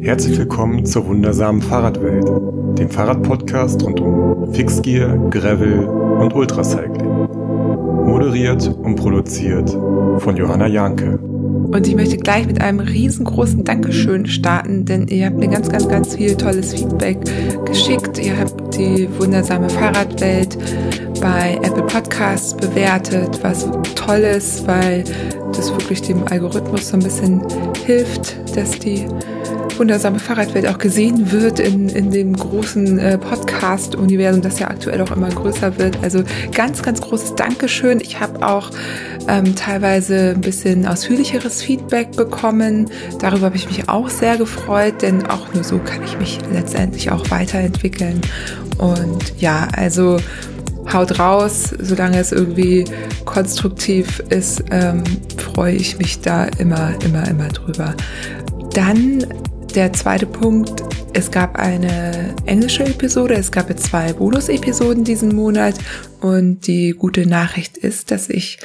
Herzlich 0.00 0.38
willkommen 0.38 0.86
zur 0.86 1.06
wundersamen 1.08 1.60
Fahrradwelt, 1.60 2.24
dem 2.78 2.88
Fahrradpodcast 2.88 3.82
rund 3.82 3.98
um 3.98 4.54
Fixgear, 4.54 5.18
Gravel 5.30 5.86
und 5.86 6.32
Ultracycling. 6.36 7.26
Moderiert 8.06 8.68
und 8.80 8.94
produziert 8.94 9.68
von 9.70 10.36
Johanna 10.36 10.68
Janke. 10.68 11.18
Und 11.18 11.84
ich 11.88 11.96
möchte 11.96 12.16
gleich 12.16 12.46
mit 12.46 12.60
einem 12.60 12.78
riesengroßen 12.78 13.64
Dankeschön 13.64 14.26
starten, 14.26 14.84
denn 14.84 15.08
ihr 15.08 15.26
habt 15.26 15.38
mir 15.38 15.48
ganz, 15.48 15.68
ganz, 15.68 15.88
ganz 15.88 16.14
viel 16.14 16.36
tolles 16.36 16.74
Feedback 16.74 17.18
geschickt. 17.66 18.24
Ihr 18.24 18.38
habt 18.38 18.78
die 18.78 19.08
wundersame 19.18 19.68
Fahrradwelt 19.68 20.56
bei 21.20 21.58
Apple 21.62 21.82
Podcasts 21.82 22.54
bewertet, 22.54 23.40
was 23.42 23.68
toll 23.96 24.20
ist, 24.20 24.64
weil 24.68 25.02
das 25.52 25.72
wirklich 25.72 26.02
dem 26.02 26.22
Algorithmus 26.30 26.88
so 26.88 26.96
ein 26.96 27.02
bisschen 27.02 27.42
hilft, 27.84 28.36
dass 28.56 28.78
die 28.78 29.04
wundersame 29.78 30.18
Fahrradwelt 30.18 30.66
auch 30.66 30.78
gesehen 30.78 31.30
wird 31.32 31.60
in, 31.60 31.88
in 31.88 32.10
dem 32.10 32.34
großen 32.34 32.98
äh, 32.98 33.18
Podcast-Universum, 33.18 34.42
das 34.42 34.58
ja 34.58 34.68
aktuell 34.68 35.00
auch 35.00 35.10
immer 35.10 35.28
größer 35.28 35.78
wird. 35.78 35.98
Also 36.02 36.22
ganz, 36.52 36.82
ganz 36.82 37.00
großes 37.00 37.34
Dankeschön. 37.34 38.00
Ich 38.00 38.20
habe 38.20 38.46
auch 38.46 38.70
ähm, 39.28 39.54
teilweise 39.54 40.30
ein 40.30 40.40
bisschen 40.40 40.86
ausführlicheres 40.86 41.62
Feedback 41.62 42.12
bekommen. 42.12 42.90
Darüber 43.20 43.46
habe 43.46 43.56
ich 43.56 43.66
mich 43.66 43.88
auch 43.88 44.08
sehr 44.08 44.36
gefreut, 44.36 45.02
denn 45.02 45.26
auch 45.26 45.52
nur 45.54 45.64
so 45.64 45.78
kann 45.78 46.02
ich 46.04 46.18
mich 46.18 46.38
letztendlich 46.52 47.10
auch 47.10 47.30
weiterentwickeln. 47.30 48.20
Und 48.78 49.40
ja, 49.40 49.68
also 49.76 50.18
haut 50.92 51.18
raus, 51.18 51.74
solange 51.78 52.18
es 52.18 52.32
irgendwie 52.32 52.84
konstruktiv 53.24 54.20
ist, 54.30 54.64
ähm, 54.70 55.04
freue 55.36 55.74
ich 55.74 55.98
mich 55.98 56.20
da 56.20 56.44
immer, 56.44 56.94
immer, 57.04 57.28
immer 57.28 57.48
drüber. 57.48 57.94
Dann 58.72 59.26
der 59.74 59.92
zweite 59.92 60.26
Punkt, 60.26 60.82
es 61.12 61.30
gab 61.30 61.58
eine 61.58 62.34
englische 62.46 62.84
Episode, 62.84 63.34
es 63.34 63.50
gab 63.50 63.76
zwei 63.78 64.12
Bonus-Episoden 64.12 65.04
diesen 65.04 65.34
Monat 65.34 65.74
und 66.20 66.66
die 66.66 66.90
gute 66.90 67.26
Nachricht 67.26 67.76
ist, 67.76 68.10
dass 68.10 68.28
ich 68.28 68.58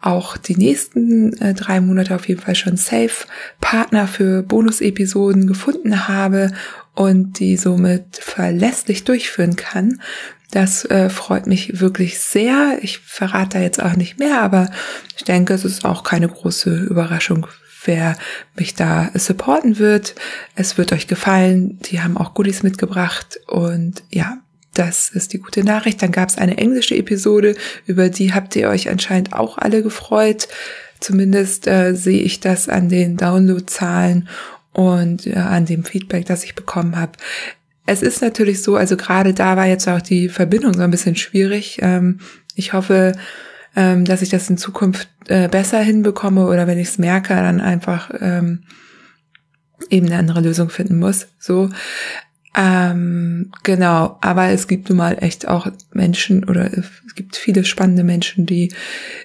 auch 0.00 0.36
die 0.36 0.56
nächsten 0.56 1.32
äh, 1.40 1.54
drei 1.54 1.80
Monate 1.80 2.14
auf 2.14 2.28
jeden 2.28 2.40
Fall 2.40 2.54
schon 2.54 2.76
safe 2.76 3.26
Partner 3.60 4.06
für 4.06 4.42
Bonus-Episoden 4.42 5.46
gefunden 5.46 6.08
habe 6.08 6.52
und 6.94 7.38
die 7.38 7.56
somit 7.56 8.16
verlässlich 8.16 9.04
durchführen 9.04 9.56
kann. 9.56 10.00
Das 10.50 10.84
äh, 10.84 11.08
freut 11.08 11.46
mich 11.46 11.80
wirklich 11.80 12.18
sehr. 12.18 12.78
Ich 12.82 12.98
verrate 12.98 13.58
da 13.58 13.62
jetzt 13.62 13.82
auch 13.82 13.96
nicht 13.96 14.18
mehr, 14.18 14.42
aber 14.42 14.70
ich 15.16 15.24
denke, 15.24 15.54
es 15.54 15.64
ist 15.64 15.84
auch 15.84 16.02
keine 16.04 16.28
große 16.28 16.74
Überraschung, 16.74 17.46
wer 17.84 18.16
mich 18.56 18.74
da 18.74 19.10
supporten 19.14 19.78
wird. 19.78 20.14
Es 20.54 20.78
wird 20.78 20.92
euch 20.92 21.06
gefallen. 21.06 21.78
Die 21.82 22.00
haben 22.00 22.16
auch 22.16 22.34
Goodies 22.34 22.62
mitgebracht 22.62 23.38
und 23.46 24.02
ja, 24.10 24.38
das 24.74 25.10
ist 25.10 25.32
die 25.32 25.38
gute 25.38 25.64
Nachricht. 25.64 26.02
Dann 26.02 26.12
gab 26.12 26.28
es 26.28 26.38
eine 26.38 26.56
englische 26.56 26.96
Episode, 26.96 27.54
über 27.86 28.08
die 28.08 28.32
habt 28.32 28.56
ihr 28.56 28.68
euch 28.68 28.88
anscheinend 28.88 29.32
auch 29.32 29.58
alle 29.58 29.82
gefreut. 29.82 30.48
Zumindest 31.00 31.66
äh, 31.66 31.94
sehe 31.94 32.22
ich 32.22 32.40
das 32.40 32.68
an 32.68 32.88
den 32.88 33.16
Downloadzahlen 33.16 34.28
und 34.72 35.26
äh, 35.26 35.34
an 35.34 35.66
dem 35.66 35.84
Feedback, 35.84 36.26
das 36.26 36.44
ich 36.44 36.54
bekommen 36.54 36.96
habe. 36.96 37.12
Es 37.84 38.02
ist 38.02 38.22
natürlich 38.22 38.62
so, 38.62 38.76
also 38.76 38.96
gerade 38.96 39.34
da 39.34 39.56
war 39.56 39.66
jetzt 39.66 39.88
auch 39.88 40.00
die 40.00 40.28
Verbindung 40.28 40.72
so 40.74 40.82
ein 40.82 40.90
bisschen 40.90 41.16
schwierig. 41.16 41.78
Ähm, 41.82 42.20
ich 42.54 42.72
hoffe, 42.72 43.12
ähm, 43.76 44.04
dass 44.04 44.22
ich 44.22 44.28
das 44.28 44.48
in 44.50 44.58
Zukunft 44.58 45.08
äh, 45.26 45.48
besser 45.48 45.80
hinbekomme 45.80 46.46
oder 46.46 46.66
wenn 46.66 46.78
ich 46.78 46.88
es 46.88 46.98
merke, 46.98 47.34
dann 47.34 47.60
einfach 47.60 48.10
ähm, 48.20 48.64
eben 49.90 50.06
eine 50.06 50.18
andere 50.18 50.40
Lösung 50.40 50.70
finden 50.70 50.98
muss. 50.98 51.28
So. 51.38 51.70
Ähm, 52.54 53.50
genau, 53.62 54.18
aber 54.20 54.48
es 54.48 54.68
gibt 54.68 54.90
nun 54.90 54.98
mal 54.98 55.16
echt 55.20 55.48
auch 55.48 55.68
Menschen 55.92 56.44
oder 56.44 56.70
es 56.76 57.14
gibt 57.14 57.36
viele 57.36 57.64
spannende 57.64 58.04
Menschen, 58.04 58.44
die 58.44 58.74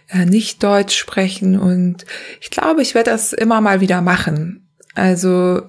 äh, 0.07 0.25
nicht 0.25 0.63
Deutsch 0.63 0.97
sprechen 0.97 1.59
und 1.59 2.05
ich 2.39 2.49
glaube, 2.51 2.81
ich 2.81 2.95
werde 2.95 3.11
das 3.11 3.33
immer 3.33 3.59
mal 3.59 3.81
wieder 3.81 4.01
machen. 4.01 4.69
Also 4.95 5.61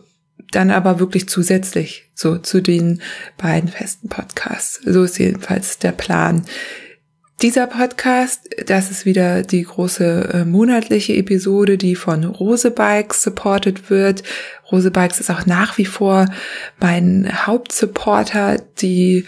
dann 0.53 0.71
aber 0.71 1.01
wirklich 1.01 1.29
zusätzlich 1.29 2.11
so 2.15 2.39
zu 2.39 2.63
den 2.63 3.03
beiden 3.37 3.69
festen 3.69 4.09
Podcasts. 4.09 4.81
So 4.85 5.03
ist 5.03 5.19
jedenfalls 5.19 5.79
der 5.79 5.93
Plan. 5.93 6.45
Dieser 7.41 7.69
Podcast, 7.69 8.49
das 8.67 8.91
ist 8.91 9.05
wieder 9.05 9.43
die 9.43 9.63
große 9.63 10.31
äh, 10.33 10.45
monatliche 10.45 11.15
Episode, 11.15 11.79
die 11.79 11.95
von 11.95 12.25
Rose 12.25 12.73
Bikes 12.73 13.23
supported 13.23 13.91
wird. 13.91 14.25
Rose 14.73 14.91
Bikes 14.91 15.21
ist 15.21 15.31
auch 15.31 15.47
nach 15.47 15.79
wie 15.79 15.85
vor 15.85 16.27
mein 16.81 17.31
Hauptsupporter. 17.47 18.57
Die 18.81 19.25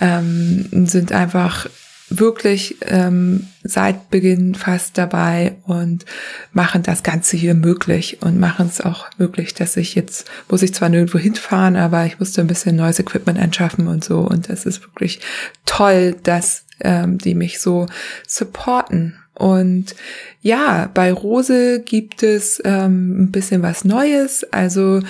ähm, 0.00 0.68
sind 0.88 1.12
einfach 1.12 1.68
wirklich 2.08 2.76
ähm, 2.82 3.46
seit 3.62 4.10
Beginn 4.10 4.56
fast 4.56 4.98
dabei 4.98 5.54
und 5.64 6.04
machen 6.52 6.82
das 6.82 7.04
Ganze 7.04 7.36
hier 7.36 7.54
möglich 7.54 8.18
und 8.20 8.38
machen 8.40 8.66
es 8.66 8.80
auch 8.80 9.06
möglich, 9.16 9.54
dass 9.54 9.76
ich 9.76 9.94
jetzt, 9.94 10.28
muss 10.48 10.62
ich 10.62 10.74
zwar 10.74 10.88
nirgendwo 10.88 11.18
hinfahren, 11.18 11.76
aber 11.76 12.04
ich 12.04 12.18
musste 12.18 12.40
ein 12.40 12.48
bisschen 12.48 12.74
neues 12.74 12.98
Equipment 12.98 13.38
anschaffen 13.38 13.86
und 13.86 14.02
so 14.02 14.20
und 14.20 14.50
es 14.50 14.66
ist 14.66 14.82
wirklich 14.82 15.20
toll, 15.66 16.16
dass 16.24 16.64
ähm, 16.84 17.18
die 17.18 17.34
mich 17.34 17.60
so 17.60 17.86
supporten. 18.26 19.16
Und 19.34 19.96
ja, 20.40 20.88
bei 20.94 21.12
Rose 21.12 21.80
gibt 21.80 22.22
es 22.22 22.62
ähm, 22.64 23.24
ein 23.24 23.32
bisschen 23.32 23.62
was 23.62 23.84
Neues, 23.84 24.44
also 24.52 25.00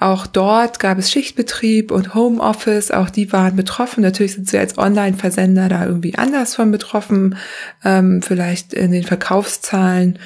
auch 0.00 0.28
dort 0.28 0.78
gab 0.78 0.96
es 0.98 1.10
Schichtbetrieb 1.10 1.90
und 1.90 2.14
Homeoffice, 2.14 2.92
auch 2.92 3.10
die 3.10 3.32
waren 3.32 3.56
betroffen. 3.56 4.02
Natürlich 4.02 4.34
sind 4.34 4.48
sie 4.48 4.58
als 4.58 4.78
Online-Versender 4.78 5.68
da 5.68 5.86
irgendwie 5.86 6.16
anders 6.16 6.54
von 6.54 6.70
betroffen, 6.70 7.36
ähm, 7.84 8.22
vielleicht 8.22 8.74
in 8.74 8.92
den 8.92 9.02
Verkaufszahlen 9.02 10.20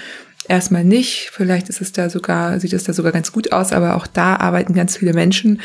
erstmal 0.46 0.84
nicht. 0.84 1.30
Vielleicht 1.32 1.70
ist 1.70 1.80
es 1.80 1.92
da 1.92 2.10
sogar, 2.10 2.60
sieht 2.60 2.74
es 2.74 2.84
da 2.84 2.92
sogar 2.92 3.12
ganz 3.12 3.32
gut 3.32 3.52
aus, 3.52 3.72
aber 3.72 3.96
auch 3.96 4.06
da 4.06 4.36
arbeiten 4.36 4.74
ganz 4.74 4.98
viele 4.98 5.14
Menschen, 5.14 5.62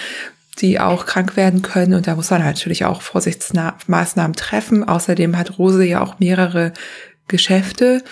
die 0.61 0.79
auch 0.79 1.05
krank 1.05 1.35
werden 1.35 1.61
können. 1.61 1.93
Und 1.93 2.07
da 2.07 2.15
muss 2.15 2.29
man 2.29 2.41
natürlich 2.41 2.85
auch 2.85 3.01
Vorsichtsmaßnahmen 3.01 4.35
treffen. 4.35 4.87
Außerdem 4.87 5.37
hat 5.37 5.57
Rose 5.57 5.83
ja 5.83 6.01
auch 6.01 6.19
mehrere 6.19 6.73
Geschäfte 7.27 8.03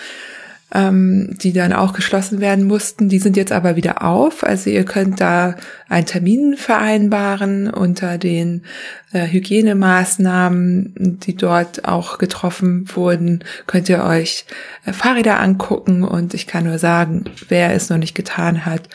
ähm, 0.74 1.36
die 1.40 1.52
dann 1.52 1.72
auch 1.72 1.92
geschlossen 1.92 2.40
werden 2.40 2.66
mussten. 2.66 3.08
Die 3.08 3.20
sind 3.20 3.36
jetzt 3.36 3.52
aber 3.52 3.76
wieder 3.76 4.02
auf. 4.02 4.42
Also 4.42 4.68
ihr 4.68 4.84
könnt 4.84 5.20
da 5.20 5.54
einen 5.88 6.06
Termin 6.06 6.56
vereinbaren 6.56 7.70
unter 7.70 8.18
den 8.18 8.64
äh, 9.12 9.26
Hygienemaßnahmen, 9.28 11.20
die 11.20 11.36
dort 11.36 11.84
auch 11.84 12.18
getroffen 12.18 12.84
wurden. 12.94 13.44
Könnt 13.66 13.88
ihr 13.88 14.02
euch 14.02 14.44
äh, 14.84 14.92
Fahrräder 14.92 15.38
angucken 15.40 16.02
und 16.02 16.34
ich 16.34 16.48
kann 16.48 16.64
nur 16.64 16.78
sagen, 16.78 17.24
wer 17.48 17.72
es 17.72 17.88
noch 17.88 17.98
nicht 17.98 18.16
getan 18.16 18.66
hat. 18.66 18.88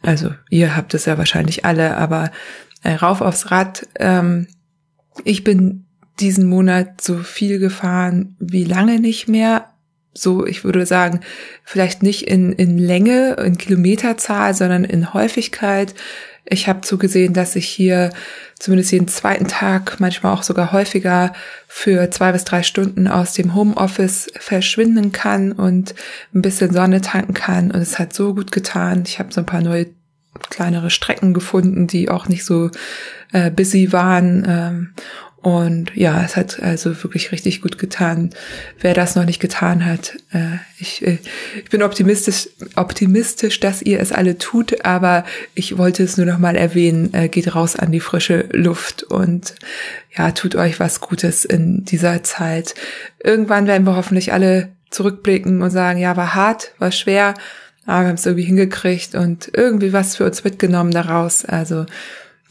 Also 0.00 0.30
ihr 0.48 0.76
habt 0.76 0.94
es 0.94 1.04
ja 1.04 1.18
wahrscheinlich 1.18 1.64
alle, 1.64 1.96
aber 1.96 2.30
äh, 2.82 2.94
rauf 2.94 3.20
aufs 3.20 3.50
Rad. 3.50 3.88
Ähm, 3.98 4.46
ich 5.24 5.44
bin 5.44 5.86
diesen 6.20 6.46
Monat 6.46 7.00
so 7.00 7.18
viel 7.18 7.58
gefahren 7.58 8.36
wie 8.38 8.64
lange 8.64 9.00
nicht 9.00 9.28
mehr 9.28 9.72
so, 10.14 10.46
ich 10.46 10.64
würde 10.64 10.84
sagen, 10.84 11.20
vielleicht 11.64 12.02
nicht 12.02 12.28
in, 12.28 12.52
in 12.52 12.78
Länge, 12.78 13.34
in 13.44 13.56
Kilometerzahl, 13.56 14.54
sondern 14.54 14.84
in 14.84 15.14
Häufigkeit. 15.14 15.94
Ich 16.44 16.68
habe 16.68 16.82
zugesehen, 16.82 17.32
dass 17.32 17.56
ich 17.56 17.66
hier 17.66 18.10
zumindest 18.58 18.92
jeden 18.92 19.08
zweiten 19.08 19.48
Tag, 19.48 20.00
manchmal 20.00 20.34
auch 20.34 20.42
sogar 20.42 20.72
häufiger, 20.72 21.32
für 21.66 22.10
zwei 22.10 22.32
bis 22.32 22.44
drei 22.44 22.62
Stunden 22.62 23.08
aus 23.08 23.32
dem 23.32 23.54
Homeoffice 23.54 24.30
verschwinden 24.38 25.12
kann 25.12 25.52
und 25.52 25.94
ein 26.34 26.42
bisschen 26.42 26.72
Sonne 26.72 27.00
tanken 27.00 27.34
kann. 27.34 27.70
Und 27.70 27.80
es 27.80 27.98
hat 27.98 28.12
so 28.12 28.34
gut 28.34 28.52
getan. 28.52 29.04
Ich 29.06 29.18
habe 29.18 29.32
so 29.32 29.40
ein 29.40 29.46
paar 29.46 29.62
neue 29.62 29.86
kleinere 30.50 30.90
Strecken 30.90 31.34
gefunden, 31.34 31.86
die 31.86 32.08
auch 32.08 32.28
nicht 32.28 32.44
so 32.44 32.70
äh, 33.32 33.50
busy 33.50 33.92
waren. 33.92 34.44
Ähm, 34.48 34.94
und 35.42 35.90
ja, 35.96 36.22
es 36.22 36.36
hat 36.36 36.62
also 36.62 37.02
wirklich 37.02 37.32
richtig 37.32 37.62
gut 37.62 37.76
getan. 37.76 38.30
Wer 38.78 38.94
das 38.94 39.16
noch 39.16 39.24
nicht 39.24 39.40
getan 39.40 39.84
hat, 39.84 40.14
äh, 40.32 40.58
ich, 40.78 41.04
äh, 41.04 41.18
ich 41.56 41.68
bin 41.68 41.82
optimistisch, 41.82 42.48
optimistisch, 42.76 43.58
dass 43.58 43.82
ihr 43.82 43.98
es 43.98 44.12
alle 44.12 44.38
tut, 44.38 44.84
aber 44.84 45.24
ich 45.54 45.78
wollte 45.78 46.04
es 46.04 46.16
nur 46.16 46.26
noch 46.26 46.38
mal 46.38 46.54
erwähnen, 46.54 47.12
äh, 47.12 47.28
geht 47.28 47.56
raus 47.56 47.74
an 47.74 47.90
die 47.90 47.98
frische 47.98 48.48
Luft 48.52 49.02
und 49.02 49.56
ja, 50.16 50.30
tut 50.30 50.54
euch 50.54 50.78
was 50.78 51.00
Gutes 51.00 51.44
in 51.44 51.84
dieser 51.84 52.22
Zeit. 52.22 52.76
Irgendwann 53.22 53.66
werden 53.66 53.84
wir 53.84 53.96
hoffentlich 53.96 54.32
alle 54.32 54.68
zurückblicken 54.90 55.60
und 55.60 55.70
sagen, 55.70 55.98
ja, 55.98 56.16
war 56.16 56.36
hart, 56.36 56.72
war 56.78 56.92
schwer, 56.92 57.34
aber 57.86 58.02
wir 58.02 58.08
haben 58.08 58.14
es 58.14 58.26
irgendwie 58.26 58.46
hingekriegt 58.46 59.14
und 59.14 59.50
irgendwie 59.54 59.92
was 59.92 60.16
für 60.16 60.24
uns 60.24 60.44
mitgenommen 60.44 60.92
daraus. 60.92 61.44
Also 61.44 61.86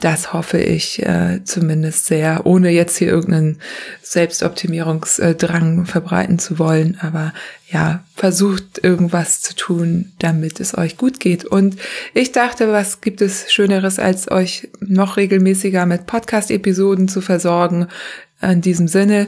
Das 0.02 0.34
hoffe 0.34 0.58
ich 0.58 1.06
äh, 1.06 1.44
zumindest 1.44 2.08
sehr, 2.08 2.48
ohne 2.48 2.72
jetzt 2.72 2.98
hier 2.98 3.10
irgendeinen 3.10 3.60
Selbstoptimierungsdrang 4.02 5.86
verbreiten 5.86 6.40
zu 6.40 6.58
wollen. 6.58 6.98
Aber 7.02 7.34
ja, 7.72 8.04
versucht 8.16 8.84
irgendwas 8.84 9.42
zu 9.42 9.56
tun, 9.56 10.12
damit 10.18 10.60
es 10.60 10.76
euch 10.76 10.98
gut 10.98 11.20
geht. 11.20 11.46
Und 11.46 11.78
ich 12.16 12.32
dachte, 12.32 12.72
was 12.72 13.02
gibt 13.02 13.22
es 13.22 13.54
Schöneres, 13.54 14.00
als 14.00 14.32
euch 14.32 14.70
noch 14.80 15.18
regelmäßiger 15.18 15.86
mit 15.86 16.08
Podcast-Episoden 16.08 17.08
zu 17.08 17.22
versorgen. 17.22 17.88
In 18.42 18.62
diesem 18.62 18.88
Sinne 18.88 19.28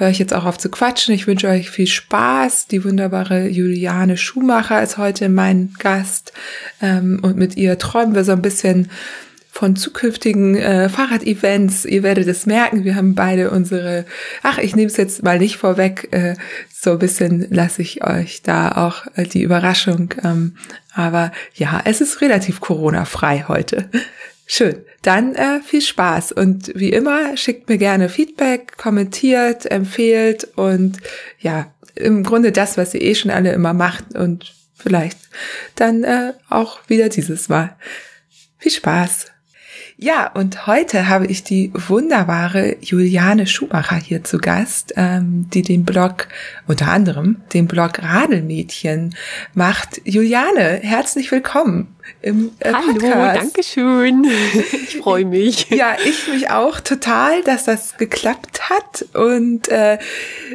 höre 0.00 0.08
ich 0.08 0.18
jetzt 0.18 0.34
auch 0.34 0.46
auf 0.46 0.58
zu 0.58 0.70
quatschen. 0.70 1.14
Ich 1.14 1.26
wünsche 1.26 1.48
euch 1.48 1.70
viel 1.70 1.86
Spaß. 1.86 2.66
Die 2.66 2.82
wunderbare 2.84 3.46
Juliane 3.48 4.16
Schumacher 4.16 4.82
ist 4.82 4.96
heute 4.96 5.28
mein 5.28 5.74
Gast. 5.78 6.32
Ähm, 6.80 7.20
und 7.22 7.36
mit 7.36 7.56
ihr 7.56 7.78
träumen 7.78 8.14
wir 8.14 8.24
so 8.24 8.32
ein 8.32 8.42
bisschen 8.42 8.90
von 9.52 9.76
zukünftigen 9.76 10.56
äh, 10.56 10.88
Fahrradevents. 10.88 11.84
Ihr 11.84 12.02
werdet 12.02 12.28
es 12.28 12.46
merken, 12.46 12.84
wir 12.84 12.94
haben 12.94 13.14
beide 13.14 13.50
unsere, 13.50 14.06
ach, 14.42 14.58
ich 14.58 14.74
nehme 14.74 14.86
es 14.86 14.96
jetzt 14.96 15.22
mal 15.22 15.38
nicht 15.38 15.56
vorweg, 15.56 16.08
äh, 16.12 16.34
so 16.72 16.92
ein 16.92 16.98
bisschen 16.98 17.46
lasse 17.50 17.82
ich 17.82 18.02
euch 18.02 18.42
da 18.42 18.72
auch 18.72 19.06
äh, 19.16 19.24
die 19.24 19.42
Überraschung. 19.42 20.14
Ähm, 20.24 20.56
aber 20.94 21.30
ja, 21.54 21.82
es 21.84 22.00
ist 22.00 22.22
relativ 22.22 22.60
Corona-frei 22.60 23.44
heute. 23.48 23.90
Schön. 24.52 24.84
Dann 25.02 25.36
äh, 25.36 25.60
viel 25.60 25.80
Spaß 25.80 26.32
und 26.32 26.72
wie 26.74 26.88
immer 26.88 27.36
schickt 27.36 27.68
mir 27.68 27.78
gerne 27.78 28.08
Feedback, 28.08 28.76
kommentiert, 28.76 29.70
empfehlt 29.70 30.42
und 30.56 30.98
ja, 31.38 31.72
im 31.94 32.24
Grunde 32.24 32.50
das, 32.50 32.76
was 32.76 32.92
ihr 32.92 33.00
eh 33.00 33.14
schon 33.14 33.30
alle 33.30 33.52
immer 33.52 33.74
macht 33.74 34.16
und 34.16 34.52
vielleicht 34.74 35.18
dann 35.76 36.02
äh, 36.02 36.32
auch 36.48 36.80
wieder 36.88 37.10
dieses 37.10 37.48
Mal. 37.48 37.76
Viel 38.58 38.72
Spaß. 38.72 39.26
Ja, 39.96 40.26
und 40.32 40.66
heute 40.66 41.06
habe 41.06 41.26
ich 41.26 41.44
die 41.44 41.70
wunderbare 41.72 42.76
Juliane 42.80 43.46
Schumacher 43.46 43.96
hier 43.96 44.24
zu 44.24 44.38
Gast, 44.38 44.94
ähm, 44.96 45.48
die 45.54 45.62
den 45.62 45.84
Blog, 45.84 46.26
unter 46.66 46.88
anderem 46.88 47.36
den 47.52 47.68
Blog 47.68 48.02
Radelmädchen 48.02 49.14
macht. 49.54 50.00
Juliane, 50.04 50.80
herzlich 50.82 51.30
willkommen 51.30 51.94
im 52.22 52.52
äh, 52.60 52.72
Hallo, 52.72 52.92
Podcast. 52.94 53.36
danke 53.36 53.62
schön. 53.62 54.26
Ich 54.72 54.98
freue 54.98 55.24
mich. 55.24 55.68
ja, 55.70 55.96
ich 56.04 56.28
mich 56.28 56.50
auch 56.50 56.80
total, 56.80 57.42
dass 57.42 57.64
das 57.64 57.96
geklappt 57.96 58.68
hat. 58.68 59.06
Und 59.14 59.68
äh, 59.68 59.98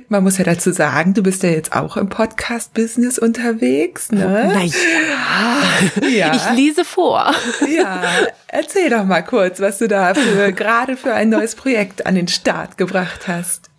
man 0.09 0.23
muss 0.23 0.37
ja 0.37 0.43
dazu 0.43 0.71
sagen, 0.71 1.13
du 1.13 1.23
bist 1.23 1.43
ja 1.43 1.49
jetzt 1.49 1.73
auch 1.73 1.97
im 1.97 2.09
Podcast-Business 2.09 3.17
unterwegs, 3.17 4.11
ne? 4.11 4.51
Na 4.53 6.07
ja. 6.07 6.35
Ich 6.35 6.57
lese 6.57 6.85
vor. 6.85 7.33
Ja, 7.67 8.03
erzähl 8.47 8.89
doch 8.89 9.05
mal 9.05 9.21
kurz, 9.21 9.59
was 9.59 9.79
du 9.79 9.87
da 9.87 10.13
für, 10.13 10.51
gerade 10.51 10.97
für 10.97 11.13
ein 11.13 11.29
neues 11.29 11.55
Projekt 11.55 12.05
an 12.05 12.15
den 12.15 12.27
Start 12.27 12.77
gebracht 12.77 13.27
hast. 13.27 13.69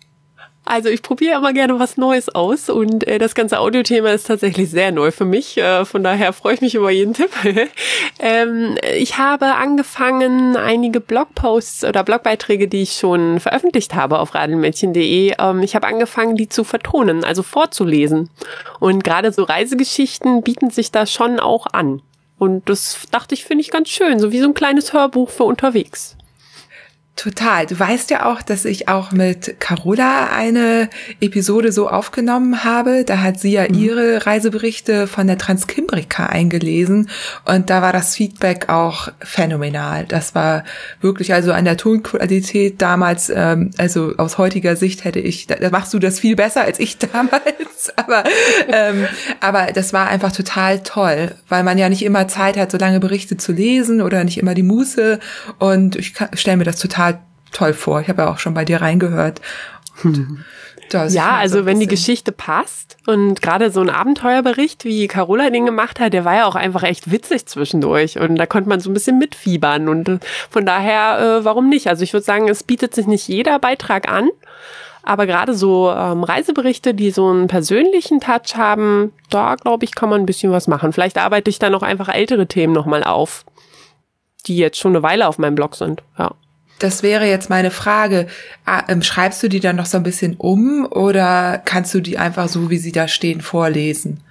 Also 0.67 0.89
ich 0.89 1.01
probiere 1.01 1.37
immer 1.37 1.53
gerne 1.53 1.79
was 1.79 1.95
Neues 1.95 2.27
aus 2.27 2.69
und 2.69 3.07
äh, 3.07 3.19
das 3.19 3.35
ganze 3.35 3.59
Audiothema 3.59 4.09
ist 4.09 4.27
tatsächlich 4.27 4.69
sehr 4.69 4.91
neu 4.91 5.11
für 5.11 5.23
mich. 5.23 5.57
Äh, 5.57 5.85
von 5.85 6.03
daher 6.03 6.33
freue 6.33 6.55
ich 6.55 6.61
mich 6.61 6.75
über 6.75 6.91
jeden 6.91 7.13
Tipp. 7.13 7.31
ähm, 8.19 8.77
ich 8.95 9.17
habe 9.17 9.55
angefangen, 9.55 10.57
einige 10.57 10.99
Blogposts 10.99 11.85
oder 11.85 12.03
Blogbeiträge, 12.03 12.67
die 12.67 12.81
ich 12.81 12.93
schon 12.93 13.39
veröffentlicht 13.39 13.95
habe 13.95 14.19
auf 14.19 14.35
radelmädchen.de, 14.35 15.35
ähm, 15.39 15.61
ich 15.61 15.73
habe 15.73 15.87
angefangen, 15.87 16.35
die 16.35 16.49
zu 16.49 16.65
vertonen, 16.65 17.23
also 17.23 17.43
vorzulesen. 17.43 18.29
Und 18.81 19.05
gerade 19.05 19.31
so 19.31 19.43
Reisegeschichten 19.43 20.43
bieten 20.43 20.69
sich 20.69 20.91
da 20.91 21.05
schon 21.05 21.39
auch 21.39 21.67
an. 21.71 22.01
Und 22.37 22.67
das 22.67 23.07
dachte 23.09 23.35
ich, 23.35 23.45
finde 23.45 23.61
ich 23.61 23.71
ganz 23.71 23.87
schön, 23.87 24.19
so 24.19 24.33
wie 24.33 24.39
so 24.39 24.47
ein 24.47 24.53
kleines 24.53 24.91
Hörbuch 24.91 25.29
für 25.29 25.45
unterwegs. 25.45 26.17
Total. 27.17 27.65
Du 27.65 27.77
weißt 27.79 28.11
ja 28.11 28.31
auch, 28.31 28.43
dass 28.43 28.63
ich 28.63 28.89
auch 28.89 29.11
mit 29.11 29.59
Carola 29.59 30.29
eine 30.31 30.87
Episode 31.19 31.71
so 31.71 31.89
aufgenommen 31.89 32.63
habe. 32.63 33.05
Da 33.05 33.23
hat 33.23 33.39
sie 33.39 33.53
ja 33.53 33.63
mhm. 33.67 33.73
ihre 33.73 34.25
Reiseberichte 34.27 35.07
von 35.07 35.25
der 35.25 35.39
Transkimbrika 35.39 36.27
eingelesen 36.27 37.09
und 37.43 37.71
da 37.71 37.81
war 37.81 37.91
das 37.91 38.15
Feedback 38.15 38.69
auch 38.69 39.07
phänomenal. 39.19 40.05
Das 40.05 40.35
war 40.35 40.63
wirklich 41.01 41.33
also 41.33 41.53
an 41.53 41.65
der 41.65 41.77
Tonqualität 41.77 42.83
damals, 42.83 43.31
ähm, 43.33 43.71
also 43.79 44.13
aus 44.17 44.37
heutiger 44.37 44.75
Sicht 44.75 45.03
hätte 45.03 45.19
ich, 45.19 45.47
da 45.47 45.71
machst 45.71 45.95
du 45.95 45.99
das 45.99 46.19
viel 46.19 46.35
besser 46.35 46.61
als 46.61 46.79
ich 46.79 46.97
damals, 46.99 47.91
aber 47.95 48.25
ähm, 48.71 49.07
aber 49.39 49.71
das 49.73 49.91
war 49.91 50.07
einfach 50.07 50.31
total 50.31 50.83
toll, 50.83 51.31
weil 51.49 51.63
man 51.63 51.79
ja 51.79 51.89
nicht 51.89 52.05
immer 52.05 52.27
Zeit 52.27 52.57
hat, 52.57 52.71
so 52.71 52.77
lange 52.77 52.99
Berichte 52.99 53.37
zu 53.37 53.53
lesen 53.53 54.03
oder 54.03 54.23
nicht 54.23 54.37
immer 54.37 54.53
die 54.53 54.61
Muße 54.61 55.19
und 55.57 55.95
ich 55.95 56.13
stelle 56.35 56.57
mir 56.57 56.63
das 56.63 56.77
total 56.77 57.06
toll 57.51 57.73
vor. 57.73 58.01
Ich 58.01 58.09
habe 58.09 58.23
ja 58.23 58.31
auch 58.31 58.39
schon 58.39 58.53
bei 58.53 58.65
dir 58.65 58.81
reingehört. 58.81 59.41
ja, 61.09 61.37
also 61.37 61.65
wenn 61.65 61.79
die 61.79 61.87
Geschichte 61.87 62.31
passt 62.31 62.97
und 63.05 63.41
gerade 63.41 63.71
so 63.71 63.81
ein 63.81 63.89
Abenteuerbericht, 63.89 64.85
wie 64.85 65.07
Carola 65.07 65.49
den 65.49 65.65
gemacht 65.65 65.99
hat, 65.99 66.13
der 66.13 66.25
war 66.25 66.35
ja 66.35 66.45
auch 66.45 66.55
einfach 66.55 66.83
echt 66.83 67.11
witzig 67.11 67.45
zwischendurch 67.47 68.19
und 68.19 68.35
da 68.35 68.45
konnte 68.45 68.69
man 68.69 68.79
so 68.79 68.89
ein 68.89 68.93
bisschen 68.93 69.17
mitfiebern 69.17 69.89
und 69.89 70.09
äh, 70.09 70.19
von 70.49 70.65
daher, 70.65 71.39
äh, 71.39 71.45
warum 71.45 71.69
nicht? 71.69 71.87
Also 71.87 72.03
ich 72.03 72.13
würde 72.13 72.25
sagen, 72.25 72.47
es 72.47 72.63
bietet 72.63 72.93
sich 72.93 73.07
nicht 73.07 73.27
jeder 73.27 73.59
Beitrag 73.59 74.09
an, 74.09 74.29
aber 75.03 75.25
gerade 75.25 75.53
so 75.53 75.91
ähm, 75.91 76.23
Reiseberichte, 76.23 76.93
die 76.93 77.11
so 77.11 77.29
einen 77.29 77.47
persönlichen 77.47 78.19
Touch 78.19 78.55
haben, 78.55 79.13
da 79.29 79.55
glaube 79.55 79.85
ich, 79.85 79.95
kann 79.95 80.09
man 80.09 80.21
ein 80.21 80.25
bisschen 80.25 80.51
was 80.51 80.67
machen. 80.67 80.93
Vielleicht 80.93 81.17
arbeite 81.17 81.49
ich 81.49 81.59
dann 81.59 81.75
auch 81.75 81.83
einfach 81.83 82.09
ältere 82.09 82.47
Themen 82.47 82.73
nochmal 82.73 83.03
auf, 83.03 83.45
die 84.45 84.57
jetzt 84.57 84.77
schon 84.77 84.95
eine 84.95 85.03
Weile 85.03 85.27
auf 85.27 85.37
meinem 85.37 85.55
Blog 85.55 85.75
sind, 85.75 86.03
ja. 86.17 86.31
Das 86.79 87.01
wäre 87.03 87.25
jetzt 87.25 87.49
meine 87.49 87.71
Frage. 87.71 88.27
Ah, 88.65 88.83
ähm, 88.87 89.01
schreibst 89.01 89.41
du 89.41 89.49
die 89.49 89.59
dann 89.59 89.75
noch 89.75 89.87
so 89.87 89.97
ein 89.97 90.03
bisschen 90.03 90.35
um 90.35 90.85
oder 90.85 91.61
kannst 91.65 91.93
du 91.93 92.01
die 92.01 92.17
einfach 92.17 92.47
so, 92.47 92.69
wie 92.69 92.77
sie 92.77 92.91
da 92.91 93.07
stehen, 93.07 93.41
vorlesen? 93.41 94.21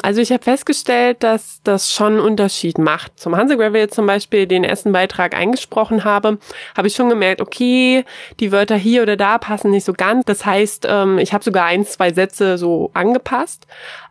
Also 0.00 0.20
ich 0.20 0.32
habe 0.32 0.42
festgestellt, 0.42 1.22
dass 1.22 1.60
das 1.62 1.92
schon 1.92 2.14
einen 2.14 2.20
Unterschied 2.20 2.78
macht. 2.78 3.20
Zum 3.20 3.36
Hansegravel 3.36 3.80
jetzt 3.80 3.94
zum 3.94 4.06
Beispiel 4.06 4.46
den 4.46 4.64
ersten 4.64 4.90
Beitrag 4.90 5.34
eingesprochen 5.36 6.02
habe, 6.02 6.38
habe 6.76 6.88
ich 6.88 6.94
schon 6.94 7.08
gemerkt, 7.08 7.40
okay, 7.40 8.04
die 8.40 8.50
Wörter 8.50 8.74
hier 8.74 9.02
oder 9.02 9.16
da 9.16 9.38
passen 9.38 9.70
nicht 9.70 9.84
so 9.84 9.92
ganz. 9.92 10.24
Das 10.24 10.44
heißt, 10.44 10.86
ähm, 10.88 11.18
ich 11.18 11.32
habe 11.32 11.44
sogar 11.44 11.66
ein, 11.66 11.86
zwei 11.86 12.12
Sätze 12.12 12.58
so 12.58 12.90
angepasst. 12.94 13.66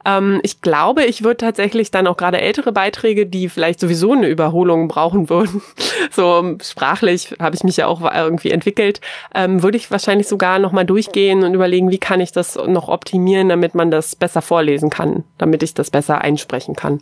Ähm, 0.06 0.40
ich 0.44 0.62
glaube, 0.62 1.04
ich 1.04 1.24
würde 1.24 1.38
tatsächlich 1.38 1.92
dann 1.92 2.08
auch 2.08 2.18
gerade 2.18 2.42
ältere 2.42 2.72
Beiträge, 2.72 3.26
die 3.26 3.50
vielleicht 3.50 3.80
sowieso 3.80 4.14
eine 4.14 4.28
Überholung 4.28 4.88
brauchen 4.88 5.30
würden, 5.30 5.62
so 6.12 6.58
sprachlich 6.62 7.36
habe 7.40 7.56
ich 7.56 7.64
mich 7.64 7.78
ja 7.78 7.88
auch 7.88 8.02
irgendwie 8.02 8.52
entwickelt, 8.52 9.02
ähm, 9.36 9.64
würde 9.64 9.78
ich 9.78 9.92
wahrscheinlich 9.92 10.28
sogar 10.28 10.60
nochmal 10.60 10.86
durchgehen 10.86 11.44
und 11.44 11.54
überlegen, 11.54 11.92
wie 11.92 11.98
kann 11.98 12.22
ich 12.22 12.32
das 12.32 12.56
noch 12.56 12.88
optimieren, 12.88 13.50
damit 13.50 13.76
man 13.76 13.92
das 13.92 14.16
besser 14.16 14.42
vorlesen 14.42 14.90
kann, 14.90 15.24
damit 15.38 15.64
ich 15.64 15.74
das 15.74 15.90
besser 15.90 16.22
einsprechen 16.22 16.76
kann. 16.76 17.02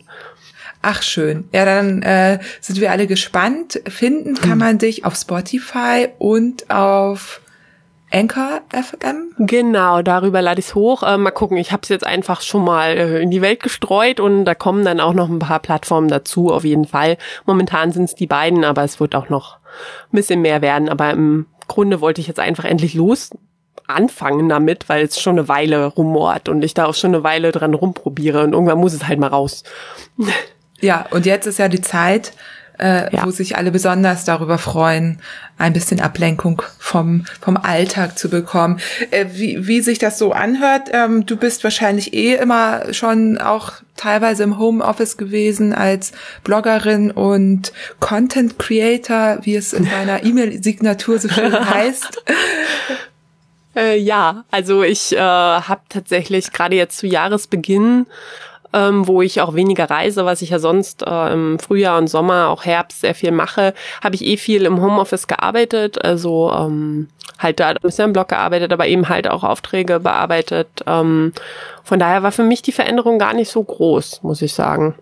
Ach 0.82 1.02
schön. 1.02 1.44
Ja, 1.52 1.64
dann 1.64 2.02
äh, 2.02 2.38
sind 2.60 2.80
wir 2.80 2.90
alle 2.90 3.06
gespannt. 3.06 3.80
Finden 3.86 4.34
kann 4.34 4.52
hm. 4.52 4.58
man 4.58 4.78
dich 4.78 5.04
auf 5.04 5.14
Spotify 5.14 6.08
und 6.18 6.70
auf 6.70 7.40
Anchor 8.12 8.60
FM? 8.72 9.32
Genau, 9.38 10.02
darüber 10.02 10.42
lade 10.42 10.60
ich 10.60 10.66
es 10.66 10.74
hoch. 10.74 11.02
Äh, 11.02 11.16
mal 11.16 11.30
gucken, 11.30 11.56
ich 11.56 11.72
habe 11.72 11.82
es 11.82 11.88
jetzt 11.88 12.06
einfach 12.06 12.40
schon 12.40 12.64
mal 12.64 12.96
äh, 12.96 13.22
in 13.22 13.30
die 13.30 13.42
Welt 13.42 13.62
gestreut 13.62 14.20
und 14.20 14.44
da 14.44 14.54
kommen 14.54 14.84
dann 14.84 15.00
auch 15.00 15.14
noch 15.14 15.28
ein 15.28 15.38
paar 15.38 15.60
Plattformen 15.60 16.08
dazu, 16.08 16.52
auf 16.52 16.64
jeden 16.64 16.86
Fall. 16.86 17.18
Momentan 17.46 17.92
sind 17.92 18.04
es 18.04 18.14
die 18.14 18.26
beiden, 18.26 18.64
aber 18.64 18.82
es 18.82 18.98
wird 19.00 19.14
auch 19.14 19.28
noch 19.28 19.58
ein 20.12 20.16
bisschen 20.16 20.42
mehr 20.42 20.60
werden. 20.60 20.88
Aber 20.88 21.10
im 21.10 21.46
Grunde 21.68 22.00
wollte 22.00 22.20
ich 22.20 22.26
jetzt 22.26 22.40
einfach 22.40 22.64
endlich 22.64 22.94
los 22.94 23.30
anfangen 23.86 24.48
damit, 24.48 24.88
weil 24.88 25.04
es 25.04 25.20
schon 25.20 25.38
eine 25.38 25.48
Weile 25.48 25.86
rumort 25.86 26.48
und 26.48 26.62
ich 26.62 26.74
da 26.74 26.86
auch 26.86 26.94
schon 26.94 27.14
eine 27.14 27.24
Weile 27.24 27.52
dran 27.52 27.74
rumprobiere 27.74 28.44
und 28.44 28.52
irgendwann 28.52 28.78
muss 28.78 28.92
es 28.92 29.06
halt 29.06 29.18
mal 29.18 29.28
raus. 29.28 29.64
Ja, 30.80 31.06
und 31.10 31.26
jetzt 31.26 31.46
ist 31.46 31.58
ja 31.58 31.68
die 31.68 31.80
Zeit, 31.80 32.32
äh, 32.80 33.14
ja. 33.14 33.24
wo 33.24 33.30
sich 33.30 33.56
alle 33.56 33.70
besonders 33.70 34.24
darüber 34.24 34.58
freuen, 34.58 35.20
ein 35.58 35.72
bisschen 35.72 36.00
Ablenkung 36.00 36.62
vom, 36.78 37.26
vom 37.40 37.56
Alltag 37.56 38.18
zu 38.18 38.30
bekommen. 38.30 38.80
Äh, 39.10 39.26
wie, 39.32 39.66
wie 39.66 39.80
sich 39.82 39.98
das 39.98 40.18
so 40.18 40.32
anhört, 40.32 40.88
ähm, 40.92 41.26
du 41.26 41.36
bist 41.36 41.62
wahrscheinlich 41.64 42.14
eh 42.14 42.34
immer 42.34 42.92
schon 42.92 43.38
auch 43.38 43.72
teilweise 43.96 44.42
im 44.42 44.58
Homeoffice 44.58 45.18
gewesen 45.18 45.74
als 45.74 46.12
Bloggerin 46.42 47.10
und 47.10 47.72
Content 48.00 48.58
Creator, 48.58 49.38
wie 49.42 49.56
es 49.56 49.72
in 49.72 49.88
deiner 49.88 50.24
E-Mail-Signatur 50.24 51.18
so 51.18 51.28
schön 51.28 51.52
heißt. 51.70 52.24
Äh, 53.76 53.98
ja, 53.98 54.44
also 54.50 54.82
ich 54.82 55.12
äh, 55.12 55.18
habe 55.18 55.82
tatsächlich 55.88 56.52
gerade 56.52 56.74
jetzt 56.74 56.98
zu 56.98 57.06
Jahresbeginn 57.06 58.06
ähm, 58.72 59.06
wo 59.06 59.22
ich 59.22 59.40
auch 59.40 59.54
weniger 59.54 59.90
reise, 59.90 60.24
was 60.24 60.42
ich 60.42 60.50
ja 60.50 60.58
sonst 60.58 61.02
äh, 61.02 61.32
im 61.32 61.58
Frühjahr 61.58 61.98
und 61.98 62.08
Sommer, 62.08 62.48
auch 62.48 62.64
Herbst 62.64 63.00
sehr 63.00 63.14
viel 63.14 63.32
mache, 63.32 63.74
habe 64.02 64.14
ich 64.14 64.24
eh 64.24 64.36
viel 64.36 64.64
im 64.64 64.80
Homeoffice 64.80 65.26
gearbeitet, 65.26 66.04
also 66.04 66.52
ähm, 66.52 67.08
halt 67.38 67.60
da 67.60 67.68
ein 67.68 67.76
bisschen 67.82 68.06
im 68.06 68.12
Blog 68.12 68.28
gearbeitet, 68.28 68.72
aber 68.72 68.86
eben 68.86 69.08
halt 69.08 69.28
auch 69.28 69.44
Aufträge 69.44 70.00
bearbeitet. 70.00 70.68
Ähm, 70.86 71.32
von 71.82 71.98
daher 71.98 72.22
war 72.22 72.32
für 72.32 72.44
mich 72.44 72.62
die 72.62 72.72
Veränderung 72.72 73.18
gar 73.18 73.34
nicht 73.34 73.50
so 73.50 73.62
groß, 73.62 74.22
muss 74.22 74.42
ich 74.42 74.54
sagen. 74.54 74.94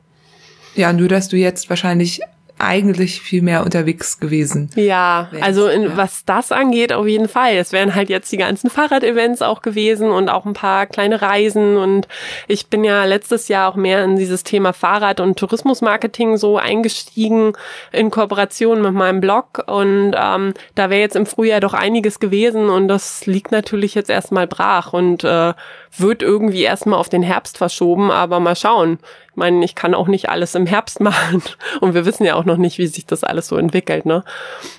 Ja, 0.74 0.92
nur 0.92 1.08
dass 1.08 1.28
du 1.28 1.36
jetzt 1.36 1.68
wahrscheinlich 1.68 2.20
eigentlich 2.58 3.20
viel 3.20 3.42
mehr 3.42 3.64
unterwegs 3.64 4.20
gewesen. 4.20 4.70
Ja, 4.74 5.30
also 5.40 5.68
in, 5.68 5.82
ja. 5.82 5.96
was 5.96 6.24
das 6.24 6.52
angeht, 6.52 6.92
auf 6.92 7.06
jeden 7.06 7.28
Fall. 7.28 7.56
Es 7.56 7.72
wären 7.72 7.94
halt 7.94 8.10
jetzt 8.10 8.30
die 8.32 8.36
ganzen 8.36 8.70
Fahrradevents 8.70 9.42
auch 9.42 9.62
gewesen 9.62 10.10
und 10.10 10.28
auch 10.28 10.46
ein 10.46 10.54
paar 10.54 10.86
kleine 10.86 11.22
Reisen. 11.22 11.76
Und 11.76 12.08
ich 12.46 12.68
bin 12.68 12.84
ja 12.84 13.04
letztes 13.04 13.48
Jahr 13.48 13.70
auch 13.70 13.76
mehr 13.76 14.04
in 14.04 14.16
dieses 14.16 14.44
Thema 14.44 14.72
Fahrrad- 14.72 15.20
und 15.20 15.38
Tourismusmarketing 15.38 16.36
so 16.36 16.58
eingestiegen 16.58 17.52
in 17.92 18.10
Kooperation 18.10 18.82
mit 18.82 18.92
meinem 18.92 19.20
Blog. 19.20 19.64
Und 19.66 20.14
ähm, 20.16 20.54
da 20.74 20.90
wäre 20.90 21.00
jetzt 21.00 21.16
im 21.16 21.26
Frühjahr 21.26 21.60
doch 21.60 21.74
einiges 21.74 22.18
gewesen 22.20 22.68
und 22.68 22.88
das 22.88 23.26
liegt 23.26 23.52
natürlich 23.52 23.94
jetzt 23.94 24.10
erstmal 24.10 24.46
brach 24.46 24.92
und 24.92 25.24
äh, 25.24 25.54
wird 25.96 26.22
irgendwie 26.22 26.62
erstmal 26.62 26.98
auf 26.98 27.08
den 27.08 27.22
Herbst 27.22 27.58
verschoben, 27.58 28.10
aber 28.10 28.40
mal 28.40 28.56
schauen 28.56 28.98
meine, 29.38 29.64
ich 29.64 29.74
kann 29.74 29.94
auch 29.94 30.08
nicht 30.08 30.28
alles 30.28 30.54
im 30.54 30.66
Herbst 30.66 31.00
machen. 31.00 31.42
Und 31.80 31.94
wir 31.94 32.04
wissen 32.04 32.24
ja 32.24 32.34
auch 32.34 32.44
noch 32.44 32.58
nicht, 32.58 32.76
wie 32.76 32.86
sich 32.86 33.06
das 33.06 33.24
alles 33.24 33.46
so 33.46 33.56
entwickelt, 33.56 34.04
ne? 34.04 34.24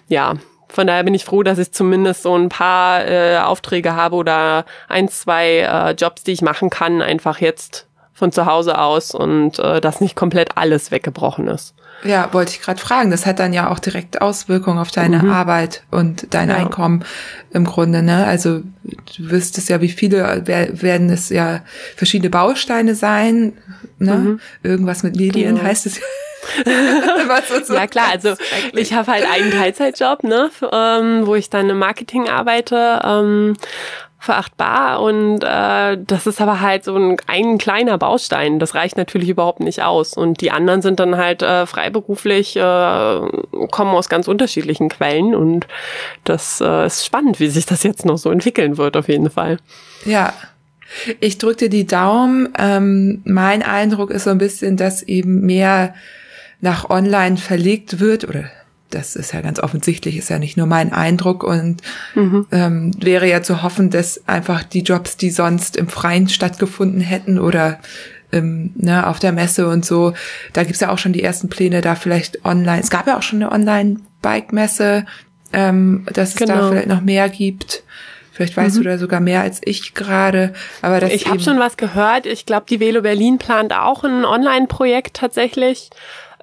Ja. 0.07 0.35
Von 0.71 0.85
daher 0.85 1.03
bin 1.03 1.15
ich 1.15 1.25
froh, 1.25 1.41
dass 1.41 1.57
ich 1.57 1.71
zumindest 1.71 2.21
so 2.21 2.35
ein 2.35 2.49
paar 2.49 3.03
äh, 3.03 3.39
Aufträge 3.39 3.95
habe 3.95 4.15
oder 4.15 4.65
ein, 4.87 5.09
zwei 5.09 5.61
äh, 5.61 5.91
Jobs, 5.93 6.23
die 6.23 6.31
ich 6.33 6.43
machen 6.43 6.69
kann, 6.69 7.01
einfach 7.01 7.39
jetzt 7.39 7.87
von 8.19 8.31
zu 8.31 8.45
Hause 8.45 8.77
aus 8.77 9.11
und 9.11 9.57
äh, 9.59 9.81
dass 9.81 10.01
nicht 10.01 10.15
komplett 10.15 10.57
alles 10.57 10.91
weggebrochen 10.91 11.47
ist. 11.47 11.73
Ja, 12.03 12.29
wollte 12.33 12.51
ich 12.51 12.61
gerade 12.61 12.79
fragen. 12.79 13.11
Das 13.11 13.25
hat 13.25 13.39
dann 13.39 13.51
ja 13.53 13.69
auch 13.71 13.79
direkt 13.79 14.21
Auswirkungen 14.21 14.77
auf 14.77 14.91
deine 14.91 15.23
mhm. 15.23 15.31
Arbeit 15.31 15.83
und 15.89 16.33
dein 16.33 16.49
ja. 16.49 16.55
Einkommen 16.55 17.03
im 17.51 17.65
Grunde. 17.65 18.01
Ne? 18.03 18.25
Also 18.25 18.59
du 18.83 19.31
wüsstest 19.31 19.69
ja, 19.69 19.81
wie 19.81 19.89
viele 19.89 20.45
werden 20.45 21.09
es 21.09 21.29
ja 21.29 21.61
verschiedene 21.95 22.29
Bausteine 22.29 22.95
sein. 22.95 23.53
Ne? 23.97 24.15
Mhm. 24.15 24.39
Irgendwas 24.63 25.03
mit 25.03 25.15
Medien 25.15 25.55
genau. 25.55 25.67
heißt 25.67 25.85
es 25.87 25.97
ja. 25.97 26.05
ja 27.75 27.87
klar, 27.87 28.07
also 28.11 28.33
ich 28.73 28.93
habe 28.93 29.11
halt 29.11 29.25
einen 29.29 29.51
Teilzeitjob, 29.51 30.23
ne, 30.23 30.49
ähm, 30.71 31.27
wo 31.27 31.35
ich 31.35 31.49
dann 31.49 31.69
im 31.69 31.77
Marketing 31.77 32.29
arbeite. 32.29 33.01
Ähm, 33.03 33.55
verachtbar 34.19 35.01
und 35.01 35.43
äh, 35.43 35.97
das 36.05 36.27
ist 36.27 36.41
aber 36.41 36.59
halt 36.59 36.83
so 36.83 36.95
ein, 36.95 37.15
ein 37.27 37.57
kleiner 37.57 37.97
Baustein. 37.97 38.59
Das 38.59 38.75
reicht 38.75 38.97
natürlich 38.97 39.29
überhaupt 39.29 39.61
nicht 39.61 39.81
aus 39.81 40.13
und 40.13 40.41
die 40.41 40.51
anderen 40.51 40.81
sind 40.81 40.99
dann 40.99 41.15
halt 41.15 41.41
äh, 41.41 41.65
freiberuflich, 41.65 42.57
äh, 42.57 42.59
kommen 43.71 43.95
aus 43.95 44.09
ganz 44.09 44.27
unterschiedlichen 44.27 44.89
Quellen 44.89 45.33
und 45.33 45.67
das 46.25 46.59
äh, 46.59 46.85
ist 46.85 47.05
spannend, 47.05 47.39
wie 47.39 47.47
sich 47.47 47.65
das 47.65 47.83
jetzt 47.83 48.05
noch 48.05 48.17
so 48.17 48.29
entwickeln 48.29 48.77
wird 48.77 48.97
auf 48.97 49.07
jeden 49.07 49.29
Fall. 49.29 49.57
Ja, 50.03 50.33
ich 51.21 51.37
drückte 51.37 51.69
die 51.69 51.87
Daumen. 51.87 52.49
Ähm, 52.57 53.21
mein 53.23 53.63
Eindruck 53.63 54.11
ist 54.11 54.25
so 54.25 54.31
ein 54.31 54.37
bisschen, 54.37 54.75
dass 54.75 55.01
eben 55.01 55.41
mehr 55.45 55.93
nach 56.61 56.89
online 56.89 57.37
verlegt 57.37 58.01
wird 58.01 58.27
oder 58.27 58.49
das 58.89 59.15
ist 59.15 59.33
ja 59.33 59.41
ganz 59.41 59.59
offensichtlich, 59.59 60.17
ist 60.17 60.29
ja 60.29 60.39
nicht 60.39 60.57
nur 60.57 60.67
mein 60.67 60.93
Eindruck 60.93 61.43
und 61.43 61.81
mhm. 62.15 62.47
ähm, 62.51 62.91
wäre 62.99 63.27
ja 63.27 63.41
zu 63.41 63.61
hoffen, 63.61 63.89
dass 63.89 64.27
einfach 64.27 64.63
die 64.63 64.81
Jobs, 64.81 65.17
die 65.17 65.29
sonst 65.29 65.77
im 65.77 65.87
Freien 65.87 66.27
stattgefunden 66.27 67.01
hätten 67.01 67.39
oder 67.39 67.79
ähm, 68.31 68.71
ne, 68.75 69.07
auf 69.07 69.19
der 69.19 69.31
Messe 69.31 69.67
und 69.67 69.85
so, 69.85 70.13
da 70.53 70.63
gibt's 70.63 70.79
ja 70.79 70.91
auch 70.91 70.97
schon 70.97 71.13
die 71.13 71.23
ersten 71.23 71.49
Pläne, 71.49 71.81
da 71.81 71.95
vielleicht 71.95 72.45
online, 72.45 72.81
es 72.81 72.89
gab 72.89 73.07
ja 73.07 73.17
auch 73.17 73.23
schon 73.23 73.41
eine 73.41 73.51
Online-Bike-Messe, 73.51 75.05
ähm, 75.53 76.05
dass 76.13 76.29
es 76.29 76.35
genau. 76.35 76.55
da 76.55 76.69
vielleicht 76.69 76.87
noch 76.87 77.01
mehr 77.01 77.29
gibt. 77.29 77.83
Vielleicht 78.31 78.55
weißt 78.55 78.77
mhm. 78.77 78.83
du 78.83 78.89
da 78.89 78.97
sogar 78.97 79.19
mehr 79.19 79.41
als 79.41 79.59
ich 79.65 79.93
gerade. 79.93 80.53
Aber 80.81 81.01
das 81.01 81.11
ich 81.11 81.27
habe 81.27 81.41
schon 81.41 81.59
was 81.59 81.75
gehört. 81.75 82.25
Ich 82.25 82.45
glaube, 82.45 82.67
die 82.69 82.79
Velo 82.79 83.01
Berlin 83.01 83.37
plant 83.37 83.73
auch 83.73 84.05
ein 84.05 84.23
Online-Projekt 84.23 85.17
tatsächlich 85.17 85.89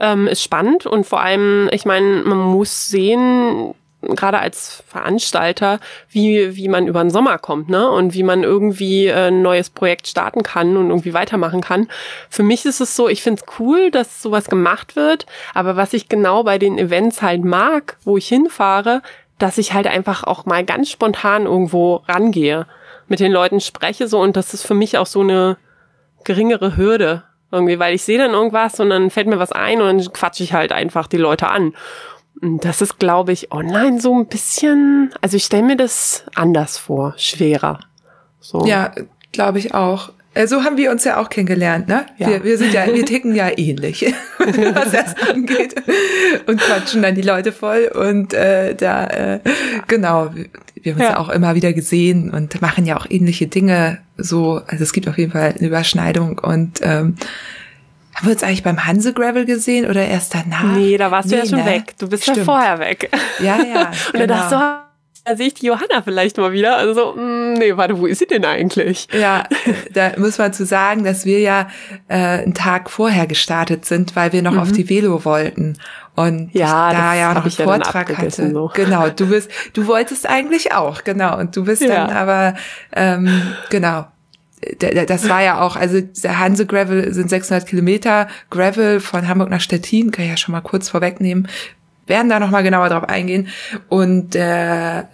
ähm, 0.00 0.26
ist 0.26 0.42
spannend 0.42 0.86
und 0.86 1.06
vor 1.06 1.20
allem, 1.20 1.68
ich 1.72 1.84
meine, 1.84 2.22
man 2.22 2.38
muss 2.38 2.88
sehen, 2.88 3.74
gerade 4.02 4.38
als 4.38 4.82
Veranstalter, 4.86 5.80
wie, 6.10 6.56
wie 6.56 6.68
man 6.68 6.86
über 6.86 7.02
den 7.02 7.10
Sommer 7.10 7.38
kommt, 7.38 7.68
ne? 7.68 7.90
Und 7.90 8.14
wie 8.14 8.22
man 8.22 8.42
irgendwie 8.42 9.06
äh, 9.06 9.28
ein 9.28 9.42
neues 9.42 9.70
Projekt 9.70 10.06
starten 10.06 10.42
kann 10.42 10.76
und 10.76 10.90
irgendwie 10.90 11.14
weitermachen 11.14 11.60
kann. 11.60 11.88
Für 12.28 12.42
mich 12.42 12.64
ist 12.66 12.80
es 12.80 12.94
so, 12.94 13.08
ich 13.08 13.22
finde 13.22 13.42
es 13.42 13.58
cool, 13.58 13.90
dass 13.90 14.22
sowas 14.22 14.46
gemacht 14.48 14.96
wird, 14.96 15.26
aber 15.54 15.76
was 15.76 15.92
ich 15.92 16.08
genau 16.08 16.42
bei 16.44 16.58
den 16.58 16.78
Events 16.78 17.22
halt 17.22 17.44
mag, 17.44 17.96
wo 18.04 18.16
ich 18.16 18.28
hinfahre, 18.28 19.02
dass 19.38 19.58
ich 19.58 19.72
halt 19.72 19.86
einfach 19.86 20.24
auch 20.24 20.46
mal 20.46 20.64
ganz 20.64 20.90
spontan 20.90 21.46
irgendwo 21.46 21.96
rangehe, 22.08 22.66
mit 23.08 23.20
den 23.20 23.32
Leuten 23.32 23.60
spreche 23.60 24.08
so 24.08 24.20
und 24.20 24.36
das 24.36 24.54
ist 24.54 24.66
für 24.66 24.74
mich 24.74 24.98
auch 24.98 25.06
so 25.06 25.20
eine 25.20 25.56
geringere 26.24 26.76
Hürde, 26.76 27.22
irgendwie, 27.52 27.78
weil 27.78 27.94
ich 27.94 28.02
sehe 28.02 28.18
dann 28.18 28.32
irgendwas 28.32 28.80
und 28.80 28.90
dann 28.90 29.10
fällt 29.10 29.28
mir 29.28 29.38
was 29.38 29.52
ein 29.52 29.80
und 29.80 29.86
dann 29.86 30.12
quatsche 30.12 30.42
ich 30.42 30.52
halt 30.52 30.72
einfach 30.72 31.06
die 31.06 31.16
Leute 31.16 31.48
an. 31.48 31.74
Und 32.40 32.64
das 32.64 32.82
ist, 32.82 32.98
glaube 32.98 33.32
ich, 33.32 33.52
online 33.52 34.00
so 34.00 34.14
ein 34.14 34.26
bisschen, 34.26 35.14
also 35.20 35.36
ich 35.36 35.44
stelle 35.44 35.62
mir 35.62 35.76
das 35.76 36.24
anders 36.34 36.76
vor, 36.76 37.14
schwerer. 37.16 37.80
So. 38.40 38.66
Ja, 38.66 38.92
glaube 39.32 39.58
ich 39.58 39.74
auch. 39.74 40.10
Äh, 40.34 40.46
so 40.48 40.64
haben 40.64 40.76
wir 40.76 40.90
uns 40.90 41.04
ja 41.04 41.18
auch 41.18 41.30
kennengelernt, 41.30 41.88
ne? 41.88 42.04
Ja. 42.18 42.28
Wir, 42.28 42.44
wir 42.44 42.58
sind 42.58 42.74
ja, 42.74 42.86
wir 42.86 43.06
ticken 43.06 43.34
ja 43.34 43.48
ähnlich, 43.56 44.02
was 44.38 44.92
das 44.92 45.14
angeht. 45.28 45.74
Und 46.46 46.60
quatschen 46.60 47.02
dann 47.02 47.14
die 47.14 47.22
Leute 47.22 47.52
voll. 47.52 47.90
Und 47.94 48.34
äh, 48.34 48.74
da, 48.74 49.06
äh, 49.06 49.40
genau, 49.88 50.30
wir 50.74 50.92
haben 50.92 51.00
uns 51.00 51.08
ja. 51.08 51.14
ja 51.14 51.18
auch 51.18 51.30
immer 51.30 51.54
wieder 51.54 51.72
gesehen 51.72 52.30
und 52.30 52.60
machen 52.60 52.84
ja 52.84 52.98
auch 52.98 53.06
ähnliche 53.08 53.46
Dinge. 53.46 53.98
So, 54.16 54.62
also 54.66 54.82
es 54.82 54.92
gibt 54.92 55.08
auf 55.08 55.18
jeden 55.18 55.32
Fall 55.32 55.54
eine 55.58 55.66
Überschneidung. 55.66 56.38
Und 56.38 56.80
ähm, 56.82 57.16
haben 58.14 58.26
wir 58.26 58.32
uns 58.32 58.42
eigentlich 58.42 58.62
beim 58.62 58.86
Hanse 58.86 59.12
Gravel 59.12 59.44
gesehen 59.44 59.88
oder 59.88 60.06
erst 60.06 60.34
danach? 60.34 60.74
Nee, 60.76 60.96
da 60.96 61.10
warst 61.10 61.28
nee, 61.28 61.36
du 61.36 61.42
ja 61.42 61.48
schon 61.48 61.58
ne? 61.58 61.66
weg. 61.66 61.94
Du 61.98 62.08
bist 62.08 62.22
Stimmt. 62.22 62.38
ja 62.38 62.44
vorher 62.44 62.78
weg. 62.78 63.10
Ja, 63.40 63.58
ja. 63.62 63.80
und 64.12 64.12
genau. 64.12 64.26
dann 64.26 64.28
dachte 64.28 64.54
du, 64.54 64.85
da 65.26 65.36
sehe 65.36 65.48
ich 65.48 65.54
die 65.54 65.66
Johanna 65.66 66.02
vielleicht 66.02 66.36
mal 66.36 66.52
wieder. 66.52 66.76
Also, 66.76 67.14
mh, 67.14 67.22
mm, 67.22 67.52
nee, 67.54 67.76
warte, 67.76 67.98
wo 67.98 68.06
ist 68.06 68.20
sie 68.20 68.26
denn 68.26 68.44
eigentlich? 68.44 69.08
Ja, 69.12 69.44
da 69.92 70.12
muss 70.18 70.38
man 70.38 70.52
zu 70.52 70.64
sagen, 70.64 71.04
dass 71.04 71.24
wir 71.24 71.40
ja 71.40 71.68
äh, 72.08 72.14
einen 72.14 72.54
Tag 72.54 72.88
vorher 72.90 73.26
gestartet 73.26 73.84
sind, 73.84 74.14
weil 74.14 74.32
wir 74.32 74.42
noch 74.42 74.52
mhm. 74.52 74.60
auf 74.60 74.72
die 74.72 74.88
Velo 74.88 75.24
wollten. 75.24 75.78
Und 76.14 76.50
ja, 76.54 76.92
da 76.92 77.14
ja 77.14 77.34
noch 77.34 77.42
einen 77.42 77.50
Vortrag 77.50 78.08
ja 78.10 78.18
hatte. 78.18 78.50
So. 78.50 78.70
Genau, 78.72 79.10
du 79.10 79.26
bist, 79.26 79.50
du 79.74 79.86
wolltest 79.86 80.26
eigentlich 80.28 80.72
auch, 80.72 81.04
genau. 81.04 81.38
Und 81.38 81.56
du 81.56 81.64
bist 81.64 81.82
ja. 81.82 82.06
dann 82.06 82.16
aber, 82.16 82.54
ähm, 82.94 83.28
genau, 83.68 84.06
das 84.78 85.28
war 85.28 85.42
ja 85.42 85.60
auch, 85.60 85.76
also 85.76 86.00
der 86.00 86.38
Hanse 86.38 86.66
Gravel 86.66 87.12
sind 87.12 87.28
600 87.28 87.66
Kilometer 87.66 88.28
Gravel 88.50 89.00
von 89.00 89.28
Hamburg 89.28 89.50
nach 89.50 89.60
Stettin, 89.60 90.10
kann 90.10 90.24
ich 90.24 90.30
ja 90.30 90.36
schon 90.36 90.52
mal 90.52 90.62
kurz 90.62 90.88
vorwegnehmen, 90.88 91.48
werden 92.06 92.28
da 92.28 92.40
nochmal 92.40 92.62
genauer 92.62 92.88
drauf 92.88 93.04
eingehen. 93.04 93.48
Und 93.88 94.34
äh, 94.34 95.04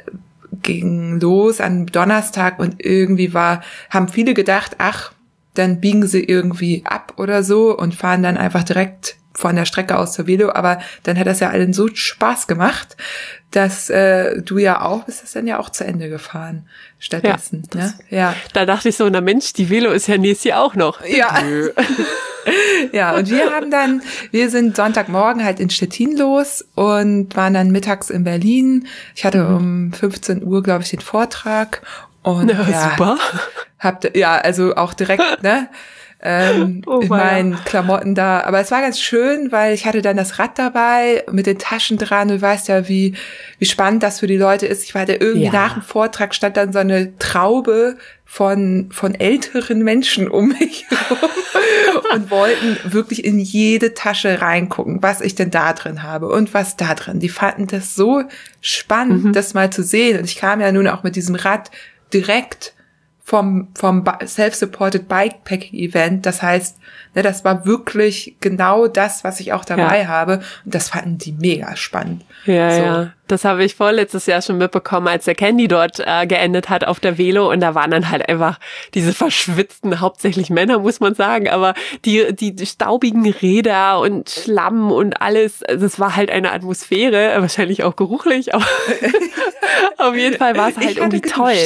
ging 0.62 1.20
los 1.20 1.60
an 1.60 1.86
Donnerstag 1.86 2.58
und 2.58 2.84
irgendwie 2.84 3.34
war, 3.34 3.62
haben 3.90 4.08
viele 4.08 4.34
gedacht, 4.34 4.76
ach, 4.78 5.12
dann 5.54 5.80
biegen 5.80 6.06
sie 6.06 6.24
irgendwie 6.24 6.82
ab 6.84 7.14
oder 7.16 7.42
so 7.42 7.76
und 7.76 7.94
fahren 7.94 8.22
dann 8.22 8.36
einfach 8.36 8.62
direkt 8.62 9.16
von 9.34 9.56
der 9.56 9.64
Strecke 9.64 9.98
aus 9.98 10.12
zur 10.12 10.26
Velo, 10.26 10.52
aber 10.52 10.80
dann 11.02 11.18
hat 11.18 11.26
das 11.26 11.40
ja 11.40 11.50
allen 11.50 11.72
so 11.72 11.88
Spaß 11.92 12.46
gemacht, 12.46 12.96
dass 13.52 13.90
äh, 13.90 14.42
du 14.42 14.58
ja 14.58 14.82
auch 14.82 15.04
bist 15.04 15.22
das 15.22 15.32
dann 15.32 15.46
ja 15.46 15.58
auch 15.58 15.70
zu 15.70 15.84
Ende 15.84 16.08
gefahren 16.08 16.66
stattdessen. 16.98 17.62
Ja, 17.74 17.80
ne? 17.80 17.94
ja. 18.10 18.34
Da 18.52 18.66
dachte 18.66 18.88
ich 18.88 18.96
so, 18.96 19.08
na 19.08 19.20
Mensch, 19.20 19.52
die 19.52 19.70
Velo 19.70 19.90
ist 19.90 20.08
ja 20.08 20.18
nächstes 20.18 20.44
Jahr 20.44 20.62
auch 20.62 20.74
noch. 20.74 21.04
Ja. 21.04 21.38
ja, 22.92 23.14
und 23.14 23.30
wir 23.30 23.50
haben 23.50 23.70
dann, 23.70 24.02
wir 24.30 24.50
sind 24.50 24.76
Sonntagmorgen 24.76 25.44
halt 25.44 25.60
in 25.60 25.70
Stettin 25.70 26.16
los 26.16 26.64
und 26.74 27.36
waren 27.36 27.54
dann 27.54 27.70
mittags 27.70 28.10
in 28.10 28.24
Berlin. 28.24 28.86
Ich 29.14 29.24
hatte 29.24 29.44
mhm. 29.44 29.56
um 29.56 29.92
15 29.92 30.44
Uhr, 30.44 30.62
glaube 30.62 30.82
ich, 30.82 30.90
den 30.90 31.00
Vortrag. 31.00 31.82
Und 32.22 32.50
ja, 32.50 32.68
ja 32.68 32.90
super. 32.90 33.18
Habt, 33.78 34.16
ja, 34.16 34.36
also 34.36 34.76
auch 34.76 34.94
direkt, 34.94 35.22
ne? 35.42 35.68
Ähm, 36.24 36.82
oh, 36.86 37.00
in 37.00 37.08
meinen 37.08 37.64
Klamotten 37.64 38.14
da. 38.14 38.42
Aber 38.42 38.60
es 38.60 38.70
war 38.70 38.80
ganz 38.80 39.00
schön, 39.00 39.50
weil 39.50 39.74
ich 39.74 39.86
hatte 39.86 40.02
dann 40.02 40.16
das 40.16 40.38
Rad 40.38 40.56
dabei 40.56 41.24
mit 41.32 41.46
den 41.46 41.58
Taschen 41.58 41.98
dran. 41.98 42.28
Du 42.28 42.40
weißt 42.40 42.68
ja, 42.68 42.88
wie, 42.88 43.14
wie 43.58 43.64
spannend 43.64 44.04
das 44.04 44.20
für 44.20 44.28
die 44.28 44.36
Leute 44.36 44.66
ist. 44.66 44.84
Ich 44.84 44.94
war 44.94 45.04
da 45.04 45.14
irgendwie 45.14 45.46
ja. 45.46 45.52
nach 45.52 45.74
dem 45.74 45.82
Vortrag 45.82 46.32
stand 46.34 46.56
dann 46.56 46.72
so 46.72 46.78
eine 46.78 47.18
Traube 47.18 47.96
von, 48.24 48.88
von 48.92 49.16
älteren 49.16 49.82
Menschen 49.82 50.28
um 50.28 50.48
mich 50.48 50.86
herum 50.90 51.30
und 52.14 52.30
wollten 52.30 52.78
wirklich 52.84 53.24
in 53.24 53.40
jede 53.40 53.92
Tasche 53.94 54.40
reingucken, 54.40 55.02
was 55.02 55.20
ich 55.20 55.34
denn 55.34 55.50
da 55.50 55.72
drin 55.72 56.04
habe 56.04 56.28
und 56.28 56.54
was 56.54 56.76
da 56.76 56.94
drin. 56.94 57.18
Die 57.18 57.28
fanden 57.28 57.66
das 57.66 57.96
so 57.96 58.22
spannend, 58.60 59.24
mhm. 59.24 59.32
das 59.32 59.54
mal 59.54 59.70
zu 59.70 59.82
sehen. 59.82 60.18
Und 60.18 60.24
ich 60.24 60.36
kam 60.36 60.60
ja 60.60 60.70
nun 60.70 60.86
auch 60.86 61.02
mit 61.02 61.16
diesem 61.16 61.34
Rad 61.34 61.72
direkt 62.14 62.74
vom, 63.24 63.68
vom 63.74 64.04
Self-Supported 64.24 65.08
Bikepacking 65.08 65.78
Event. 65.78 66.26
Das 66.26 66.42
heißt, 66.42 66.76
ne, 67.14 67.22
das 67.22 67.44
war 67.44 67.64
wirklich 67.66 68.36
genau 68.40 68.86
das, 68.86 69.24
was 69.24 69.40
ich 69.40 69.52
auch 69.52 69.64
dabei 69.64 70.02
ja. 70.02 70.08
habe. 70.08 70.40
Und 70.64 70.74
das 70.74 70.90
fanden 70.90 71.18
die 71.18 71.32
mega 71.32 71.76
spannend. 71.76 72.24
Ja, 72.44 72.70
so. 72.70 72.82
ja. 72.82 73.12
Das 73.28 73.46
habe 73.46 73.64
ich 73.64 73.76
vorletztes 73.76 74.26
Jahr 74.26 74.42
schon 74.42 74.58
mitbekommen, 74.58 75.08
als 75.08 75.24
der 75.24 75.34
Candy 75.34 75.66
dort 75.66 76.00
äh, 76.04 76.26
geendet 76.26 76.68
hat 76.68 76.84
auf 76.84 77.00
der 77.00 77.16
Velo. 77.16 77.50
Und 77.50 77.60
da 77.60 77.74
waren 77.74 77.90
dann 77.90 78.10
halt 78.10 78.28
einfach 78.28 78.58
diese 78.92 79.14
verschwitzten, 79.14 80.00
hauptsächlich 80.00 80.50
Männer, 80.50 80.80
muss 80.80 81.00
man 81.00 81.14
sagen, 81.14 81.48
aber 81.48 81.72
die, 82.04 82.34
die, 82.34 82.66
staubigen 82.66 83.26
Räder 83.30 84.00
und 84.00 84.28
Schlamm 84.28 84.90
und 84.92 85.22
alles. 85.22 85.62
Also 85.62 85.86
es 85.86 85.98
war 85.98 86.14
halt 86.14 86.30
eine 86.30 86.52
Atmosphäre, 86.52 87.40
wahrscheinlich 87.40 87.84
auch 87.84 87.96
geruchlich, 87.96 88.54
aber 88.54 88.66
auf 89.96 90.14
jeden 90.14 90.36
Fall 90.36 90.56
war 90.56 90.68
es 90.68 90.76
halt 90.76 90.98
irgendwie 90.98 91.22
toll. 91.22 91.56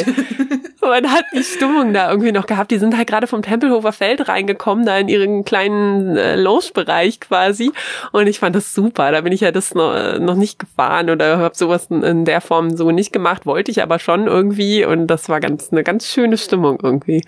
Man 0.81 1.11
hat 1.11 1.25
die 1.35 1.43
Stimmung 1.43 1.93
da 1.93 2.11
irgendwie 2.11 2.33
noch 2.33 2.47
gehabt. 2.47 2.71
Die 2.71 2.79
sind 2.79 2.97
halt 2.97 3.09
gerade 3.09 3.27
vom 3.27 3.43
Tempelhofer 3.43 3.93
Feld 3.93 4.29
reingekommen, 4.29 4.87
da 4.87 4.97
in 4.99 5.09
ihren 5.09 5.36
kleinen 5.45 6.17
äh, 6.17 6.37
Lounge-Bereich 6.37 7.21
quasi. 7.21 7.73
Und 8.13 8.27
ich 8.27 8.39
fand 8.39 8.57
das 8.57 8.75
super. 8.75 9.13
Da 9.13 9.21
bin 9.21 9.33
ich 9.33 9.41
ja 9.41 9.53
das 9.53 9.75
noch, 9.75 9.95
äh, 9.95 10.19
noch 10.19 10.35
nicht 10.35 10.59
gefahren 10.59 11.11
oder 11.11 11.39
habe 11.39 11.57
sowas 11.57 11.87
in 11.91 12.25
der 12.25 12.41
Form 12.41 12.77
so 12.77 12.91
nicht 12.91 13.13
gemacht, 13.13 13.47
wollte 13.47 13.71
ich 13.71 13.83
aber 13.83 13.99
schon 13.99 14.27
irgendwie. 14.27 14.85
Und 14.85 15.07
das 15.07 15.29
war 15.29 15.41
ganz 15.41 15.71
eine 15.73 15.85
ganz 15.85 16.07
schöne 16.07 16.39
Stimmung 16.39 16.79
irgendwie. 16.83 17.23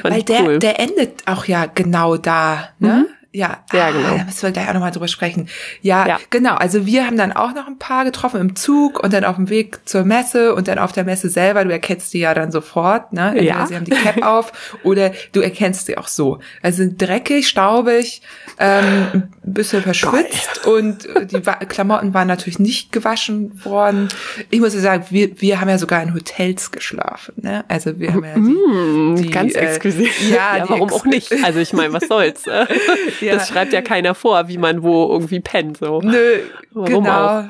Fand 0.00 0.14
Weil 0.14 0.22
der, 0.22 0.42
cool. 0.42 0.58
der 0.58 0.80
endet 0.80 1.22
auch 1.26 1.44
ja 1.46 1.66
genau 1.66 2.16
da, 2.16 2.68
ne? 2.78 3.06
Mhm. 3.08 3.21
Ja, 3.34 3.64
ja 3.72 3.86
ah, 3.86 3.90
genau. 3.90 4.16
Da 4.18 4.24
müssen 4.24 4.42
wir 4.42 4.50
gleich 4.50 4.68
auch 4.68 4.74
nochmal 4.74 4.90
drüber 4.90 5.08
sprechen. 5.08 5.48
Ja, 5.80 6.06
ja, 6.06 6.18
genau. 6.28 6.54
Also 6.54 6.84
wir 6.84 7.06
haben 7.06 7.16
dann 7.16 7.32
auch 7.32 7.54
noch 7.54 7.66
ein 7.66 7.78
paar 7.78 8.04
getroffen 8.04 8.40
im 8.40 8.56
Zug 8.56 9.02
und 9.02 9.14
dann 9.14 9.24
auf 9.24 9.36
dem 9.36 9.48
Weg 9.48 9.80
zur 9.86 10.04
Messe 10.04 10.54
und 10.54 10.68
dann 10.68 10.78
auf 10.78 10.92
der 10.92 11.04
Messe 11.04 11.30
selber. 11.30 11.64
Du 11.64 11.72
erkennst 11.72 12.12
die 12.12 12.18
ja 12.18 12.34
dann 12.34 12.52
sofort, 12.52 13.14
ne? 13.14 13.28
Entweder 13.28 13.46
ja. 13.46 13.66
sie 13.66 13.76
haben 13.76 13.86
die 13.86 13.92
Cap 13.92 14.22
auf 14.22 14.52
oder 14.82 15.12
du 15.32 15.40
erkennst 15.40 15.86
sie 15.86 15.96
auch 15.96 16.08
so. 16.08 16.40
Also 16.60 16.78
sind 16.78 17.00
dreckig, 17.00 17.48
staubig, 17.48 18.20
ähm, 18.58 18.84
ein 19.14 19.30
bisschen 19.42 19.82
verschwitzt 19.82 20.64
Geil. 20.64 20.74
und 20.74 21.08
die 21.32 21.40
Klamotten 21.40 22.12
waren 22.12 22.28
natürlich 22.28 22.58
nicht 22.58 22.92
gewaschen 22.92 23.64
worden. 23.64 24.08
Ich 24.50 24.60
muss 24.60 24.74
ja 24.74 24.80
sagen, 24.80 25.06
wir, 25.08 25.40
wir 25.40 25.58
haben 25.58 25.70
ja 25.70 25.78
sogar 25.78 26.02
in 26.02 26.12
Hotels 26.12 26.70
geschlafen, 26.70 27.34
ne? 27.36 27.64
Also 27.68 27.98
wir 27.98 28.12
haben 28.12 28.24
ja 28.24 28.34
die, 28.34 28.40
mm, 28.40 29.16
die 29.16 29.30
ganz 29.30 29.54
äh, 29.54 29.60
exklusiv. 29.60 30.30
Ja, 30.30 30.58
ja 30.58 30.68
warum 30.68 30.92
auch 30.92 31.06
nicht? 31.06 31.32
Also 31.42 31.60
ich 31.60 31.72
meine, 31.72 31.94
was 31.94 32.06
soll's? 32.08 32.42
ja. 33.22 33.34
Das 33.34 33.48
schreibt 33.48 33.72
ja 33.72 33.82
keiner 33.82 34.14
vor, 34.14 34.48
wie 34.48 34.58
man 34.58 34.82
wo 34.82 35.08
irgendwie 35.10 35.40
pennt. 35.40 35.78
So. 35.78 36.00
Nö, 36.00 36.40
Warum 36.72 37.04
genau. 37.04 37.40
Auch? 37.40 37.44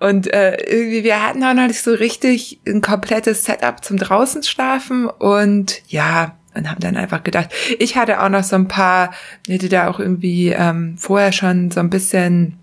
Und 0.00 0.32
äh, 0.32 0.56
irgendwie, 0.56 1.04
wir 1.04 1.26
hatten 1.26 1.42
auch 1.44 1.54
noch 1.54 1.66
nicht 1.66 1.82
so 1.82 1.92
richtig 1.92 2.60
ein 2.66 2.80
komplettes 2.80 3.44
Setup 3.44 3.84
zum 3.84 3.96
draußen 3.96 4.42
schlafen 4.42 5.06
und 5.06 5.82
ja, 5.88 6.36
und 6.54 6.70
haben 6.70 6.80
dann 6.80 6.96
einfach 6.96 7.24
gedacht, 7.24 7.50
ich 7.78 7.96
hatte 7.96 8.22
auch 8.22 8.28
noch 8.28 8.44
so 8.44 8.56
ein 8.56 8.68
paar, 8.68 9.12
hätte 9.48 9.68
da 9.68 9.88
auch 9.88 9.98
irgendwie 9.98 10.50
ähm, 10.50 10.96
vorher 10.98 11.32
schon 11.32 11.70
so 11.70 11.80
ein 11.80 11.90
bisschen 11.90 12.58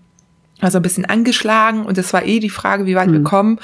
also 0.60 0.78
ein 0.78 0.82
bisschen 0.82 1.04
angeschlagen 1.04 1.84
und 1.84 1.98
das 1.98 2.12
war 2.12 2.24
eh 2.24 2.38
die 2.38 2.48
Frage, 2.48 2.86
wie 2.86 2.94
weit 2.94 3.08
mhm. 3.08 3.14
wir 3.14 3.22
kommen. 3.24 3.56
Und 3.56 3.62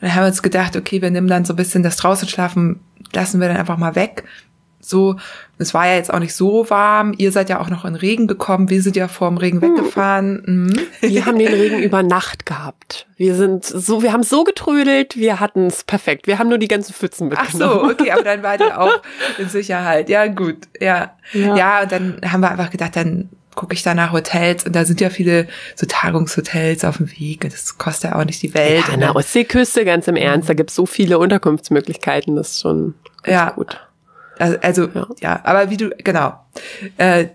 dann 0.00 0.14
haben 0.14 0.24
wir 0.24 0.28
uns 0.28 0.42
gedacht, 0.42 0.76
okay, 0.76 1.00
wir 1.00 1.10
nehmen 1.10 1.28
dann 1.28 1.44
so 1.44 1.52
ein 1.52 1.56
bisschen 1.56 1.84
das 1.84 1.96
draußen 1.96 2.28
schlafen, 2.28 2.80
lassen 3.12 3.40
wir 3.40 3.46
dann 3.46 3.56
einfach 3.56 3.76
mal 3.76 3.94
weg 3.94 4.24
so, 4.80 5.16
es 5.58 5.74
war 5.74 5.86
ja 5.86 5.96
jetzt 5.96 6.12
auch 6.12 6.18
nicht 6.18 6.34
so 6.34 6.68
warm. 6.70 7.14
Ihr 7.18 7.32
seid 7.32 7.50
ja 7.50 7.60
auch 7.60 7.68
noch 7.68 7.84
in 7.84 7.94
Regen 7.94 8.26
gekommen. 8.26 8.70
Wir 8.70 8.82
sind 8.82 8.96
ja 8.96 9.08
vor 9.08 9.28
dem 9.28 9.36
Regen 9.36 9.60
hm. 9.60 9.76
weggefahren. 9.76 10.42
Mhm. 10.46 10.80
Wir 11.00 11.26
haben 11.26 11.38
den 11.38 11.52
Regen 11.52 11.78
über 11.82 12.02
Nacht 12.02 12.46
gehabt. 12.46 13.06
Wir 13.16 13.34
sind 13.34 13.64
so, 13.64 14.02
wir 14.02 14.12
haben 14.12 14.22
so 14.22 14.44
getrödelt, 14.44 15.16
wir 15.16 15.38
hatten 15.38 15.66
es 15.66 15.84
perfekt. 15.84 16.26
Wir 16.26 16.38
haben 16.38 16.48
nur 16.48 16.58
die 16.58 16.68
ganzen 16.68 16.94
Pfützen 16.94 17.28
mitgenommen. 17.28 17.80
Ach 17.82 17.88
so, 17.88 17.92
okay, 17.92 18.10
aber 18.10 18.22
dann 18.22 18.42
war 18.42 18.58
ihr 18.58 18.80
auch 18.80 19.02
in 19.38 19.48
Sicherheit. 19.50 20.08
Ja, 20.08 20.26
gut. 20.26 20.56
Ja. 20.80 21.12
ja. 21.32 21.56
Ja, 21.56 21.82
und 21.82 21.92
dann 21.92 22.20
haben 22.24 22.40
wir 22.40 22.50
einfach 22.50 22.70
gedacht, 22.70 22.96
dann 22.96 23.28
gucke 23.54 23.74
ich 23.74 23.82
da 23.82 23.94
nach 23.94 24.12
Hotels 24.12 24.64
und 24.64 24.74
da 24.74 24.86
sind 24.86 25.00
ja 25.00 25.10
viele 25.10 25.46
so 25.74 25.84
Tagungshotels 25.86 26.84
auf 26.84 26.96
dem 26.96 27.10
Weg. 27.10 27.42
Das 27.42 27.76
kostet 27.76 28.12
ja 28.12 28.18
auch 28.18 28.24
nicht 28.24 28.40
die 28.42 28.54
Welt. 28.54 28.84
Ja, 28.88 28.94
an 28.94 29.00
der 29.00 29.14
Ostseeküste, 29.14 29.84
ganz 29.84 30.08
im 30.08 30.16
Ernst, 30.16 30.48
da 30.48 30.54
gibt 30.54 30.70
es 30.70 30.76
so 30.76 30.86
viele 30.86 31.18
Unterkunftsmöglichkeiten, 31.18 32.36
das 32.36 32.52
ist 32.52 32.60
schon 32.60 32.94
ja. 33.26 33.50
gut. 33.50 33.78
Also, 34.40 34.58
also 34.60 34.88
ja. 34.94 35.06
ja, 35.20 35.40
aber 35.44 35.70
wie 35.70 35.76
du, 35.76 35.90
genau. 36.02 36.34
Äh, 36.96 37.26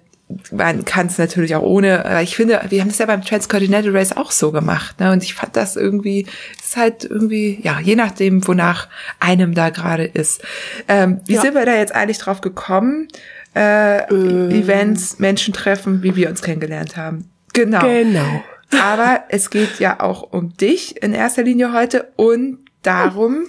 man 0.51 0.85
kann 0.85 1.05
es 1.05 1.19
natürlich 1.19 1.55
auch 1.55 1.61
ohne, 1.61 2.03
aber 2.03 2.21
ich 2.23 2.35
finde, 2.35 2.59
wir 2.69 2.81
haben 2.81 2.89
es 2.89 2.97
ja 2.97 3.05
beim 3.05 3.23
Transcontinental 3.23 3.95
Race 3.95 4.17
auch 4.17 4.31
so 4.31 4.51
gemacht, 4.51 4.99
ne? 4.99 5.11
Und 5.11 5.23
ich 5.23 5.35
fand 5.35 5.55
das 5.55 5.75
irgendwie, 5.75 6.25
ist 6.59 6.77
halt 6.77 7.03
irgendwie, 7.03 7.59
ja, 7.61 7.79
je 7.79 7.95
nachdem, 7.95 8.45
wonach 8.47 8.87
einem 9.19 9.53
da 9.53 9.69
gerade 9.69 10.05
ist. 10.05 10.41
Ähm, 10.87 11.21
wie 11.27 11.35
ja. 11.35 11.41
sind 11.41 11.53
wir 11.53 11.65
da 11.65 11.75
jetzt 11.75 11.93
eigentlich 11.93 12.17
drauf 12.17 12.41
gekommen? 12.41 13.07
Äh, 13.55 13.99
ähm. 14.11 14.49
Events, 14.49 15.19
Menschen 15.19 15.53
treffen, 15.53 16.01
wie 16.01 16.15
wir 16.15 16.29
uns 16.29 16.41
kennengelernt 16.41 16.97
haben. 16.97 17.29
Genau. 17.53 17.81
Genau. 17.81 18.43
Aber 18.81 19.25
es 19.29 19.51
geht 19.51 19.79
ja 19.79 19.99
auch 19.99 20.23
um 20.23 20.57
dich 20.57 21.01
in 21.03 21.13
erster 21.13 21.43
Linie 21.43 21.71
heute 21.71 22.11
und 22.15 22.65
darum, 22.81 23.45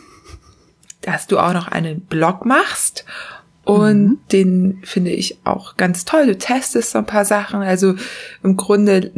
dass 1.00 1.26
du 1.26 1.38
auch 1.38 1.54
noch 1.54 1.68
einen 1.68 2.02
Blog 2.02 2.44
machst 2.44 3.06
und 3.66 4.04
mhm. 4.04 4.18
den 4.30 4.78
finde 4.84 5.10
ich 5.10 5.38
auch 5.42 5.76
ganz 5.76 6.04
toll. 6.04 6.26
Du 6.26 6.38
testest 6.38 6.92
so 6.92 6.98
ein 6.98 7.06
paar 7.06 7.24
Sachen. 7.24 7.62
Also 7.62 7.96
im 8.44 8.56
Grunde 8.56 9.10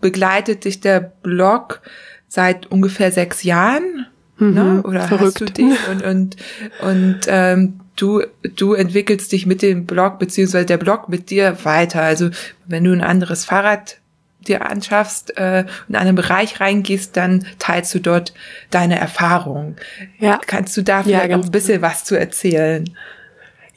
begleitet 0.00 0.64
dich 0.64 0.78
der 0.78 1.00
Blog 1.00 1.82
seit 2.28 2.66
ungefähr 2.66 3.10
sechs 3.10 3.42
Jahren. 3.42 4.06
Mhm. 4.36 4.54
Ne? 4.54 4.82
Oder 4.84 5.00
Verrückt. 5.02 5.40
hast 5.40 5.40
du 5.40 5.44
den? 5.46 5.76
Und, 5.90 6.04
und, 6.04 6.36
und 6.80 7.20
ähm, 7.26 7.80
du, 7.96 8.22
du 8.54 8.74
entwickelst 8.74 9.32
dich 9.32 9.46
mit 9.46 9.62
dem 9.62 9.84
Blog, 9.84 10.20
beziehungsweise 10.20 10.66
der 10.66 10.78
Blog 10.78 11.08
mit 11.08 11.28
dir 11.28 11.64
weiter. 11.64 12.00
Also 12.00 12.30
wenn 12.66 12.84
du 12.84 12.92
ein 12.92 13.02
anderes 13.02 13.44
Fahrrad 13.44 13.98
dir 14.46 14.64
anschaffst, 14.64 15.36
äh, 15.36 15.64
in 15.88 15.96
einen 15.96 16.14
Bereich 16.14 16.60
reingehst, 16.60 17.16
dann 17.16 17.46
teilst 17.58 17.92
du 17.96 17.98
dort 17.98 18.32
deine 18.70 18.96
Erfahrungen. 18.96 19.74
Ja. 20.20 20.38
Kannst 20.46 20.76
du 20.76 20.82
da 20.82 21.02
vielleicht 21.02 21.30
ja, 21.30 21.36
noch 21.36 21.44
ein 21.44 21.50
bisschen 21.50 21.82
was 21.82 22.04
zu 22.04 22.16
erzählen? 22.16 22.88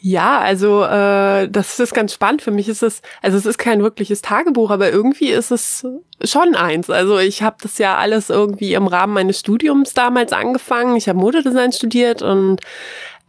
Ja, 0.03 0.39
also 0.39 0.83
äh, 0.83 1.47
das 1.47 1.79
ist 1.79 1.93
ganz 1.93 2.13
spannend. 2.13 2.41
Für 2.41 2.49
mich 2.49 2.67
ist 2.67 2.81
es, 2.81 3.03
also 3.21 3.37
es 3.37 3.45
ist 3.45 3.59
kein 3.59 3.83
wirkliches 3.83 4.23
Tagebuch, 4.23 4.71
aber 4.71 4.89
irgendwie 4.89 5.29
ist 5.29 5.51
es 5.51 5.85
schon 6.23 6.55
eins. 6.55 6.89
Also 6.89 7.19
ich 7.19 7.43
habe 7.43 7.57
das 7.61 7.77
ja 7.77 7.97
alles 7.97 8.31
irgendwie 8.31 8.73
im 8.73 8.87
Rahmen 8.87 9.13
meines 9.13 9.39
Studiums 9.39 9.93
damals 9.93 10.33
angefangen. 10.33 10.95
Ich 10.95 11.07
habe 11.07 11.19
Modedesign 11.19 11.71
studiert 11.71 12.23
und 12.23 12.61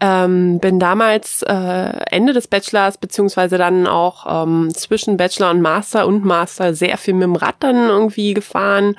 ähm, 0.05 0.59
bin 0.59 0.81
damals 0.81 1.45
äh, 1.45 1.53
Ende 2.11 2.33
des 2.33 2.49
Bachelors 2.49 2.99
beziehungsweise 2.99 3.57
dann 3.57 3.87
auch 3.87 4.43
ähm, 4.43 4.75
zwischen 4.75 5.17
Bachelor 5.17 5.53
und 5.53 5.61
Master 5.61 6.09
und 6.09 6.25
Master 6.25 6.75
sehr 6.75 6.99
viel 6.99 7.15
mit 7.15 7.23
dem 7.23 7.37
Rad 7.37 7.55
dann 7.61 7.89
irgendwie 7.89 8.35
gefahren. 8.35 8.97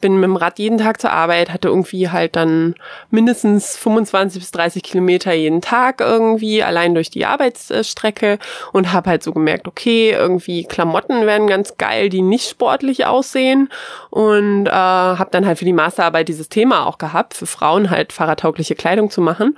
Bin 0.00 0.14
mit 0.14 0.22
dem 0.22 0.36
Rad 0.36 0.60
jeden 0.60 0.78
Tag 0.78 1.00
zur 1.00 1.10
Arbeit, 1.10 1.52
hatte 1.52 1.66
irgendwie 1.66 2.08
halt 2.08 2.36
dann 2.36 2.76
mindestens 3.10 3.76
25 3.76 4.40
bis 4.40 4.52
30 4.52 4.84
Kilometer 4.84 5.32
jeden 5.32 5.60
Tag 5.60 6.00
irgendwie 6.00 6.62
allein 6.62 6.94
durch 6.94 7.10
die 7.10 7.26
Arbeitsstrecke 7.26 8.38
und 8.72 8.92
habe 8.92 9.10
halt 9.10 9.24
so 9.24 9.32
gemerkt, 9.32 9.66
okay, 9.66 10.12
irgendwie 10.12 10.62
Klamotten 10.62 11.26
werden 11.26 11.48
ganz 11.48 11.78
geil, 11.78 12.10
die 12.10 12.22
nicht 12.22 12.48
sportlich 12.48 13.06
aussehen 13.06 13.70
und 14.10 14.66
äh, 14.66 14.70
habe 14.70 15.30
dann 15.32 15.46
halt 15.46 15.58
für 15.58 15.64
die 15.64 15.72
Masterarbeit 15.72 16.28
dieses 16.28 16.48
Thema 16.48 16.86
auch 16.86 16.98
gehabt, 16.98 17.34
für 17.34 17.46
Frauen 17.46 17.90
halt 17.90 18.12
fahrradtaugliche 18.12 18.76
Kleidung 18.76 19.10
zu 19.10 19.20
machen 19.20 19.56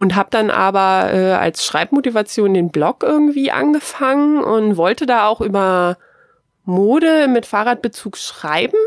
und 0.00 0.14
habe 0.14 0.30
dann 0.38 0.50
aber 0.50 1.12
äh, 1.12 1.32
als 1.32 1.64
Schreibmotivation 1.64 2.54
den 2.54 2.70
Blog 2.70 3.02
irgendwie 3.02 3.50
angefangen 3.50 4.42
und 4.42 4.76
wollte 4.76 5.06
da 5.06 5.26
auch 5.26 5.40
über 5.40 5.96
Mode 6.64 7.28
mit 7.28 7.46
Fahrradbezug 7.46 8.16
schreiben. 8.16 8.78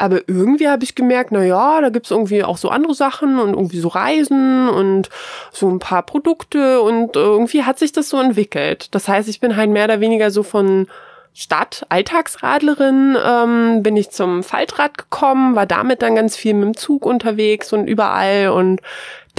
Aber 0.00 0.20
irgendwie 0.28 0.68
habe 0.68 0.84
ich 0.84 0.94
gemerkt, 0.94 1.32
na 1.32 1.42
ja, 1.42 1.80
da 1.80 1.88
gibt's 1.88 2.10
irgendwie 2.10 2.44
auch 2.44 2.56
so 2.56 2.68
andere 2.68 2.94
Sachen 2.94 3.40
und 3.40 3.54
irgendwie 3.54 3.80
so 3.80 3.88
Reisen 3.88 4.68
und 4.68 5.08
so 5.52 5.68
ein 5.68 5.80
paar 5.80 6.02
Produkte 6.02 6.80
und 6.80 7.16
irgendwie 7.16 7.64
hat 7.64 7.80
sich 7.80 7.90
das 7.90 8.08
so 8.08 8.20
entwickelt. 8.20 8.94
Das 8.94 9.08
heißt, 9.08 9.28
ich 9.28 9.40
bin 9.40 9.56
halt 9.56 9.70
mehr 9.70 9.84
oder 9.84 10.00
weniger 10.00 10.30
so 10.30 10.44
von 10.44 10.86
Stadt, 11.34 11.84
Alltagsradlerin, 11.88 13.16
ähm, 13.24 13.82
bin 13.82 13.96
ich 13.96 14.10
zum 14.10 14.42
Faltrad 14.42 14.98
gekommen, 14.98 15.54
war 15.54 15.66
damit 15.66 16.02
dann 16.02 16.14
ganz 16.14 16.36
viel 16.36 16.54
mit 16.54 16.64
dem 16.64 16.76
Zug 16.76 17.04
unterwegs 17.04 17.72
und 17.72 17.86
überall 17.86 18.48
und 18.48 18.80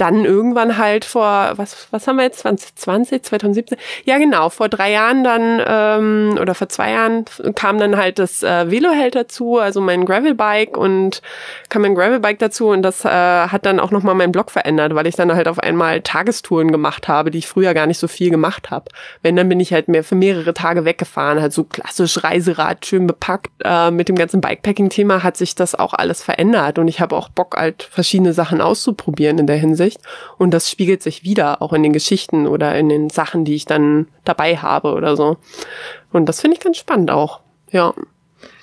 dann 0.00 0.24
irgendwann 0.24 0.78
halt 0.78 1.04
vor, 1.04 1.52
was, 1.56 1.88
was 1.90 2.06
haben 2.06 2.16
wir 2.16 2.24
jetzt, 2.24 2.40
2020, 2.40 3.22
2017? 3.22 3.78
Ja, 4.04 4.16
genau, 4.16 4.48
vor 4.48 4.70
drei 4.70 4.92
Jahren 4.92 5.24
dann, 5.24 5.62
ähm, 5.66 6.38
oder 6.40 6.54
vor 6.54 6.70
zwei 6.70 6.92
Jahren 6.92 7.26
kam 7.54 7.78
dann 7.78 7.98
halt 7.98 8.18
das 8.18 8.42
äh, 8.42 8.70
Veloheld 8.70 9.14
dazu, 9.14 9.58
also 9.58 9.82
mein 9.82 10.06
Gravelbike 10.06 10.76
und 10.76 11.20
kam 11.68 11.82
mein 11.82 11.94
Gravelbike 11.94 12.38
dazu 12.38 12.68
und 12.68 12.82
das 12.82 13.04
äh, 13.04 13.08
hat 13.08 13.66
dann 13.66 13.78
auch 13.78 13.90
nochmal 13.90 14.14
meinen 14.14 14.32
Blog 14.32 14.50
verändert, 14.50 14.94
weil 14.94 15.06
ich 15.06 15.16
dann 15.16 15.34
halt 15.34 15.48
auf 15.48 15.58
einmal 15.58 16.00
Tagestouren 16.00 16.72
gemacht 16.72 17.06
habe, 17.08 17.30
die 17.30 17.38
ich 17.38 17.46
früher 17.46 17.74
gar 17.74 17.86
nicht 17.86 17.98
so 17.98 18.08
viel 18.08 18.30
gemacht 18.30 18.70
habe. 18.70 18.86
Wenn, 19.22 19.36
dann 19.36 19.50
bin 19.50 19.60
ich 19.60 19.74
halt 19.74 19.88
mehr 19.88 20.02
für 20.02 20.14
mehrere 20.14 20.54
Tage 20.54 20.86
weggefahren, 20.86 21.42
halt 21.42 21.52
so 21.52 21.64
klassisch 21.64 22.24
Reiserad, 22.24 22.86
schön 22.86 23.06
bepackt. 23.06 23.50
Äh, 23.64 23.90
mit 23.90 24.08
dem 24.08 24.16
ganzen 24.16 24.40
Bikepacking-Thema 24.40 25.22
hat 25.22 25.36
sich 25.36 25.54
das 25.54 25.74
auch 25.74 25.92
alles 25.92 26.22
verändert 26.22 26.78
und 26.78 26.88
ich 26.88 27.00
habe 27.00 27.16
auch 27.16 27.28
Bock, 27.28 27.56
halt 27.56 27.82
verschiedene 27.82 28.32
Sachen 28.32 28.62
auszuprobieren 28.62 29.38
in 29.38 29.46
der 29.46 29.56
Hinsicht. 29.56 29.89
Veröffentlicht. 29.90 30.00
Und 30.38 30.52
das 30.52 30.70
spiegelt 30.70 31.02
sich 31.02 31.24
wieder, 31.24 31.62
auch 31.62 31.72
in 31.72 31.82
den 31.82 31.92
Geschichten 31.92 32.46
oder 32.46 32.76
in 32.76 32.88
den 32.88 33.10
Sachen, 33.10 33.44
die 33.44 33.54
ich 33.54 33.64
dann 33.64 34.08
dabei 34.24 34.56
habe 34.56 34.92
oder 34.92 35.16
so. 35.16 35.38
Und 36.12 36.26
das 36.26 36.40
finde 36.40 36.56
ich 36.56 36.62
ganz 36.62 36.78
spannend 36.78 37.10
auch. 37.10 37.40
Ja. 37.70 37.94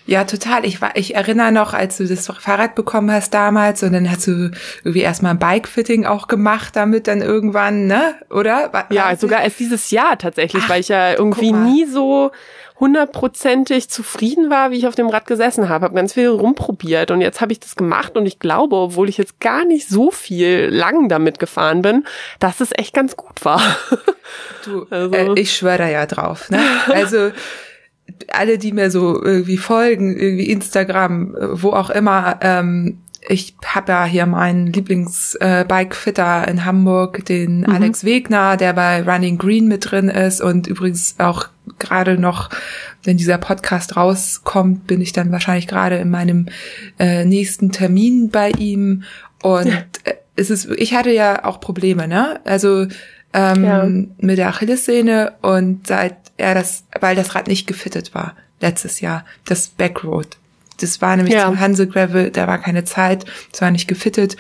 Ja, 0.06 0.24
total. 0.24 0.66
Ich 0.66 0.82
war, 0.82 0.96
ich 0.96 1.16
erinnere 1.16 1.52
noch, 1.52 1.74
als 1.74 1.98
du 1.98 2.08
das 2.08 2.28
Fahrrad 2.28 2.76
bekommen 2.76 3.12
hast 3.12 3.34
damals 3.34 3.84
und 3.84 3.92
dann 3.92 4.10
hast 4.10 4.26
du 4.26 4.52
irgendwie 4.84 5.02
erstmal 5.02 5.34
ein 5.34 5.40
Bikefitting 5.40 6.06
auch 6.06 6.30
gemacht 6.30 6.78
damit 6.78 7.10
dann 7.10 7.22
irgendwann, 7.22 7.88
ne? 7.88 8.16
Oder? 8.30 8.72
War, 8.72 8.86
ja, 8.90 9.14
sogar 9.18 9.42
erst 9.42 9.60
dieses 9.60 9.92
Jahr 9.92 10.18
tatsächlich, 10.18 10.64
Ach, 10.66 10.70
weil 10.70 10.80
ich 10.80 10.88
ja 10.88 11.12
irgendwie 11.12 11.52
nie 11.52 11.86
so 11.86 12.32
hundertprozentig 12.80 13.90
zufrieden 13.90 14.50
war, 14.50 14.72
wie 14.72 14.78
ich 14.78 14.88
auf 14.88 14.96
dem 14.96 15.10
Rad 15.10 15.26
gesessen 15.26 15.70
habe. 15.70 15.86
Habe 15.86 15.96
ganz 15.96 16.14
viel 16.14 16.28
rumprobiert 16.28 17.12
und 17.12 17.22
jetzt 17.22 17.42
habe 17.42 17.52
ich 17.52 17.60
das 17.60 17.76
gemacht 17.76 18.16
und 18.16 18.26
ich 18.26 18.40
glaube, 18.40 18.76
obwohl 18.76 19.10
ich 19.10 19.18
jetzt 19.18 19.40
gar 19.40 19.66
nicht 19.66 19.90
so 19.90 20.12
viel 20.12 20.70
lang 20.72 21.10
damit 21.10 21.40
gefahren 21.40 21.82
bin, 21.82 22.06
dass 22.40 22.62
es 22.62 22.70
echt 22.76 22.94
ganz 22.94 23.16
gut 23.16 23.44
war. 23.46 23.62
Du, 24.66 24.86
also. 24.90 25.16
äh, 25.16 25.40
ich 25.40 25.56
schwöre 25.56 25.78
da 25.78 25.88
ja 25.88 26.06
drauf. 26.06 26.50
Ne? 26.50 26.60
Also 26.92 27.32
alle, 28.30 28.58
die 28.58 28.74
mir 28.74 28.92
so 28.92 29.24
irgendwie 29.24 29.58
folgen, 29.58 30.18
irgendwie 30.18 30.50
Instagram, 30.50 31.36
wo 31.54 31.72
auch 31.72 31.90
immer, 31.90 32.38
ähm, 32.42 33.00
ich 33.30 33.56
habe 33.66 33.92
ja 33.92 34.06
hier 34.06 34.26
meinen 34.26 34.68
Lieblings-Bike-Fitter 34.68 36.48
äh, 36.48 36.52
in 36.52 36.66
Hamburg, 36.66 37.26
den 37.26 37.60
mhm. 37.60 37.70
Alex 37.70 38.04
Wegner, 38.04 38.58
der 38.58 38.74
bei 38.74 39.02
Running 39.02 39.38
Green 39.38 39.68
mit 39.68 39.92
drin 39.92 40.10
ist 40.10 40.42
und 40.42 40.68
übrigens 40.68 41.16
auch 41.18 41.50
gerade 41.80 42.18
noch, 42.18 42.50
wenn 43.04 43.18
dieser 43.18 43.38
Podcast 43.38 43.98
rauskommt, 43.98 44.88
bin 44.88 45.02
ich 45.02 45.12
dann 45.12 45.32
wahrscheinlich 45.32 45.68
gerade 45.68 45.98
in 45.98 46.10
meinem 46.10 46.48
äh, 47.00 47.26
nächsten 47.26 47.72
Termin 47.72 48.30
bei 48.30 48.52
ihm 48.52 49.04
und 49.44 49.68
äh, 50.04 50.16
es 50.36 50.50
ist, 50.50 50.70
ich 50.78 50.94
hatte 50.94 51.12
ja 51.12 51.46
auch 51.46 51.60
Probleme, 51.60 52.08
ne? 52.08 52.40
Also 52.46 52.86
ähm, 53.34 53.64
ja. 53.64 53.88
mit 54.20 54.38
der 54.38 54.50
Achillessehne 54.50 55.34
und 55.42 55.88
seit 55.88 56.16
er 56.38 56.54
das, 56.54 56.86
weil 57.00 57.16
das 57.16 57.36
Rad 57.36 57.48
nicht 57.48 57.68
gefittet 57.68 58.14
war 58.14 58.36
letztes 58.62 59.02
Jahr, 59.02 59.26
das 59.46 59.68
Backroad. 59.68 60.38
Das 60.78 61.02
war 61.02 61.16
nämlich 61.16 61.36
ja. 61.36 61.46
zum 61.46 61.60
Hansel 61.60 61.88
Gravel, 61.88 62.32
da 62.32 62.48
war 62.48 62.60
keine 62.60 62.84
Zeit, 62.84 63.26
es 63.52 63.62
war 63.62 63.72
nicht 63.72 63.88
gefittet 63.88 64.38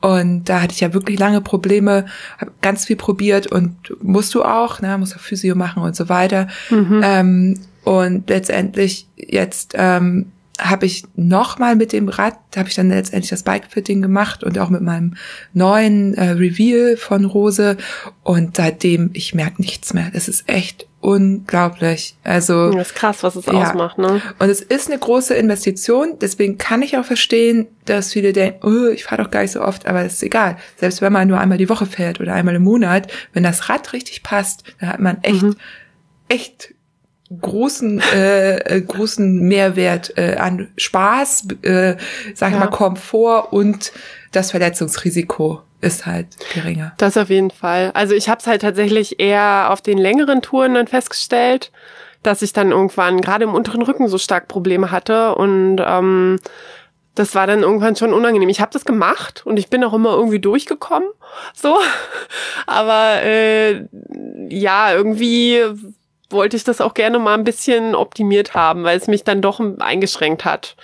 und 0.00 0.44
da 0.44 0.60
hatte 0.60 0.72
ich 0.72 0.80
ja 0.80 0.92
wirklich 0.92 1.18
lange 1.18 1.40
Probleme, 1.40 2.06
habe 2.38 2.52
ganz 2.60 2.84
viel 2.84 2.96
probiert 2.96 3.46
und 3.46 3.74
musst 4.02 4.34
du 4.34 4.44
auch, 4.44 4.80
ne, 4.80 4.98
musst 4.98 5.16
auch 5.16 5.20
Physio 5.20 5.54
machen 5.54 5.82
und 5.82 5.96
so 5.96 6.08
weiter. 6.08 6.48
Mhm. 6.70 7.00
Ähm, 7.02 7.60
und 7.82 8.28
letztendlich 8.28 9.08
jetzt 9.16 9.72
ähm, 9.74 10.32
habe 10.58 10.86
ich 10.86 11.04
nochmal 11.16 11.76
mit 11.76 11.92
dem 11.92 12.08
Rad, 12.08 12.36
habe 12.56 12.68
ich 12.68 12.74
dann 12.74 12.88
letztendlich 12.88 13.30
das 13.30 13.42
Bike-Fitting 13.42 14.02
gemacht 14.02 14.44
und 14.44 14.58
auch 14.58 14.70
mit 14.70 14.82
meinem 14.82 15.14
neuen 15.52 16.14
äh, 16.14 16.30
Reveal 16.30 16.96
von 16.96 17.24
Rose 17.24 17.76
und 18.22 18.56
seitdem, 18.56 19.10
ich 19.12 19.34
merke 19.34 19.60
nichts 19.60 19.92
mehr. 19.92 20.10
Das 20.12 20.28
ist 20.28 20.48
echt 20.48 20.86
unglaublich. 21.06 22.16
Also 22.24 22.72
das 22.72 22.88
ist 22.88 22.96
krass, 22.96 23.22
was 23.22 23.36
es 23.36 23.46
ja. 23.46 23.52
ausmacht, 23.52 23.96
ne? 23.96 24.20
Und 24.40 24.48
es 24.48 24.60
ist 24.60 24.90
eine 24.90 24.98
große 24.98 25.34
Investition, 25.34 26.18
deswegen 26.20 26.58
kann 26.58 26.82
ich 26.82 26.98
auch 26.98 27.04
verstehen, 27.04 27.68
dass 27.84 28.12
viele 28.12 28.32
denken, 28.32 28.66
oh, 28.66 28.88
ich 28.88 29.04
fahre 29.04 29.22
doch 29.22 29.30
gar 29.30 29.42
nicht 29.42 29.52
so 29.52 29.62
oft, 29.62 29.86
aber 29.86 30.02
das 30.02 30.14
ist 30.14 30.24
egal. 30.24 30.56
Selbst 30.76 31.00
wenn 31.02 31.12
man 31.12 31.28
nur 31.28 31.38
einmal 31.38 31.58
die 31.58 31.68
Woche 31.68 31.86
fährt 31.86 32.20
oder 32.20 32.34
einmal 32.34 32.56
im 32.56 32.64
Monat, 32.64 33.06
wenn 33.32 33.44
das 33.44 33.68
Rad 33.68 33.92
richtig 33.92 34.24
passt, 34.24 34.64
dann 34.80 34.88
hat 34.88 34.98
man 34.98 35.18
echt, 35.22 35.42
mhm. 35.42 35.54
echt 36.26 36.74
großen 37.40 38.00
äh, 38.14 38.56
äh, 38.58 38.80
großen 38.80 39.40
Mehrwert 39.40 40.16
äh, 40.16 40.36
an 40.36 40.68
Spaß, 40.76 41.48
äh, 41.62 41.96
sag 42.34 42.48
ich 42.48 42.54
ja. 42.54 42.60
mal 42.60 42.70
Komfort 42.70 43.52
und 43.52 43.92
das 44.32 44.50
Verletzungsrisiko 44.50 45.62
ist 45.80 46.06
halt 46.06 46.28
geringer. 46.54 46.92
Das 46.98 47.16
auf 47.16 47.30
jeden 47.30 47.50
Fall. 47.50 47.90
Also 47.94 48.14
ich 48.14 48.28
habe 48.28 48.40
es 48.40 48.46
halt 48.46 48.62
tatsächlich 48.62 49.20
eher 49.20 49.68
auf 49.70 49.82
den 49.82 49.98
längeren 49.98 50.42
Touren 50.42 50.74
dann 50.74 50.86
festgestellt, 50.86 51.72
dass 52.22 52.42
ich 52.42 52.52
dann 52.52 52.70
irgendwann 52.70 53.20
gerade 53.20 53.44
im 53.44 53.54
unteren 53.54 53.82
Rücken 53.82 54.08
so 54.08 54.18
stark 54.18 54.48
Probleme 54.48 54.90
hatte 54.90 55.34
und 55.34 55.80
ähm, 55.84 56.38
das 57.14 57.34
war 57.34 57.46
dann 57.46 57.62
irgendwann 57.62 57.96
schon 57.96 58.12
unangenehm. 58.12 58.50
Ich 58.50 58.60
habe 58.60 58.72
das 58.72 58.84
gemacht 58.84 59.42
und 59.46 59.58
ich 59.58 59.68
bin 59.68 59.82
auch 59.82 59.94
immer 59.94 60.14
irgendwie 60.14 60.38
durchgekommen, 60.38 61.08
so. 61.54 61.76
Aber 62.66 63.22
äh, 63.22 63.86
ja, 64.48 64.92
irgendwie 64.92 65.62
wollte 66.30 66.56
ich 66.56 66.64
das 66.64 66.80
auch 66.80 66.94
gerne 66.94 67.18
mal 67.18 67.34
ein 67.34 67.44
bisschen 67.44 67.94
optimiert 67.94 68.54
haben, 68.54 68.84
weil 68.84 68.98
es 68.98 69.06
mich 69.06 69.24
dann 69.24 69.42
doch 69.42 69.60
eingeschränkt 69.78 70.44
hat. 70.44 70.76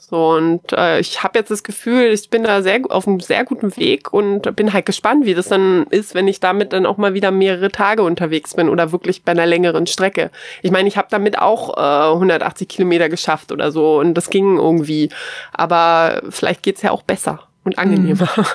So, 0.00 0.30
und 0.30 0.72
äh, 0.72 1.00
ich 1.00 1.22
habe 1.22 1.38
jetzt 1.38 1.50
das 1.50 1.62
Gefühl, 1.62 2.12
ich 2.12 2.30
bin 2.30 2.44
da 2.44 2.62
sehr 2.62 2.80
auf 2.88 3.06
einem 3.06 3.20
sehr 3.20 3.44
guten 3.44 3.76
Weg 3.76 4.12
und 4.14 4.56
bin 4.56 4.72
halt 4.72 4.86
gespannt, 4.86 5.26
wie 5.26 5.34
das 5.34 5.48
dann 5.48 5.86
ist, 5.90 6.14
wenn 6.14 6.28
ich 6.28 6.40
damit 6.40 6.72
dann 6.72 6.86
auch 6.86 6.96
mal 6.96 7.12
wieder 7.12 7.30
mehrere 7.30 7.70
Tage 7.70 8.02
unterwegs 8.02 8.54
bin 8.54 8.70
oder 8.70 8.90
wirklich 8.90 9.22
bei 9.24 9.32
einer 9.32 9.44
längeren 9.44 9.86
Strecke. 9.86 10.30
Ich 10.62 10.70
meine, 10.70 10.88
ich 10.88 10.96
habe 10.96 11.08
damit 11.10 11.38
auch 11.38 11.76
äh, 11.76 12.12
180 12.12 12.68
Kilometer 12.68 13.10
geschafft 13.10 13.52
oder 13.52 13.70
so 13.70 13.98
und 13.98 14.14
das 14.14 14.30
ging 14.30 14.56
irgendwie. 14.56 15.10
Aber 15.52 16.22
vielleicht 16.30 16.62
geht's 16.62 16.80
ja 16.80 16.92
auch 16.92 17.02
besser 17.02 17.40
und 17.64 17.78
angenehmer. 17.78 18.28
Mhm. 18.36 18.44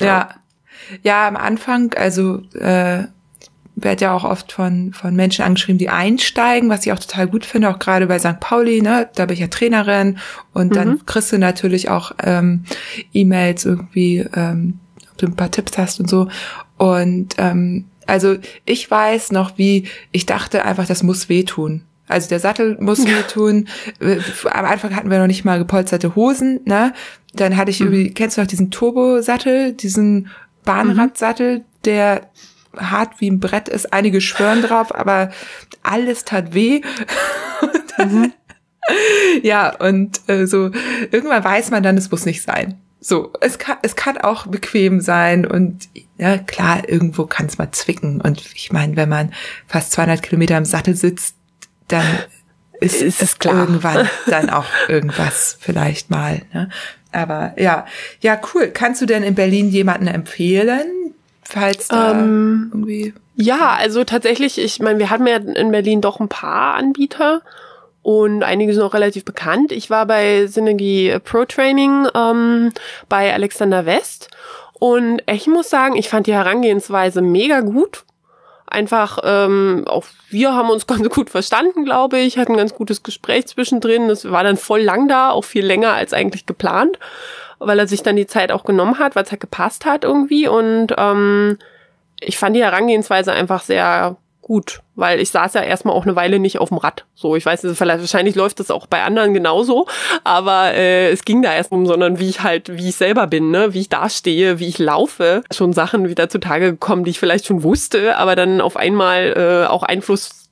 Ja. 0.00 0.28
ja. 1.02 1.26
am 1.26 1.36
Anfang, 1.36 1.92
also 1.94 2.40
äh, 2.54 3.02
werde 3.82 4.06
ja 4.06 4.14
auch 4.14 4.24
oft 4.24 4.52
von, 4.52 4.92
von 4.92 5.14
Menschen 5.14 5.44
angeschrieben, 5.44 5.78
die 5.78 5.88
einsteigen, 5.88 6.68
was 6.68 6.84
ich 6.86 6.92
auch 6.92 6.98
total 6.98 7.28
gut 7.28 7.44
finde, 7.44 7.70
auch 7.70 7.78
gerade 7.78 8.06
bei 8.06 8.18
St. 8.18 8.40
Pauli, 8.40 8.82
ne, 8.82 9.08
da 9.14 9.26
bin 9.26 9.34
ich 9.34 9.40
ja 9.40 9.48
Trainerin 9.48 10.18
und 10.52 10.76
dann 10.76 10.88
mhm. 10.88 11.06
kriegst 11.06 11.32
du 11.32 11.38
natürlich 11.38 11.88
auch 11.88 12.12
ähm, 12.22 12.64
E-Mails 13.12 13.64
irgendwie, 13.64 14.26
ähm, 14.34 14.80
ob 15.10 15.18
du 15.18 15.26
ein 15.26 15.36
paar 15.36 15.50
Tipps 15.50 15.78
hast 15.78 16.00
und 16.00 16.08
so. 16.08 16.28
Und 16.76 17.34
ähm, 17.38 17.86
also 18.06 18.36
ich 18.64 18.90
weiß 18.90 19.32
noch, 19.32 19.58
wie 19.58 19.86
ich 20.12 20.26
dachte 20.26 20.64
einfach, 20.64 20.86
das 20.86 21.02
muss 21.02 21.28
wehtun. 21.28 21.82
Also 22.08 22.28
der 22.28 22.40
Sattel 22.40 22.76
muss 22.80 23.04
wehtun. 23.06 23.68
Am 24.00 24.64
Anfang 24.64 24.96
hatten 24.96 25.10
wir 25.10 25.18
noch 25.18 25.26
nicht 25.26 25.44
mal 25.44 25.58
gepolsterte 25.58 26.16
Hosen, 26.16 26.60
ne? 26.64 26.94
Dann 27.34 27.56
hatte 27.56 27.70
ich 27.70 27.80
mhm. 27.80 27.86
irgendwie, 27.86 28.14
kennst 28.14 28.36
du 28.36 28.40
noch 28.40 28.48
diesen 28.48 28.70
Turbo-Sattel, 28.70 29.72
diesen 29.72 30.28
Bahnradsattel, 30.64 31.64
der 31.84 32.28
hart 32.78 33.20
wie 33.20 33.30
ein 33.30 33.40
Brett 33.40 33.68
ist. 33.68 33.92
Einige 33.92 34.20
schwören 34.20 34.62
drauf, 34.62 34.94
aber 34.94 35.30
alles 35.82 36.24
tat 36.24 36.54
weh. 36.54 36.82
mhm. 37.98 38.32
Ja, 39.42 39.74
und 39.76 40.20
äh, 40.28 40.46
so 40.46 40.70
irgendwann 41.10 41.44
weiß 41.44 41.70
man 41.70 41.82
dann, 41.82 41.98
es 41.98 42.10
muss 42.10 42.24
nicht 42.24 42.42
sein. 42.42 42.78
So, 43.00 43.32
es 43.40 43.58
kann, 43.58 43.76
es 43.82 43.96
kann 43.96 44.18
auch 44.18 44.46
bequem 44.46 45.00
sein 45.00 45.46
und 45.46 45.88
ja, 46.16 46.36
klar, 46.38 46.88
irgendwo 46.88 47.26
kann 47.26 47.46
es 47.46 47.58
mal 47.58 47.70
zwicken. 47.70 48.20
Und 48.20 48.40
ich 48.54 48.72
meine, 48.72 48.96
wenn 48.96 49.08
man 49.08 49.32
fast 49.66 49.92
200 49.92 50.22
Kilometer 50.22 50.56
im 50.56 50.64
Sattel 50.64 50.96
sitzt, 50.96 51.36
dann 51.86 52.06
ist, 52.80 53.00
ist 53.00 53.22
es 53.22 53.38
klar. 53.38 53.54
irgendwann 53.54 54.08
dann 54.26 54.50
auch 54.50 54.66
irgendwas 54.88 55.56
vielleicht 55.60 56.10
mal. 56.10 56.42
Ne? 56.52 56.70
Aber 57.12 57.54
ja, 57.56 57.86
ja, 58.20 58.40
cool. 58.52 58.68
Kannst 58.68 59.00
du 59.00 59.06
denn 59.06 59.22
in 59.22 59.34
Berlin 59.34 59.68
jemanden 59.70 60.08
empfehlen, 60.08 60.97
falls 61.48 61.88
da 61.88 62.12
ähm, 62.12 62.70
irgendwie. 62.72 63.14
Ja, 63.36 63.76
also 63.78 64.04
tatsächlich, 64.04 64.58
ich 64.58 64.80
meine, 64.80 64.98
wir 64.98 65.10
hatten 65.10 65.26
ja 65.26 65.36
in 65.36 65.70
Berlin 65.70 66.00
doch 66.00 66.20
ein 66.20 66.28
paar 66.28 66.74
Anbieter 66.74 67.42
und 68.02 68.42
einige 68.42 68.74
sind 68.74 68.82
auch 68.82 68.94
relativ 68.94 69.24
bekannt. 69.24 69.72
Ich 69.72 69.90
war 69.90 70.06
bei 70.06 70.46
Synergy 70.46 71.16
Pro 71.24 71.44
Training 71.44 72.08
ähm, 72.14 72.72
bei 73.08 73.32
Alexander 73.32 73.86
West 73.86 74.28
und 74.74 75.22
ich 75.26 75.46
muss 75.46 75.70
sagen, 75.70 75.96
ich 75.96 76.08
fand 76.08 76.26
die 76.26 76.34
Herangehensweise 76.34 77.22
mega 77.22 77.60
gut. 77.60 78.04
Einfach, 78.66 79.18
ähm, 79.24 79.84
auch 79.86 80.04
wir 80.28 80.54
haben 80.54 80.68
uns 80.68 80.86
ganz 80.88 81.08
gut 81.08 81.30
verstanden, 81.30 81.84
glaube 81.84 82.18
ich, 82.18 82.36
hatten 82.36 82.52
ein 82.52 82.58
ganz 82.58 82.74
gutes 82.74 83.02
Gespräch 83.02 83.46
zwischendrin. 83.46 84.10
Es 84.10 84.30
war 84.30 84.42
dann 84.44 84.58
voll 84.58 84.82
lang 84.82 85.08
da, 85.08 85.30
auch 85.30 85.44
viel 85.44 85.64
länger 85.64 85.94
als 85.94 86.12
eigentlich 86.12 86.44
geplant 86.44 86.98
weil 87.58 87.78
er 87.78 87.86
sich 87.86 88.02
dann 88.02 88.16
die 88.16 88.26
Zeit 88.26 88.52
auch 88.52 88.64
genommen 88.64 88.98
hat, 88.98 89.16
weil 89.16 89.24
es 89.24 89.30
halt 89.30 89.40
gepasst 89.40 89.84
hat 89.84 90.04
irgendwie. 90.04 90.48
Und 90.48 90.94
ähm, 90.96 91.58
ich 92.20 92.38
fand 92.38 92.56
die 92.56 92.62
Herangehensweise 92.62 93.32
einfach 93.32 93.62
sehr 93.62 94.16
gut, 94.48 94.80
weil 94.94 95.20
ich 95.20 95.30
saß 95.30 95.54
ja 95.54 95.60
erstmal 95.60 95.94
auch 95.94 96.04
eine 96.04 96.16
Weile 96.16 96.38
nicht 96.38 96.58
auf 96.58 96.70
dem 96.70 96.78
Rad. 96.78 97.04
So, 97.14 97.36
ich 97.36 97.44
weiß 97.44 97.60
vielleicht 97.60 98.00
wahrscheinlich 98.00 98.34
läuft 98.34 98.58
das 98.60 98.70
auch 98.70 98.86
bei 98.86 99.02
anderen 99.02 99.34
genauso, 99.34 99.86
aber 100.24 100.72
äh, 100.72 101.10
es 101.10 101.26
ging 101.26 101.42
da 101.42 101.54
erst 101.54 101.70
um, 101.70 101.86
sondern 101.86 102.18
wie 102.18 102.30
ich 102.30 102.42
halt, 102.42 102.74
wie 102.74 102.88
ich 102.88 102.96
selber 102.96 103.26
bin, 103.26 103.50
ne, 103.50 103.74
wie 103.74 103.80
ich 103.80 103.90
dastehe, 103.90 104.58
wie 104.58 104.66
ich 104.66 104.78
laufe, 104.78 105.42
schon 105.52 105.74
Sachen 105.74 106.08
wieder 106.08 106.30
zutage 106.30 106.72
gekommen, 106.72 107.04
die 107.04 107.10
ich 107.10 107.20
vielleicht 107.20 107.44
schon 107.44 107.62
wusste, 107.62 108.16
aber 108.16 108.36
dann 108.36 108.62
auf 108.62 108.76
einmal 108.76 109.34
äh, 109.36 109.68
auch 109.68 109.82
Einfluss 109.82 110.47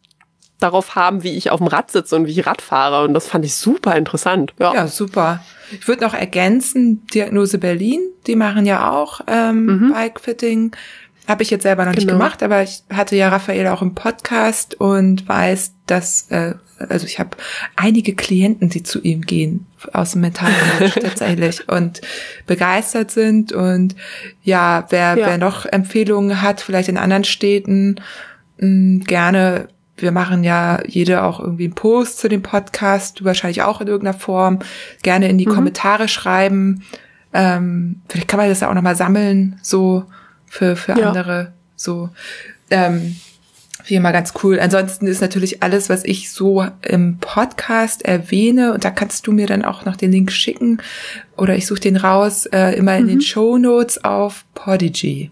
darauf 0.59 0.95
haben, 0.95 1.23
wie 1.23 1.37
ich 1.37 1.51
auf 1.51 1.59
dem 1.59 1.67
Rad 1.67 1.91
sitze 1.91 2.17
und 2.17 2.27
wie 2.27 2.31
ich 2.33 2.47
Rad 2.47 2.63
fahre. 2.63 3.05
Und 3.05 3.15
das 3.15 3.27
fand 3.29 3.45
ich 3.45 3.55
super 3.55 3.95
interessant. 3.97 4.55
Ja, 4.59 4.73
ja 4.75 4.87
super. 4.89 5.45
Ich 5.73 5.87
würde 5.89 6.05
noch 6.05 6.15
ergänzen, 6.15 7.07
Diagnose 7.09 7.59
Berlin, 7.59 8.01
die 8.27 8.37
machen 8.37 8.65
ja 8.67 8.91
auch 8.91 9.21
ähm, 9.27 9.67
mhm. 9.67 9.93
Bikefitting. 9.93 10.75
Habe 11.29 11.43
ich 11.43 11.51
jetzt 11.51 11.65
selber 11.65 11.85
noch 11.85 11.93
nicht 11.93 12.07
Genau. 12.07 12.19
gemacht, 12.19 12.43
aber 12.43 12.63
ich 12.63 12.85
hatte 12.93 13.17
ja 13.17 13.29
Raphael 13.29 13.67
auch 13.67 13.83
im 13.83 13.95
Podcast 13.97 14.81
und 14.81 15.29
weiß, 15.29 15.73
dass, 15.87 16.31
äh, 16.31 16.55
also 16.89 17.05
ich 17.05 17.19
habe 17.19 17.31
einige 17.75 18.15
Klienten, 18.15 18.69
die 18.71 18.85
zu 18.85 19.01
ihm 19.03 19.23
gehen 19.23 19.67
aus 19.93 20.13
dem 20.13 20.21
Mentalcoach 20.21 20.95
tatsächlich 21.03 21.69
und 21.69 22.01
begeistert 22.47 23.11
sind 23.11 23.53
und 23.53 23.97
ja, 24.45 24.87
wer, 24.91 25.17
Ja. 25.19 25.27
wer 25.27 25.39
noch 25.39 25.67
Empfehlungen 25.67 26.43
hat, 26.43 26.61
vielleicht 26.61 26.89
in 26.89 26.97
anderen 26.97 27.25
Städten, 27.25 27.97
mh, 28.59 29.05
gerne. 29.07 29.69
Wir 29.97 30.13
machen 30.13 30.45
ja 30.45 30.81
jede 30.87 31.23
auch 31.23 31.41
irgendwie 31.41 31.65
einen 31.65 31.75
Post 31.75 32.19
zu 32.19 32.29
dem 32.29 32.43
Podcast, 32.43 33.21
du 33.21 33.25
wahrscheinlich 33.25 33.63
auch 33.63 33.81
in 33.81 33.87
irgendeiner 33.87 34.19
Form. 34.19 34.59
Gerne 35.03 35.29
in 35.29 35.39
die 35.39 35.47
Kommentare 35.47 36.09
schreiben. 36.09 36.83
Ähm, 37.33 38.03
vielleicht 38.09 38.29
kann 38.29 38.39
man 38.39 38.49
das 38.49 38.61
ja 38.61 38.71
auch 38.71 38.75
nochmal 38.75 38.97
sammeln, 38.97 39.59
so 39.63 40.05
für, 40.47 40.77
für 40.77 40.99
Ja. 40.99 41.09
andere. 41.09 41.53
So. 41.77 42.11
Ähm, 42.71 43.17
wie 43.87 43.95
immer 43.95 44.13
ganz 44.13 44.33
cool. 44.43 44.59
Ansonsten 44.59 45.07
ist 45.07 45.21
natürlich 45.21 45.63
alles, 45.63 45.89
was 45.89 46.05
ich 46.05 46.31
so 46.33 46.67
im 46.83 47.19
Podcast 47.19 48.05
erwähne, 48.05 48.73
und 48.75 48.85
da 48.85 48.91
kannst 48.91 49.27
du 49.27 49.33
mir 49.33 49.47
dann 49.47 49.65
auch 49.65 49.85
noch 49.85 49.97
den 49.97 50.13
Link 50.13 50.33
schicken 50.33 50.79
oder 51.37 51.57
ich 51.57 51.67
suche 51.67 51.81
den 51.81 51.97
raus, 51.97 52.47
äh, 52.47 52.77
immer 52.77 52.97
in 52.97 53.07
den 53.07 53.21
Show 53.21 53.59
Notes 53.59 54.03
auf 54.03 54.45
Podigy. 54.55 55.31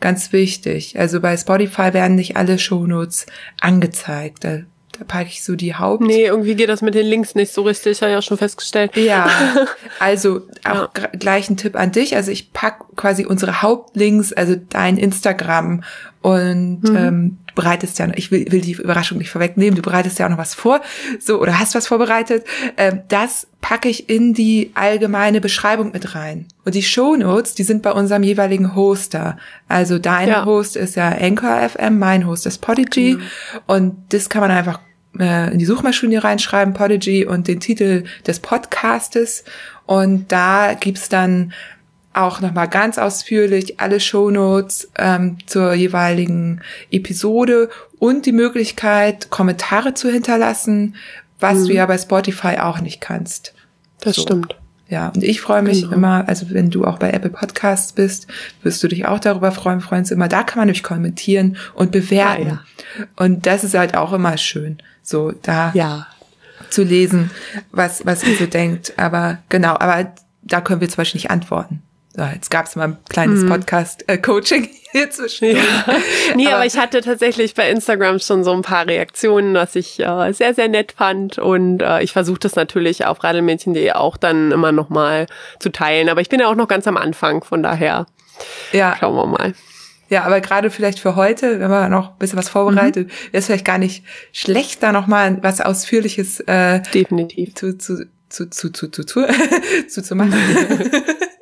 Ganz 0.00 0.32
wichtig. 0.32 0.98
Also 0.98 1.20
bei 1.20 1.36
Spotify 1.36 1.92
werden 1.92 2.14
nicht 2.14 2.36
alle 2.36 2.58
Show 2.58 2.86
Notes 2.86 3.26
angezeigt. 3.60 4.44
Da, 4.44 4.58
da 4.96 5.04
packe 5.06 5.28
ich 5.30 5.42
so 5.42 5.56
die 5.56 5.74
Haupt. 5.74 6.02
Nee, 6.02 6.26
irgendwie 6.26 6.54
geht 6.54 6.68
das 6.68 6.82
mit 6.82 6.94
den 6.94 7.06
Links 7.06 7.34
nicht 7.34 7.52
so 7.52 7.62
richtig, 7.62 8.00
habe 8.00 8.12
ich 8.12 8.16
auch 8.18 8.22
schon 8.22 8.38
festgestellt. 8.38 8.96
Ja, 8.96 9.28
also 9.98 10.42
auch 10.64 10.92
gra- 10.94 11.16
gleich 11.16 11.50
ein 11.50 11.56
Tipp 11.56 11.74
an 11.76 11.90
dich. 11.92 12.14
Also 12.14 12.30
ich 12.30 12.52
pack 12.52 12.84
quasi 12.96 13.24
unsere 13.26 13.60
Hauptlinks, 13.62 14.32
also 14.32 14.54
dein 14.68 14.96
Instagram 14.98 15.82
und 16.20 16.82
ähm, 16.94 17.38
du 17.46 17.47
bereitest 17.58 17.98
ja, 17.98 18.06
noch- 18.06 18.16
ich 18.16 18.30
will, 18.30 18.50
will 18.50 18.62
die 18.62 18.72
Überraschung 18.72 19.18
nicht 19.18 19.28
vorwegnehmen, 19.30 19.76
du 19.76 19.82
bereitest 19.82 20.18
ja 20.18 20.24
auch 20.26 20.30
noch 20.30 20.38
was 20.38 20.54
vor, 20.54 20.80
so 21.20 21.40
oder 21.40 21.58
hast 21.58 21.74
was 21.74 21.86
vorbereitet. 21.86 22.44
Ähm, 22.78 23.00
das 23.08 23.46
packe 23.60 23.88
ich 23.90 24.08
in 24.08 24.32
die 24.32 24.70
allgemeine 24.74 25.40
Beschreibung 25.42 25.92
mit 25.92 26.14
rein. 26.14 26.46
Und 26.64 26.74
die 26.74 26.82
Shownotes, 26.82 27.54
die 27.54 27.64
sind 27.64 27.82
bei 27.82 27.92
unserem 27.92 28.22
jeweiligen 28.22 28.74
Hoster. 28.74 29.36
Also 29.68 29.98
dein 29.98 30.28
Ja. 30.28 30.44
Host 30.46 30.76
ist 30.76 30.96
ja 30.96 31.08
Anchor 31.10 31.68
FM, 31.68 31.98
mein 31.98 32.26
Host 32.26 32.46
ist 32.46 32.58
Podigy 32.62 33.18
und 33.66 33.96
das 34.10 34.28
kann 34.30 34.40
man 34.40 34.50
einfach 34.50 34.80
äh, 35.18 35.52
in 35.52 35.58
die 35.58 35.64
Suchmaschine 35.66 36.22
reinschreiben, 36.22 36.74
Podigy 36.74 37.24
und 37.26 37.48
den 37.48 37.60
Titel 37.60 38.04
des 38.26 38.38
Podcastes. 38.40 39.44
Und 39.86 40.30
da 40.30 40.74
gibt's 40.78 41.08
dann 41.08 41.52
auch 42.18 42.40
nochmal 42.40 42.68
ganz 42.68 42.98
ausführlich 42.98 43.80
alle 43.80 44.00
Shownotes 44.00 44.90
ähm, 44.98 45.38
zur 45.46 45.72
jeweiligen 45.74 46.60
Episode 46.90 47.70
und 47.98 48.26
die 48.26 48.32
Möglichkeit, 48.32 49.30
Kommentare 49.30 49.94
zu 49.94 50.10
hinterlassen, 50.10 50.96
was 51.40 51.64
du 51.64 51.72
ja 51.72 51.86
bei 51.86 51.96
Spotify 51.98 52.58
auch 52.60 52.80
nicht 52.80 53.00
kannst. 53.00 53.54
Das 54.00 54.16
So. 54.16 54.22
stimmt. 54.22 54.56
Ja, 54.90 55.08
und 55.08 55.22
ich 55.22 55.42
freue 55.42 55.60
mich 55.62 55.82
Genau. 55.82 55.94
immer, 55.94 56.24
also 56.28 56.46
wenn 56.50 56.70
du 56.70 56.86
auch 56.86 56.98
bei 56.98 57.10
Apple 57.10 57.28
Podcasts 57.30 57.92
bist, 57.92 58.26
wirst 58.62 58.82
du 58.82 58.88
dich 58.88 59.06
auch 59.06 59.18
darüber 59.18 59.52
freuen, 59.52 59.82
freuen 59.82 60.00
uns 60.00 60.10
immer. 60.10 60.28
Da 60.28 60.42
kann 60.42 60.58
man 60.60 60.66
nämlich 60.68 60.82
kommentieren 60.82 61.58
und 61.74 61.92
bewerten. 61.92 62.58
Ah, 62.58 63.04
Und 63.22 63.44
das 63.46 63.64
ist 63.64 63.74
halt 63.74 63.96
auch 63.96 64.14
immer 64.14 64.38
schön, 64.38 64.78
so 65.02 65.32
da 65.42 65.72
Ja. 65.74 66.06
zu 66.70 66.84
lesen, 66.84 67.30
was, 67.70 68.06
was 68.06 68.24
ihr 68.24 68.36
so 68.36 68.46
denkt. 68.46 68.94
Aber 68.96 69.38
genau, 69.50 69.74
aber 69.74 70.10
da 70.42 70.62
können 70.62 70.80
wir 70.80 70.88
zum 70.88 70.96
Beispiel 70.96 71.18
nicht 71.18 71.30
antworten. 71.30 71.82
So, 72.18 72.24
jetzt 72.24 72.50
gab 72.50 72.66
es 72.66 72.74
mal 72.74 72.88
ein 72.88 72.96
kleines 73.08 73.46
Podcast-Coaching 73.46 74.68
hier 74.90 75.08
zwischen. 75.10 75.50
Mhm. 75.50 75.56
Ja. 75.56 75.62
Nee, 76.34 76.46
aber, 76.48 76.56
Aber- 76.56 76.66
ich 76.66 76.76
hatte 76.76 77.00
tatsächlich 77.00 77.54
bei 77.54 77.70
Instagram 77.70 78.18
schon 78.18 78.42
so 78.42 78.52
ein 78.52 78.62
paar 78.62 78.86
Reaktionen, 78.88 79.54
was 79.54 79.76
ich 79.76 80.00
äh, 80.00 80.32
sehr, 80.32 80.52
sehr 80.52 80.66
nett 80.68 80.92
fand. 80.98 81.38
Und 81.38 81.80
äh, 81.80 82.02
ich 82.02 82.10
versuche 82.12 82.40
das 82.40 82.56
natürlich 82.56 83.04
auf 83.06 83.22
radelmädchen.de 83.22 83.92
auch 83.92 84.16
dann 84.16 84.50
immer 84.50 84.72
nochmal 84.72 85.26
zu 85.60 85.70
teilen. 85.70 86.08
Aber 86.08 86.20
ich 86.20 86.28
bin 86.28 86.40
ja 86.40 86.48
auch 86.48 86.56
noch 86.56 86.66
ganz 86.66 86.88
am 86.88 86.96
Anfang, 86.96 87.44
von 87.44 87.62
daher 87.62 88.06
Ja, 88.72 88.96
schauen 88.98 89.14
wir 89.14 89.26
mal. 89.26 89.54
ja, 90.08 90.24
aber 90.24 90.40
gerade 90.40 90.70
vielleicht 90.70 90.98
für 90.98 91.14
heute, 91.14 91.60
wenn 91.60 91.70
man 91.70 91.88
noch 91.90 92.10
ein 92.14 92.18
bisschen 92.18 92.38
was 92.38 92.48
vorbereitet, 92.48 93.10
wäre 93.30 93.38
es 93.38 93.46
vielleicht 93.46 93.64
gar 93.64 93.78
nicht 93.78 94.02
schlecht, 94.32 94.82
da 94.82 94.90
noch 94.90 95.06
mal 95.06 95.38
was 95.42 95.60
Ausführliches 95.60 96.40
äh, 96.40 96.80
Definitiv. 96.92 97.54
zu, 97.54 97.78
zu, 97.78 98.06
zu, 98.28 98.50
zu, 98.50 98.70
zu, 98.70 98.88
zu, 98.88 99.04
zu, 99.04 99.26
zu, 99.88 100.02
zu 100.02 100.14
machen. 100.14 100.34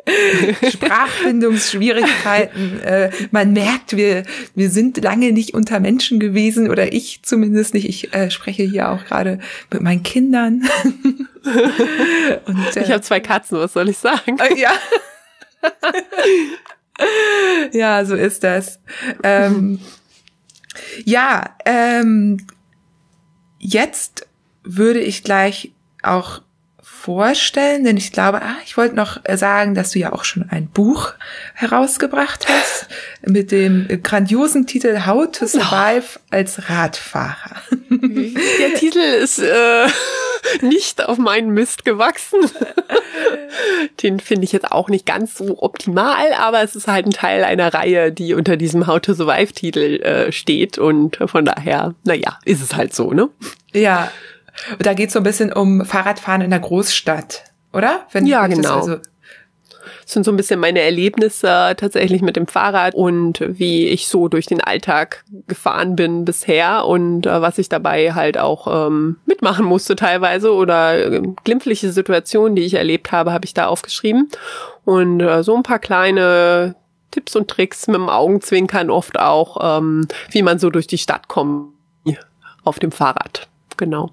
Sprachfindungsschwierigkeiten. 0.70 2.80
Äh, 2.80 3.10
man 3.30 3.52
merkt, 3.52 3.96
wir, 3.96 4.24
wir 4.54 4.70
sind 4.70 5.02
lange 5.02 5.32
nicht 5.32 5.54
unter 5.54 5.80
Menschen 5.80 6.20
gewesen 6.20 6.70
oder 6.70 6.92
ich 6.92 7.20
zumindest 7.22 7.74
nicht. 7.74 7.88
Ich 7.88 8.14
äh, 8.14 8.30
spreche 8.30 8.62
hier 8.62 8.90
auch 8.90 9.04
gerade 9.04 9.40
mit 9.72 9.82
meinen 9.82 10.02
Kindern. 10.02 10.68
Und, 12.46 12.76
äh, 12.76 12.82
Ich 12.82 12.90
habe 12.90 13.02
zwei 13.02 13.20
Katzen, 13.20 13.58
was 13.58 13.72
soll 13.72 13.88
ich 13.88 13.98
sagen? 13.98 14.38
äh, 14.38 14.58
ja. 14.58 14.72
ja, 17.72 18.04
so 18.04 18.14
ist 18.14 18.44
das. 18.44 18.80
Ähm, 19.22 19.80
ja, 21.04 21.56
ähm, 21.64 22.46
jetzt 23.58 24.26
würde 24.62 25.00
ich 25.00 25.22
gleich 25.22 25.72
auch 26.02 26.42
vorstellen, 27.06 27.84
denn 27.84 27.96
ich 27.96 28.10
glaube, 28.10 28.42
ah, 28.42 28.56
ich 28.64 28.76
wollte 28.76 28.96
noch 28.96 29.20
sagen, 29.34 29.76
dass 29.76 29.92
du 29.92 30.00
ja 30.00 30.12
auch 30.12 30.24
schon 30.24 30.44
ein 30.50 30.66
Buch 30.66 31.14
herausgebracht 31.54 32.48
hast 32.48 32.88
mit 33.22 33.52
dem 33.52 33.86
grandiosen 34.02 34.66
Titel 34.66 35.06
How 35.06 35.30
to 35.30 35.46
Survive 35.46 36.18
als 36.30 36.68
Radfahrer. 36.68 37.62
Der 37.90 38.74
Titel 38.74 38.98
ist 38.98 39.38
äh, 39.38 39.86
nicht 40.62 41.04
auf 41.04 41.16
meinen 41.18 41.50
Mist 41.50 41.84
gewachsen. 41.84 42.40
Den 44.02 44.18
finde 44.18 44.44
ich 44.44 44.50
jetzt 44.50 44.72
auch 44.72 44.88
nicht 44.88 45.06
ganz 45.06 45.36
so 45.36 45.62
optimal, 45.62 46.32
aber 46.36 46.62
es 46.62 46.74
ist 46.74 46.88
halt 46.88 47.06
ein 47.06 47.12
Teil 47.12 47.44
einer 47.44 47.72
Reihe, 47.72 48.10
die 48.10 48.34
unter 48.34 48.56
diesem 48.56 48.88
How 48.88 48.98
to 48.98 49.14
Survive 49.14 49.52
Titel 49.52 50.02
äh, 50.02 50.32
steht 50.32 50.76
und 50.76 51.18
von 51.26 51.44
daher, 51.44 51.94
naja, 52.02 52.40
ist 52.44 52.62
es 52.62 52.74
halt 52.74 52.96
so, 52.96 53.12
ne? 53.12 53.28
Ja, 53.72 54.10
und 54.72 54.86
da 54.86 54.94
geht 54.94 55.08
es 55.08 55.12
so 55.12 55.20
ein 55.20 55.24
bisschen 55.24 55.52
um 55.52 55.84
Fahrradfahren 55.84 56.42
in 56.42 56.50
der 56.50 56.60
Großstadt, 56.60 57.44
oder? 57.72 58.06
Wenn 58.12 58.26
Ja, 58.26 58.46
genau. 58.46 58.76
Also, 58.76 58.96
Das 60.04 60.12
sind 60.12 60.24
so 60.24 60.32
ein 60.32 60.36
bisschen 60.36 60.60
meine 60.60 60.80
Erlebnisse 60.80 61.74
tatsächlich 61.76 62.22
mit 62.22 62.36
dem 62.36 62.46
Fahrrad 62.46 62.94
und 62.94 63.40
wie 63.40 63.88
ich 63.88 64.08
so 64.08 64.28
durch 64.28 64.46
den 64.46 64.60
Alltag 64.60 65.24
gefahren 65.48 65.96
bin 65.96 66.24
bisher 66.24 66.86
und 66.86 67.26
äh, 67.26 67.40
was 67.42 67.58
ich 67.58 67.68
dabei 67.68 68.14
halt 68.14 68.38
auch 68.38 68.86
ähm, 68.86 69.16
mitmachen 69.26 69.64
musste 69.64 69.96
teilweise 69.96 70.52
oder 70.52 71.12
äh, 71.12 71.22
glimpfliche 71.44 71.92
Situationen, 71.92 72.54
die 72.56 72.62
ich 72.62 72.74
erlebt 72.74 73.12
habe, 73.12 73.32
habe 73.32 73.44
ich 73.44 73.54
da 73.54 73.66
aufgeschrieben. 73.66 74.28
Und 74.84 75.20
äh, 75.20 75.42
so 75.42 75.56
ein 75.56 75.64
paar 75.64 75.80
kleine 75.80 76.76
Tipps 77.10 77.34
und 77.34 77.48
Tricks 77.48 77.86
mit 77.88 77.96
dem 77.96 78.08
Augenzwinkern 78.08 78.90
oft 78.90 79.18
auch, 79.18 79.78
ähm, 79.78 80.06
wie 80.30 80.42
man 80.42 80.58
so 80.58 80.70
durch 80.70 80.86
die 80.86 80.98
Stadt 80.98 81.28
kommt 81.28 81.72
auf 82.66 82.78
dem 82.78 82.92
Fahrrad. 82.92 83.48
Genau. 83.76 84.10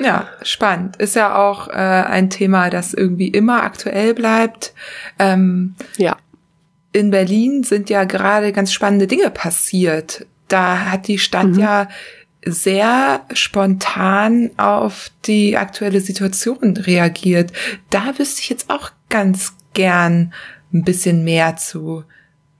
Ja, 0.00 0.28
spannend. 0.42 0.96
Ist 0.96 1.16
ja 1.16 1.34
auch 1.36 1.68
äh, 1.68 1.72
ein 1.72 2.30
Thema, 2.30 2.70
das 2.70 2.94
irgendwie 2.94 3.28
immer 3.28 3.62
aktuell 3.62 4.14
bleibt. 4.14 4.72
Ähm, 5.18 5.74
Ja. 5.96 6.16
in 6.92 7.10
Berlin 7.10 7.62
sind 7.64 7.90
ja 7.90 8.04
gerade 8.04 8.52
ganz 8.52 8.72
spannende 8.72 9.06
Dinge 9.06 9.30
passiert. 9.30 10.26
Da 10.48 10.90
hat 10.90 11.06
die 11.08 11.18
Stadt 11.18 11.56
ja 11.56 11.88
sehr 12.44 13.20
spontan 13.34 14.50
auf 14.56 15.10
die 15.26 15.56
aktuelle 15.56 16.00
Situation 16.00 16.76
reagiert. 16.76 17.52
Da 17.90 18.18
wüsste 18.18 18.40
ich 18.40 18.48
jetzt 18.48 18.70
auch 18.70 18.90
ganz 19.10 19.54
gern 19.74 20.32
ein 20.72 20.84
bisschen 20.84 21.24
mehr 21.24 21.56
zu. 21.56 22.04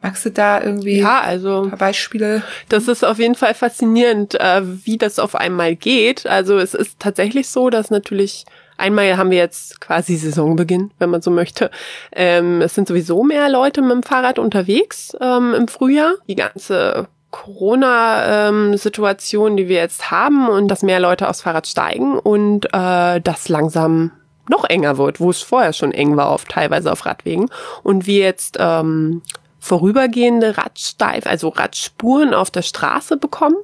Magst 0.02 0.24
du 0.24 0.30
da 0.30 0.62
irgendwie 0.62 1.00
Ja, 1.00 1.20
ein 1.20 1.28
also 1.28 1.66
paar 1.68 1.78
Beispiele? 1.78 2.42
Das 2.68 2.86
ist 2.86 3.04
auf 3.04 3.18
jeden 3.18 3.34
Fall 3.34 3.54
faszinierend, 3.54 4.40
äh, 4.40 4.62
wie 4.62 4.96
das 4.96 5.18
auf 5.18 5.34
einmal 5.34 5.74
geht. 5.74 6.26
Also 6.26 6.58
es 6.58 6.74
ist 6.74 7.00
tatsächlich 7.00 7.48
so, 7.48 7.68
dass 7.68 7.90
natürlich 7.90 8.46
einmal 8.76 9.16
haben 9.16 9.30
wir 9.30 9.38
jetzt 9.38 9.80
quasi 9.80 10.14
Saisonbeginn, 10.16 10.92
wenn 10.98 11.10
man 11.10 11.20
so 11.20 11.32
möchte. 11.32 11.72
Ähm, 12.12 12.62
es 12.62 12.76
sind 12.76 12.86
sowieso 12.86 13.24
mehr 13.24 13.48
Leute 13.48 13.82
mit 13.82 13.90
dem 13.90 14.04
Fahrrad 14.04 14.38
unterwegs 14.38 15.16
ähm, 15.20 15.52
im 15.54 15.66
Frühjahr. 15.66 16.14
Die 16.28 16.36
ganze 16.36 17.08
Corona-Situation, 17.30 19.56
die 19.56 19.68
wir 19.68 19.78
jetzt 19.78 20.12
haben 20.12 20.48
und 20.48 20.68
dass 20.68 20.82
mehr 20.82 21.00
Leute 21.00 21.28
aufs 21.28 21.42
Fahrrad 21.42 21.66
steigen 21.66 22.18
und 22.18 22.66
äh, 22.72 23.20
das 23.20 23.48
langsam 23.48 24.12
noch 24.48 24.64
enger 24.64 24.96
wird, 24.96 25.20
wo 25.20 25.28
es 25.30 25.42
vorher 25.42 25.74
schon 25.74 25.92
eng 25.92 26.16
war, 26.16 26.30
auf 26.30 26.46
teilweise 26.46 26.90
auf 26.90 27.04
Radwegen. 27.04 27.50
Und 27.82 28.06
wir 28.06 28.20
jetzt 28.20 28.56
ähm, 28.58 29.20
vorübergehende 29.60 30.56
Radsteif, 30.56 31.26
also 31.26 31.48
Radspuren 31.48 32.32
auf 32.32 32.50
der 32.50 32.62
Straße 32.62 33.16
bekommen, 33.16 33.56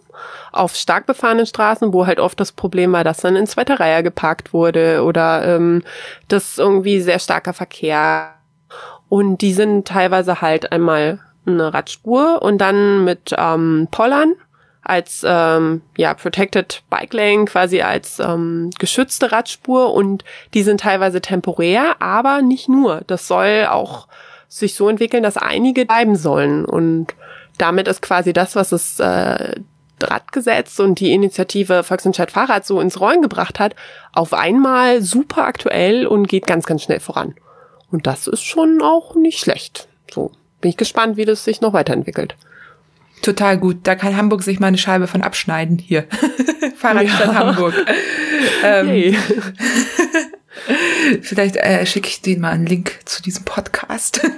auf 0.53 0.75
stark 0.75 1.07
befahrenen 1.07 1.47
Straßen, 1.47 1.93
wo 1.93 2.07
halt 2.07 2.21
oft 2.21 2.39
das 2.41 2.53
Problem 2.53 2.93
war, 2.93 3.05
dass 3.05 3.19
dann 3.19 3.37
in 3.37 3.47
zweiter 3.47 3.81
Reihe 3.81 4.03
geparkt 4.03 4.53
wurde 4.53 5.03
oder 5.05 5.45
ähm, 5.47 5.83
das 6.29 6.59
irgendwie 6.59 7.01
sehr 7.01 7.19
starker 7.19 7.53
Verkehr. 7.53 8.35
Und 9.09 9.39
die 9.39 9.53
sind 9.53 9.87
teilweise 9.87 10.41
halt 10.41 10.73
einmal 10.73 11.21
eine 11.47 11.73
Radspur 11.73 12.43
und 12.43 12.59
dann 12.59 13.05
mit 13.05 13.35
ähm, 13.37 13.89
Pollern 13.91 14.35
als 14.83 15.25
ähm, 15.27 15.83
ja 15.97 16.13
protected 16.15 16.83
bike 16.91 17.15
lane 17.15 17.47
quasi 17.47 17.81
als 17.81 18.19
ähm, 18.19 18.71
geschützte 18.79 19.33
Radspur 19.33 19.95
und 19.95 20.25
die 20.53 20.63
sind 20.63 20.81
teilweise 20.81 21.21
temporär, 21.21 21.97
aber 22.01 22.43
nicht 22.43 22.69
nur. 22.69 23.03
Das 23.07 23.27
soll 23.27 23.67
auch 23.71 24.09
sich 24.55 24.75
so 24.75 24.89
entwickeln, 24.89 25.23
dass 25.23 25.37
einige 25.37 25.85
bleiben 25.85 26.15
sollen 26.15 26.65
und 26.65 27.09
damit 27.59 27.89
ist 27.89 28.03
quasi 28.03 28.33
das, 28.33 28.55
was 28.55 28.73
es 28.73 29.01
äh, 29.01 29.55
Radgesetz 30.01 30.79
und 30.79 31.01
die 31.01 31.13
Initiative 31.13 31.83
Volksentscheid 31.83 32.31
Fahrrad 32.31 32.65
so 32.65 32.81
ins 32.81 33.01
Rollen 33.01 33.23
gebracht 33.23 33.59
hat, 33.59 33.75
auf 34.13 34.33
einmal 34.33 35.03
super 35.03 35.45
aktuell 35.45 36.07
und 36.07 36.29
geht 36.29 36.47
ganz, 36.47 36.67
ganz 36.67 36.83
schnell 36.83 37.01
voran. 37.01 37.35
Und 37.91 38.07
das 38.07 38.27
ist 38.27 38.43
schon 38.43 38.81
auch 38.83 39.15
nicht 39.15 39.39
schlecht. 39.39 39.89
So 40.13 40.33
bin 40.61 40.71
ich 40.71 40.77
gespannt, 40.77 41.17
wie 41.17 41.25
das 41.25 41.45
sich 41.45 41.61
noch 41.61 41.73
weiterentwickelt. 41.73 42.37
Total 43.23 43.59
gut. 43.59 43.79
Da 43.85 43.95
kann 43.95 44.17
Hamburg 44.17 44.43
sich 44.43 44.61
mal 44.61 44.67
eine 44.69 44.79
Scheibe 44.79 45.07
von 45.07 45.23
abschneiden. 45.23 45.79
Hier. 45.79 46.05
Fahrradstadt 46.77 47.29
ja. 47.29 47.35
Hamburg. 47.35 47.75
ähm. 48.65 49.17
Vielleicht 51.23 51.57
äh, 51.57 51.85
schicke 51.87 52.09
ich 52.09 52.23
denen 52.23 52.41
mal 52.41 52.53
einen 52.53 52.67
Link 52.67 53.01
zu 53.05 53.23
diesem 53.23 53.45
Podcast. 53.45 54.21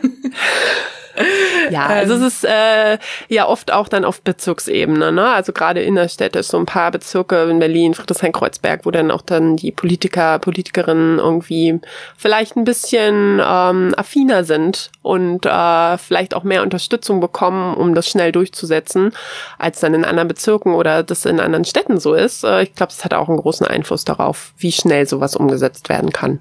Ja, 1.70 1.87
also 1.87 2.14
es 2.14 2.22
ist 2.22 2.44
äh, 2.44 2.98
ja 3.29 3.46
oft 3.46 3.72
auch 3.72 3.88
dann 3.88 4.05
auf 4.05 4.22
Bezirksebene, 4.22 5.12
ne? 5.12 5.29
Also 5.29 5.52
gerade 5.52 5.83
innerstädtisch 5.83 6.46
so 6.46 6.59
ein 6.59 6.66
paar 6.66 6.90
Bezirke 6.90 7.44
in 7.44 7.59
Berlin, 7.59 7.94
Friedrichshain-Kreuzberg, 7.94 8.85
wo 8.85 8.90
dann 8.90 9.11
auch 9.11 9.22
dann 9.22 9.57
die 9.57 9.72
Politiker, 9.72 10.38
Politikerinnen 10.38 11.18
irgendwie 11.18 11.81
vielleicht 12.16 12.57
ein 12.57 12.64
bisschen 12.64 13.40
ähm, 13.44 13.94
affiner 13.96 14.44
sind 14.44 14.90
und 15.02 15.46
äh, 15.46 15.98
vielleicht 15.98 16.35
auch 16.35 16.44
mehr 16.44 16.62
Unterstützung 16.62 17.20
bekommen, 17.20 17.74
um 17.74 17.94
das 17.94 18.09
schnell 18.09 18.33
durchzusetzen, 18.33 19.12
als 19.59 19.81
dann 19.81 19.94
in 19.94 20.05
anderen 20.05 20.29
Bezirken 20.29 20.74
oder 20.74 21.02
das 21.02 21.24
in 21.24 21.40
anderen 21.40 21.64
Städten 21.64 21.98
so 21.98 22.14
ist. 22.14 22.44
Äh, 22.44 22.62
ich 22.62 22.74
glaube, 22.74 22.92
es 22.92 23.05
hat 23.05 23.14
auch 23.14 23.29
einen 23.29 23.38
großen 23.38 23.66
Einfluss 23.66 24.05
darauf, 24.05 24.52
wie 24.59 24.72
schnell 24.72 25.07
sowas 25.07 25.37
umgesetzt 25.37 25.88
werden 25.88 26.12
kann. 26.12 26.40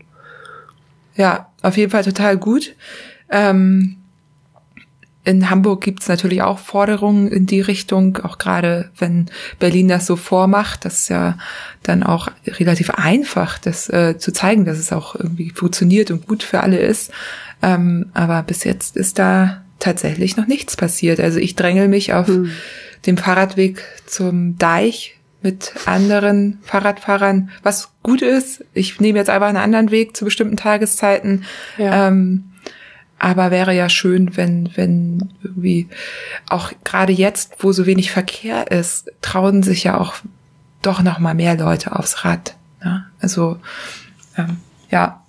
Ja, 1.15 1.47
auf 1.61 1.77
jeden 1.77 1.91
Fall 1.91 2.03
total 2.03 2.37
gut. 2.37 2.75
Ähm 3.29 3.97
in 5.25 5.49
Hamburg 5.49 5.81
gibt's 5.81 6.07
natürlich 6.07 6.43
auch 6.43 6.59
Forderungen 6.59 7.27
in 7.27 7.47
die 7.47 7.61
Richtung, 7.61 8.17
auch 8.17 8.37
gerade 8.37 8.91
wenn 8.97 9.25
Berlin 9.59 9.87
das 9.87 10.05
so 10.05 10.15
vormacht, 10.15 10.85
das 10.85 10.99
ist 10.99 11.09
ja 11.09 11.37
dann 11.83 12.03
auch 12.03 12.29
relativ 12.47 12.91
einfach, 12.91 13.57
das 13.57 13.89
äh, 13.89 14.17
zu 14.17 14.31
zeigen, 14.31 14.65
dass 14.65 14.77
es 14.77 14.93
auch 14.93 15.15
irgendwie 15.15 15.49
funktioniert 15.49 16.11
und 16.11 16.27
gut 16.27 16.43
für 16.43 16.61
alle 16.61 16.77
ist. 16.77 17.11
Ähm, 17.61 18.11
aber 18.13 18.43
bis 18.43 18.63
jetzt 18.63 18.95
ist 18.95 19.17
da 19.17 19.63
tatsächlich 19.79 20.37
noch 20.37 20.47
nichts 20.47 20.77
passiert. 20.77 21.19
Also 21.19 21.39
ich 21.39 21.55
drängel 21.55 21.87
mich 21.87 22.13
auf 22.13 22.27
hm. 22.27 22.51
dem 23.07 23.17
Fahrradweg 23.17 23.83
zum 24.05 24.57
Deich 24.57 25.17
mit 25.41 25.73
anderen 25.85 26.59
Fahrradfahrern, 26.63 27.49
was 27.63 27.89
gut 28.03 28.21
ist. 28.21 28.63
Ich 28.73 28.99
nehme 28.99 29.19
jetzt 29.19 29.29
einfach 29.29 29.47
einen 29.47 29.57
anderen 29.57 29.91
Weg 29.91 30.15
zu 30.15 30.25
bestimmten 30.25 30.57
Tageszeiten. 30.57 31.45
Ja. 31.77 32.07
Ähm, 32.07 32.45
aber 33.17 33.51
wäre 33.51 33.73
ja 33.73 33.89
schön, 33.89 34.35
wenn, 34.37 34.69
wenn 34.75 35.29
irgendwie 35.43 35.87
auch 36.49 36.71
gerade 36.83 37.13
jetzt, 37.13 37.55
wo 37.59 37.71
so 37.71 37.85
wenig 37.85 38.11
Verkehr 38.11 38.71
ist, 38.71 39.11
trauen 39.21 39.63
sich 39.63 39.83
ja 39.83 39.97
auch 39.97 40.15
doch 40.81 41.01
noch 41.01 41.19
mal 41.19 41.33
mehr 41.33 41.55
Leute 41.55 41.95
aufs 41.97 42.25
Rad. 42.25 42.55
Ne? 42.83 43.05
Also 43.19 43.57
ähm, 44.37 44.57
ja, 44.91 45.23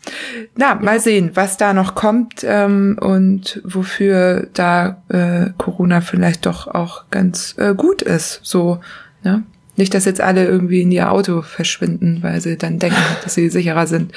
na 0.55 0.75
mal 0.75 1.01
sehen, 1.01 1.31
was 1.35 1.57
da 1.57 1.73
noch 1.73 1.95
kommt 1.95 2.45
ähm, 2.45 2.99
und 3.01 3.61
wofür 3.65 4.49
da 4.53 5.03
äh, 5.09 5.51
Corona 5.57 6.01
vielleicht 6.01 6.47
doch 6.47 6.67
auch 6.67 7.05
ganz 7.11 7.55
äh, 7.59 7.75
gut 7.75 8.03
ist. 8.03 8.41
So, 8.43 8.81
ne? 9.23 9.43
Nicht, 9.77 9.93
dass 9.93 10.07
jetzt 10.07 10.23
alle 10.23 10.47
irgendwie 10.47 10.83
in 10.83 10.91
ihr 10.91 11.13
Auto 11.13 11.43
verschwinden, 11.43 12.23
weil 12.23 12.41
sie 12.41 12.57
dann 12.57 12.79
denken, 12.79 12.97
dass 13.23 13.35
sie 13.35 13.51
sicherer 13.51 13.87
sind. 13.87 14.13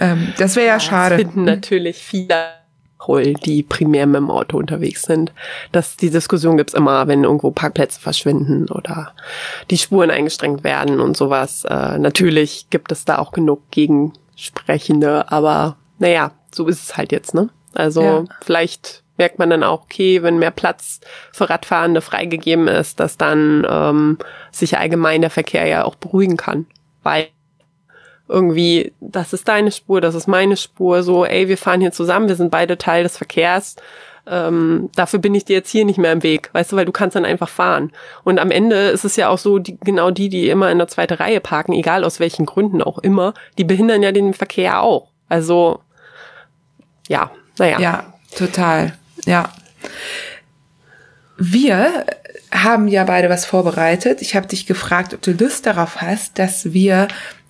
Ähm, 0.00 0.32
das 0.38 0.56
wäre 0.56 0.66
ja, 0.66 0.74
ja 0.74 0.80
schade. 0.80 1.16
Das 1.16 1.24
finden 1.24 1.44
natürlich 1.44 1.98
viele 1.98 2.34
Roll, 3.06 3.34
die 3.34 3.62
primär 3.62 4.06
mit 4.06 4.16
dem 4.16 4.30
Auto 4.30 4.58
unterwegs 4.58 5.02
sind. 5.02 5.32
Das, 5.72 5.96
die 5.96 6.10
Diskussion 6.10 6.56
gibt's 6.56 6.74
immer, 6.74 7.06
wenn 7.08 7.24
irgendwo 7.24 7.50
Parkplätze 7.50 8.00
verschwinden 8.00 8.68
oder 8.70 9.12
die 9.70 9.78
Spuren 9.78 10.10
eingestrengt 10.10 10.64
werden 10.64 11.00
und 11.00 11.16
sowas. 11.16 11.64
Äh, 11.64 11.98
natürlich 11.98 12.68
gibt 12.70 12.92
es 12.92 13.04
da 13.04 13.18
auch 13.18 13.32
genug 13.32 13.70
Gegensprechende, 13.70 15.30
aber 15.30 15.76
naja, 15.98 16.32
so 16.54 16.66
ist 16.66 16.82
es 16.82 16.96
halt 16.96 17.12
jetzt, 17.12 17.34
ne? 17.34 17.50
Also 17.74 18.02
ja. 18.02 18.24
vielleicht 18.42 19.02
merkt 19.18 19.38
man 19.38 19.50
dann 19.50 19.62
auch, 19.62 19.82
okay, 19.82 20.22
wenn 20.22 20.38
mehr 20.38 20.50
Platz 20.50 21.00
für 21.32 21.48
Radfahrende 21.48 22.00
freigegeben 22.00 22.68
ist, 22.68 23.00
dass 23.00 23.16
dann 23.16 23.66
ähm, 23.68 24.18
sich 24.50 24.78
allgemein 24.78 25.20
der 25.20 25.30
Verkehr 25.30 25.66
ja 25.66 25.84
auch 25.84 25.94
beruhigen 25.94 26.36
kann. 26.36 26.66
Weil 27.02 27.28
irgendwie, 28.28 28.92
das 29.00 29.32
ist 29.32 29.48
deine 29.48 29.70
Spur, 29.70 30.00
das 30.00 30.14
ist 30.14 30.26
meine 30.26 30.56
Spur, 30.56 31.02
so, 31.02 31.24
ey, 31.24 31.48
wir 31.48 31.58
fahren 31.58 31.80
hier 31.80 31.92
zusammen, 31.92 32.28
wir 32.28 32.36
sind 32.36 32.50
beide 32.50 32.78
Teil 32.78 33.04
des 33.04 33.16
Verkehrs. 33.16 33.76
Ähm, 34.28 34.90
dafür 34.96 35.20
bin 35.20 35.36
ich 35.36 35.44
dir 35.44 35.54
jetzt 35.54 35.70
hier 35.70 35.84
nicht 35.84 35.98
mehr 35.98 36.10
im 36.10 36.24
Weg, 36.24 36.50
weißt 36.52 36.72
du, 36.72 36.76
weil 36.76 36.84
du 36.84 36.92
kannst 36.92 37.14
dann 37.14 37.24
einfach 37.24 37.48
fahren. 37.48 37.92
Und 38.24 38.40
am 38.40 38.50
Ende 38.50 38.88
ist 38.88 39.04
es 39.04 39.14
ja 39.14 39.28
auch 39.28 39.38
so, 39.38 39.58
die, 39.58 39.78
genau 39.78 40.10
die, 40.10 40.28
die 40.28 40.48
immer 40.48 40.70
in 40.72 40.78
der 40.78 40.88
zweiten 40.88 41.14
Reihe 41.14 41.40
parken, 41.40 41.72
egal 41.72 42.02
aus 42.02 42.18
welchen 42.18 42.44
Gründen 42.44 42.82
auch 42.82 42.98
immer, 42.98 43.34
die 43.56 43.64
behindern 43.64 44.02
ja 44.02 44.10
den 44.10 44.34
Verkehr 44.34 44.82
auch. 44.82 45.12
Also, 45.28 45.80
ja, 47.08 47.30
naja. 47.58 47.78
Ja, 47.78 48.14
total, 48.36 48.98
ja. 49.24 49.52
Wir 51.38 52.06
haben 52.50 52.88
ja 52.88 53.04
beide 53.04 53.28
was 53.28 53.44
vorbereitet. 53.44 54.22
Ich 54.22 54.34
habe 54.34 54.46
dich 54.46 54.66
gefragt, 54.66 55.14
ob 55.14 55.22
du 55.22 55.32
Lust 55.32 55.66
darauf 55.66 56.00
hast, 56.00 56.38
dass 56.38 56.72
wir 56.72 57.08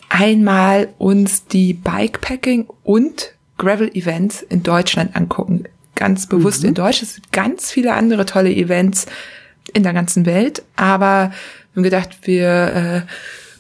einmal 0.09 0.89
uns 0.99 1.47
die 1.47 1.75
Bikepacking 1.75 2.67
und 2.83 3.33
Gravel-Events 3.59 4.43
in 4.43 4.63
Deutschland 4.63 5.17
angucken. 5.17 5.65
Ganz 5.95 6.27
bewusst 6.27 6.63
mhm. 6.63 6.71
in 6.71 6.75
Deutschland. 6.75 7.11
Es 7.11 7.15
gibt 7.17 7.33
ganz 7.33 7.71
viele 7.71 7.95
andere 7.95 8.27
tolle 8.27 8.55
Events 8.55 9.07
in 9.73 9.83
der 9.83 9.93
ganzen 9.93 10.27
Welt, 10.27 10.63
aber 10.77 11.33
wir 11.73 11.77
haben 11.77 11.83
gedacht, 11.83 12.19
wir 12.23 12.49
äh, 12.49 13.01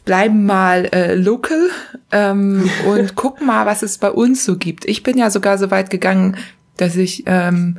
bleiben 0.04 0.46
mal 0.46 0.86
äh, 0.92 1.14
local 1.14 1.68
ähm, 2.12 2.70
und 2.86 3.14
gucken 3.16 3.46
mal, 3.46 3.66
was 3.66 3.82
es 3.82 3.98
bei 3.98 4.10
uns 4.10 4.44
so 4.44 4.56
gibt. 4.56 4.84
Ich 4.84 5.02
bin 5.02 5.18
ja 5.18 5.30
sogar 5.30 5.58
so 5.58 5.70
weit 5.70 5.90
gegangen, 5.90 6.36
dass 6.76 6.96
ich 6.96 7.24
ähm, 7.26 7.78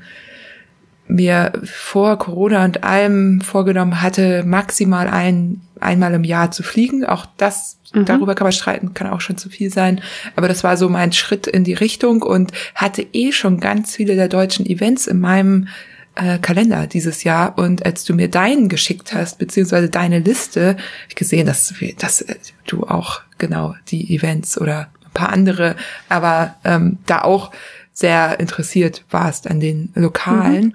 mir 1.08 1.54
vor 1.64 2.18
Corona 2.18 2.66
und 2.66 2.84
allem 2.84 3.42
vorgenommen 3.42 4.02
hatte, 4.02 4.44
maximal 4.44 5.08
ein, 5.08 5.62
einmal 5.82 6.14
im 6.14 6.24
Jahr 6.24 6.52
zu 6.52 6.64
fliegen. 6.64 7.06
Auch 7.06 7.26
das, 7.38 7.78
mhm. 7.94 8.06
darüber 8.06 8.36
kann 8.36 8.46
man 8.46 8.52
streiten, 8.52 8.94
kann 8.94 9.08
auch 9.08 9.22
schon 9.22 9.38
zu 9.38 9.50
viel 9.50 9.72
sein. 9.72 10.02
Aber 10.36 10.48
das 10.48 10.64
war 10.64 10.78
so 10.78 10.90
mein 10.90 11.14
Schritt 11.14 11.48
in 11.48 11.64
die 11.64 11.74
Richtung 11.74 12.22
und 12.22 12.52
hatte 12.76 13.06
eh 13.14 13.32
schon 13.32 13.60
ganz 13.60 13.96
viele 13.96 14.16
der 14.16 14.28
deutschen 14.28 14.66
Events 14.66 15.08
in 15.08 15.20
meinem 15.20 15.68
äh, 16.16 16.40
Kalender 16.40 16.88
dieses 16.88 17.24
Jahr. 17.24 17.58
Und 17.58 17.86
als 17.86 18.04
du 18.04 18.14
mir 18.14 18.30
deinen 18.30 18.70
geschickt 18.70 19.14
hast, 19.14 19.40
beziehungsweise 19.40 19.90
deine 19.90 20.20
Liste, 20.20 20.70
hab 20.72 21.10
ich 21.10 21.16
gesehen, 21.16 21.46
dass, 21.46 21.74
dass 21.98 22.22
äh, 22.22 22.36
du 22.66 22.84
auch 22.84 23.22
genau 23.38 23.76
die 23.90 24.16
Events 24.16 24.60
oder 24.60 24.90
ein 25.06 25.12
paar 25.14 25.30
andere, 25.30 25.76
aber 26.10 26.56
ähm, 26.64 26.98
da 27.06 27.22
auch 27.22 27.52
sehr 27.94 28.40
interessiert 28.40 29.06
warst 29.10 29.50
an 29.50 29.60
den 29.60 29.92
Lokalen. 29.96 30.66
Mhm. 30.66 30.74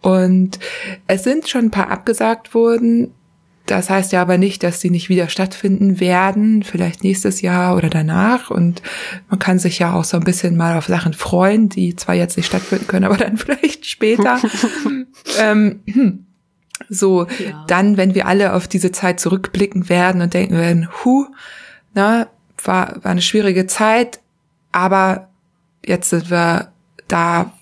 Und 0.00 0.58
es 1.06 1.24
sind 1.24 1.48
schon 1.48 1.66
ein 1.66 1.70
paar 1.70 1.90
abgesagt 1.90 2.54
worden. 2.54 3.14
Das 3.68 3.90
heißt 3.90 4.12
ja 4.12 4.22
aber 4.22 4.38
nicht, 4.38 4.62
dass 4.62 4.80
die 4.80 4.88
nicht 4.88 5.10
wieder 5.10 5.28
stattfinden 5.28 6.00
werden, 6.00 6.62
vielleicht 6.62 7.04
nächstes 7.04 7.42
Jahr 7.42 7.76
oder 7.76 7.90
danach. 7.90 8.50
Und 8.50 8.82
man 9.28 9.38
kann 9.38 9.58
sich 9.58 9.78
ja 9.78 9.92
auch 9.92 10.04
so 10.04 10.16
ein 10.16 10.24
bisschen 10.24 10.56
mal 10.56 10.78
auf 10.78 10.86
Sachen 10.86 11.12
freuen, 11.12 11.68
die 11.68 11.94
zwar 11.94 12.14
jetzt 12.14 12.38
nicht 12.38 12.46
stattfinden 12.46 12.86
können, 12.86 13.04
aber 13.04 13.18
dann 13.18 13.36
vielleicht 13.36 13.84
später. 13.84 14.40
ähm, 15.38 15.80
so, 16.88 17.26
ja. 17.26 17.64
dann, 17.68 17.98
wenn 17.98 18.14
wir 18.14 18.26
alle 18.26 18.54
auf 18.54 18.68
diese 18.68 18.90
Zeit 18.90 19.20
zurückblicken 19.20 19.90
werden 19.90 20.22
und 20.22 20.32
denken 20.32 20.56
werden, 20.56 20.88
hu, 21.04 21.26
na, 21.92 22.28
war, 22.64 23.04
war 23.04 23.10
eine 23.10 23.22
schwierige 23.22 23.66
Zeit, 23.66 24.20
aber 24.72 25.28
jetzt 25.84 26.08
sind 26.08 26.30
wir 26.30 26.72
da 27.06 27.52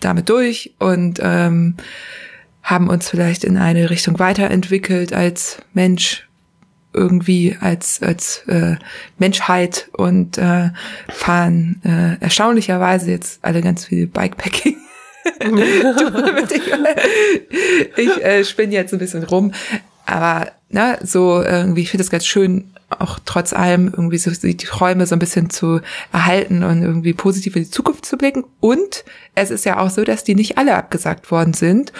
damit 0.00 0.30
durch 0.30 0.74
und 0.78 1.20
ähm, 1.22 1.76
haben 2.66 2.88
uns 2.88 3.08
vielleicht 3.08 3.44
in 3.44 3.56
eine 3.56 3.88
Richtung 3.90 4.18
weiterentwickelt 4.18 5.12
als 5.12 5.58
Mensch 5.72 6.28
irgendwie 6.92 7.56
als 7.60 8.02
als 8.02 8.42
äh, 8.48 8.74
Menschheit 9.18 9.88
und 9.92 10.36
äh, 10.36 10.70
fahren 11.08 11.80
äh, 11.84 12.20
erstaunlicherweise 12.22 13.12
jetzt 13.12 13.38
alle 13.42 13.62
ganz 13.62 13.84
viel 13.84 14.08
Bikepacking. 14.08 14.76
ich 17.96 18.24
äh, 18.24 18.44
spinne 18.44 18.72
jetzt 18.72 18.92
ein 18.92 18.98
bisschen 18.98 19.22
rum, 19.22 19.52
aber 20.04 20.50
na, 20.68 20.98
so 21.04 21.40
irgendwie, 21.42 21.82
ich 21.82 21.90
finde 21.90 22.02
es 22.02 22.10
ganz 22.10 22.26
schön, 22.26 22.72
auch 22.88 23.18
trotz 23.24 23.52
allem 23.52 23.86
irgendwie 23.88 24.18
so 24.18 24.30
die 24.30 24.56
Träume 24.56 25.06
so 25.06 25.14
ein 25.14 25.20
bisschen 25.20 25.50
zu 25.50 25.80
erhalten 26.12 26.62
und 26.62 26.82
irgendwie 26.82 27.12
positiv 27.12 27.56
in 27.56 27.64
die 27.64 27.70
Zukunft 27.70 28.06
zu 28.06 28.16
blicken. 28.16 28.44
Und 28.60 29.04
es 29.34 29.50
ist 29.50 29.64
ja 29.64 29.78
auch 29.78 29.90
so, 29.90 30.04
dass 30.04 30.24
die 30.24 30.36
nicht 30.36 30.58
alle 30.58 30.76
abgesagt 30.76 31.30
worden 31.30 31.54
sind. 31.54 31.92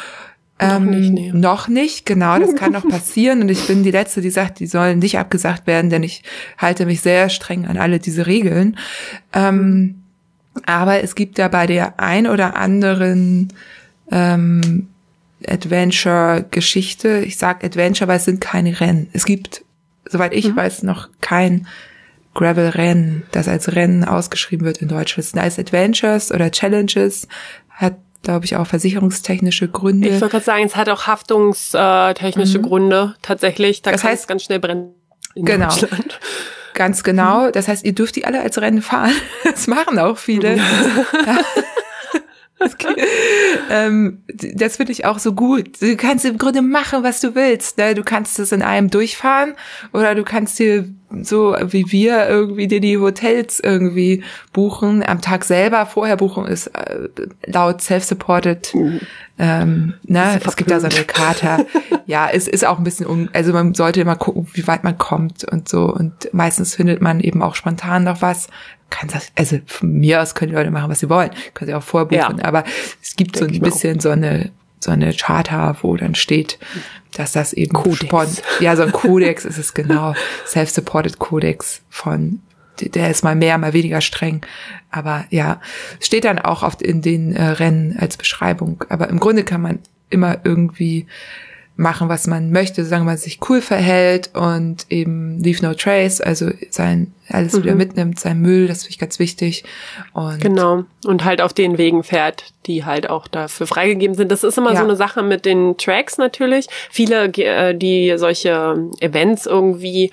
Noch 0.61 0.77
Ähm, 0.77 0.91
nicht, 0.91 1.13
nee. 1.13 1.33
Noch 1.35 1.69
nicht, 1.69 2.07
genau, 2.07 2.39
das 2.39 2.55
kann 2.55 2.73
noch 2.73 2.89
passieren. 2.89 3.43
Und 3.43 3.51
ich 3.51 3.67
bin 3.67 3.83
die 3.83 3.91
Letzte, 3.91 4.21
die 4.21 4.31
sagt, 4.31 4.59
die 4.61 4.67
sollen 4.67 4.99
nicht 4.99 5.19
abgesagt 5.19 5.67
werden, 5.67 5.91
denn 5.91 6.03
ich 6.03 6.23
halte 6.59 6.87
mich 6.87 7.01
sehr 7.01 7.29
streng 7.29 7.67
an 7.67 7.77
alle 7.77 7.99
diese 7.99 8.27
Regeln. 8.27 8.79
Ähm, 9.33 10.03
aber 10.65 11.03
es 11.03 11.15
gibt 11.15 11.39
ja 11.39 11.49
bei 11.49 11.67
der 11.67 12.01
ein 12.01 12.27
oder 12.27 12.57
anderen 12.57 13.53
ähm, 14.11 14.89
Adventure-Geschichte, 15.47 17.19
ich 17.19 17.37
sag 17.37 17.63
Adventure, 17.63 18.09
weil 18.09 18.17
es 18.17 18.25
sind 18.25 18.41
keine 18.41 18.81
Rennen. 18.81 19.09
Es 19.13 19.27
gibt, 19.27 19.65
soweit 20.09 20.33
ich 20.33 20.55
weiß, 20.55 20.83
noch 20.83 21.11
kein 21.21 21.67
Gravel-Rennen, 22.35 23.25
das 23.33 23.49
als 23.49 23.75
Rennen 23.75 24.05
ausgeschrieben 24.05 24.67
wird 24.67 24.79
in 24.79 24.89
Deutschland. 24.89 25.25
Es 25.25 25.31
sind 25.33 25.41
alles 25.41 25.59
Adventures 25.59 26.33
oder 26.33 26.51
Challenges, 26.51 27.29
hat, 27.69 27.97
glaube 28.27 28.45
ich, 28.45 28.57
auch 28.57 28.67
versicherungstechnische 28.67 29.69
Gründe. 29.69 30.09
Ich 30.09 30.15
wollte 30.21 30.33
gerade 30.33 30.45
sagen, 30.45 30.65
es 30.65 30.75
hat 30.77 30.89
auch 30.89 31.07
haftungstechnische 31.07 32.61
Gründe 32.61 33.15
tatsächlich. 33.23 33.83
Da 33.83 33.91
Mhm. 33.91 33.93
Das 33.95 34.03
kann 34.03 34.11
heißt- 34.11 34.15
es 34.15 34.27
ganz 34.27 34.43
schnell 34.45 34.59
brennen 34.61 34.95
Genau. 35.37 35.69
Ganz 36.75 37.03
genau. 37.05 37.51
Das 37.51 37.69
heißt, 37.69 37.85
ihr 37.85 37.95
dürft 37.95 38.17
die 38.17 38.25
alle 38.25 38.41
als 38.41 38.61
Rennen 38.61 38.83
fahren. 38.83 39.13
Das 39.45 39.67
machen 39.67 39.99
auch 39.99 40.19
viele. 40.19 40.55
Okay. 40.55 41.39
ähm, 43.71 44.23
das 44.29 44.77
finde 44.77 44.93
ich 44.93 45.05
auch 45.05 45.19
so 45.19 45.35
gut. 45.35 45.81
Du 45.81 45.97
kannst 45.97 46.25
im 46.25 46.39
Grunde 46.39 46.63
machen, 46.63 47.03
was 47.03 47.21
du 47.21 47.35
willst. 47.35 47.79
Ne? 47.79 47.95
Du 47.95 48.03
kannst 48.03 48.39
es 48.39 48.53
in 48.53 48.63
einem 48.63 48.91
durchfahren 48.91 49.55
oder 49.93 50.15
du 50.15 50.25
kannst 50.25 50.59
dir 50.59 50.89
so 51.23 51.57
wie 51.69 51.91
wir 51.93 52.29
irgendwie 52.29 52.67
dir 52.67 52.81
die 52.81 52.99
Hotels 52.99 53.61
irgendwie 53.61 54.25
buchen. 54.53 55.05
Am 55.07 55.21
Tag 55.21 55.45
selber 55.45 55.87
vorher 55.87 56.17
buchen 56.17 56.47
ist 56.47 56.69
äh, 56.69 57.09
laut 57.47 57.81
self-supported. 57.81 58.75
Ähm, 59.39 59.95
ne? 60.05 60.41
Es 60.45 60.57
gibt 60.57 60.71
da 60.71 60.81
so 60.81 60.89
eine 60.89 61.05
Karte. 61.05 61.67
ja, 62.07 62.29
es 62.33 62.49
ist 62.49 62.65
auch 62.65 62.79
ein 62.79 62.85
bisschen 62.85 63.07
um, 63.07 63.29
also 63.33 63.53
man 63.53 63.75
sollte 63.75 64.01
immer 64.01 64.17
gucken, 64.17 64.49
wie 64.55 64.67
weit 64.67 64.83
man 64.83 64.99
kommt 64.99 65.45
und 65.45 65.69
so. 65.69 65.85
Und 65.93 66.29
meistens 66.33 66.75
findet 66.75 67.01
man 67.01 67.21
eben 67.21 67.43
auch 67.43 67.55
spontan 67.55 68.05
noch 68.05 68.21
was. 68.23 68.49
Kann 68.91 69.09
das, 69.13 69.33
also 69.35 69.59
von 69.67 69.93
mir 69.93 70.23
aus 70.23 70.35
können 70.35 70.51
die 70.51 70.57
Leute 70.57 70.71
machen, 70.71 70.91
was 70.91 71.01
sie 71.01 71.09
wollen. 71.09 71.31
Können 71.55 71.69
sie 71.69 71.75
auch 71.75 71.83
vorbuchen. 71.83 72.39
Ja. 72.39 72.45
Aber 72.45 72.65
es 73.03 73.17
gibt 73.17 73.37
so 73.37 73.45
Denk 73.45 73.57
ein 73.57 73.61
mir 73.63 73.69
auch. 73.69 73.73
bisschen 73.73 74.01
so 74.01 74.11
eine, 74.11 74.53
so 74.81 74.91
eine 74.91 75.13
Charta, 75.13 75.77
wo 75.83 75.97
dann 75.97 76.15
steht, 76.15 76.59
dass 77.15 77.33
das 77.33 77.53
eben 77.53 77.73
Kodex. 77.73 78.43
ja, 78.61 78.77
so 78.77 78.83
ein 78.83 78.93
Kodex 78.93 79.45
ist 79.45 79.59
es 79.59 79.75
genau. 79.75 80.15
Self-supported 80.47 81.19
Kodex 81.19 81.83
von, 81.89 82.41
der 82.81 83.11
ist 83.11 83.25
mal 83.25 83.35
mehr, 83.35 83.59
mal 83.59 83.73
weniger 83.73 84.01
streng. 84.01 84.43
Aber 84.91 85.25
ja, 85.31 85.61
steht 86.01 86.25
dann 86.25 86.39
auch 86.39 86.63
oft 86.63 86.81
in 86.81 87.03
den 87.03 87.35
äh, 87.35 87.43
Rennen 87.43 87.97
als 87.99 88.17
Beschreibung. 88.17 88.85
Aber 88.89 89.09
im 89.09 89.19
Grunde 89.19 89.45
kann 89.45 89.63
man 89.63 89.81
immer 90.11 90.39
irgendwie 90.45 91.07
machen, 91.77 92.09
was 92.09 92.27
man 92.27 92.51
möchte, 92.51 92.85
solange 92.85 93.05
man 93.05 93.19
sich 93.19 93.39
cool 93.49 93.61
verhält 93.61 94.31
und 94.35 94.87
eben 94.89 95.41
leave 95.43 95.63
no 95.65 95.75
trace, 95.75 96.21
also 96.21 96.51
sein 96.71 97.13
alles 97.29 97.57
wieder 97.61 97.75
mitnimmt, 97.75 98.21
sein 98.21 98.41
Müll, 98.41 98.69
das 98.69 98.83
finde 98.83 98.91
ich 98.91 98.99
ganz 98.99 99.19
wichtig. 99.19 99.65
Und 100.13 100.41
Genau. 100.41 100.85
Und 101.05 101.25
halt 101.25 101.41
auf 101.41 101.53
den 101.53 101.79
Wegen 101.79 102.03
fährt, 102.03 102.45
die 102.67 102.85
halt 102.85 103.09
auch 103.11 103.29
dafür 103.29 103.67
freigegeben 103.67 104.17
sind. 104.17 104.31
Das 104.33 104.45
ist 104.45 104.59
immer 104.59 104.73
Ja. 104.73 104.79
so 104.79 104.85
eine 104.85 104.97
Sache 104.97 105.23
mit 105.23 105.45
den 105.45 105.77
Tracks 105.77 106.19
natürlich. 106.19 106.67
Viele, 106.91 107.27
äh, 107.27 107.75
die 107.75 108.15
solche 108.17 108.77
Events 109.01 109.47
irgendwie 109.47 110.11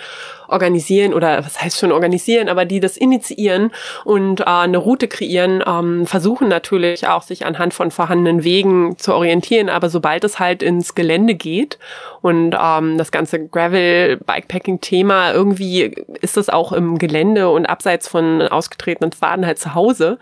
organisieren 0.48 1.14
oder 1.16 1.44
was 1.44 1.60
heißt 1.62 1.80
schon 1.80 1.92
organisieren, 1.92 2.48
aber 2.48 2.66
die 2.66 2.80
das 2.80 2.96
initiieren 2.96 3.72
und 4.06 4.42
äh, 4.42 4.44
eine 4.44 4.78
Route 4.78 5.08
kreieren, 5.08 5.64
ähm, 5.66 6.06
versuchen 6.06 6.48
natürlich 6.48 7.08
auch 7.08 7.24
sich 7.24 7.46
anhand 7.46 7.74
von 7.74 7.90
vorhandenen 7.90 8.44
Wegen 8.44 8.98
zu 9.00 9.16
orientieren. 9.16 9.70
Aber 9.70 9.90
sobald 9.90 10.24
es 10.24 10.40
halt 10.40 10.62
ins 10.62 10.94
Gelände 10.94 11.34
geht 11.34 11.80
und 12.22 12.56
ähm, 12.60 12.98
das 13.00 13.12
ganze 13.12 13.40
Gravel-Bikepacking-Thema 13.48 15.34
irgendwie 15.34 15.96
ist 16.22 16.38
das 16.38 16.50
auch 16.50 16.72
im 16.72 16.98
Gelände 17.08 17.50
und 17.50 17.66
abseits 17.66 18.08
von 18.08 18.42
ausgetretenen 18.42 19.12
Pfaden 19.12 19.46
halt 19.46 19.60
zu 19.60 19.74
Hause, 19.76 20.18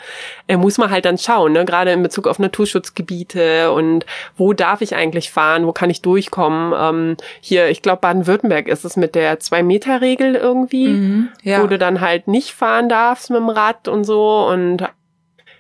äh, 0.48 0.58
muss 0.58 0.78
man 0.80 0.90
halt 0.90 1.06
dann 1.06 1.20
schauen, 1.20 1.52
ne? 1.54 1.64
gerade 1.64 1.92
in 1.92 2.02
Bezug 2.02 2.26
auf 2.28 2.40
Naturschutzgebiete 2.40 3.72
und 3.72 4.06
wo 4.36 4.54
darf 4.54 4.82
ich 4.82 4.96
eigentlich 4.96 5.30
fahren, 5.32 5.68
wo 5.68 5.72
kann 5.74 5.90
ich 5.92 6.02
durchkommen. 6.02 6.74
Ähm, 6.76 7.18
hier, 7.40 7.70
ich 7.70 7.82
glaube, 7.82 8.02
Baden-Württemberg 8.02 8.68
ist 8.68 8.84
es 8.86 8.98
mit 8.98 9.14
der 9.16 9.40
Zwei-Meter-Regel 9.40 10.36
irgendwie, 10.36 10.88
Mhm, 10.88 11.30
ja. 11.44 11.62
wo 11.62 11.68
du 11.68 11.78
dann 11.78 12.02
halt 12.02 12.28
nicht 12.28 12.52
fahren 12.54 12.90
darfst 12.90 13.30
mit 13.30 13.40
dem 13.40 13.50
Rad 13.50 13.88
und 13.88 14.04
so 14.04 14.48
und 14.48 14.84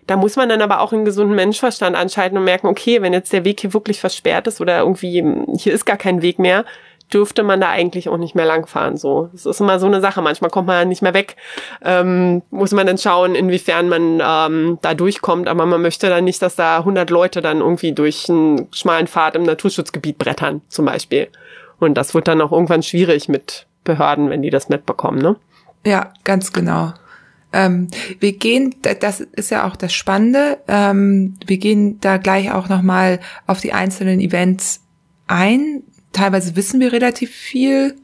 da 0.08 0.18
muss 0.18 0.36
man 0.36 0.50
dann 0.50 0.62
aber 0.62 0.82
auch 0.82 0.92
einen 0.92 1.06
gesunden 1.06 1.36
Menschverstand 1.36 1.96
anschalten 1.96 2.38
und 2.38 2.44
merken, 2.44 2.68
okay, 2.68 3.02
wenn 3.02 3.14
jetzt 3.14 3.32
der 3.32 3.46
Weg 3.46 3.62
hier 3.62 3.74
wirklich 3.74 4.00
versperrt 4.00 4.48
ist 4.48 4.60
oder 4.60 4.80
irgendwie 4.80 5.24
hier 5.58 5.74
ist 5.74 5.86
gar 5.86 5.96
kein 5.98 6.22
Weg 6.22 6.40
mehr, 6.40 6.66
dürfte 7.14 7.44
man 7.44 7.60
da 7.62 7.70
eigentlich 7.70 8.10
auch 8.10 8.18
nicht 8.18 8.36
mehr 8.36 8.46
langfahren. 8.46 8.98
So, 8.98 9.30
das 9.32 9.46
ist 9.46 9.60
immer 9.60 9.80
so 9.80 9.86
eine 9.88 10.02
Sache. 10.02 10.22
Manchmal 10.22 10.50
kommt 10.50 10.68
man 10.68 10.88
nicht 10.88 11.02
mehr 11.02 11.14
weg. 11.14 11.36
Ähm, 11.84 12.42
muss 12.52 12.72
man 12.72 12.88
dann 12.88 12.98
schauen, 12.98 13.36
inwiefern 13.36 13.90
man 13.90 14.22
ähm, 14.24 14.78
da 14.82 14.94
durchkommt. 14.94 15.48
Aber 15.48 15.66
man 15.66 15.82
möchte 15.82 16.10
dann 16.10 16.24
nicht, 16.24 16.42
dass 16.42 16.56
da 16.56 16.78
100 16.80 17.10
Leute 17.10 17.42
dann 17.42 17.60
irgendwie 17.60 17.92
durch 17.94 18.30
einen 18.30 18.68
schmalen 18.72 19.08
Pfad 19.08 19.36
im 19.36 19.44
Naturschutzgebiet 19.44 20.18
brettern, 20.18 20.62
zum 20.70 20.86
Beispiel. 20.86 21.28
Und 21.80 21.96
das 21.96 22.14
wird 22.14 22.28
dann 22.28 22.42
auch 22.42 22.52
irgendwann 22.52 22.84
schwierig 22.84 23.28
mit 23.28 23.66
Behörden, 23.84 24.30
wenn 24.30 24.42
die 24.42 24.50
das 24.52 24.70
mitbekommen. 24.70 25.20
Ne? 25.20 25.36
Ja, 25.86 26.14
ganz 26.24 26.54
genau. 26.54 26.94
Ähm, 27.54 27.88
wir 28.20 28.34
gehen, 28.34 28.76
da- 28.84 28.94
das 28.94 29.20
ist 29.20 29.50
ja 29.52 29.68
auch 29.68 29.76
das 29.76 29.92
Spannende, 29.92 30.60
ähm, 30.70 31.36
wir 31.46 31.58
gehen 31.58 32.00
da 32.00 32.16
gleich 32.18 32.52
auch 32.54 32.70
nochmal 32.70 33.20
auf 33.48 33.60
die 33.60 33.74
einzelnen 33.74 34.22
Events 34.22 34.82
ein. 35.28 35.84
Teilweise 36.14 36.56
wissen 36.56 36.80
wir 36.80 36.92
relativ 36.92 37.32
viel 37.32 37.96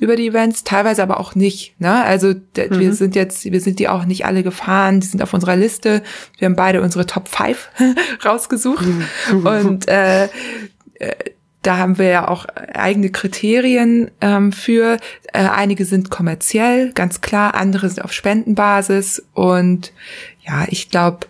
über 0.00 0.16
die 0.16 0.26
Events, 0.26 0.64
teilweise 0.64 1.02
aber 1.02 1.20
auch 1.20 1.34
nicht. 1.34 1.78
Ne? 1.80 2.02
Also 2.04 2.34
d- 2.34 2.70
wir 2.70 2.92
sind 2.94 3.14
jetzt, 3.14 3.44
wir 3.44 3.60
sind 3.60 3.78
die 3.78 3.88
auch 3.88 4.04
nicht 4.04 4.26
alle 4.26 4.42
gefahren, 4.42 5.00
die 5.00 5.06
sind 5.06 5.22
auf 5.22 5.32
unserer 5.32 5.56
Liste. 5.56 6.02
Wir 6.38 6.46
haben 6.46 6.56
beide 6.56 6.82
unsere 6.82 7.06
Top 7.06 7.28
5 7.28 7.70
rausgesucht. 8.24 8.84
Und 9.32 9.86
äh, 9.88 10.28
da 11.62 11.78
haben 11.78 11.98
wir 11.98 12.06
ja 12.08 12.28
auch 12.28 12.46
eigene 12.46 13.10
Kriterien 13.10 14.10
ähm, 14.20 14.50
für. 14.52 14.96
Äh, 15.32 15.44
einige 15.44 15.84
sind 15.84 16.10
kommerziell, 16.10 16.92
ganz 16.92 17.20
klar, 17.20 17.54
andere 17.54 17.88
sind 17.88 18.02
auf 18.04 18.12
Spendenbasis 18.12 19.22
und 19.32 19.92
ja, 20.44 20.66
ich 20.68 20.90
glaube, 20.90 21.26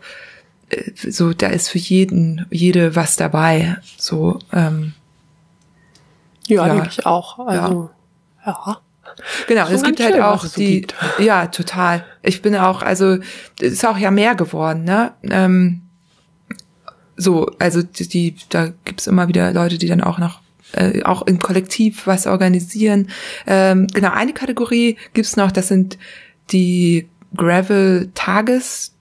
äh, 0.70 0.91
so 1.11 1.35
da 1.35 1.49
ist 1.49 1.68
für 1.68 1.78
jeden 1.78 2.47
jede 2.51 2.97
was 2.97 3.16
dabei. 3.16 3.76
So 3.99 4.39
ähm, 4.55 4.95
Ja, 6.55 6.66
Ja. 6.66 6.74
denke 6.74 6.88
ich 6.90 7.07
auch. 7.07 7.38
Also, 7.38 7.90
ja. 8.46 8.78
Genau, 9.46 9.66
Schon 9.66 9.74
es 9.74 9.82
gibt 9.82 10.00
halt 10.00 10.14
schön, 10.14 10.22
auch 10.22 10.44
so 10.44 10.61
die, 10.61 10.80
gibt. 10.82 10.94
ja, 11.18 11.46
total. 11.46 12.05
Ich 12.22 12.40
bin 12.42 12.57
auch, 12.57 12.82
also, 12.82 13.18
es 13.61 13.72
ist 13.72 13.86
auch 13.86 13.98
ja 13.98 14.11
mehr 14.11 14.34
geworden, 14.34 14.84
ne? 14.84 15.12
Ähm, 15.24 15.82
so, 17.16 17.50
also 17.59 17.82
die, 17.82 18.09
die 18.09 18.36
da 18.48 18.68
gibt's 18.84 19.07
immer 19.07 19.28
wieder 19.28 19.53
Leute, 19.53 19.78
die 19.78 19.86
dann 19.86 20.00
auch 20.00 20.18
noch 20.18 20.40
äh, 20.72 21.03
auch 21.03 21.22
im 21.22 21.38
Kollektiv 21.38 22.07
was 22.07 22.26
organisieren. 22.26 23.09
Ähm, 23.46 23.86
genau, 23.88 24.12
eine 24.12 24.32
Kategorie 24.32 24.96
gibt's 25.12 25.36
noch, 25.36 25.53
das 25.53 25.68
sind 25.68 25.98
die 26.50 27.09
Gravel 27.36 28.11
Tages 28.14 28.94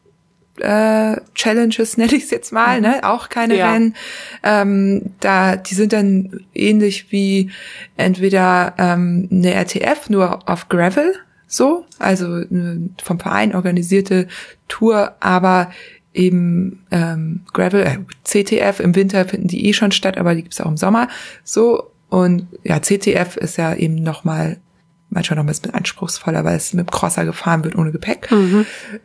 äh, 0.61 1.17
Challenges, 1.35 1.97
nenne 1.97 2.13
ich 2.13 2.23
es 2.23 2.31
jetzt 2.31 2.51
mal, 2.51 2.81
ne? 2.81 2.99
Auch 3.03 3.29
keine 3.29 3.57
Ja. 3.57 3.73
Rennen. 3.73 3.95
Ähm, 4.43 5.11
da, 5.19 5.55
die 5.55 5.75
sind 5.75 5.93
dann 5.93 6.45
ähnlich 6.53 7.11
wie 7.11 7.51
entweder 7.97 8.73
ähm, 8.77 9.27
eine 9.31 9.53
RTF, 9.53 10.09
nur 10.09 10.47
auf 10.49 10.69
Gravel, 10.69 11.13
so, 11.47 11.85
also 11.99 12.25
eine 12.25 12.89
vom 13.03 13.19
Verein 13.19 13.53
organisierte 13.55 14.27
Tour, 14.67 15.15
aber 15.19 15.71
eben 16.13 16.85
ähm, 16.91 17.41
Gravel, 17.53 17.83
äh, 17.83 17.97
CTF 18.23 18.79
im 18.79 18.95
Winter 18.95 19.25
finden 19.25 19.47
die 19.47 19.67
eh 19.67 19.73
schon 19.73 19.91
statt, 19.91 20.17
aber 20.17 20.35
die 20.35 20.43
gibt's 20.43 20.61
auch 20.61 20.69
im 20.69 20.77
Sommer. 20.77 21.07
So 21.43 21.91
und 22.09 22.47
ja, 22.63 22.81
CTF 22.81 23.37
ist 23.37 23.57
ja 23.57 23.73
eben 23.73 23.95
noch 23.95 24.23
mal 24.23 24.57
manchmal 25.11 25.35
noch 25.35 25.43
ein 25.43 25.47
bisschen 25.47 25.73
anspruchsvoller, 25.73 26.43
weil 26.43 26.55
es 26.55 26.73
mit 26.73 26.87
dem 26.87 26.91
Crosser 26.91 27.25
gefahren 27.25 27.63
wird 27.63 27.75
ohne 27.75 27.91
Gepäck. 27.91 28.29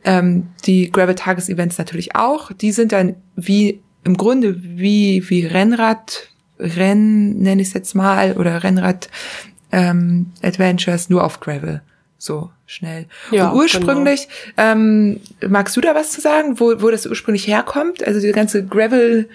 Ähm, 0.05 0.49
die 0.65 0.91
Gravel-Tages-Events 0.91 1.77
natürlich 1.79 2.17
auch. 2.17 2.53
Die 2.53 2.73
sind 2.73 2.93
dann 2.93 3.17
wie 3.35 3.83
im 4.05 4.17
Grunde 4.17 4.57
wie 4.63 5.29
wie 5.29 5.45
Rennrad 5.45 6.29
Rennen 6.59 7.43
nenne 7.43 7.61
ich 7.61 7.69
es 7.69 7.75
jetzt 7.75 7.95
mal 7.95 8.33
oder 8.35 8.63
Rennrad 8.63 9.11
ähm, 9.73 10.33
Adventures 10.43 11.11
nur 11.11 11.23
auf 11.23 11.41
Gravel 11.41 11.83
so 12.19 12.51
schnell. 12.67 13.07
Ja, 13.31 13.51
und 13.51 13.59
ursprünglich 13.59 14.29
ähm, 14.57 15.21
magst 15.47 15.77
du 15.77 15.81
da 15.81 15.95
was 15.95 16.13
zu 16.13 16.21
sagen, 16.21 16.59
wo 16.61 16.81
wo 16.81 16.91
das 16.91 17.07
ursprünglich 17.07 17.47
herkommt? 17.47 18.07
Also 18.07 18.21
die 18.21 18.33
ganze 18.33 18.65
Gravel, 18.65 19.29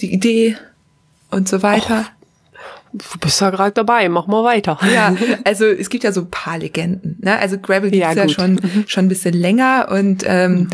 die 0.00 0.12
Idee 0.12 0.56
und 1.30 1.48
so 1.48 1.62
weiter. 1.62 2.06
Du 2.98 3.18
bist 3.20 3.40
ja 3.40 3.50
gerade 3.50 3.72
dabei, 3.72 4.08
mach 4.08 4.26
mal 4.26 4.44
weiter. 4.44 4.78
Ja, 4.92 5.14
also 5.44 5.66
es 5.66 5.90
gibt 5.90 6.04
ja 6.04 6.12
so 6.12 6.22
ein 6.22 6.30
paar 6.30 6.58
Legenden. 6.58 7.18
Ne? 7.20 7.38
Also 7.38 7.58
Gravel 7.58 7.90
gibt's 7.90 8.14
ja, 8.14 8.22
ja 8.24 8.28
schon, 8.28 8.52
mhm. 8.54 8.84
schon 8.86 9.06
ein 9.06 9.08
bisschen 9.08 9.34
länger 9.34 9.88
und 9.90 10.22
ähm, 10.26 10.52
mhm 10.52 10.68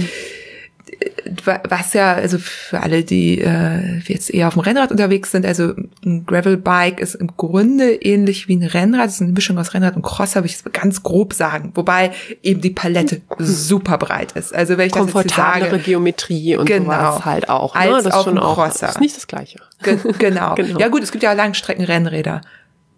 was 1.69 1.93
ja, 1.93 2.13
also 2.13 2.39
für 2.39 2.81
alle, 2.81 3.05
die 3.05 3.41
äh, 3.41 3.99
jetzt 4.07 4.31
eher 4.31 4.49
auf 4.49 4.55
dem 4.55 4.61
Rennrad 4.61 4.91
unterwegs 4.91 5.31
sind, 5.31 5.47
also 5.47 5.75
ein 6.05 6.27
Gravelbike 6.27 7.01
ist 7.01 7.15
im 7.15 7.29
Grunde 7.37 7.95
ähnlich 7.95 8.49
wie 8.49 8.57
ein 8.57 8.63
Rennrad, 8.63 9.07
das 9.07 9.15
ist 9.17 9.23
eine 9.23 9.33
Mischung 9.33 9.59
aus 9.59 9.75
Rennrad 9.75 9.97
und 9.97 10.03
Crosser, 10.03 10.43
würde 10.43 10.55
ich 10.55 10.73
ganz 10.73 11.03
grob 11.03 11.35
sagen, 11.35 11.73
wobei 11.75 12.13
eben 12.43 12.61
die 12.61 12.71
Palette 12.71 13.21
super 13.39 13.99
breit 13.99 14.33
ist. 14.33 14.55
Also 14.55 14.79
wenn 14.79 14.87
ich 14.87 14.93
das 14.93 15.13
jetzt 15.13 15.35
sage, 15.35 15.79
Geometrie 15.79 16.57
und 16.57 16.67
genau, 16.67 16.85
sowas 16.85 17.25
halt 17.25 17.49
auch. 17.49 17.75
Ne? 17.75 17.81
Als 17.81 18.05
das 18.05 18.15
auf 18.15 18.25
schon 18.25 18.39
auch, 18.39 18.55
Crosser. 18.55 18.91
ist 18.91 19.01
nicht 19.01 19.17
das 19.17 19.27
Gleiche. 19.27 19.59
Ge 19.83 19.99
genau. 20.19 20.55
genau. 20.57 20.79
Ja 20.79 20.89
gut, 20.89 21.03
es 21.03 21.13
gibt 21.13 21.23
ja 21.23 21.33
Langstreckenrennräder. 21.33 22.41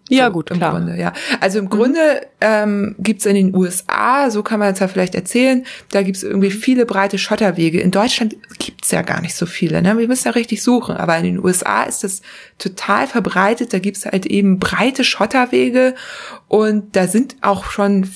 Ja, 0.09 0.27
so, 0.27 0.33
gut, 0.33 0.51
im 0.51 0.57
klar. 0.57 0.71
Grunde, 0.71 0.97
ja. 0.97 1.13
Also 1.39 1.59
im 1.59 1.65
mhm. 1.65 1.69
Grunde 1.69 2.27
ähm, 2.39 2.95
gibt 2.99 3.25
in 3.25 3.35
den 3.35 3.55
USA, 3.55 4.29
so 4.29 4.43
kann 4.43 4.59
man 4.59 4.73
es 4.73 4.79
ja 4.79 4.87
vielleicht 4.87 5.15
erzählen, 5.15 5.65
da 5.91 6.03
gibt's 6.03 6.21
irgendwie 6.21 6.51
viele 6.51 6.85
breite 6.85 7.17
Schotterwege. 7.17 7.81
In 7.81 7.91
Deutschland 7.91 8.35
gibt's 8.59 8.91
ja 8.91 9.01
gar 9.01 9.21
nicht 9.21 9.35
so 9.35 9.45
viele, 9.45 9.81
ne? 9.81 9.97
Wir 9.97 10.07
müssen 10.07 10.27
ja 10.27 10.31
richtig 10.31 10.61
suchen. 10.61 10.95
Aber 10.95 11.17
in 11.17 11.23
den 11.23 11.43
USA 11.43 11.83
ist 11.83 12.03
das 12.03 12.21
total 12.59 13.07
verbreitet. 13.07 13.73
Da 13.73 13.79
gibt's 13.79 14.05
halt 14.05 14.25
eben 14.27 14.59
breite 14.59 15.03
Schotterwege 15.03 15.95
und 16.47 16.95
da 16.95 17.07
sind 17.07 17.37
auch 17.41 17.65
schon 17.65 18.07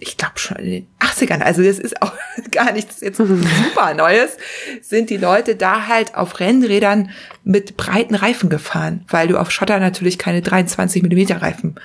ich 0.00 0.16
glaube 0.16 0.38
schon 0.38 0.56
in 0.58 0.70
den 0.70 0.86
80ern, 1.00 1.40
also 1.40 1.62
das 1.62 1.78
ist 1.78 2.00
auch 2.02 2.12
gar 2.50 2.72
nichts 2.72 3.00
jetzt 3.00 3.18
super 3.18 3.94
Neues, 3.94 4.36
sind 4.82 5.10
die 5.10 5.16
Leute 5.16 5.56
da 5.56 5.86
halt 5.86 6.14
auf 6.14 6.40
Rennrädern 6.40 7.10
mit 7.44 7.76
breiten 7.76 8.14
Reifen 8.14 8.48
gefahren, 8.48 9.04
weil 9.08 9.28
du 9.28 9.38
auf 9.38 9.50
Schotter 9.50 9.80
natürlich 9.80 10.18
keine 10.18 10.42
23 10.42 11.02
Millimeter 11.02 11.42
Reifen 11.42 11.76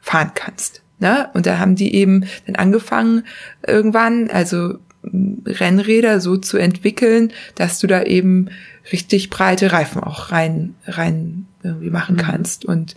fahren 0.00 0.32
kannst. 0.34 0.82
Ne? 0.98 1.30
Und 1.34 1.46
da 1.46 1.58
haben 1.58 1.76
die 1.76 1.94
eben 1.94 2.26
dann 2.46 2.56
angefangen 2.56 3.24
irgendwann, 3.66 4.30
also 4.30 4.78
Rennräder 5.02 6.20
so 6.20 6.36
zu 6.36 6.58
entwickeln, 6.58 7.32
dass 7.54 7.78
du 7.78 7.86
da 7.86 8.02
eben 8.02 8.48
richtig 8.92 9.30
breite 9.30 9.72
Reifen 9.72 10.02
auch 10.02 10.30
rein 10.30 10.74
rein 10.86 11.46
irgendwie 11.62 11.90
machen 11.90 12.16
mhm. 12.16 12.20
kannst 12.20 12.64
und 12.64 12.96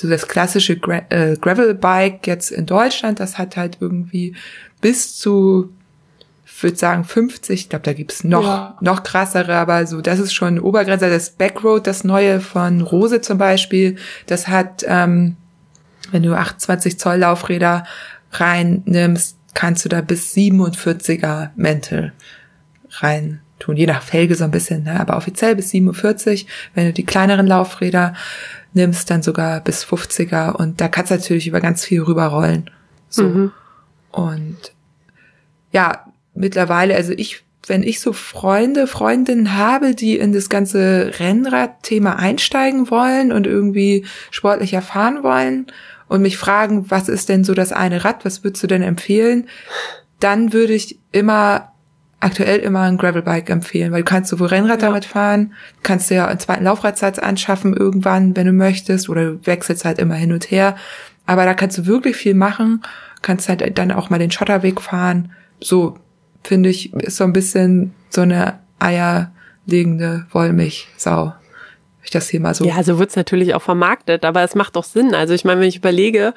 so 0.00 0.08
das 0.08 0.28
klassische 0.28 0.76
Gra 0.76 1.02
äh, 1.10 1.36
Gravel-Bike 1.36 2.26
jetzt 2.26 2.50
in 2.50 2.66
Deutschland, 2.66 3.20
das 3.20 3.38
hat 3.38 3.56
halt 3.56 3.78
irgendwie 3.80 4.34
bis 4.80 5.16
zu, 5.16 5.70
ich 6.46 6.62
würde 6.62 6.76
sagen 6.76 7.04
50, 7.04 7.60
ich 7.60 7.68
glaube, 7.68 7.84
da 7.84 7.92
gibt's 7.92 8.24
noch, 8.24 8.44
ja. 8.44 8.78
noch 8.80 9.02
krassere, 9.02 9.54
aber 9.56 9.86
so, 9.86 10.00
das 10.00 10.18
ist 10.18 10.32
schon 10.32 10.58
Obergrenze. 10.58 11.10
Das 11.10 11.30
Backroad, 11.30 11.86
das 11.86 12.04
neue 12.04 12.40
von 12.40 12.80
Rose 12.80 13.20
zum 13.20 13.38
Beispiel, 13.38 13.96
das 14.26 14.48
hat, 14.48 14.84
ähm, 14.86 15.36
wenn 16.10 16.22
du 16.22 16.34
28 16.34 16.98
Zoll 16.98 17.18
Laufräder 17.18 17.84
reinnimmst, 18.32 19.36
kannst 19.54 19.84
du 19.84 19.88
da 19.88 20.00
bis 20.00 20.34
47er 20.34 21.50
Mental 21.56 22.12
rein 22.90 23.40
tun, 23.58 23.76
je 23.76 23.86
nach 23.86 24.02
Felge 24.02 24.34
so 24.34 24.44
ein 24.44 24.50
bisschen, 24.50 24.84
ne? 24.84 24.98
aber 24.98 25.16
offiziell 25.16 25.54
bis 25.54 25.70
47. 25.70 26.46
Wenn 26.74 26.86
du 26.86 26.92
die 26.92 27.04
kleineren 27.04 27.46
Laufräder 27.46 28.14
nimmst, 28.72 29.10
dann 29.10 29.22
sogar 29.22 29.60
bis 29.60 29.84
50er 29.84 30.52
und 30.52 30.80
da 30.80 30.88
kannst 30.88 31.10
du 31.10 31.16
natürlich 31.16 31.46
über 31.46 31.60
ganz 31.60 31.84
viel 31.84 32.02
rüberrollen. 32.02 32.70
So. 33.08 33.24
Mhm. 33.24 33.52
Und 34.12 34.72
ja, 35.72 36.04
mittlerweile, 36.34 36.94
also 36.94 37.12
ich, 37.12 37.44
wenn 37.66 37.82
ich 37.82 38.00
so 38.00 38.12
Freunde, 38.12 38.86
Freundinnen 38.86 39.56
habe, 39.56 39.94
die 39.94 40.16
in 40.16 40.32
das 40.32 40.48
ganze 40.48 41.12
Rennrad-Thema 41.18 42.18
einsteigen 42.18 42.90
wollen 42.90 43.32
und 43.32 43.46
irgendwie 43.46 44.06
sportlicher 44.30 44.82
fahren 44.82 45.22
wollen 45.22 45.66
und 46.08 46.22
mich 46.22 46.38
fragen, 46.38 46.90
was 46.90 47.08
ist 47.08 47.28
denn 47.28 47.44
so 47.44 47.54
das 47.54 47.72
eine 47.72 48.04
Rad, 48.04 48.24
was 48.24 48.42
würdest 48.42 48.62
du 48.62 48.66
denn 48.66 48.82
empfehlen? 48.82 49.48
Dann 50.18 50.52
würde 50.52 50.72
ich 50.72 50.98
immer 51.12 51.69
aktuell 52.20 52.58
immer 52.58 52.82
ein 52.82 52.98
Gravelbike 52.98 53.50
empfehlen, 53.50 53.92
weil 53.92 54.02
du 54.02 54.10
kannst 54.10 54.30
sowohl 54.30 54.48
Rennrad 54.48 54.82
ja. 54.82 54.88
damit 54.88 55.06
fahren, 55.06 55.54
kannst 55.82 56.10
dir 56.10 56.16
ja 56.16 56.26
einen 56.28 56.38
zweiten 56.38 56.64
Laufradsatz 56.64 57.18
anschaffen 57.18 57.74
irgendwann, 57.74 58.36
wenn 58.36 58.46
du 58.46 58.52
möchtest, 58.52 59.08
oder 59.08 59.24
du 59.24 59.46
wechselst 59.46 59.84
halt 59.84 59.98
immer 59.98 60.14
hin 60.14 60.32
und 60.32 60.50
her. 60.50 60.76
Aber 61.26 61.44
da 61.44 61.54
kannst 61.54 61.78
du 61.78 61.86
wirklich 61.86 62.16
viel 62.16 62.34
machen, 62.34 62.82
kannst 63.22 63.48
halt 63.48 63.78
dann 63.78 63.90
auch 63.90 64.10
mal 64.10 64.18
den 64.18 64.30
Schotterweg 64.30 64.80
fahren. 64.80 65.32
So, 65.60 65.96
finde 66.44 66.68
ich, 66.68 66.92
ist 66.94 67.16
so 67.16 67.24
ein 67.24 67.32
bisschen 67.32 67.94
so 68.10 68.22
eine 68.22 68.58
eierlegende 68.78 70.26
Wollmilchsau. 70.30 71.34
Ich 72.02 72.10
das 72.10 72.28
hier 72.28 72.40
mal 72.40 72.54
so. 72.54 72.64
Ja, 72.64 72.82
so 72.82 72.98
wird's 72.98 73.16
natürlich 73.16 73.54
auch 73.54 73.62
vermarktet, 73.62 74.24
aber 74.24 74.42
es 74.42 74.54
macht 74.54 74.76
doch 74.76 74.84
Sinn. 74.84 75.14
Also 75.14 75.34
ich 75.34 75.44
meine, 75.44 75.60
wenn 75.60 75.68
ich 75.68 75.76
überlege, 75.76 76.34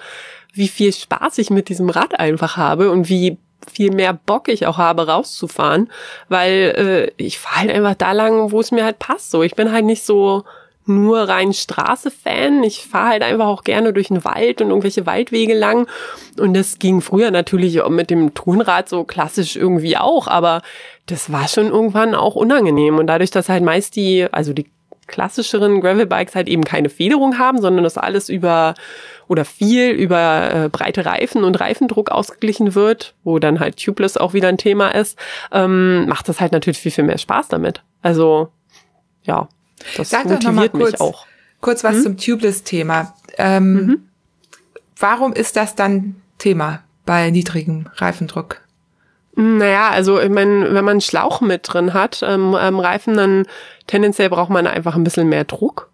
wie 0.54 0.68
viel 0.68 0.94
Spaß 0.94 1.38
ich 1.40 1.50
mit 1.50 1.70
diesem 1.70 1.90
Rad 1.90 2.20
einfach 2.20 2.58
habe 2.58 2.92
und 2.92 3.10
wie 3.10 3.38
viel 3.72 3.92
mehr 3.92 4.14
Bock 4.14 4.48
ich 4.48 4.68
auch 4.68 4.78
habe, 4.78 5.08
rauszufahren, 5.08 5.90
weil 6.30 7.12
äh, 7.18 7.24
ich 7.24 7.40
fahre 7.40 7.62
halt 7.62 7.72
einfach 7.72 7.96
da 7.96 8.12
lang, 8.12 8.52
wo 8.52 8.60
es 8.60 8.72
mir 8.72 8.84
halt 8.84 9.00
passt. 9.00 9.32
So, 9.32 9.44
ich 9.44 9.56
bin 9.56 9.72
halt 9.72 9.86
nicht 9.86 10.06
so 10.06 10.44
nur 10.86 11.30
rein 11.30 11.54
Straße-Fan. 11.54 12.64
Ich 12.64 12.86
fahre 12.86 13.10
halt 13.10 13.24
einfach 13.24 13.48
auch 13.48 13.64
gerne 13.64 13.94
durch 13.94 14.08
den 14.10 14.26
Wald 14.26 14.62
und 14.62 14.70
irgendwelche 14.70 15.06
Waldwege 15.06 15.58
lang. 15.58 15.88
Und 16.38 16.54
das 16.54 16.80
ging 16.80 17.02
früher 17.02 17.32
natürlich 17.32 17.82
auch 17.82 17.90
mit 17.90 18.10
dem 18.10 18.34
Turnrad 18.34 18.90
so 18.90 19.04
klassisch 19.04 19.56
irgendwie 19.56 19.98
auch, 19.98 20.28
aber 20.28 20.62
das 21.06 21.32
war 21.32 21.48
schon 21.48 21.68
irgendwann 21.68 22.16
auch 22.16 22.36
unangenehm. 22.36 22.98
Und 22.98 23.08
dadurch, 23.08 23.32
dass 23.32 23.50
halt 23.50 23.64
meist 23.64 23.96
die, 23.96 24.28
also 24.32 24.54
die 24.54 24.70
klassischeren 25.08 25.82
Gravelbikes 25.82 26.36
halt 26.36 26.48
eben 26.48 26.64
keine 26.64 26.90
Federung 26.90 27.38
haben, 27.38 27.62
sondern 27.62 27.84
das 27.84 27.98
alles 27.98 28.30
über 28.30 28.76
oder 29.28 29.46
viel 29.46 29.92
über 29.92 30.54
äh, 30.54 30.70
breite 30.70 31.06
Reifen 31.06 31.44
und 31.44 31.60
Reifendruck 31.60 32.10
ausgeglichen 32.10 32.76
wird, 32.76 33.16
wo 33.24 33.40
dann 33.40 33.60
halt 33.60 33.84
Tubeless 33.84 34.18
auch 34.18 34.34
wieder 34.34 34.50
ein 34.50 34.58
Thema 34.58 34.90
ist, 34.90 35.18
ähm, 35.52 36.08
macht 36.08 36.28
das 36.30 36.40
halt 36.40 36.52
natürlich 36.52 36.78
viel, 36.78 36.92
viel 36.92 37.04
mehr 37.04 37.18
Spaß 37.18 37.48
damit. 37.48 37.82
Also 38.02 38.50
ja, 39.24 39.48
das 39.98 40.10
Sag 40.10 40.26
motiviert 40.26 40.74
mich 40.74 40.84
kurz, 40.84 41.02
auch. 41.02 41.26
Kurz 41.62 41.84
was 41.84 41.96
hm? 41.96 42.04
zum 42.04 42.18
Tubeless-Thema. 42.18 43.14
Ähm, 43.38 43.74
mhm. 43.74 44.10
Warum 44.98 45.34
ist 45.34 45.56
das 45.56 45.76
dann 45.76 46.16
Thema 46.38 46.84
bei 47.06 47.30
niedrigem 47.30 47.88
Reifendruck? 47.96 48.63
Naja, 49.36 49.90
also 49.90 50.20
ich 50.20 50.30
meine, 50.30 50.74
wenn 50.74 50.86
man 50.86 50.92
einen 50.92 51.02
Schlauch 51.02 51.42
mit 51.42 51.62
drin 51.74 51.94
hat 51.94 52.22
ähm, 52.24 52.56
ähm, 52.60 52.80
Reifen, 52.80 53.18
dann 53.18 53.46
tendenziell 53.88 54.30
braucht 54.30 54.52
man 54.52 54.68
einfach 54.68 54.96
ein 54.96 55.04
bisschen 55.04 55.28
mehr 55.28 55.44
Druck. 55.44 55.90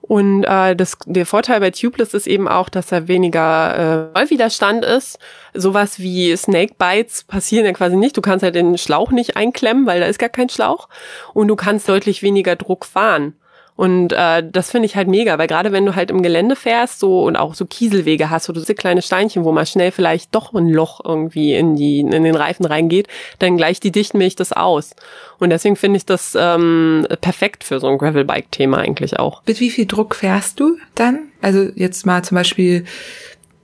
Und 0.00 0.42
äh, 0.42 0.74
das, 0.74 0.98
der 1.06 1.24
Vorteil 1.24 1.60
bei 1.60 1.70
Tubeless 1.70 2.14
ist 2.14 2.26
eben 2.26 2.48
auch, 2.48 2.68
dass 2.68 2.90
er 2.90 3.06
weniger 3.06 4.10
äh, 4.12 4.18
Rollwiderstand 4.18 4.84
ist. 4.84 5.20
Sowas 5.54 6.00
wie 6.00 6.36
Snake 6.36 6.74
Bites 6.78 7.22
passieren 7.22 7.64
ja 7.64 7.72
quasi 7.72 7.94
nicht. 7.94 8.16
Du 8.16 8.20
kannst 8.20 8.42
halt 8.42 8.56
den 8.56 8.76
Schlauch 8.76 9.12
nicht 9.12 9.36
einklemmen, 9.36 9.86
weil 9.86 10.00
da 10.00 10.06
ist 10.06 10.18
gar 10.18 10.28
kein 10.28 10.48
Schlauch. 10.48 10.88
Und 11.32 11.46
du 11.46 11.54
kannst 11.54 11.88
deutlich 11.88 12.24
weniger 12.24 12.56
Druck 12.56 12.86
fahren. 12.86 13.34
Und 13.80 14.12
äh, 14.12 14.42
das 14.46 14.70
finde 14.70 14.84
ich 14.84 14.94
halt 14.94 15.08
mega, 15.08 15.38
weil 15.38 15.46
gerade 15.46 15.72
wenn 15.72 15.86
du 15.86 15.96
halt 15.96 16.10
im 16.10 16.20
Gelände 16.20 16.54
fährst 16.54 17.00
so 17.00 17.24
und 17.24 17.36
auch 17.36 17.54
so 17.54 17.64
Kieselwege 17.64 18.28
hast 18.28 18.44
so 18.44 18.74
kleine 18.74 19.00
Steinchen, 19.00 19.42
wo 19.42 19.52
man 19.52 19.64
schnell 19.64 19.90
vielleicht 19.90 20.34
doch 20.34 20.52
ein 20.52 20.68
Loch 20.68 21.00
irgendwie 21.02 21.54
in 21.54 21.76
die 21.76 22.00
in 22.00 22.10
den 22.10 22.34
Reifen 22.34 22.66
reingeht, 22.66 23.08
dann 23.38 23.56
gleicht 23.56 23.82
die 23.82 23.90
Dichtmilch 23.90 24.36
das 24.36 24.52
aus. 24.52 24.90
Und 25.38 25.48
deswegen 25.48 25.76
finde 25.76 25.96
ich 25.96 26.04
das 26.04 26.36
ähm, 26.38 27.06
perfekt 27.22 27.64
für 27.64 27.80
so 27.80 27.86
ein 27.86 27.96
Gravelbike-Thema 27.96 28.76
eigentlich 28.76 29.18
auch. 29.18 29.40
Mit 29.46 29.60
wie 29.60 29.70
viel 29.70 29.86
Druck 29.86 30.14
fährst 30.14 30.60
du 30.60 30.76
dann? 30.94 31.30
Also 31.40 31.70
jetzt 31.74 32.04
mal 32.04 32.22
zum 32.22 32.34
Beispiel 32.34 32.84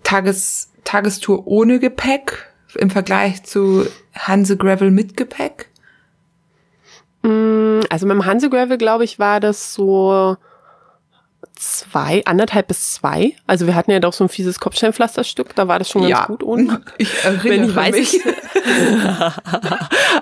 Tages 0.02 0.70
Tagestour 0.84 1.46
ohne 1.46 1.78
Gepäck 1.78 2.46
im 2.76 2.88
Vergleich 2.88 3.42
zu 3.42 3.86
Hanse 4.14 4.56
Gravel 4.56 4.90
mit 4.90 5.18
Gepäck? 5.18 5.68
Mm, 7.26 7.80
also 7.90 8.06
mit 8.06 8.14
dem 8.14 8.24
Hansegravel, 8.24 8.78
glaube 8.78 9.02
ich, 9.04 9.18
war 9.18 9.40
das 9.40 9.74
so 9.74 10.36
zwei, 11.56 12.22
anderthalb 12.24 12.68
bis 12.68 12.92
zwei. 12.94 13.32
Also 13.46 13.66
wir 13.66 13.74
hatten 13.74 13.90
ja 13.90 14.00
doch 14.00 14.12
so 14.12 14.24
ein 14.24 14.28
fieses 14.28 14.60
Kopfsteinpflasterstück, 14.60 15.54
da 15.54 15.68
war 15.68 15.78
das 15.78 15.90
schon 15.90 16.02
ganz 16.02 16.10
ja, 16.10 16.26
gut 16.26 16.42
unten. 16.42 16.84
Ich 16.98 17.24
erinnere 17.24 17.44
Wenn 17.44 17.64
ich 17.64 17.76
weiß, 17.76 17.94
mich. 17.94 18.20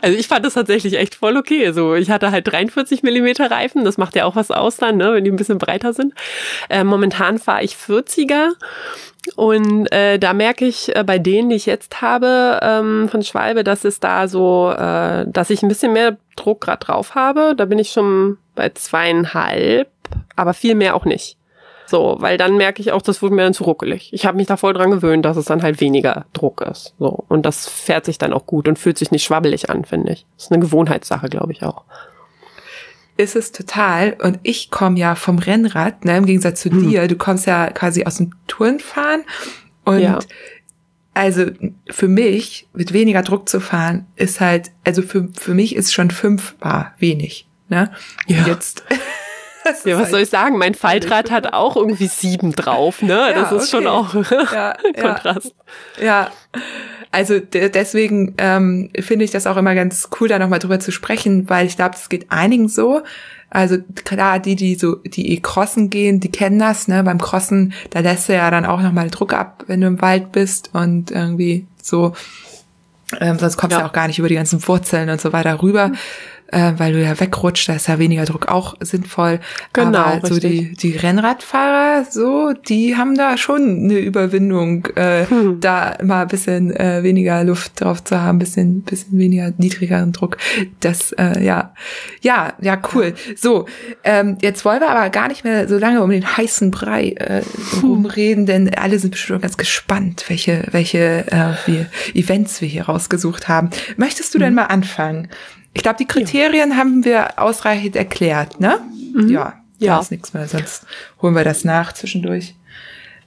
also 0.03 0.19
ich 0.19 0.27
fand 0.29 0.45
das 0.45 0.55
tatsächlich 0.55 0.95
echt 0.95 1.15
voll 1.15 1.37
okay. 1.37 1.73
So, 1.73 1.95
ich 1.95 2.11
hatte 2.11 2.31
halt 2.31 2.47
43 2.47 3.03
Millimeter 3.03 3.51
Reifen, 3.51 3.85
das 3.85 3.99
macht 3.99 4.17
ja 4.17 4.25
auch 4.25 4.37
was 4.37 4.51
aus 4.51 4.77
dann, 4.77 4.97
ne, 4.97 5.13
wenn 5.15 5.25
die 5.25 5.31
ein 5.31 5.37
bisschen 5.37 5.59
breiter 5.59 5.93
sind. 5.93 6.15
Äh, 6.69 6.85
momentan 6.85 7.39
fahre 7.39 7.63
ich 7.63 7.75
40er 7.75 8.53
und 9.37 9.91
äh, 9.93 10.19
da 10.19 10.33
merke 10.33 10.67
ich 10.67 10.95
äh, 10.95 11.03
bei 11.05 11.19
denen, 11.19 11.49
die 11.49 11.57
ich 11.57 11.67
jetzt 11.67 12.01
habe 12.03 12.61
ähm, 12.63 13.09
von 13.09 13.23
Schwalbe, 13.23 13.65
dass 13.65 13.85
es 13.85 14.01
da 14.01 14.29
so, 14.29 14.71
äh, 14.71 15.25
dass 15.27 15.51
ich 15.51 15.63
ein 15.63 15.69
bisschen 15.69 15.93
mehr 15.93 16.17
Druck 16.37 16.61
gerade 16.61 16.85
drauf 16.85 17.15
habe. 17.15 17.55
Da 17.57 17.65
bin 17.65 17.79
ich 17.79 17.91
schon 17.91 18.39
bei 18.55 18.69
zweieinhalb, 18.71 19.89
aber 20.37 20.55
viel 20.55 20.75
mehr 20.75 20.95
auch 20.95 21.05
nicht. 21.05 21.39
So, 21.87 22.17
weil 22.19 22.39
dann 22.39 22.57
merke 22.57 22.81
ich 22.81 22.93
auch, 22.93 23.03
das 23.03 23.23
wurde 23.23 23.35
mir 23.35 23.43
dann 23.43 23.55
zu 23.55 23.65
ruckelig. 23.65 24.13
Ich 24.13 24.27
habe 24.27 24.37
mich 24.37 24.47
da 24.47 24.57
voll 24.57 24.73
dran 24.73 24.91
gewöhnt, 24.91 25.25
dass 25.25 25.37
es 25.37 25.45
dann 25.45 25.63
halt 25.63 25.81
weniger 25.81 26.25
Druck 26.33 26.63
ist. 26.63 26.95
So. 26.99 27.25
Und 27.29 27.45
das 27.45 27.69
fährt 27.69 28.05
sich 28.05 28.19
dann 28.19 28.33
auch 28.33 28.47
gut 28.47 28.69
und 28.69 28.79
fühlt 28.79 28.99
sich 28.99 29.11
nicht 29.11 29.25
schwabbelig 29.25 29.71
an, 29.71 29.85
finde 29.85 30.13
ich. 30.13 30.27
Das 30.37 30.47
ist 30.47 30.53
eine 30.53 30.61
Gewohnheitssache, 30.61 31.29
glaube 31.29 31.53
ich 31.53 31.63
auch. 31.63 31.85
ist 33.17 33.37
es 33.37 33.53
total. 33.53 34.17
Und 34.23 34.41
ich 34.43 34.71
komme 34.71 34.99
ja 34.99 35.15
vom 35.15 35.39
Rennrad, 35.39 36.05
ne, 36.05 36.17
im 36.17 36.27
Gegensatz 36.27 36.63
zu 36.63 36.71
hm. 36.71 36.89
dir. 36.89 37.07
Du 37.07 37.17
kommst 37.17 37.47
ja 37.47 37.71
quasi 37.71 38.05
aus 38.05 38.17
dem 38.17 38.33
Tourenfahren. 38.47 39.25
Und 39.85 40.01
ja. 40.01 40.19
also 41.13 41.47
für 41.91 42.09
mich, 42.09 42.67
mit 42.73 42.95
weniger 42.95 43.23
Druck 43.23 43.49
zu 43.49 43.61
fahren, 43.61 44.07
ist 44.17 44.41
halt, 44.41 44.71
also 44.85 45.03
für, 45.03 45.29
für 45.39 45.53
mich 45.53 45.77
ist 45.77 45.93
schon 45.93 46.11
fünf 46.11 46.55
Bar 46.55 46.95
wenig. 46.99 47.47
Ne? 47.69 47.93
Ja. 48.27 48.47
Jetzt. 48.47 48.85
Ja, 49.65 49.95
was 49.95 50.03
halt 50.03 50.11
soll 50.11 50.21
ich 50.21 50.31
sagen? 50.31 50.59
Mein 50.59 50.75
Faltrad 50.75 51.31
hat 51.31 51.53
auch 51.53 51.77
irgendwie 51.77 52.07
sieben 52.07 52.53
drauf, 52.53 53.03
ne? 53.03 53.13
Ja, 53.13 53.33
das 53.33 53.53
ist 53.53 53.75
okay. 53.75 53.85
schon 53.85 53.87
auch 53.87 54.15
ja, 54.53 54.75
Kontrast. 55.01 55.55
Ja, 55.99 56.05
ja. 56.05 56.31
also 57.11 57.39
deswegen 57.41 58.35
ähm, 58.39 58.91
finde 59.01 59.25
ich 59.25 59.31
das 59.31 59.47
auch 59.47 59.57
immer 59.57 59.75
ganz 59.75 60.11
cool, 60.21 60.29
da 60.29 60.39
nochmal 60.39 60.59
drüber 60.59 60.81
zu 60.81 60.93
sprechen, 60.93 61.49
weil 61.49 61.67
ich 61.67 61.77
glaube, 61.77 61.95
es 61.97 62.09
geht 62.09 62.27
einigen 62.31 62.69
so. 62.69 63.03
Also 63.51 63.79
klar, 64.05 64.41
die, 64.41 64.57
die 64.57 64.75
so, 64.75 64.97
die 64.97 65.33
eh 65.33 65.41
crossen 65.41 65.89
gehen, 65.89 66.19
die 66.21 66.31
kennen 66.31 66.59
das, 66.59 66.89
ne? 66.89 67.03
Beim 67.05 67.21
Crossen, 67.21 67.73
da 67.91 68.01
lässt 68.01 68.29
du 68.29 68.35
ja 68.35 68.51
dann 68.51 68.67
auch 68.67 68.83
nochmal 68.83 69.11
Druck 69.11 69.33
ab, 69.33 69.65
wenn 69.69 69.81
du 69.81 69.87
im 69.87 70.03
Wald 70.03 70.33
bist 70.33 70.71
und 70.73 71.11
irgendwie 71.11 71.67
so, 71.81 72.15
ähm, 73.21 73.39
sonst 73.39 73.57
kommst 73.57 73.77
du 73.77 73.81
ja. 73.81 73.87
auch 73.87 73.93
gar 73.93 74.09
nicht 74.09 74.19
über 74.19 74.29
die 74.29 74.35
ganzen 74.35 74.67
Wurzeln 74.67 75.09
und 75.09 75.21
so 75.21 75.33
weiter 75.33 75.63
rüber. 75.63 75.89
Mhm 75.89 75.97
äh, 76.49 76.73
weil 76.77 76.93
du 76.93 77.03
ja 77.03 77.19
wegrutscht, 77.19 77.69
da 77.69 77.75
ist 77.75 77.89
ja 77.89 77.99
weniger 77.99 78.25
Druck 78.25 78.49
auch 78.49 78.75
sinnvoll. 78.81 79.41
Genau. 79.73 79.99
Aber 79.99 80.27
so 80.27 80.39
die, 80.39 80.75
die 80.75 80.97
Rennradfahrer, 80.97 82.05
so, 82.05 82.53
die 82.53 82.97
haben 82.97 83.17
da 83.17 83.37
schon 83.37 83.85
eine 83.85 83.99
Überwindung, 83.99 84.87
äh, 84.95 85.27
hm. 85.27 85.61
da 85.61 85.91
immer 85.93 86.21
ein 86.21 86.29
bisschen 86.29 86.75
äh, 86.75 87.03
weniger 87.03 87.43
Luft 87.45 87.81
drauf 87.81 88.05
zu 88.05 88.21
haben, 88.21 88.39
bisschen, 88.39 88.83
bisschen 88.83 89.19
weniger 89.19 89.53
niedrigeren 89.59 90.13
Druck. 90.13 90.37
Das, 90.81 91.13
äh, 91.13 91.43
ja, 91.45 91.75
ja, 92.21 92.55
ja, 92.61 92.81
cool. 92.93 93.15
So, 93.37 93.67
ähm, 94.05 94.39
jetzt 94.41 94.65
wollen 94.65 94.81
wir 94.81 94.91
aber 94.91 95.11
gar 95.11 95.29
nicht 95.29 95.45
mehr 95.45 95.67
so 95.67 95.79
lange 95.79 96.03
um 96.03 96.11
den 96.11 96.37
heißen 96.37 96.71
Brei 96.71 97.11
äh, 97.17 97.43
rumreden, 97.83 98.47
denn 98.47 98.73
alle 98.75 98.99
sind 98.99 99.13
bestimmt 99.13 99.43
ganz 99.43 99.57
gespannt, 99.57 100.25
welche, 100.29 100.67
welche 100.71 101.27
äh, 101.31 101.55
wir 101.67 101.87
Events 102.15 102.61
wir 102.61 102.69
hier 102.69 102.85
rausgesucht 102.85 103.49
haben. 103.49 103.71
Möchtest 103.97 104.35
du 104.35 104.39
denn 104.39 104.49
hm. 104.49 104.55
mal 104.57 104.67
anfangen? 104.67 105.29
Ich 105.75 105.83
glaube, 105.83 105.99
die 105.99 106.07
Kriterien 106.07 106.71
ja. 106.71 106.77
haben 106.77 107.05
wir 107.05 107.39
ausreichend 107.39 107.97
erklärt, 107.97 108.61
ne? 108.61 108.81
Mhm. 109.13 109.29
Ja, 109.29 109.55
ja. 109.79 110.01
ist 110.01 110.11
nichts 110.11 110.33
mehr, 110.33 110.49
sonst 110.49 110.87
holen 111.21 111.35
wir 111.35 111.45
das 111.45 111.65
nach 111.65 111.93
zwischendurch. 111.93 112.55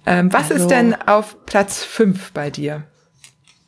Ähm, 0.06 0.32
was 0.32 0.52
also, 0.52 0.64
ist 0.64 0.72
denn 0.72 0.96
auf 1.06 1.46
Platz 1.46 1.84
fünf 1.84 2.32
bei 2.32 2.50
dir? 2.50 2.84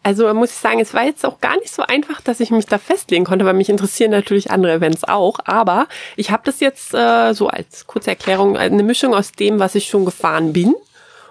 Also 0.01 0.34
muss 0.34 0.51
ich 0.51 0.57
sagen, 0.57 0.80
es 0.80 0.93
war 0.93 1.03
jetzt 1.03 1.25
auch 1.25 1.41
gar 1.41 1.57
nicht 1.57 1.71
so 1.71 1.84
einfach, 1.84 2.21
dass 2.21 2.39
ich 2.39 2.51
mich 2.51 2.65
da 2.65 2.77
festlegen 2.77 3.25
konnte, 3.25 3.43
weil 3.43 3.53
mich 3.53 3.67
interessieren 3.67 4.11
natürlich 4.11 4.49
andere 4.49 4.73
Events 4.73 5.03
auch. 5.03 5.39
Aber 5.43 5.88
ich 6.15 6.32
habe 6.32 6.43
das 6.45 6.61
jetzt 6.61 6.93
äh, 6.93 7.34
so 7.34 7.49
als 7.49 7.86
kurze 7.86 8.11
Erklärung, 8.11 8.55
eine 8.55 8.82
Mischung 8.84 9.13
aus 9.13 9.34
dem, 9.34 9.59
was 9.59 9.75
ich 9.75 9.88
schon 9.89 10.05
gefahren 10.05 10.53
bin 10.53 10.73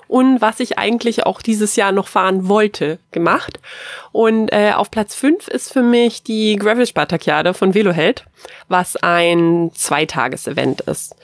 und 0.09 0.41
was 0.41 0.59
ich 0.59 0.79
eigentlich 0.79 1.27
auch 1.27 1.43
dieses 1.43 1.77
Jahr 1.77 1.93
noch 1.93 2.09
fahren 2.09 2.49
wollte, 2.49 2.99
gemacht. 3.13 3.61
Und 4.11 4.51
äh, 4.53 4.73
auf 4.75 4.91
Platz 4.91 5.15
fünf 5.15 5.47
ist 5.49 5.73
für 5.73 5.83
mich 5.83 6.23
die 6.23 6.57
Gravel 6.57 6.87
Spartakiade 6.87 7.55
von 7.55 7.75
Veloheld, 7.75 8.25
was 8.69 8.97
ein 8.97 9.71
Zweitages-Event 9.75 10.81
ist. 10.83 11.15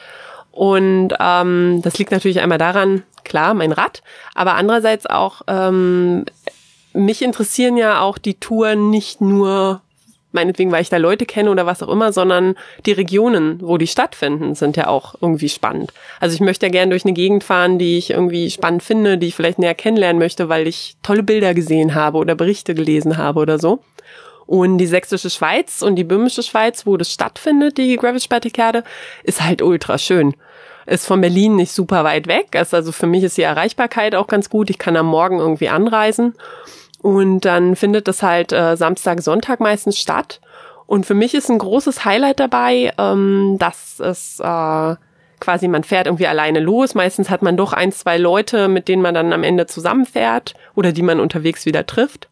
Und 0.52 1.14
ähm, 1.18 1.80
das 1.82 1.98
liegt 1.98 2.12
natürlich 2.12 2.40
einmal 2.40 2.58
daran, 2.58 3.02
klar, 3.24 3.54
mein 3.54 3.72
Rad, 3.72 4.02
aber 4.34 4.54
andererseits 4.54 5.06
auch, 5.06 5.42
ähm, 5.48 6.26
mich 6.92 7.22
interessieren 7.22 7.76
ja 7.76 8.02
auch 8.02 8.18
die 8.18 8.34
Touren 8.34 8.90
nicht 8.90 9.20
nur 9.20 9.80
meinetwegen, 10.34 10.72
weil 10.72 10.82
ich 10.82 10.90
da 10.90 10.96
Leute 10.96 11.26
kenne 11.26 11.50
oder 11.50 11.66
was 11.66 11.82
auch 11.82 11.88
immer, 11.88 12.12
sondern 12.12 12.54
die 12.86 12.92
Regionen, 12.92 13.60
wo 13.62 13.78
die 13.78 13.86
stattfinden, 13.86 14.54
sind 14.54 14.76
ja 14.76 14.88
auch 14.88 15.14
irgendwie 15.20 15.48
spannend. 15.48 15.92
Also 16.20 16.34
ich 16.34 16.40
möchte 16.40 16.66
ja 16.66 16.72
gerne 16.72 16.90
durch 16.90 17.04
eine 17.04 17.14
Gegend 17.14 17.44
fahren, 17.44 17.78
die 17.78 17.98
ich 17.98 18.10
irgendwie 18.10 18.50
spannend 18.50 18.82
finde, 18.82 19.18
die 19.18 19.28
ich 19.28 19.34
vielleicht 19.34 19.58
näher 19.58 19.74
kennenlernen 19.74 20.18
möchte, 20.18 20.48
weil 20.48 20.66
ich 20.66 20.96
tolle 21.02 21.22
Bilder 21.22 21.54
gesehen 21.54 21.94
habe 21.94 22.18
oder 22.18 22.34
Berichte 22.34 22.74
gelesen 22.74 23.16
habe 23.16 23.40
oder 23.40 23.58
so. 23.58 23.80
Und 24.46 24.78
die 24.78 24.86
sächsische 24.86 25.30
Schweiz 25.30 25.80
und 25.80 25.96
die 25.96 26.04
böhmische 26.04 26.42
Schweiz, 26.42 26.86
wo 26.86 26.96
das 26.96 27.10
stattfindet, 27.10 27.78
die 27.78 27.96
Gravel-Spartikade, 27.96 28.84
ist 29.22 29.42
halt 29.42 29.62
ultra 29.62 29.96
schön. 29.96 30.34
Ist 30.86 31.06
von 31.06 31.20
Berlin 31.20 31.56
nicht 31.56 31.72
super 31.72 32.04
weit 32.04 32.26
weg. 32.26 32.48
Also 32.54 32.92
für 32.92 33.06
mich 33.06 33.24
ist 33.24 33.38
die 33.38 33.42
Erreichbarkeit 33.42 34.14
auch 34.14 34.26
ganz 34.26 34.50
gut. 34.50 34.68
Ich 34.68 34.76
kann 34.76 34.96
am 34.96 35.06
Morgen 35.06 35.38
irgendwie 35.38 35.70
anreisen. 35.70 36.34
Und 37.04 37.40
dann 37.40 37.76
findet 37.76 38.08
das 38.08 38.22
halt 38.22 38.50
äh, 38.50 38.78
Samstag, 38.78 39.20
Sonntag 39.20 39.60
meistens 39.60 39.98
statt. 39.98 40.40
Und 40.86 41.04
für 41.04 41.12
mich 41.12 41.34
ist 41.34 41.50
ein 41.50 41.58
großes 41.58 42.06
Highlight 42.06 42.40
dabei, 42.40 42.94
ähm, 42.96 43.56
dass 43.58 44.00
es 44.00 44.40
äh, 44.40 44.94
quasi 45.38 45.68
man 45.68 45.84
fährt 45.84 46.06
irgendwie 46.06 46.26
alleine 46.26 46.60
los. 46.60 46.94
Meistens 46.94 47.28
hat 47.28 47.42
man 47.42 47.58
doch 47.58 47.74
ein, 47.74 47.92
zwei 47.92 48.16
Leute, 48.16 48.68
mit 48.68 48.88
denen 48.88 49.02
man 49.02 49.12
dann 49.12 49.34
am 49.34 49.42
Ende 49.42 49.66
zusammenfährt 49.66 50.54
oder 50.74 50.92
die 50.92 51.02
man 51.02 51.20
unterwegs 51.20 51.66
wieder 51.66 51.84
trifft. 51.84 52.30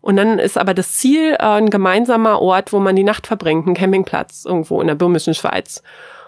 Und 0.00 0.16
dann 0.16 0.38
ist 0.38 0.56
aber 0.56 0.72
das 0.72 0.92
Ziel 0.92 1.34
äh, 1.34 1.44
ein 1.44 1.68
gemeinsamer 1.68 2.40
Ort, 2.40 2.72
wo 2.72 2.80
man 2.80 2.96
die 2.96 3.04
Nacht 3.04 3.26
verbringt, 3.26 3.66
ein 3.66 3.74
Campingplatz 3.74 4.46
irgendwo 4.46 4.80
in 4.80 4.86
der 4.86 4.94
böhmischen 4.94 5.34
Schweiz. 5.34 5.82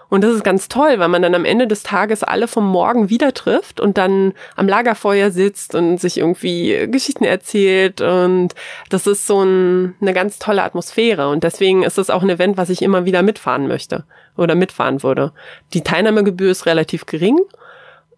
Und 0.09 0.23
das 0.23 0.33
ist 0.33 0.43
ganz 0.43 0.69
toll, 0.69 0.99
weil 0.99 1.09
man 1.09 1.21
dann 1.21 1.35
am 1.35 1.43
Ende 1.43 1.67
des 1.67 1.83
Tages 1.83 2.23
alle 2.23 2.47
vom 2.47 2.65
Morgen 2.65 3.09
wieder 3.09 3.33
trifft 3.33 3.79
und 3.79 3.97
dann 3.97 4.33
am 4.55 4.67
Lagerfeuer 4.67 5.31
sitzt 5.31 5.75
und 5.75 5.97
sich 5.99 6.17
irgendwie 6.17 6.87
Geschichten 6.89 7.25
erzählt. 7.25 7.99
Und 7.99 8.55
das 8.89 9.05
ist 9.05 9.27
so 9.27 9.43
ein, 9.43 9.95
eine 9.99 10.13
ganz 10.13 10.39
tolle 10.39 10.63
Atmosphäre. 10.63 11.29
Und 11.29 11.43
deswegen 11.43 11.83
ist 11.83 11.97
es 11.97 12.09
auch 12.09 12.23
ein 12.23 12.29
Event, 12.29 12.57
was 12.57 12.69
ich 12.69 12.81
immer 12.81 13.05
wieder 13.05 13.21
mitfahren 13.21 13.67
möchte 13.67 14.05
oder 14.37 14.55
mitfahren 14.55 15.03
würde. 15.03 15.33
Die 15.73 15.81
Teilnahmegebühr 15.81 16.51
ist 16.51 16.65
relativ 16.65 17.05
gering. 17.05 17.39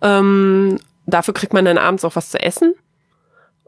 Ähm, 0.02 0.78
dafür 1.08 1.34
kriegt 1.34 1.54
man 1.54 1.66
dann 1.66 1.80
abends 1.80 2.06
auch 2.06 2.16
was 2.16 2.30
zu 2.30 2.40
essen. 2.40 2.76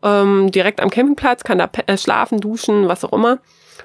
Ähm, 0.03 0.51
direkt 0.51 0.79
am 0.79 0.89
Campingplatz, 0.89 1.43
kann 1.43 1.57
da 1.57 1.69
äh, 1.87 1.97
schlafen, 1.97 2.39
duschen, 2.39 2.87
was 2.87 3.03
auch 3.03 3.13
immer. 3.13 3.39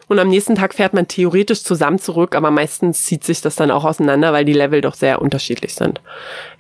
Und 0.09 0.19
am 0.21 0.29
nächsten 0.29 0.55
Tag 0.55 0.75
fährt 0.75 0.95
man 0.95 1.09
theoretisch 1.09 1.65
zusammen 1.65 1.99
zurück, 1.99 2.37
aber 2.37 2.51
meistens 2.51 3.05
zieht 3.05 3.25
sich 3.25 3.41
das 3.41 3.57
dann 3.57 3.71
auch 3.71 3.85
auseinander, 3.85 4.33
weil 4.33 4.45
die 4.45 4.53
Level 4.53 4.81
doch 4.81 4.95
sehr 4.95 5.21
unterschiedlich 5.21 5.75
sind. 5.75 6.01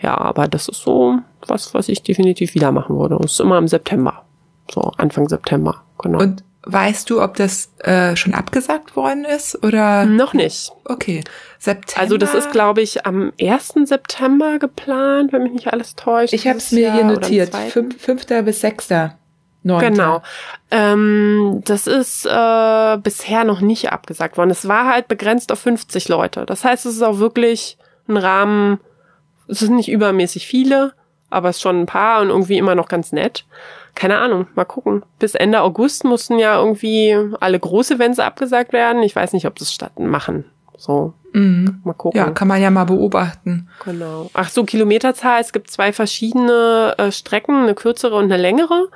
Ja, 0.00 0.18
aber 0.18 0.48
das 0.48 0.68
ist 0.68 0.80
so 0.82 1.18
was, 1.46 1.72
was 1.72 1.88
ich 1.88 2.02
definitiv 2.02 2.54
wieder 2.54 2.72
machen 2.72 2.98
würde. 2.98 3.18
Das 3.20 3.32
ist 3.32 3.40
immer 3.40 3.58
im 3.58 3.68
September. 3.68 4.24
So, 4.68 4.80
Anfang 4.96 5.28
September, 5.28 5.84
genau. 5.98 6.18
Und 6.18 6.42
weißt 6.64 7.08
du, 7.08 7.22
ob 7.22 7.36
das 7.36 7.72
äh, 7.78 8.16
schon 8.16 8.34
abgesagt 8.34 8.96
worden 8.96 9.24
ist 9.24 9.62
oder? 9.62 10.04
Noch 10.04 10.34
nicht. 10.34 10.72
Okay. 10.84 11.22
September. 11.60 12.00
Also 12.00 12.18
das 12.18 12.34
ist, 12.34 12.50
glaube 12.50 12.82
ich, 12.82 13.06
am 13.06 13.32
1. 13.40 13.74
September 13.84 14.58
geplant, 14.58 15.32
wenn 15.32 15.44
mich 15.44 15.52
nicht 15.52 15.72
alles 15.72 15.94
täuscht. 15.94 16.32
Ich 16.32 16.48
habe 16.48 16.58
es 16.58 16.72
mir 16.72 16.92
hier 16.92 17.04
notiert. 17.04 17.54
5. 17.54 18.26
bis 18.44 18.60
6. 18.60 18.88
9. 19.66 19.80
Genau. 19.80 20.22
Ähm, 20.70 21.60
das 21.64 21.88
ist 21.88 22.24
äh, 22.24 22.96
bisher 22.98 23.44
noch 23.44 23.60
nicht 23.60 23.90
abgesagt 23.90 24.38
worden. 24.38 24.50
Es 24.50 24.68
war 24.68 24.86
halt 24.86 25.08
begrenzt 25.08 25.50
auf 25.50 25.58
50 25.58 26.08
Leute. 26.08 26.46
Das 26.46 26.64
heißt, 26.64 26.86
es 26.86 26.94
ist 26.94 27.02
auch 27.02 27.18
wirklich 27.18 27.76
ein 28.08 28.16
Rahmen, 28.16 28.78
es 29.48 29.58
sind 29.58 29.74
nicht 29.74 29.90
übermäßig 29.90 30.46
viele, 30.46 30.92
aber 31.30 31.48
es 31.48 31.56
ist 31.56 31.62
schon 31.62 31.80
ein 31.80 31.86
paar 31.86 32.20
und 32.20 32.28
irgendwie 32.28 32.58
immer 32.58 32.76
noch 32.76 32.86
ganz 32.86 33.10
nett. 33.10 33.44
Keine 33.96 34.18
Ahnung, 34.18 34.46
mal 34.54 34.64
gucken. 34.64 35.04
Bis 35.18 35.34
Ende 35.34 35.62
August 35.62 36.04
mussten 36.04 36.38
ja 36.38 36.56
irgendwie 36.58 37.16
alle 37.40 37.58
große 37.58 37.94
Events 37.94 38.20
abgesagt 38.20 38.72
werden. 38.72 39.02
Ich 39.02 39.16
weiß 39.16 39.32
nicht, 39.32 39.46
ob 39.46 39.56
das 39.56 39.72
statt 39.72 39.98
machen. 39.98 40.44
So, 40.76 41.14
Mhm. 41.36 41.82
Mal 41.84 41.92
gucken. 41.92 42.18
Ja, 42.18 42.30
kann 42.30 42.48
man 42.48 42.62
ja 42.62 42.70
mal 42.70 42.84
beobachten. 42.84 43.68
Genau. 43.84 44.30
Ach 44.32 44.48
so, 44.48 44.64
Kilometerzahl. 44.64 45.38
Es 45.38 45.52
gibt 45.52 45.70
zwei 45.70 45.92
verschiedene 45.92 46.94
äh, 46.96 47.12
Strecken, 47.12 47.64
eine 47.64 47.74
kürzere 47.74 48.14
und 48.16 48.24
eine 48.24 48.38
längere. 48.38 48.88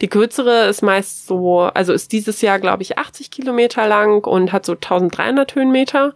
Die 0.00 0.06
kürzere 0.06 0.66
ist 0.66 0.82
meist 0.82 1.26
so, 1.26 1.62
also 1.62 1.92
ist 1.92 2.12
dieses 2.12 2.40
Jahr, 2.40 2.60
glaube 2.60 2.84
ich, 2.84 2.98
80 2.98 3.32
Kilometer 3.32 3.88
lang 3.88 4.24
und 4.24 4.52
hat 4.52 4.64
so 4.64 4.74
1300 4.74 5.56
Höhenmeter. 5.56 6.14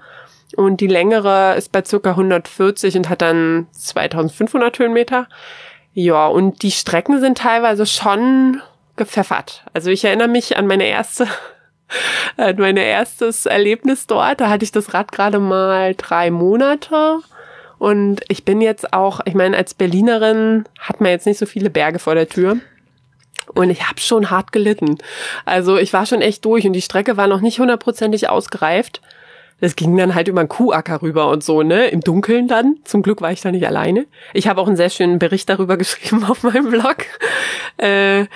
Und 0.54 0.80
die 0.80 0.86
längere 0.86 1.56
ist 1.56 1.72
bei 1.72 1.82
circa 1.82 2.10
140 2.10 2.96
und 2.98 3.08
hat 3.08 3.20
dann 3.20 3.66
2500 3.72 4.78
Höhenmeter. 4.78 5.26
Ja, 5.94 6.28
und 6.28 6.62
die 6.62 6.70
Strecken 6.70 7.18
sind 7.18 7.38
teilweise 7.38 7.86
schon 7.86 8.62
gepfeffert. 8.94 9.64
Also 9.72 9.90
ich 9.90 10.04
erinnere 10.04 10.28
mich 10.28 10.56
an 10.56 10.68
meine 10.68 10.86
erste 10.86 11.26
mein 12.36 12.76
erstes 12.76 13.46
Erlebnis 13.46 14.06
dort. 14.06 14.40
Da 14.40 14.48
hatte 14.48 14.64
ich 14.64 14.72
das 14.72 14.94
Rad 14.94 15.12
gerade 15.12 15.38
mal 15.38 15.94
drei 15.96 16.30
Monate. 16.30 17.20
Und 17.78 18.20
ich 18.28 18.44
bin 18.44 18.60
jetzt 18.60 18.92
auch, 18.92 19.20
ich 19.24 19.34
meine, 19.34 19.56
als 19.56 19.74
Berlinerin 19.74 20.64
hat 20.78 21.00
man 21.00 21.10
jetzt 21.10 21.26
nicht 21.26 21.38
so 21.38 21.46
viele 21.46 21.68
Berge 21.68 21.98
vor 21.98 22.14
der 22.14 22.28
Tür. 22.28 22.58
Und 23.54 23.70
ich 23.70 23.88
habe 23.88 24.00
schon 24.00 24.30
hart 24.30 24.52
gelitten. 24.52 24.98
Also 25.44 25.76
ich 25.76 25.92
war 25.92 26.06
schon 26.06 26.22
echt 26.22 26.44
durch 26.44 26.66
und 26.66 26.74
die 26.74 26.82
Strecke 26.82 27.16
war 27.16 27.26
noch 27.26 27.40
nicht 27.40 27.58
hundertprozentig 27.58 28.28
ausgereift. 28.28 29.00
Das 29.60 29.76
ging 29.76 29.96
dann 29.96 30.14
halt 30.14 30.28
über 30.28 30.40
einen 30.40 30.48
Kuhacker 30.48 31.02
rüber 31.02 31.28
und 31.28 31.44
so, 31.44 31.62
ne? 31.62 31.86
Im 31.86 32.00
Dunkeln 32.00 32.48
dann. 32.48 32.78
Zum 32.84 33.02
Glück 33.02 33.20
war 33.20 33.30
ich 33.30 33.42
da 33.42 33.52
nicht 33.52 33.66
alleine. 33.66 34.06
Ich 34.32 34.48
habe 34.48 34.60
auch 34.60 34.66
einen 34.66 34.76
sehr 34.76 34.90
schönen 34.90 35.18
Bericht 35.18 35.48
darüber 35.48 35.76
geschrieben 35.78 36.24
auf 36.24 36.42
meinem 36.42 36.70
Blog. 36.70 36.96
Äh, 37.76 38.26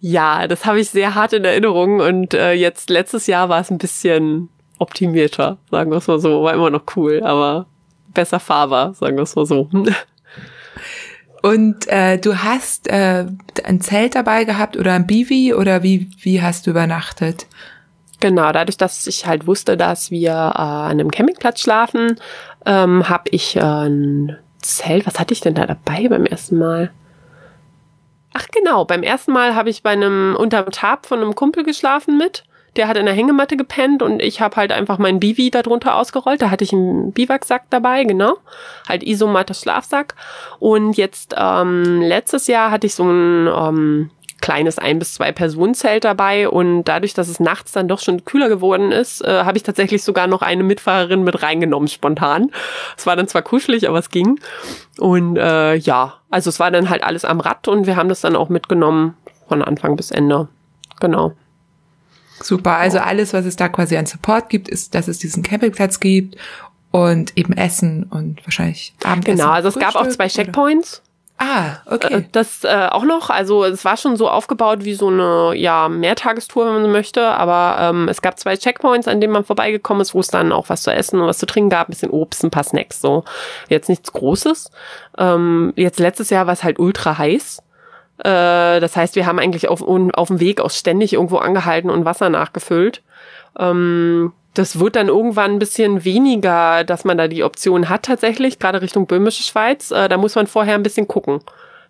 ja, 0.00 0.48
das 0.48 0.64
habe 0.64 0.80
ich 0.80 0.90
sehr 0.90 1.14
hart 1.14 1.32
in 1.32 1.44
Erinnerung 1.44 2.00
und 2.00 2.34
äh, 2.34 2.52
jetzt 2.52 2.90
letztes 2.90 3.26
Jahr 3.26 3.48
war 3.48 3.60
es 3.60 3.70
ein 3.70 3.78
bisschen 3.78 4.48
optimierter, 4.78 5.58
sagen 5.70 5.90
wir 5.90 5.98
es 5.98 6.08
mal 6.08 6.18
so, 6.18 6.42
war 6.42 6.54
immer 6.54 6.70
noch 6.70 6.84
cool, 6.96 7.22
aber 7.22 7.66
besser 8.14 8.40
fahrbar, 8.40 8.94
sagen 8.94 9.16
wir 9.16 9.22
es 9.22 9.36
mal 9.36 9.46
so. 9.46 9.68
Und 11.42 11.86
äh, 11.88 12.18
du 12.18 12.42
hast 12.42 12.86
äh, 12.88 13.26
ein 13.64 13.80
Zelt 13.80 14.14
dabei 14.14 14.44
gehabt 14.44 14.76
oder 14.76 14.92
ein 14.92 15.06
Bivi 15.06 15.54
oder 15.54 15.82
wie, 15.82 16.10
wie 16.20 16.42
hast 16.42 16.66
du 16.66 16.70
übernachtet? 16.70 17.46
Genau, 18.20 18.52
dadurch, 18.52 18.76
dass 18.76 19.06
ich 19.06 19.26
halt 19.26 19.46
wusste, 19.46 19.78
dass 19.78 20.10
wir 20.10 20.30
äh, 20.30 20.60
an 20.60 20.90
einem 20.90 21.10
Campingplatz 21.10 21.60
schlafen, 21.62 22.20
ähm, 22.66 23.08
habe 23.08 23.30
ich 23.30 23.56
äh, 23.56 23.60
ein 23.60 24.36
Zelt. 24.60 25.06
Was 25.06 25.18
hatte 25.18 25.32
ich 25.32 25.40
denn 25.40 25.54
da 25.54 25.66
dabei 25.66 26.08
beim 26.08 26.26
ersten 26.26 26.58
Mal? 26.58 26.90
Ach 28.32 28.46
genau, 28.52 28.84
beim 28.84 29.02
ersten 29.02 29.32
Mal 29.32 29.54
habe 29.54 29.70
ich 29.70 29.82
bei 29.82 29.90
einem 29.90 30.36
unterm 30.36 30.70
Tab 30.70 31.06
von 31.06 31.20
einem 31.20 31.34
Kumpel 31.34 31.64
geschlafen 31.64 32.16
mit. 32.16 32.44
Der 32.76 32.86
hat 32.86 32.96
in 32.96 33.06
der 33.06 33.14
Hängematte 33.14 33.56
gepennt 33.56 34.00
und 34.00 34.22
ich 34.22 34.40
habe 34.40 34.54
halt 34.54 34.70
einfach 34.70 34.98
meinen 34.98 35.18
Bivi 35.18 35.50
darunter 35.50 35.96
ausgerollt. 35.96 36.40
Da 36.40 36.50
hatte 36.50 36.62
ich 36.62 36.72
einen 36.72 37.12
Biwaksack 37.12 37.64
dabei, 37.70 38.04
genau. 38.04 38.36
Halt 38.88 39.02
Isomatte 39.02 39.54
Schlafsack. 39.54 40.14
Und 40.60 40.96
jetzt 40.96 41.34
ähm, 41.36 42.00
letztes 42.00 42.46
Jahr 42.46 42.70
hatte 42.70 42.86
ich 42.86 42.94
so 42.94 43.04
ein 43.04 43.48
ähm, 43.48 44.10
kleines 44.40 44.78
ein 44.78 44.98
bis 44.98 45.14
zwei 45.14 45.32
Personenzelt 45.32 46.04
dabei 46.04 46.48
und 46.48 46.84
dadurch, 46.84 47.14
dass 47.14 47.28
es 47.28 47.40
nachts 47.40 47.72
dann 47.72 47.88
doch 47.88 48.00
schon 48.00 48.24
kühler 48.24 48.48
geworden 48.48 48.92
ist, 48.92 49.22
äh, 49.24 49.44
habe 49.44 49.56
ich 49.56 49.62
tatsächlich 49.62 50.02
sogar 50.02 50.26
noch 50.26 50.42
eine 50.42 50.62
Mitfahrerin 50.62 51.22
mit 51.22 51.42
reingenommen 51.42 51.88
spontan. 51.88 52.50
Es 52.96 53.06
war 53.06 53.16
dann 53.16 53.28
zwar 53.28 53.42
kuschelig, 53.42 53.88
aber 53.88 53.98
es 53.98 54.10
ging. 54.10 54.40
Und 54.98 55.36
äh, 55.36 55.74
ja, 55.74 56.14
also 56.30 56.50
es 56.50 56.60
war 56.60 56.70
dann 56.70 56.90
halt 56.90 57.02
alles 57.02 57.24
am 57.24 57.40
Rad 57.40 57.68
und 57.68 57.86
wir 57.86 57.96
haben 57.96 58.08
das 58.08 58.20
dann 58.20 58.36
auch 58.36 58.48
mitgenommen 58.48 59.16
von 59.48 59.62
Anfang 59.62 59.96
bis 59.96 60.10
Ende. 60.10 60.48
Genau. 61.00 61.32
Super, 62.42 62.76
also 62.76 62.98
alles, 62.98 63.34
was 63.34 63.44
es 63.44 63.56
da 63.56 63.68
quasi 63.68 63.96
an 63.96 64.06
Support 64.06 64.48
gibt, 64.48 64.68
ist, 64.68 64.94
dass 64.94 65.08
es 65.08 65.18
diesen 65.18 65.42
Campingplatz 65.42 66.00
gibt 66.00 66.36
und 66.90 67.36
eben 67.36 67.52
Essen 67.52 68.04
und 68.04 68.44
wahrscheinlich 68.46 68.94
Abendessen. 69.04 69.38
Genau, 69.38 69.50
also 69.50 69.68
es 69.68 69.78
gab 69.78 69.94
auch 69.94 70.08
zwei 70.08 70.28
Checkpoints. 70.28 71.02
Ah, 71.42 71.78
okay. 71.86 72.14
Äh, 72.14 72.24
das 72.32 72.64
äh, 72.64 72.88
auch 72.90 73.04
noch, 73.04 73.30
also 73.30 73.64
es 73.64 73.82
war 73.86 73.96
schon 73.96 74.14
so 74.16 74.28
aufgebaut 74.28 74.84
wie 74.84 74.92
so 74.92 75.08
eine 75.08 75.54
ja 75.56 75.88
Mehrtagestour, 75.88 76.66
wenn 76.66 76.74
man 76.74 76.82
so 76.82 76.88
möchte, 76.90 77.26
aber 77.28 77.78
ähm, 77.80 78.08
es 78.08 78.20
gab 78.20 78.38
zwei 78.38 78.58
Checkpoints, 78.58 79.08
an 79.08 79.22
denen 79.22 79.32
man 79.32 79.44
vorbeigekommen 79.44 80.02
ist, 80.02 80.14
wo 80.14 80.20
es 80.20 80.28
dann 80.28 80.52
auch 80.52 80.68
was 80.68 80.82
zu 80.82 80.92
essen 80.92 81.18
und 81.18 81.26
was 81.26 81.38
zu 81.38 81.46
trinken 81.46 81.70
gab, 81.70 81.88
ein 81.88 81.92
bisschen 81.92 82.10
Obst, 82.10 82.44
ein 82.44 82.50
paar 82.50 82.64
Snacks, 82.64 83.00
so 83.00 83.24
jetzt 83.70 83.88
nichts 83.88 84.12
Großes. 84.12 84.70
Ähm, 85.16 85.72
jetzt 85.76 85.98
letztes 85.98 86.28
Jahr 86.28 86.46
war 86.46 86.52
es 86.52 86.62
halt 86.62 86.78
ultra 86.78 87.16
heiß. 87.16 87.62
Äh, 88.18 88.80
das 88.80 88.94
heißt, 88.96 89.16
wir 89.16 89.24
haben 89.24 89.38
eigentlich 89.38 89.68
auf, 89.68 89.80
auf 89.80 90.28
dem 90.28 90.40
Weg 90.40 90.60
auch 90.60 90.70
ständig 90.70 91.14
irgendwo 91.14 91.38
angehalten 91.38 91.88
und 91.88 92.04
Wasser 92.04 92.28
nachgefüllt. 92.28 93.02
Ähm, 93.58 94.34
das 94.54 94.80
wird 94.80 94.96
dann 94.96 95.08
irgendwann 95.08 95.52
ein 95.52 95.58
bisschen 95.58 96.04
weniger, 96.04 96.84
dass 96.84 97.04
man 97.04 97.18
da 97.18 97.28
die 97.28 97.44
Option 97.44 97.88
hat 97.88 98.04
tatsächlich, 98.04 98.58
gerade 98.58 98.82
Richtung 98.82 99.06
Böhmische 99.06 99.42
Schweiz. 99.42 99.90
Äh, 99.90 100.08
da 100.08 100.16
muss 100.16 100.34
man 100.34 100.46
vorher 100.46 100.74
ein 100.74 100.82
bisschen 100.82 101.06
gucken. 101.06 101.40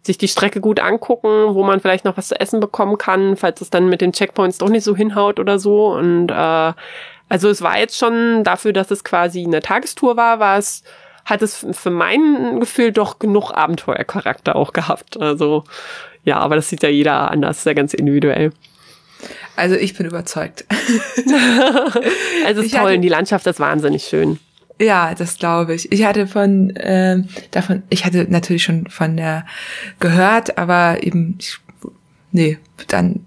Sich 0.02 0.18
die 0.18 0.28
Strecke 0.28 0.60
gut 0.60 0.80
angucken, 0.80 1.54
wo 1.54 1.62
man 1.62 1.80
vielleicht 1.80 2.04
noch 2.04 2.16
was 2.16 2.28
zu 2.28 2.40
essen 2.40 2.60
bekommen 2.60 2.98
kann, 2.98 3.36
falls 3.36 3.60
es 3.60 3.70
dann 3.70 3.88
mit 3.88 4.00
den 4.00 4.12
Checkpoints 4.12 4.58
doch 4.58 4.68
nicht 4.68 4.84
so 4.84 4.94
hinhaut 4.94 5.38
oder 5.38 5.58
so. 5.58 5.92
Und 5.92 6.30
äh, 6.30 6.72
also 7.28 7.48
es 7.48 7.62
war 7.62 7.78
jetzt 7.78 7.98
schon 7.98 8.44
dafür, 8.44 8.72
dass 8.72 8.90
es 8.90 9.04
quasi 9.04 9.44
eine 9.44 9.60
Tagestour 9.60 10.16
war, 10.16 10.38
war 10.38 10.58
es, 10.58 10.82
hat 11.24 11.42
es 11.42 11.66
für 11.72 11.90
mein 11.90 12.60
Gefühl 12.60 12.92
doch 12.92 13.18
genug 13.18 13.52
Abenteuercharakter 13.52 14.56
auch 14.56 14.72
gehabt. 14.72 15.20
Also 15.20 15.64
ja, 16.24 16.38
aber 16.38 16.56
das 16.56 16.68
sieht 16.68 16.82
ja 16.82 16.88
jeder 16.88 17.30
anders, 17.30 17.62
sehr 17.62 17.74
ganz 17.74 17.94
individuell. 17.94 18.52
Also 19.56 19.76
ich 19.76 19.94
bin 19.94 20.06
überzeugt. 20.06 20.64
also 22.46 22.60
es 22.60 22.66
ist 22.66 22.74
toll, 22.74 22.92
hatte, 22.92 22.98
die 22.98 23.08
Landschaft 23.08 23.46
ist 23.46 23.60
wahnsinnig 23.60 24.04
schön. 24.04 24.38
Ja, 24.80 25.14
das 25.14 25.36
glaube 25.36 25.74
ich. 25.74 25.92
Ich 25.92 26.04
hatte 26.04 26.26
von 26.26 26.74
äh, 26.76 27.22
davon, 27.50 27.82
ich 27.90 28.04
hatte 28.04 28.26
natürlich 28.28 28.62
schon 28.62 28.86
von 28.86 29.16
der 29.16 29.44
gehört, 29.98 30.56
aber 30.56 31.02
eben, 31.02 31.36
ich, 31.38 31.58
nee, 32.32 32.58
dann 32.86 33.20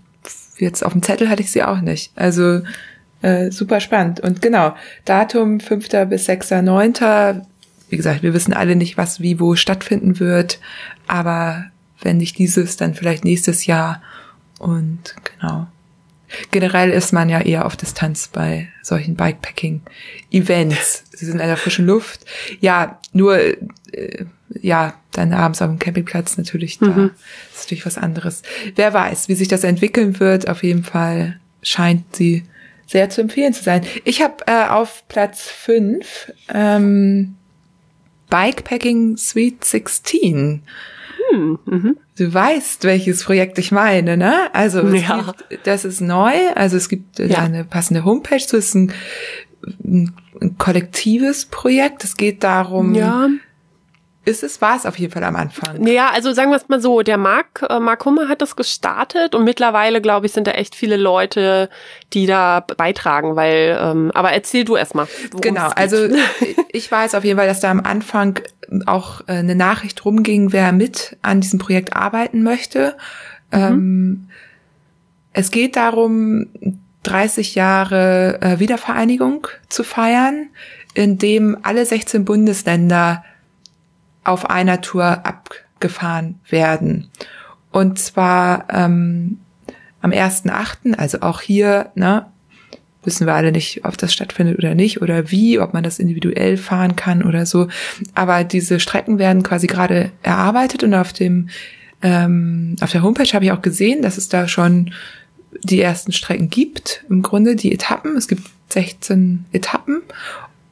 jetzt 0.57 0.83
auf 0.83 0.93
dem 0.93 1.03
Zettel 1.03 1.29
hatte 1.29 1.43
ich 1.43 1.51
sie 1.51 1.63
auch 1.63 1.81
nicht. 1.81 2.11
Also 2.15 2.61
äh, 3.21 3.51
super 3.51 3.79
spannend. 3.79 4.19
Und 4.19 4.41
genau, 4.41 4.75
Datum 5.05 5.59
5. 5.59 5.89
bis 6.09 6.27
6.9. 6.27 7.41
Wie 7.89 7.97
gesagt, 7.97 8.23
wir 8.23 8.33
wissen 8.33 8.53
alle 8.53 8.75
nicht, 8.75 8.97
was 8.97 9.19
wie 9.21 9.39
wo 9.39 9.55
stattfinden 9.55 10.19
wird, 10.19 10.59
aber 11.07 11.65
wenn 12.01 12.17
nicht 12.17 12.37
dieses, 12.37 12.77
dann 12.77 12.95
vielleicht 12.95 13.23
nächstes 13.23 13.65
Jahr. 13.65 14.01
Und 14.59 15.15
genau. 15.39 15.67
Generell 16.51 16.91
ist 16.91 17.13
man 17.13 17.29
ja 17.29 17.41
eher 17.41 17.65
auf 17.65 17.75
Distanz 17.75 18.27
bei 18.27 18.69
solchen 18.81 19.15
Bikepacking-Events. 19.15 21.05
Sie 21.11 21.25
sind 21.25 21.39
in 21.39 21.47
der 21.47 21.57
frischen 21.57 21.85
Luft. 21.85 22.25
Ja, 22.59 22.99
nur, 23.11 23.37
äh, 23.37 24.25
ja, 24.61 24.93
dann 25.11 25.33
abends 25.33 25.61
auf 25.61 25.69
dem 25.69 25.79
Campingplatz 25.79 26.37
natürlich, 26.37 26.79
da 26.79 26.87
mhm. 26.87 27.11
ist 27.53 27.63
natürlich 27.63 27.85
was 27.85 27.97
anderes. 27.97 28.41
Wer 28.75 28.93
weiß, 28.93 29.29
wie 29.29 29.35
sich 29.35 29.47
das 29.47 29.63
entwickeln 29.63 30.19
wird. 30.19 30.49
Auf 30.49 30.63
jeden 30.63 30.83
Fall 30.83 31.39
scheint 31.61 32.15
sie 32.15 32.43
sehr 32.87 33.09
zu 33.09 33.21
empfehlen 33.21 33.53
zu 33.53 33.63
sein. 33.63 33.85
Ich 34.03 34.21
habe 34.21 34.35
äh, 34.47 34.67
auf 34.67 35.07
Platz 35.07 35.49
fünf 35.49 36.31
ähm, 36.53 37.35
Bikepacking 38.29 39.17
Sweet 39.17 39.63
16 39.63 40.63
hm, 41.33 41.59
mhm. 41.65 41.97
Du 42.17 42.31
weißt, 42.31 42.83
welches 42.83 43.23
Projekt 43.23 43.57
ich 43.57 43.71
meine, 43.71 44.17
ne? 44.17 44.33
Also 44.53 44.85
ja. 44.87 45.33
gibt, 45.49 45.67
das 45.67 45.83
ist 45.83 45.99
neu, 45.99 46.33
also 46.55 46.77
es 46.77 46.89
gibt 46.89 47.17
ja. 47.17 47.39
eine 47.39 47.63
passende 47.63 48.05
Homepage 48.05 48.35
es 48.35 48.53
ist 48.53 48.75
ein, 48.75 48.93
ein, 49.83 50.13
ein 50.41 50.57
kollektives 50.57 51.45
Projekt. 51.45 52.03
Es 52.03 52.17
geht 52.17 52.43
darum, 52.43 52.93
ja 52.93 53.29
ist 54.25 54.43
es, 54.43 54.61
war 54.61 54.75
es 54.75 54.85
auf 54.85 54.97
jeden 54.97 55.11
Fall 55.11 55.23
am 55.23 55.35
Anfang. 55.35 55.85
Ja, 55.85 56.09
also 56.11 56.31
sagen 56.31 56.49
wir 56.49 56.55
es 56.55 56.69
mal 56.69 56.79
so, 56.79 57.01
der 57.01 57.17
Marc, 57.17 57.65
äh, 57.69 57.79
Marc 57.79 58.05
Hummer 58.05 58.29
hat 58.29 58.41
das 58.41 58.55
gestartet 58.55 59.35
und 59.35 59.43
mittlerweile, 59.43 59.99
glaube 60.01 60.27
ich, 60.27 60.31
sind 60.31 60.47
da 60.47 60.51
echt 60.51 60.75
viele 60.75 60.95
Leute, 60.95 61.69
die 62.13 62.25
da 62.25 62.61
beitragen, 62.61 63.35
weil, 63.35 63.77
ähm, 63.81 64.11
aber 64.13 64.31
erzähl 64.31 64.63
du 64.63 64.77
erstmal. 64.77 65.07
Genau, 65.41 65.69
also 65.75 66.07
ich 66.71 66.89
weiß 66.89 67.15
auf 67.15 67.25
jeden 67.25 67.37
Fall, 67.37 67.47
dass 67.47 67.59
da 67.59 67.69
am 67.69 67.81
Anfang 67.81 68.39
auch 68.85 69.21
äh, 69.21 69.33
eine 69.33 69.55
Nachricht 69.55 70.03
rumging, 70.05 70.51
wer 70.51 70.71
mit 70.71 71.17
an 71.21 71.41
diesem 71.41 71.59
Projekt 71.59 71.95
arbeiten 71.95 72.43
möchte. 72.43 72.95
Mhm. 73.51 73.59
Ähm, 73.59 74.27
es 75.33 75.51
geht 75.51 75.75
darum, 75.75 76.47
30 77.03 77.55
Jahre 77.55 78.41
äh, 78.41 78.59
Wiedervereinigung 78.59 79.47
zu 79.69 79.83
feiern, 79.83 80.47
in 80.93 81.17
dem 81.17 81.57
alle 81.63 81.85
16 81.85 82.23
Bundesländer 82.25 83.23
auf 84.23 84.49
einer 84.49 84.81
Tour 84.81 85.25
abgefahren 85.25 86.39
werden. 86.49 87.09
Und 87.71 87.99
zwar 87.99 88.67
ähm, 88.69 89.39
am 90.01 90.11
1.8., 90.11 90.95
also 90.95 91.21
auch 91.21 91.41
hier, 91.41 91.91
ne, 91.95 92.27
wissen 93.03 93.27
wir 93.27 93.33
alle 93.33 93.51
nicht, 93.51 93.85
ob 93.85 93.97
das 93.97 94.13
stattfindet 94.13 94.57
oder 94.57 94.75
nicht 94.75 95.01
oder 95.01 95.31
wie, 95.31 95.59
ob 95.59 95.73
man 95.73 95.83
das 95.83 95.99
individuell 95.99 96.57
fahren 96.57 96.95
kann 96.95 97.23
oder 97.23 97.45
so. 97.45 97.67
Aber 98.15 98.43
diese 98.43 98.79
Strecken 98.79 99.19
werden 99.19 99.43
quasi 99.43 99.67
gerade 99.67 100.11
erarbeitet 100.21 100.83
und 100.83 100.93
auf 100.93 101.13
dem 101.13 101.49
ähm, 102.01 102.75
auf 102.81 102.91
der 102.91 103.01
Homepage 103.01 103.31
habe 103.33 103.45
ich 103.45 103.51
auch 103.51 103.61
gesehen, 103.61 104.01
dass 104.01 104.17
es 104.17 104.27
da 104.27 104.47
schon 104.47 104.93
die 105.63 105.79
ersten 105.79 106.11
Strecken 106.11 106.49
gibt. 106.49 107.05
Im 107.09 107.21
Grunde 107.21 107.55
die 107.55 107.71
Etappen. 107.71 108.17
Es 108.17 108.27
gibt 108.27 108.43
16 108.69 109.45
Etappen 109.53 110.01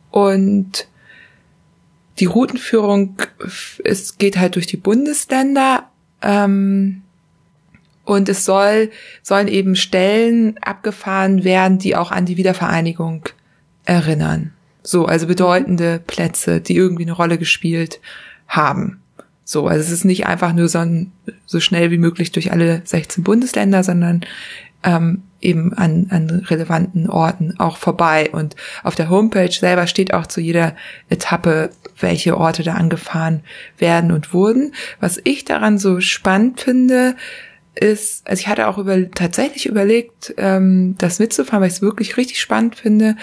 und 0.10 0.88
die 2.20 2.26
Routenführung, 2.26 3.18
es 3.84 4.18
geht 4.18 4.38
halt 4.38 4.56
durch 4.56 4.68
die 4.68 4.78
Bundesländer 4.78 5.90
ähm, 6.22 7.04
und 8.12 8.28
es 8.28 8.44
soll 8.44 8.92
sollen 9.24 9.48
eben 9.48 9.76
Stellen 9.78 10.58
abgefahren 10.62 11.46
werden, 11.46 11.78
die 11.78 11.96
auch 11.96 12.12
an 12.12 12.26
die 12.26 12.36
Wiedervereinigung 12.36 13.24
erinnern. 13.86 14.52
So, 14.84 15.06
also 15.06 15.28
bedeutende 15.28 16.02
Plätze, 16.06 16.60
die 16.60 16.76
irgendwie 16.76 17.04
eine 17.04 17.14
Rolle 17.14 17.38
gespielt 17.38 18.02
haben. 18.48 19.02
So, 19.46 19.68
also 19.68 19.82
es 19.82 19.92
ist 19.92 20.04
nicht 20.04 20.28
einfach 20.28 20.52
nur 20.54 20.68
so, 20.68 20.80
ein, 20.80 21.14
so 21.46 21.62
schnell 21.62 21.90
wie 21.92 21.98
möglich 21.98 22.34
durch 22.34 22.52
alle 22.52 22.82
16 22.84 23.24
Bundesländer, 23.24 23.84
sondern 23.84 24.26
ähm, 24.84 25.24
eben 25.40 25.74
an, 25.74 26.08
an 26.10 26.30
relevanten 26.50 27.10
Orten 27.10 27.60
auch 27.60 27.78
vorbei. 27.78 28.30
Und 28.32 28.56
auf 28.84 28.96
der 28.96 29.10
Homepage 29.10 29.52
selber 29.52 29.88
steht 29.88 30.14
auch 30.14 30.28
zu 30.28 30.42
jeder 30.42 30.76
Etappe, 31.10 31.70
welche 32.00 32.38
Orte 32.38 32.64
da 32.64 32.74
angefahren 32.74 33.42
werden 33.78 34.12
und 34.12 34.34
wurden. 34.34 34.74
Was 35.00 35.22
ich 35.24 35.46
daran 35.46 35.78
so 35.78 36.02
spannend 36.02 36.60
finde, 36.60 37.16
ist, 37.76 38.28
also 38.28 38.42
ich 38.42 38.48
hatte 38.48 38.68
auch 38.68 38.78
über, 38.78 39.10
tatsächlich 39.12 39.66
überlegt, 39.66 40.34
ähm, 40.38 40.96
das 40.98 41.20
mitzufahren, 41.20 41.62
weil 41.62 41.70
ich 41.70 41.76
es 41.76 41.82
wirklich 41.82 42.18
richtig 42.18 42.40
spannend 42.40 42.76
finde. 42.76 43.16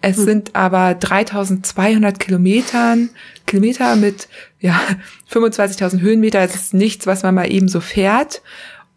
Es 0.00 0.16
hm. 0.16 0.24
sind 0.24 0.56
aber 0.56 0.94
3200 0.94 2.18
Kilometern, 2.18 3.10
Kilometer 3.46 3.96
mit, 3.96 4.28
ja, 4.60 4.80
25.000 5.32 6.00
Höhenmeter. 6.00 6.40
Das 6.40 6.54
ist 6.56 6.74
nichts, 6.74 7.06
was 7.06 7.22
man 7.22 7.34
mal 7.34 7.50
eben 7.50 7.68
so 7.68 7.80
fährt. 7.80 8.42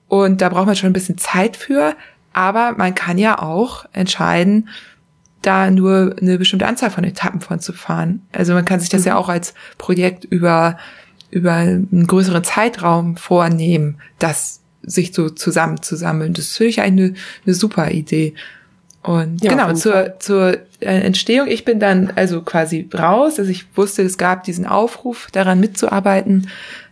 Und 0.08 0.42
da 0.42 0.50
braucht 0.50 0.66
man 0.66 0.76
schon 0.76 0.90
ein 0.90 0.94
bisschen 0.94 1.18
Zeit 1.18 1.56
für. 1.56 1.96
Aber 2.34 2.74
man 2.74 2.96
kann 2.96 3.18
ja 3.18 3.40
auch 3.40 3.86
entscheiden, 3.94 4.70
da 5.42 5.70
nur 5.70 6.16
eine 6.20 6.38
bestimmte 6.38 6.66
Anzahl 6.66 6.90
von 6.90 7.04
Etappen 7.04 7.40
von 7.40 7.60
zu 7.60 7.72
fahren. 7.72 8.24
Also 8.32 8.54
man 8.54 8.66
kann 8.66 8.80
sich 8.80 8.90
das 8.90 9.02
mhm. 9.02 9.08
ja 9.08 9.16
auch 9.18 9.30
als 9.30 9.54
Projekt 9.78 10.26
über, 10.26 10.78
über 11.30 11.54
einen 11.54 12.08
größeren 12.08 12.44
Zeitraum 12.44 13.16
vornehmen, 13.16 14.00
das 14.20 14.62
sich 14.86 15.14
so 15.14 15.30
zusammenzusammeln. 15.30 16.34
Das 16.34 16.56
finde 16.56 16.70
ich 16.70 16.82
eigentlich 16.82 17.12
eine, 17.12 17.20
eine 17.46 17.56
super 17.56 17.92
Idee. 17.92 18.34
Und 19.06 19.44
ja, 19.44 19.52
genau, 19.52 19.72
zur, 19.74 20.20
zur 20.20 20.58
äh, 20.80 21.02
Entstehung, 21.02 21.48
ich 21.48 21.64
bin 21.64 21.80
dann 21.80 22.12
also 22.16 22.42
quasi 22.42 22.90
raus. 22.92 23.38
Also 23.38 23.52
ich 23.52 23.66
wusste, 23.78 24.02
es 24.02 24.18
gab 24.18 24.44
diesen 24.44 24.66
Aufruf, 24.66 25.28
daran 25.32 25.60
mitzuarbeiten. 25.60 26.50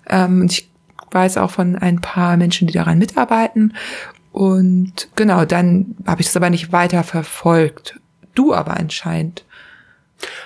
Ähm, 0.07 0.41
und 0.41 0.51
ich 0.51 0.69
weiß 1.11 1.37
auch 1.37 1.49
von 1.49 1.75
ein 1.75 2.01
paar 2.01 2.37
Menschen, 2.37 2.67
die 2.67 2.73
daran 2.73 2.99
mitarbeiten. 2.99 3.73
Und 4.31 5.09
genau, 5.15 5.45
dann 5.45 5.95
habe 6.05 6.21
ich 6.21 6.27
das 6.27 6.35
aber 6.35 6.49
nicht 6.49 6.71
weiter 6.71 7.03
verfolgt. 7.03 7.99
Du 8.35 8.53
aber 8.53 8.77
anscheinend. 8.77 9.43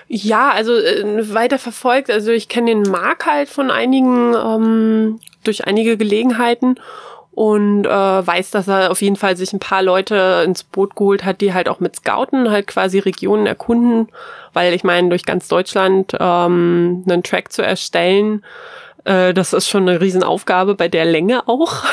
Ja, 0.07 0.51
also 0.51 0.73
äh, 0.73 1.33
weiter 1.33 1.59
verfolgt. 1.59 2.09
Also 2.09 2.31
ich 2.31 2.47
kenne 2.47 2.71
den 2.71 2.83
Mark 2.83 3.25
halt 3.25 3.49
von 3.49 3.71
einigen, 3.71 4.33
ähm, 4.33 5.19
durch 5.43 5.67
einige 5.67 5.97
Gelegenheiten 5.97 6.75
und 7.37 7.85
äh, 7.85 7.87
weiß, 8.27 8.49
dass 8.49 8.67
er 8.67 8.89
auf 8.89 9.03
jeden 9.03 9.15
Fall 9.15 9.37
sich 9.37 9.53
ein 9.53 9.59
paar 9.59 9.83
Leute 9.83 10.41
ins 10.43 10.63
Boot 10.63 10.95
geholt 10.95 11.23
hat, 11.23 11.39
die 11.39 11.53
halt 11.53 11.69
auch 11.69 11.79
mit 11.79 11.95
Scouten 11.95 12.49
halt 12.49 12.65
quasi 12.65 12.97
Regionen 12.97 13.45
erkunden, 13.45 14.07
weil 14.53 14.73
ich 14.73 14.83
meine, 14.83 15.09
durch 15.09 15.23
ganz 15.23 15.47
Deutschland 15.47 16.17
ähm, 16.19 17.03
einen 17.07 17.21
Track 17.21 17.51
zu 17.51 17.61
erstellen, 17.61 18.43
äh, 19.03 19.35
das 19.35 19.53
ist 19.53 19.69
schon 19.69 19.87
eine 19.87 20.01
Riesenaufgabe 20.01 20.73
bei 20.73 20.87
der 20.87 21.05
Länge 21.05 21.47
auch. 21.47 21.83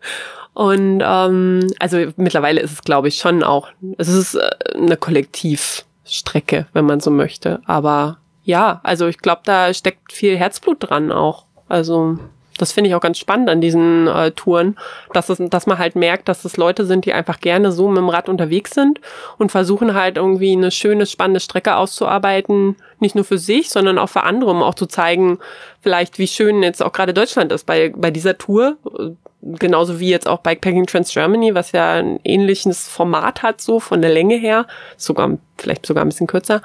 Und 0.54 1.02
ähm, 1.04 1.66
also 1.78 1.98
mittlerweile 2.16 2.62
ist 2.62 2.72
es, 2.72 2.80
glaube 2.80 3.08
ich, 3.08 3.18
schon 3.18 3.42
auch, 3.42 3.68
es 3.98 4.08
ist 4.08 4.36
äh, 4.36 4.50
eine 4.72 4.96
Kollektivstrecke, 4.96 6.66
wenn 6.72 6.86
man 6.86 7.00
so 7.00 7.10
möchte. 7.10 7.60
Aber 7.66 8.16
ja, 8.42 8.80
also 8.82 9.06
ich 9.06 9.18
glaube, 9.18 9.42
da 9.44 9.74
steckt 9.74 10.14
viel 10.14 10.38
Herzblut 10.38 10.78
dran 10.80 11.12
auch. 11.12 11.44
Also 11.68 12.16
das 12.58 12.72
finde 12.72 12.88
ich 12.88 12.94
auch 12.94 13.00
ganz 13.00 13.18
spannend 13.18 13.50
an 13.50 13.60
diesen 13.60 14.06
äh, 14.06 14.30
Touren, 14.30 14.76
dass, 15.12 15.28
es, 15.28 15.38
dass 15.40 15.66
man 15.66 15.78
halt 15.78 15.96
merkt, 15.96 16.28
dass 16.28 16.44
es 16.44 16.56
Leute 16.56 16.86
sind, 16.86 17.04
die 17.04 17.12
einfach 17.12 17.40
gerne 17.40 17.72
so 17.72 17.88
mit 17.88 17.98
dem 17.98 18.08
Rad 18.08 18.28
unterwegs 18.28 18.72
sind 18.72 19.00
und 19.38 19.50
versuchen 19.50 19.94
halt 19.94 20.16
irgendwie 20.16 20.52
eine 20.52 20.70
schöne, 20.70 21.06
spannende 21.06 21.40
Strecke 21.40 21.76
auszuarbeiten, 21.76 22.76
nicht 23.00 23.14
nur 23.14 23.24
für 23.24 23.38
sich, 23.38 23.70
sondern 23.70 23.98
auch 23.98 24.08
für 24.08 24.22
andere, 24.22 24.50
um 24.52 24.62
auch 24.62 24.74
zu 24.74 24.86
zeigen, 24.86 25.38
vielleicht 25.80 26.18
wie 26.18 26.28
schön 26.28 26.62
jetzt 26.62 26.82
auch 26.82 26.92
gerade 26.92 27.12
Deutschland 27.12 27.52
ist 27.52 27.66
bei, 27.66 27.92
bei 27.94 28.10
dieser 28.10 28.38
Tour, 28.38 28.76
genauso 29.42 30.00
wie 30.00 30.08
jetzt 30.08 30.28
auch 30.28 30.38
Bikepacking 30.38 30.86
Trans 30.86 31.12
Germany, 31.12 31.54
was 31.54 31.72
ja 31.72 31.94
ein 31.94 32.20
ähnliches 32.24 32.88
Format 32.88 33.42
hat, 33.42 33.60
so 33.60 33.80
von 33.80 34.00
der 34.00 34.12
Länge 34.12 34.36
her, 34.36 34.66
sogar 34.96 35.36
vielleicht 35.58 35.86
sogar 35.86 36.04
ein 36.04 36.08
bisschen 36.08 36.26
kürzer. 36.26 36.62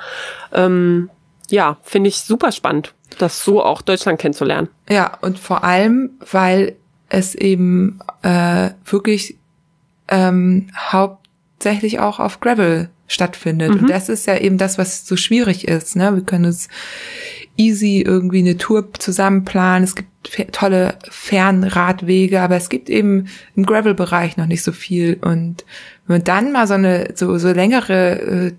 Ähm, 0.53 1.09
ja, 1.51 1.77
finde 1.83 2.09
ich 2.09 2.21
super 2.21 2.51
spannend, 2.51 2.93
das 3.17 3.43
so 3.43 3.63
auch 3.63 3.81
Deutschland 3.81 4.19
kennenzulernen. 4.19 4.69
Ja, 4.89 5.17
und 5.21 5.39
vor 5.39 5.63
allem, 5.63 6.11
weil 6.31 6.75
es 7.09 7.35
eben 7.35 7.99
äh, 8.21 8.69
wirklich 8.85 9.37
ähm, 10.07 10.69
hauptsächlich 10.77 11.99
auch 11.99 12.19
auf 12.19 12.39
Gravel 12.39 12.89
stattfindet. 13.07 13.73
Mhm. 13.73 13.79
Und 13.81 13.89
das 13.89 14.07
ist 14.09 14.27
ja 14.27 14.37
eben 14.37 14.57
das, 14.57 14.77
was 14.77 15.05
so 15.05 15.17
schwierig 15.17 15.67
ist. 15.67 15.95
Ne? 15.95 16.15
Wir 16.15 16.23
können 16.23 16.45
uns 16.45 16.69
easy 17.57 18.01
irgendwie 18.01 18.39
eine 18.39 18.57
Tour 18.57 18.93
zusammenplanen. 18.93 19.83
Es 19.83 19.95
gibt 19.95 20.09
tolle 20.53 20.95
Fernradwege, 21.09 22.41
aber 22.41 22.55
es 22.55 22.69
gibt 22.69 22.89
eben 22.89 23.27
im 23.55 23.65
Gravel-Bereich 23.65 24.37
noch 24.37 24.45
nicht 24.45 24.63
so 24.63 24.71
viel. 24.71 25.17
Und 25.21 25.65
wenn 26.07 26.17
man 26.17 26.23
dann 26.23 26.51
mal 26.51 26.67
so 26.67 26.75
eine 26.75 27.13
so, 27.15 27.37
so 27.37 27.51
längere 27.51 28.21
äh, 28.21 28.51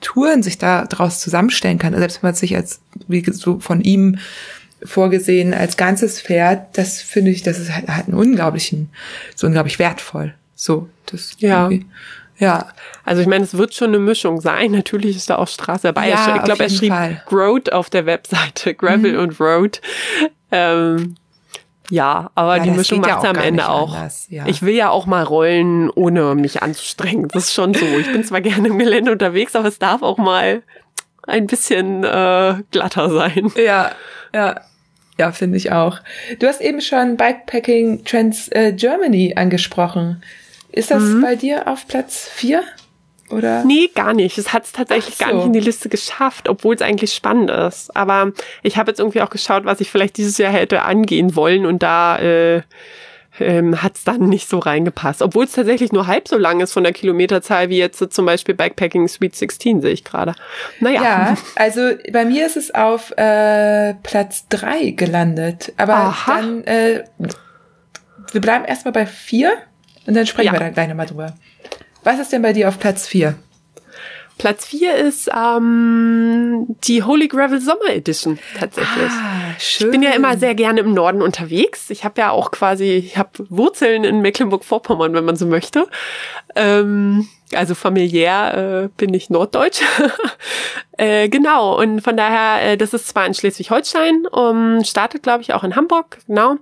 Touren 0.00 0.42
sich 0.42 0.58
da 0.58 0.84
draus 0.86 1.20
zusammenstellen 1.20 1.78
kann, 1.78 1.96
selbst 1.96 2.22
wenn 2.22 2.28
man 2.28 2.34
sich 2.34 2.56
als, 2.56 2.80
wie 3.06 3.24
so 3.30 3.60
von 3.60 3.80
ihm 3.80 4.18
vorgesehen, 4.82 5.54
als 5.54 5.76
ganzes 5.76 6.20
fährt, 6.20 6.78
das 6.78 7.00
finde 7.00 7.30
ich, 7.30 7.42
das 7.42 7.58
ist 7.58 7.74
halt, 7.74 7.88
halt 7.88 8.06
einen 8.08 8.16
unglaublichen, 8.16 8.90
so 9.34 9.46
unglaublich 9.46 9.78
wertvoll. 9.78 10.34
So, 10.54 10.88
das 11.06 11.36
ja. 11.38 11.70
Ja, 12.40 12.68
also 13.04 13.20
ich 13.20 13.26
meine, 13.26 13.42
es 13.42 13.54
wird 13.54 13.74
schon 13.74 13.88
eine 13.88 13.98
Mischung 13.98 14.40
sein. 14.40 14.70
Natürlich 14.72 15.16
ist 15.16 15.28
da 15.28 15.36
auch 15.36 15.48
Straße 15.48 15.82
dabei. 15.82 16.08
Ja, 16.08 16.36
ich 16.36 16.44
glaube, 16.44 16.62
er 16.62 16.70
schrieb 16.70 16.92
Fall. 16.92 17.22
Road 17.32 17.72
auf 17.72 17.90
der 17.90 18.06
Webseite, 18.06 18.74
Gravel 18.74 19.14
mhm. 19.14 19.18
und 19.18 19.40
Road. 19.40 19.80
Ähm, 20.52 21.16
ja, 21.90 22.30
aber 22.34 22.56
ja, 22.56 22.62
die 22.64 22.70
Mischung 22.70 23.00
macht 23.00 23.24
ja 23.24 23.30
am 23.30 23.36
Ende 23.36 23.68
auch. 23.68 23.94
Anders, 23.94 24.26
ja. 24.28 24.46
Ich 24.46 24.62
will 24.62 24.74
ja 24.74 24.90
auch 24.90 25.06
mal 25.06 25.22
rollen, 25.22 25.90
ohne 25.90 26.34
mich 26.34 26.62
anzustrengen. 26.62 27.28
Das 27.28 27.44
ist 27.44 27.54
schon 27.54 27.74
so. 27.74 27.86
Ich 27.98 28.12
bin 28.12 28.24
zwar 28.24 28.40
gerne 28.40 28.68
im 28.68 28.78
Gelände 28.78 29.12
unterwegs, 29.12 29.56
aber 29.56 29.68
es 29.68 29.78
darf 29.78 30.02
auch 30.02 30.18
mal 30.18 30.62
ein 31.26 31.46
bisschen 31.46 32.04
äh, 32.04 32.54
glatter 32.70 33.10
sein. 33.10 33.52
Ja, 33.56 33.92
ja. 34.34 34.60
Ja, 35.18 35.32
finde 35.32 35.56
ich 35.56 35.72
auch. 35.72 35.98
Du 36.38 36.46
hast 36.46 36.60
eben 36.60 36.80
schon 36.80 37.16
Bikepacking 37.16 38.04
Trends 38.04 38.48
äh, 38.52 38.72
Germany 38.72 39.34
angesprochen. 39.36 40.22
Ist 40.70 40.92
das 40.92 41.02
mhm. 41.02 41.22
bei 41.22 41.34
dir 41.34 41.66
auf 41.66 41.88
Platz 41.88 42.28
vier? 42.32 42.62
Oder? 43.30 43.64
Nee, 43.64 43.90
gar 43.94 44.14
nicht. 44.14 44.38
Es 44.38 44.52
hat 44.52 44.64
es 44.64 44.72
tatsächlich 44.72 45.16
so. 45.16 45.24
gar 45.24 45.34
nicht 45.34 45.46
in 45.46 45.52
die 45.52 45.60
Liste 45.60 45.88
geschafft, 45.88 46.48
obwohl 46.48 46.74
es 46.74 46.82
eigentlich 46.82 47.12
spannend 47.12 47.50
ist. 47.50 47.94
Aber 47.96 48.32
ich 48.62 48.76
habe 48.76 48.90
jetzt 48.90 49.00
irgendwie 49.00 49.20
auch 49.20 49.30
geschaut, 49.30 49.64
was 49.64 49.80
ich 49.80 49.90
vielleicht 49.90 50.16
dieses 50.16 50.38
Jahr 50.38 50.52
hätte 50.52 50.82
angehen 50.82 51.36
wollen 51.36 51.66
und 51.66 51.82
da 51.82 52.18
äh, 52.18 52.62
ähm, 53.40 53.82
hat 53.82 53.96
es 53.96 54.04
dann 54.04 54.28
nicht 54.28 54.48
so 54.48 54.58
reingepasst. 54.58 55.22
Obwohl 55.22 55.44
es 55.44 55.52
tatsächlich 55.52 55.92
nur 55.92 56.06
halb 56.06 56.28
so 56.28 56.36
lang 56.36 56.60
ist 56.60 56.72
von 56.72 56.82
der 56.82 56.92
Kilometerzahl 56.92 57.68
wie 57.68 57.78
jetzt 57.78 58.12
zum 58.12 58.26
Beispiel 58.26 58.54
Backpacking 58.54 59.08
Sweet 59.08 59.36
16, 59.36 59.82
sehe 59.82 59.92
ich 59.92 60.04
gerade. 60.04 60.34
Naja. 60.80 61.02
Ja, 61.02 61.36
also 61.56 61.90
bei 62.12 62.24
mir 62.24 62.46
ist 62.46 62.56
es 62.56 62.74
auf 62.74 63.12
äh, 63.16 63.94
Platz 64.02 64.46
drei 64.48 64.90
gelandet. 64.90 65.72
Aber 65.76 65.94
Aha. 65.94 66.40
dann, 66.40 66.64
äh, 66.64 67.04
wir 68.32 68.40
bleiben 68.40 68.64
erstmal 68.64 68.92
bei 68.92 69.06
vier 69.06 69.52
und 70.06 70.14
dann 70.14 70.26
sprechen 70.26 70.46
ja. 70.46 70.52
wir 70.52 70.60
dann 70.60 70.74
gleich 70.74 70.88
nochmal 70.88 71.06
drüber. 71.06 71.34
Was 72.04 72.18
ist 72.18 72.32
denn 72.32 72.42
bei 72.42 72.52
dir 72.52 72.68
auf 72.68 72.78
Platz 72.78 73.06
4? 73.06 73.34
Platz 74.38 74.66
4 74.66 74.94
ist 74.94 75.28
ähm, 75.36 76.76
die 76.84 77.02
Holy 77.02 77.26
Gravel 77.26 77.60
Sommer 77.60 77.90
Edition 77.90 78.38
tatsächlich. 78.58 79.10
Ah, 79.10 79.58
schön. 79.58 79.88
Ich 79.88 79.90
bin 79.90 80.02
ja 80.02 80.12
immer 80.12 80.38
sehr 80.38 80.54
gerne 80.54 80.80
im 80.80 80.94
Norden 80.94 81.22
unterwegs. 81.22 81.90
Ich 81.90 82.04
habe 82.04 82.20
ja 82.20 82.30
auch 82.30 82.52
quasi, 82.52 82.92
ich 82.92 83.18
habe 83.18 83.30
Wurzeln 83.48 84.04
in 84.04 84.20
Mecklenburg-Vorpommern, 84.20 85.12
wenn 85.12 85.24
man 85.24 85.34
so 85.34 85.46
möchte. 85.46 85.88
Ähm, 86.54 87.28
also 87.52 87.74
familiär 87.74 88.84
äh, 88.84 88.88
bin 88.96 89.12
ich 89.12 89.28
Norddeutsch. 89.28 89.82
äh, 90.98 91.28
genau, 91.28 91.76
und 91.80 92.00
von 92.00 92.16
daher, 92.16 92.72
äh, 92.72 92.76
das 92.76 92.94
ist 92.94 93.08
zwar 93.08 93.26
in 93.26 93.34
Schleswig-Holstein, 93.34 94.26
um, 94.26 94.84
startet 94.84 95.24
glaube 95.24 95.42
ich 95.42 95.52
auch 95.52 95.64
in 95.64 95.74
Hamburg, 95.74 96.18
genau. 96.28 96.56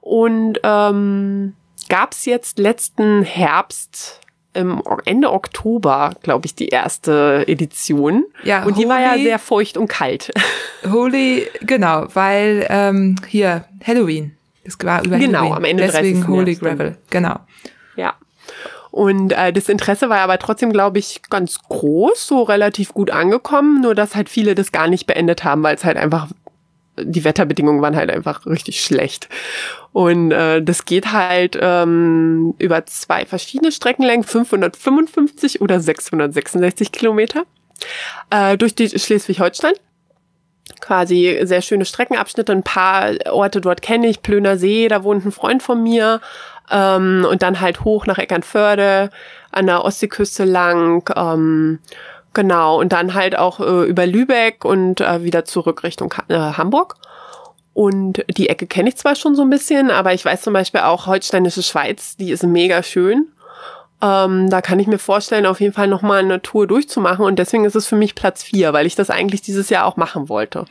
Und 0.00 0.58
ähm, 0.62 1.54
gab 1.90 2.12
es 2.12 2.24
jetzt 2.24 2.58
letzten 2.58 3.22
Herbst 3.22 4.19
im 4.52 4.82
Ende 5.04 5.32
Oktober, 5.32 6.14
glaube 6.22 6.46
ich, 6.46 6.54
die 6.54 6.68
erste 6.68 7.44
Edition. 7.46 8.24
Ja, 8.42 8.64
und 8.64 8.76
die 8.76 8.82
Holy, 8.82 8.88
war 8.88 9.00
ja 9.00 9.14
sehr 9.16 9.38
feucht 9.38 9.76
und 9.76 9.88
kalt. 9.88 10.30
Holy, 10.90 11.46
genau, 11.60 12.06
weil 12.14 12.66
ähm, 12.68 13.16
hier 13.28 13.64
Halloween. 13.84 14.36
Das 14.64 14.76
war 14.82 15.04
über 15.04 15.18
genau, 15.18 15.40
Halloween. 15.40 15.56
am 15.56 15.64
Ende 15.64 15.86
Deswegen 15.86 16.26
Holy 16.26 16.54
Gravel, 16.54 16.96
genau. 17.10 17.36
Ja. 17.96 18.14
Und 18.90 19.32
äh, 19.32 19.52
das 19.52 19.68
Interesse 19.68 20.08
war 20.08 20.18
aber 20.18 20.38
trotzdem, 20.38 20.72
glaube 20.72 20.98
ich, 20.98 21.20
ganz 21.30 21.60
groß, 21.68 22.26
so 22.26 22.42
relativ 22.42 22.92
gut 22.92 23.10
angekommen, 23.10 23.80
nur 23.80 23.94
dass 23.94 24.16
halt 24.16 24.28
viele 24.28 24.56
das 24.56 24.72
gar 24.72 24.88
nicht 24.88 25.06
beendet 25.06 25.44
haben, 25.44 25.62
weil 25.62 25.76
es 25.76 25.84
halt 25.84 25.96
einfach 25.96 26.28
die 27.04 27.24
Wetterbedingungen 27.24 27.82
waren 27.82 27.96
halt 27.96 28.10
einfach 28.10 28.46
richtig 28.46 28.82
schlecht. 28.82 29.28
Und 29.92 30.30
äh, 30.32 30.62
das 30.62 30.84
geht 30.84 31.12
halt 31.12 31.58
ähm, 31.60 32.54
über 32.58 32.86
zwei 32.86 33.26
verschiedene 33.26 33.72
Streckenlängen, 33.72 34.24
555 34.24 35.60
oder 35.60 35.80
666 35.80 36.92
Kilometer, 36.92 37.44
äh, 38.30 38.56
durch 38.56 38.74
die 38.74 38.88
Schleswig-Holstein. 38.88 39.74
Quasi 40.80 41.40
sehr 41.42 41.62
schöne 41.62 41.84
Streckenabschnitte, 41.84 42.52
ein 42.52 42.62
paar 42.62 43.10
Orte 43.30 43.60
dort 43.60 43.82
kenne 43.82 44.08
ich, 44.08 44.22
Plöner 44.22 44.56
See, 44.56 44.88
da 44.88 45.02
wohnt 45.02 45.26
ein 45.26 45.32
Freund 45.32 45.62
von 45.62 45.82
mir. 45.82 46.20
Ähm, 46.70 47.26
und 47.28 47.42
dann 47.42 47.60
halt 47.60 47.84
hoch 47.84 48.06
nach 48.06 48.18
Eckernförde, 48.18 49.10
an 49.50 49.66
der 49.66 49.84
Ostseeküste 49.84 50.44
lang. 50.44 51.10
Ähm, 51.16 51.80
Genau, 52.32 52.78
und 52.78 52.92
dann 52.92 53.14
halt 53.14 53.36
auch 53.36 53.58
äh, 53.60 53.88
über 53.88 54.06
Lübeck 54.06 54.64
und 54.64 55.00
äh, 55.00 55.24
wieder 55.24 55.44
zurück 55.44 55.82
Richtung 55.82 56.14
äh, 56.28 56.34
Hamburg. 56.34 56.96
Und 57.72 58.24
die 58.28 58.48
Ecke 58.48 58.66
kenne 58.66 58.88
ich 58.88 58.96
zwar 58.96 59.14
schon 59.14 59.34
so 59.34 59.42
ein 59.42 59.50
bisschen, 59.50 59.90
aber 59.90 60.12
ich 60.12 60.24
weiß 60.24 60.42
zum 60.42 60.52
Beispiel 60.52 60.80
auch 60.80 61.06
Holsteinische 61.06 61.62
Schweiz, 61.62 62.16
die 62.16 62.30
ist 62.30 62.42
mega 62.44 62.82
schön. 62.82 63.28
Ähm, 64.02 64.48
da 64.48 64.62
kann 64.62 64.78
ich 64.78 64.86
mir 64.86 64.98
vorstellen, 64.98 65.46
auf 65.46 65.60
jeden 65.60 65.74
Fall 65.74 65.86
nochmal 65.88 66.20
eine 66.20 66.40
Tour 66.40 66.66
durchzumachen. 66.66 67.24
Und 67.24 67.38
deswegen 67.38 67.64
ist 67.64 67.76
es 67.76 67.86
für 67.86 67.96
mich 67.96 68.14
Platz 68.14 68.42
vier, 68.42 68.72
weil 68.72 68.86
ich 68.86 68.94
das 68.94 69.10
eigentlich 69.10 69.42
dieses 69.42 69.68
Jahr 69.68 69.86
auch 69.86 69.96
machen 69.96 70.28
wollte. 70.28 70.64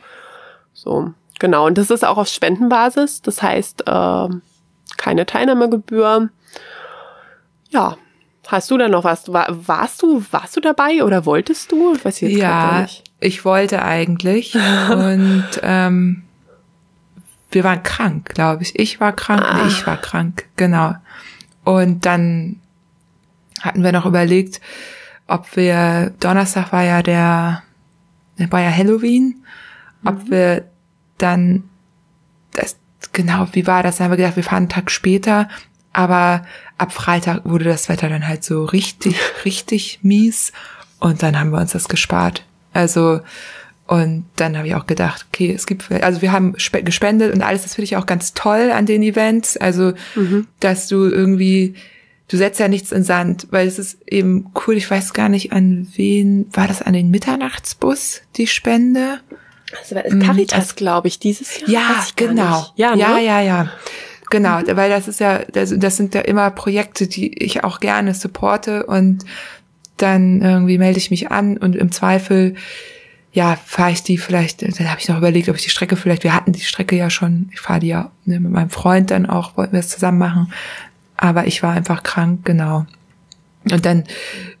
So, 0.72 1.12
genau. 1.38 1.66
Und 1.66 1.78
das 1.78 1.90
ist 1.90 2.04
auch 2.04 2.16
auf 2.18 2.28
Spendenbasis. 2.28 3.22
Das 3.22 3.42
heißt, 3.42 3.86
äh, 3.86 4.28
keine 4.96 5.26
Teilnahmegebühr. 5.26 6.28
Ja, 7.70 7.96
Hast 8.50 8.68
du 8.72 8.76
da 8.76 8.88
noch 8.88 9.04
was? 9.04 9.32
War, 9.32 9.46
warst 9.68 10.02
du, 10.02 10.24
warst 10.32 10.56
du 10.56 10.60
dabei 10.60 11.04
oder 11.04 11.24
wolltest 11.24 11.70
du? 11.70 11.94
Ich 11.94 12.04
weiß 12.04 12.20
jetzt 12.22 12.36
ja, 12.36 12.82
nicht. 12.82 13.04
ich 13.20 13.44
wollte 13.44 13.82
eigentlich 13.82 14.56
und 14.90 15.46
ähm, 15.62 16.22
wir 17.52 17.62
waren 17.62 17.84
krank, 17.84 18.30
glaube 18.34 18.64
ich. 18.64 18.76
Ich 18.76 18.98
war 18.98 19.12
krank, 19.12 19.42
ah. 19.44 19.66
ich 19.68 19.86
war 19.86 19.96
krank, 19.96 20.46
genau. 20.56 20.96
Und 21.62 22.06
dann 22.06 22.56
hatten 23.60 23.84
wir 23.84 23.92
noch 23.92 24.04
überlegt, 24.04 24.60
ob 25.28 25.54
wir 25.54 26.12
Donnerstag 26.18 26.72
war 26.72 26.82
ja 26.82 27.04
der 27.04 27.62
war 28.36 28.62
ja 28.62 28.70
Halloween, 28.70 29.44
ob 30.04 30.24
mhm. 30.24 30.30
wir 30.30 30.64
dann 31.18 31.64
das 32.54 32.76
genau, 33.12 33.46
wie 33.52 33.68
war 33.68 33.84
das? 33.84 33.98
Dann 33.98 34.06
haben 34.06 34.12
wir 34.12 34.16
gedacht, 34.16 34.36
wir 34.36 34.42
fahren 34.42 34.56
einen 34.56 34.68
Tag 34.70 34.90
später, 34.90 35.48
aber 35.92 36.46
ab 36.78 36.92
Freitag 36.92 37.44
wurde 37.44 37.64
das 37.64 37.88
Wetter 37.88 38.08
dann 38.08 38.26
halt 38.26 38.44
so 38.44 38.64
richtig, 38.64 39.16
richtig 39.44 40.00
mies 40.02 40.52
und 40.98 41.22
dann 41.22 41.38
haben 41.38 41.50
wir 41.50 41.58
uns 41.58 41.72
das 41.72 41.88
gespart. 41.88 42.44
Also 42.72 43.20
und 43.90 44.24
dann 44.36 44.56
habe 44.56 44.68
ich 44.68 44.76
auch 44.76 44.86
gedacht, 44.86 45.26
okay, 45.28 45.52
es 45.52 45.66
gibt, 45.66 45.90
also 45.90 46.22
wir 46.22 46.30
haben 46.30 46.54
gespendet 46.84 47.34
und 47.34 47.42
alles, 47.42 47.62
das 47.62 47.74
finde 47.74 47.86
ich 47.86 47.96
auch 47.96 48.06
ganz 48.06 48.34
toll 48.34 48.70
an 48.70 48.86
den 48.86 49.02
Events. 49.02 49.56
Also, 49.56 49.94
mhm. 50.14 50.46
dass 50.60 50.86
du 50.86 51.08
irgendwie, 51.08 51.74
du 52.28 52.36
setzt 52.36 52.60
ja 52.60 52.68
nichts 52.68 52.92
in 52.92 53.02
Sand, 53.02 53.48
weil 53.50 53.66
es 53.66 53.80
ist 53.80 53.98
eben 54.06 54.52
cool, 54.64 54.76
ich 54.76 54.88
weiß 54.88 55.12
gar 55.12 55.28
nicht, 55.28 55.52
an 55.52 55.88
wen, 55.96 56.46
war 56.52 56.68
das 56.68 56.82
an 56.82 56.92
den 56.92 57.10
Mitternachtsbus, 57.10 58.22
die 58.36 58.46
Spende? 58.46 59.18
Also 59.80 59.96
Caritas, 60.20 60.76
glaube 60.76 61.08
ich, 61.08 61.18
dieses 61.18 61.58
Jahr. 61.58 61.68
Ja, 61.68 62.06
genau. 62.14 62.66
Ja, 62.76 62.94
ne? 62.94 63.02
ja, 63.02 63.18
ja, 63.18 63.40
ja. 63.40 63.72
Genau, 64.30 64.60
mhm. 64.60 64.76
weil 64.76 64.88
das 64.88 65.08
ist 65.08 65.20
ja, 65.20 65.40
das, 65.52 65.74
das 65.76 65.96
sind 65.96 66.14
ja 66.14 66.22
immer 66.22 66.50
Projekte, 66.50 67.06
die 67.06 67.42
ich 67.42 67.64
auch 67.64 67.80
gerne 67.80 68.14
supporte 68.14 68.86
und 68.86 69.24
dann 69.96 70.40
irgendwie 70.40 70.78
melde 70.78 70.98
ich 70.98 71.10
mich 71.10 71.30
an 71.30 71.58
und 71.58 71.76
im 71.76 71.92
Zweifel 71.92 72.54
ja, 73.32 73.56
fahre 73.64 73.92
ich 73.92 74.02
die 74.02 74.18
vielleicht, 74.18 74.62
dann 74.62 74.90
habe 74.90 75.00
ich 75.00 75.08
noch 75.08 75.18
überlegt, 75.18 75.48
ob 75.48 75.56
ich 75.56 75.62
die 75.62 75.70
Strecke 75.70 75.96
vielleicht, 75.96 76.24
wir 76.24 76.34
hatten 76.34 76.52
die 76.52 76.60
Strecke 76.60 76.96
ja 76.96 77.10
schon, 77.10 77.48
ich 77.52 77.60
fahre 77.60 77.80
die 77.80 77.88
ja 77.88 78.10
ne, 78.24 78.40
mit 78.40 78.50
meinem 78.50 78.70
Freund 78.70 79.10
dann 79.10 79.26
auch, 79.26 79.56
wollten 79.56 79.72
wir 79.72 79.80
es 79.80 79.88
zusammen 79.88 80.18
machen, 80.18 80.52
aber 81.16 81.46
ich 81.46 81.62
war 81.62 81.74
einfach 81.74 82.02
krank, 82.02 82.44
genau. 82.44 82.86
Und 83.70 83.84
dann 83.84 84.04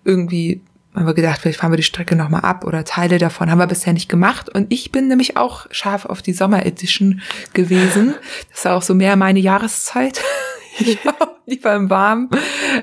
irgendwie 0.04 0.60
haben 0.94 1.06
wir 1.06 1.14
gedacht, 1.14 1.40
vielleicht 1.40 1.60
fahren 1.60 1.72
wir 1.72 1.76
die 1.76 1.82
Strecke 1.82 2.16
nochmal 2.16 2.42
ab 2.42 2.64
oder 2.64 2.84
Teile 2.84 3.18
davon, 3.18 3.50
haben 3.50 3.58
wir 3.58 3.66
bisher 3.66 3.92
nicht 3.92 4.08
gemacht. 4.08 4.48
Und 4.48 4.72
ich 4.72 4.90
bin 4.90 5.08
nämlich 5.08 5.36
auch 5.36 5.66
scharf 5.70 6.04
auf 6.04 6.20
die 6.20 6.32
Sommer 6.32 6.66
Edition 6.66 7.20
gewesen. 7.52 8.14
Das 8.50 8.64
war 8.64 8.76
auch 8.76 8.82
so 8.82 8.94
mehr 8.94 9.14
meine 9.16 9.38
Jahreszeit. 9.38 10.20
ich 10.78 11.04
war 11.04 11.36
lieber 11.46 11.74
im 11.74 11.90
Warmen. 11.90 12.30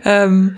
Ähm, 0.05 0.57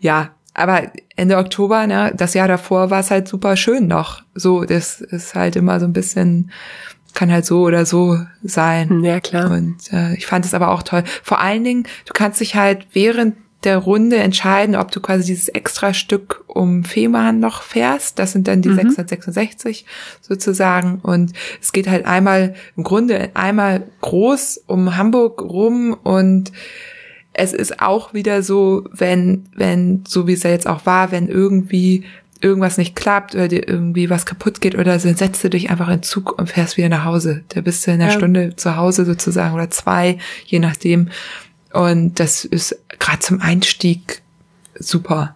ja, 0.00 0.30
aber 0.52 0.90
Ende 1.16 1.38
Oktober, 1.38 1.86
ne, 1.86 2.12
das 2.14 2.34
Jahr 2.34 2.48
davor 2.48 2.90
war 2.90 3.00
es 3.00 3.10
halt 3.10 3.28
super 3.28 3.56
schön 3.56 3.86
noch. 3.86 4.22
So, 4.34 4.64
das 4.64 5.00
ist 5.00 5.34
halt 5.34 5.56
immer 5.56 5.80
so 5.80 5.86
ein 5.86 5.94
bisschen, 5.94 6.50
kann 7.14 7.32
halt 7.32 7.46
so 7.46 7.62
oder 7.62 7.86
so 7.86 8.18
sein. 8.42 9.02
Ja, 9.04 9.20
klar. 9.20 9.50
Und 9.50 9.92
äh, 9.92 10.14
ich 10.14 10.26
fand 10.26 10.44
es 10.44 10.52
aber 10.52 10.68
auch 10.68 10.82
toll. 10.82 11.04
Vor 11.22 11.40
allen 11.40 11.64
Dingen, 11.64 11.84
du 12.04 12.12
kannst 12.12 12.40
dich 12.40 12.56
halt 12.56 12.86
während 12.92 13.36
der 13.64 13.76
Runde 13.78 14.16
entscheiden, 14.16 14.74
ob 14.74 14.90
du 14.90 15.00
quasi 15.00 15.26
dieses 15.26 15.48
extra 15.48 15.92
Stück 15.92 16.44
um 16.46 16.84
Fehmarn 16.84 17.40
noch 17.40 17.62
fährst. 17.62 18.18
Das 18.18 18.32
sind 18.32 18.48
dann 18.48 18.62
die 18.62 18.70
mhm. 18.70 18.76
666 18.76 19.84
sozusagen. 20.22 21.00
Und 21.02 21.32
es 21.60 21.72
geht 21.72 21.88
halt 21.88 22.06
einmal, 22.06 22.54
im 22.76 22.84
Grunde 22.84 23.30
einmal 23.34 23.84
groß 24.00 24.64
um 24.66 24.96
Hamburg 24.96 25.42
rum 25.42 25.96
und 26.02 26.52
es 27.32 27.52
ist 27.52 27.80
auch 27.80 28.12
wieder 28.12 28.42
so, 28.42 28.84
wenn, 28.92 29.46
wenn, 29.54 30.04
so 30.06 30.26
wie 30.26 30.32
es 30.32 30.42
ja 30.42 30.50
jetzt 30.50 30.66
auch 30.66 30.84
war, 30.84 31.12
wenn 31.12 31.28
irgendwie 31.28 32.04
irgendwas 32.40 32.78
nicht 32.78 32.96
klappt 32.96 33.34
oder 33.34 33.48
dir 33.48 33.68
irgendwie 33.68 34.10
was 34.10 34.26
kaputt 34.26 34.60
geht 34.60 34.74
oder 34.74 34.98
so, 34.98 35.12
setzt 35.12 35.44
du 35.44 35.50
dich 35.50 35.70
einfach 35.70 35.88
in 35.88 36.02
Zug 36.02 36.38
und 36.38 36.48
fährst 36.48 36.76
wieder 36.76 36.88
nach 36.88 37.04
Hause. 37.04 37.44
Da 37.48 37.60
bist 37.60 37.86
du 37.86 37.90
in 37.90 38.00
einer 38.00 38.10
ja. 38.10 38.16
Stunde 38.16 38.56
zu 38.56 38.76
Hause 38.76 39.04
sozusagen 39.04 39.54
oder 39.54 39.70
zwei, 39.70 40.18
je 40.46 40.58
nachdem. 40.58 41.10
Und 41.72 42.18
das 42.18 42.44
ist 42.44 42.78
gerade 42.98 43.20
zum 43.20 43.40
Einstieg 43.40 44.22
super. 44.74 45.34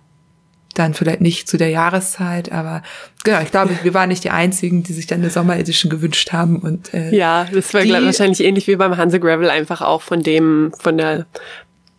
Dann 0.74 0.95
vielleicht 0.95 1.20
nicht 1.20 1.49
zu 1.49 1.57
der 1.57 1.68
Jahreszeit, 1.68 2.51
aber 2.51 2.82
genau, 3.22 3.41
ich 3.41 3.53
glaube, 3.53 3.78
wir 3.85 3.95
waren 3.95 4.09
nicht 4.09 4.24
die 4.24 4.30
einzigen, 4.30 4.82
die 4.82 4.93
sich 4.93 5.07
dann 5.07 5.20
eine 5.20 5.30
Sommeredition 5.30 5.89
gewünscht 5.89 6.32
haben 6.32 6.59
und 6.59 6.93
äh, 6.93 7.14
ja, 7.14 7.47
das 7.53 7.72
war 7.72 7.82
die, 7.82 7.93
wahrscheinlich 7.93 8.41
ähnlich 8.41 8.66
wie 8.66 8.74
beim 8.74 8.97
Hanse 8.97 9.20
Gravel 9.20 9.51
einfach 9.51 9.82
auch 9.82 10.03
von 10.03 10.24
dem 10.24 10.72
von 10.76 10.99
der 10.99 11.26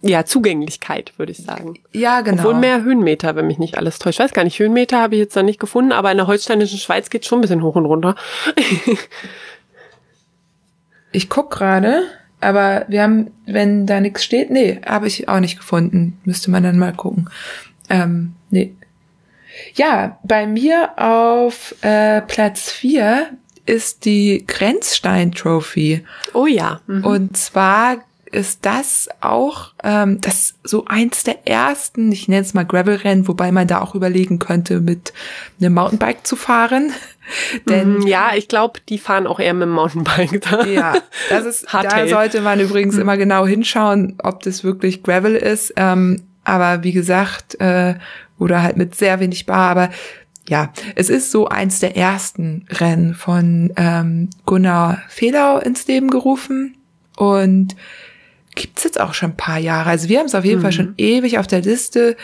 ja, 0.02 0.26
Zugänglichkeit, 0.26 1.14
würde 1.18 1.32
ich 1.32 1.40
sagen. 1.40 1.80
Ja, 1.92 2.22
genau. 2.22 2.40
Obwohl 2.40 2.56
mehr 2.56 2.84
Höhenmeter, 2.84 3.36
wenn 3.36 3.48
mich 3.48 3.58
nicht 3.58 3.78
alles 3.78 3.98
täuscht. 3.98 4.20
Ich 4.20 4.24
weiß 4.24 4.34
gar 4.34 4.44
nicht, 4.44 4.60
Höhenmeter 4.60 5.02
habe 5.02 5.16
ich 5.16 5.20
jetzt 5.20 5.36
noch 5.36 5.44
nicht 5.44 5.60
gefunden, 5.60 5.94
aber 5.94 6.12
in 6.12 6.18
der 6.18 6.28
holsteinischen 6.28 6.78
Schweiz 6.78 7.10
geht 7.10 7.26
schon 7.26 7.40
ein 7.40 7.42
bisschen 7.42 7.64
hoch 7.64 7.76
und 7.76 7.86
runter. 7.86 8.16
ich 11.12 11.30
guck 11.30 11.50
gerade, 11.50 12.04
aber 12.46 12.86
wir 12.88 13.02
haben, 13.02 13.32
wenn 13.48 13.88
da 13.88 14.00
nichts 14.00 14.24
steht, 14.24 14.52
nee, 14.52 14.80
habe 14.86 15.08
ich 15.08 15.28
auch 15.28 15.40
nicht 15.40 15.58
gefunden. 15.58 16.20
Müsste 16.26 16.52
man 16.52 16.62
dann 16.62 16.78
mal 16.78 16.94
gucken. 16.94 17.30
Ähm, 17.90 18.34
nee. 18.52 18.76
Ja, 19.74 20.20
bei 20.24 20.46
mir 20.46 20.92
auf 20.98 21.74
äh, 21.82 22.22
Platz 22.22 22.72
vier 22.72 23.30
ist 23.66 24.06
die 24.06 24.44
Grenzstein 24.46 25.32
Trophy. 25.32 26.04
Oh 26.34 26.46
ja. 26.46 26.82
Mhm. 26.86 27.04
Und 27.04 27.38
zwar 27.38 27.98
ist 28.32 28.66
das 28.66 29.10
auch 29.22 29.72
ähm, 29.84 30.20
das 30.22 30.56
so 30.64 30.86
eins 30.86 31.24
der 31.24 31.48
ersten, 31.48 32.12
ich 32.12 32.28
nenne 32.28 32.42
es 32.42 32.54
mal 32.54 32.66
Gravel-Rennen, 32.66 33.28
wobei 33.28 33.52
man 33.52 33.68
da 33.68 33.82
auch 33.82 33.96
überlegen 33.96 34.40
könnte, 34.40 34.82
mit 34.82 35.14
einem 35.60 35.74
Mountainbike 35.74 36.28
zu 36.28 36.36
fahren. 36.36 36.92
Denn 37.68 38.00
mm, 38.00 38.08
ja, 38.08 38.32
ich 38.36 38.48
glaube, 38.48 38.80
die 38.88 38.98
fahren 38.98 39.28
auch 39.28 39.40
eher 39.40 39.54
mit 39.54 39.64
dem 39.64 39.72
Mountainbike 39.72 40.42
da. 40.42 40.66
Ja, 40.66 40.96
das 41.30 41.46
ist, 41.46 41.68
da 41.72 42.08
sollte 42.08 42.42
man 42.42 42.60
übrigens 42.60 42.96
mhm. 42.96 43.02
immer 43.02 43.18
genau 43.18 43.46
hinschauen, 43.46 44.18
ob 44.24 44.44
das 44.44 44.64
wirklich 44.64 45.04
Gravel 45.04 45.36
ist. 45.36 45.74
Ähm, 45.78 46.24
aber 46.44 46.84
wie 46.84 46.92
gesagt, 46.92 47.60
äh, 47.60 47.96
oder 48.38 48.62
halt 48.62 48.78
mit 48.78 48.96
sehr 48.96 49.20
wenig 49.20 49.46
Bar, 49.46 49.70
aber 49.72 49.90
ja, 50.48 50.72
es 50.94 51.10
ist 51.10 51.32
so 51.32 51.48
eins 51.48 51.80
der 51.80 51.98
ersten 51.98 52.68
Rennen 52.70 53.16
von 53.16 53.74
ähm, 53.78 54.30
Gunnar 54.46 55.02
Fehlau 55.08 55.58
ins 55.58 55.88
Leben 55.88 56.10
gerufen. 56.10 56.78
Und 57.18 57.76
gibt's 58.56 58.84
jetzt 58.84 59.00
auch 59.00 59.14
schon 59.14 59.32
ein 59.32 59.38
paar 59.38 59.58
Jahre. 59.58 59.90
Also 59.90 60.10
wir 60.10 60.20
haben 60.20 60.28
es 60.28 60.36
auf 60.36 60.46
jeden 60.46 60.60
mhm. 60.60 60.64
Fall 60.64 60.72
schon 60.72 60.94
ewig 60.98 61.40
auf 61.40 61.48
der 61.48 61.62
Liste. 61.62 62.16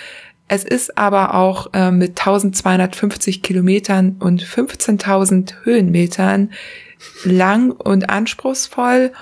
Es 0.51 0.65
ist 0.65 0.97
aber 0.97 1.33
auch 1.33 1.73
äh, 1.73 1.91
mit 1.91 2.19
1250 2.19 3.41
Kilometern 3.41 4.17
und 4.19 4.43
15.000 4.43 5.63
Höhenmetern 5.63 6.51
lang 7.23 7.71
und 7.71 8.09
anspruchsvoll. 8.09 9.13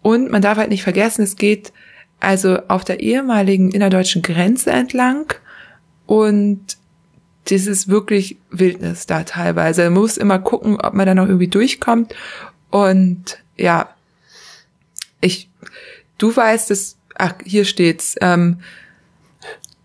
Und 0.00 0.30
man 0.30 0.40
darf 0.40 0.56
halt 0.56 0.70
nicht 0.70 0.82
vergessen, 0.82 1.22
es 1.22 1.36
geht 1.36 1.74
also 2.18 2.60
auf 2.68 2.82
der 2.84 3.00
ehemaligen 3.00 3.70
innerdeutschen 3.72 4.22
Grenze 4.22 4.70
entlang. 4.70 5.34
Und 6.06 6.78
das 7.50 7.66
ist 7.66 7.88
wirklich 7.88 8.38
Wildnis 8.50 9.04
da 9.04 9.24
teilweise. 9.24 9.84
Man 9.84 10.00
muss 10.00 10.16
immer 10.16 10.38
gucken, 10.38 10.80
ob 10.80 10.94
man 10.94 11.04
da 11.04 11.14
noch 11.14 11.26
irgendwie 11.26 11.48
durchkommt. 11.48 12.14
Und 12.70 13.42
ja, 13.58 13.94
ich 15.20 15.50
Du 16.16 16.36
weißt 16.36 16.70
es, 16.70 16.98
ach, 17.16 17.34
hier 17.44 17.64
steht's. 17.64 18.14
Ähm, 18.20 18.60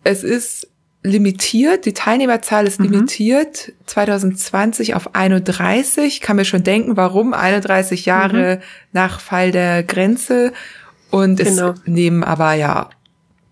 es 0.03 0.23
ist 0.23 0.67
limitiert, 1.05 1.85
die 1.85 1.93
Teilnehmerzahl 1.93 2.67
ist 2.67 2.79
mhm. 2.79 2.91
limitiert, 2.91 3.71
2020 3.85 4.95
auf 4.95 5.15
31. 5.15 6.21
Kann 6.21 6.35
mir 6.35 6.45
schon 6.45 6.63
denken, 6.63 6.97
warum 6.97 7.33
31 7.33 8.05
Jahre 8.05 8.57
mhm. 8.57 8.61
nach 8.91 9.19
Fall 9.19 9.51
der 9.51 9.83
Grenze. 9.83 10.51
Und 11.11 11.37
genau. 11.37 11.71
es 11.71 11.81
nehmen 11.85 12.23
aber 12.23 12.53
ja 12.53 12.89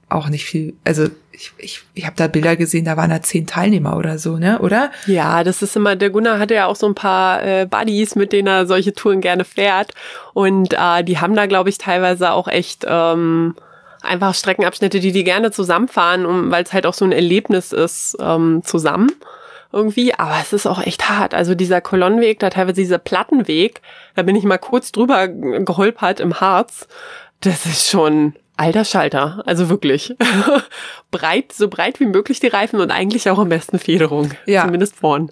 auch 0.10 0.30
nicht 0.30 0.45
viel, 0.45 0.74
also 0.84 1.08
ich, 1.32 1.51
ich, 1.58 1.82
ich 1.95 2.06
habe 2.06 2.16
da 2.16 2.28
Bilder 2.28 2.56
gesehen, 2.56 2.86
da 2.86 2.95
waren 2.95 3.10
da 3.10 3.22
zehn 3.22 3.47
Teilnehmer 3.47 3.97
oder 3.97 4.20
so, 4.20 4.38
ne? 4.38 4.60
Oder? 4.60 4.91
Ja, 5.08 5.43
das 5.43 5.62
ist 5.62 5.76
immer, 5.76 5.95
der 5.95 6.12
Gunnar 6.12 6.38
hatte 6.39 6.54
ja 6.54 6.68
auch 6.68 6.76
so 6.76 6.86
ein 6.86 6.95
paar 6.95 7.43
äh, 7.43 7.66
Buddies, 7.66 8.16
mit 8.16 8.32
denen 8.32 8.47
er 8.47 8.68
solche 8.68 8.93
Touren 8.93 9.22
gerne 9.22 9.43
fährt. 9.43 9.93
Und 10.34 10.74
äh, 10.74 11.04
die 11.04 11.18
haben 11.18 11.36
da, 11.36 11.47
glaube 11.47 11.70
ich, 11.70 11.80
teilweise 11.80 12.32
auch 12.32 12.47
echt 12.47 12.86
ähm, 12.88 13.56
einfach 14.04 14.36
Streckenabschnitte, 14.36 14.99
die 14.99 15.12
die 15.12 15.24
gerne 15.24 15.51
zusammenfahren, 15.51 16.26
um, 16.26 16.51
weil 16.51 16.64
es 16.64 16.74
halt 16.74 16.86
auch 16.86 16.93
so 16.93 17.06
ein 17.06 17.12
Erlebnis 17.12 17.72
ist, 17.72 18.18
ähm, 18.20 18.62
zusammen 18.64 19.12
irgendwie, 19.72 20.14
aber 20.14 20.36
es 20.39 20.54
ist 20.54 20.68
auch 20.68 20.82
echt 20.82 21.10
hart. 21.10 21.34
Also 21.34 21.56
dieser 21.56 21.82
Kolonnenweg, 21.82 22.39
da 22.39 22.51
teilweise 22.51 22.82
dieser 22.82 22.99
Plattenweg, 22.99 23.82
da 24.16 24.22
bin 24.22 24.36
ich 24.36 24.43
mal 24.43 24.60
kurz 24.60 24.91
drüber 24.91 25.28
geholpert 25.28 26.20
im 26.20 26.39
Harz. 26.39 26.88
Das 27.41 27.66
ist 27.66 27.89
schon, 27.89 28.36
Alter 28.56 28.86
Schalter, 28.86 29.41
also 29.47 29.70
wirklich. 29.70 30.16
breit, 31.12 31.51
so 31.54 31.68
breit 31.68 31.99
wie 31.99 32.06
möglich 32.06 32.39
die 32.39 32.47
Reifen 32.47 32.80
und 32.80 32.91
eigentlich 32.91 33.30
auch 33.30 33.39
am 33.39 33.49
besten 33.49 33.80
Federung. 33.80 34.32
Ja. 34.45 34.64
Zumindest 34.64 34.95
vorn. 34.95 35.32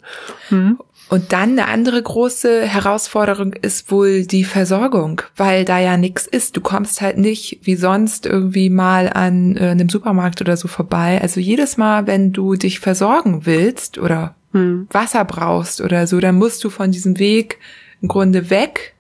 Hm. 0.50 0.80
Und 1.12 1.34
dann 1.34 1.60
eine 1.60 1.68
andere 1.68 2.02
große 2.02 2.66
Herausforderung 2.66 3.52
ist 3.52 3.92
wohl 3.92 4.26
die 4.26 4.46
Versorgung, 4.46 5.22
weil 5.36 5.66
da 5.66 5.78
ja 5.78 5.98
nichts 5.98 6.26
ist. 6.26 6.56
Du 6.56 6.62
kommst 6.62 7.02
halt 7.02 7.18
nicht 7.18 7.60
wie 7.64 7.76
sonst 7.76 8.26
irgendwie 8.26 8.70
mal 8.70 9.10
an 9.10 9.58
äh, 9.58 9.72
einem 9.72 9.90
Supermarkt 9.90 10.40
oder 10.40 10.56
so 10.56 10.70
vorbei. 10.70 11.20
Also 11.22 11.42
jedes 11.42 11.76
Mal, 11.76 12.08
wenn 12.08 12.32
du 12.32 12.56
dich 12.56 12.80
versorgen 12.80 13.46
willst 13.46 13.98
oder 13.98 14.36
hm. 14.54 14.88
Wasser 14.90 15.26
brauchst 15.26 15.82
oder 15.82 16.08
so, 16.08 16.22
dann 16.22 16.36
musst 16.36 16.64
du 16.64 16.70
von 16.70 16.94
diesem 16.94 17.20
Weg 17.20 17.58
im 18.02 18.08
Grunde 18.08 18.50
weg 18.50 18.94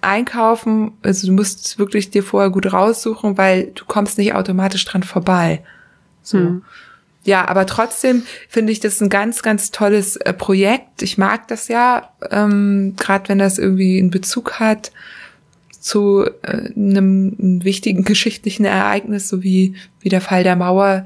einkaufen. 0.00 0.92
Also 1.02 1.26
du 1.26 1.34
musst 1.34 1.78
wirklich 1.78 2.08
dir 2.08 2.22
vorher 2.22 2.48
gut 2.48 2.72
raussuchen, 2.72 3.36
weil 3.36 3.72
du 3.74 3.84
kommst 3.84 4.16
nicht 4.16 4.32
automatisch 4.32 4.86
dran 4.86 5.02
vorbei. 5.02 5.62
So. 6.22 6.38
Hm. 6.38 6.62
Ja, 7.28 7.46
aber 7.46 7.66
trotzdem 7.66 8.22
finde 8.48 8.72
ich 8.72 8.80
das 8.80 9.02
ein 9.02 9.10
ganz, 9.10 9.42
ganz 9.42 9.70
tolles 9.70 10.16
äh, 10.16 10.32
Projekt. 10.32 11.02
Ich 11.02 11.18
mag 11.18 11.46
das 11.48 11.68
ja, 11.68 12.08
ähm, 12.30 12.94
gerade 12.96 13.28
wenn 13.28 13.38
das 13.38 13.58
irgendwie 13.58 13.98
einen 13.98 14.10
Bezug 14.10 14.58
hat 14.58 14.92
zu 15.78 16.24
äh, 16.40 16.72
einem 16.74 17.62
wichtigen 17.62 18.04
geschichtlichen 18.04 18.64
Ereignis, 18.64 19.28
so 19.28 19.42
wie, 19.42 19.76
wie 20.00 20.08
der 20.08 20.22
Fall 20.22 20.42
der 20.42 20.56
Mauer. 20.56 21.04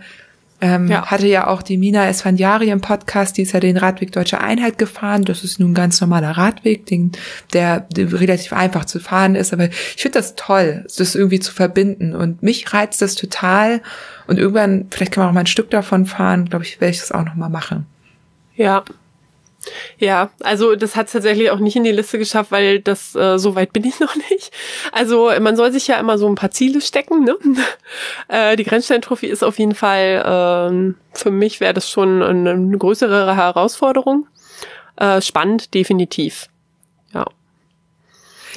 Ähm, 0.62 0.86
ja. 0.86 1.06
Hatte 1.06 1.26
ja 1.26 1.48
auch 1.48 1.60
die 1.60 1.76
Mina 1.76 2.06
Esfandiari 2.06 2.70
im 2.70 2.80
Podcast, 2.80 3.36
die 3.36 3.42
ist 3.42 3.50
ja 3.50 3.58
den 3.58 3.76
Radweg 3.76 4.12
Deutsche 4.12 4.40
Einheit 4.40 4.78
gefahren. 4.78 5.24
Das 5.24 5.42
ist 5.42 5.58
nun 5.58 5.72
ein 5.72 5.74
ganz 5.74 6.00
normaler 6.00 6.30
Radweg, 6.30 6.86
den, 6.86 7.10
der, 7.52 7.80
der 7.80 8.12
relativ 8.12 8.52
einfach 8.52 8.84
zu 8.84 9.00
fahren 9.00 9.34
ist. 9.34 9.52
Aber 9.52 9.64
ich 9.64 10.00
finde 10.00 10.20
das 10.20 10.36
toll, 10.36 10.86
das 10.96 11.16
irgendwie 11.16 11.40
zu 11.40 11.52
verbinden. 11.52 12.14
Und 12.14 12.44
mich 12.44 12.72
reizt 12.72 13.02
das 13.02 13.16
total. 13.16 13.82
Und 14.28 14.38
irgendwann, 14.38 14.86
vielleicht 14.90 15.10
kann 15.10 15.22
man 15.22 15.30
auch 15.30 15.34
mal 15.34 15.40
ein 15.40 15.46
Stück 15.46 15.68
davon 15.68 16.06
fahren, 16.06 16.44
glaube 16.48 16.64
ich, 16.64 16.80
werde 16.80 16.92
ich 16.92 17.00
das 17.00 17.10
auch 17.10 17.24
nochmal 17.24 17.50
machen. 17.50 17.86
Ja, 18.54 18.84
ja, 19.98 20.30
also 20.40 20.74
das 20.74 20.96
hat 20.96 21.10
tatsächlich 21.12 21.50
auch 21.50 21.58
nicht 21.58 21.76
in 21.76 21.84
die 21.84 21.92
Liste 21.92 22.18
geschafft, 22.18 22.50
weil 22.50 22.80
das 22.80 23.14
äh, 23.14 23.38
so 23.38 23.54
weit 23.54 23.72
bin 23.72 23.84
ich 23.84 24.00
noch 24.00 24.14
nicht. 24.30 24.52
Also 24.92 25.30
man 25.40 25.56
soll 25.56 25.72
sich 25.72 25.86
ja 25.86 25.98
immer 25.98 26.18
so 26.18 26.28
ein 26.28 26.34
paar 26.34 26.50
Ziele 26.50 26.80
stecken. 26.80 27.24
Ne? 27.24 27.36
äh, 28.28 28.56
die 28.56 28.64
Grenzstein-Trophy 28.64 29.26
ist 29.26 29.42
auf 29.44 29.58
jeden 29.58 29.74
Fall 29.74 30.94
äh, 30.94 31.16
für 31.16 31.30
mich 31.30 31.60
wäre 31.60 31.74
das 31.74 31.90
schon 31.90 32.22
eine, 32.22 32.50
eine 32.50 32.78
größere 32.78 33.36
Herausforderung. 33.36 34.26
Äh, 34.96 35.20
spannend, 35.20 35.74
definitiv. 35.74 36.48
Ja. 37.14 37.26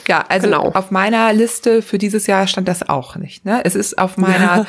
Ja, 0.07 0.25
also 0.27 0.47
genau. 0.47 0.71
auf 0.71 0.91
meiner 0.91 1.33
Liste 1.33 1.81
für 1.81 1.97
dieses 1.97 2.27
Jahr 2.27 2.47
stand 2.47 2.67
das 2.67 2.87
auch 2.87 3.15
nicht. 3.15 3.45
Ne? 3.45 3.61
Es 3.63 3.75
ist 3.75 3.97
auf 3.97 4.17
meiner 4.17 4.67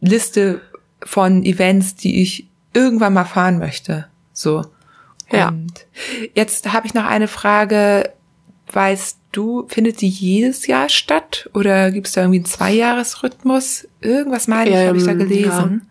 Liste 0.00 0.60
von 1.04 1.44
Events, 1.44 1.94
die 1.94 2.22
ich 2.22 2.48
irgendwann 2.74 3.14
mal 3.14 3.24
fahren 3.24 3.58
möchte. 3.58 4.06
So. 4.32 4.64
Ja. 5.30 5.48
Und 5.48 5.86
jetzt 6.34 6.72
habe 6.72 6.86
ich 6.86 6.94
noch 6.94 7.06
eine 7.06 7.28
Frage. 7.28 8.12
Weißt 8.70 9.18
du, 9.32 9.66
findet 9.68 10.02
die 10.02 10.08
jedes 10.08 10.66
Jahr 10.66 10.90
statt 10.90 11.48
oder 11.54 11.90
gibt 11.90 12.06
es 12.06 12.12
da 12.12 12.20
irgendwie 12.20 12.40
einen 12.40 12.44
Zweijahresrhythmus? 12.44 13.88
Irgendwas 14.02 14.46
meine 14.46 14.68
ich, 14.68 14.76
ähm, 14.76 14.88
habe 14.88 14.98
ich 14.98 15.04
da 15.04 15.14
gelesen. 15.14 15.82
Ja. 15.82 15.88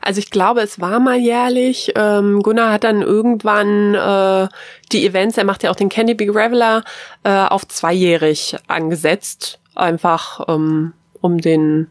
Also 0.00 0.20
ich 0.20 0.30
glaube, 0.30 0.60
es 0.60 0.80
war 0.80 1.00
mal 1.00 1.18
jährlich. 1.18 1.92
Ähm, 1.96 2.42
Gunnar 2.42 2.72
hat 2.72 2.84
dann 2.84 3.02
irgendwann 3.02 3.94
äh, 3.94 4.48
die 4.92 5.04
Events, 5.04 5.36
er 5.36 5.44
macht 5.44 5.62
ja 5.62 5.70
auch 5.70 5.76
den 5.76 5.88
Candy 5.88 6.14
Big 6.14 6.30
Reveler, 6.30 6.84
äh, 7.24 7.30
auf 7.30 7.66
zweijährig 7.66 8.56
angesetzt. 8.68 9.58
Einfach 9.74 10.46
ähm, 10.48 10.92
um 11.20 11.38
den 11.38 11.88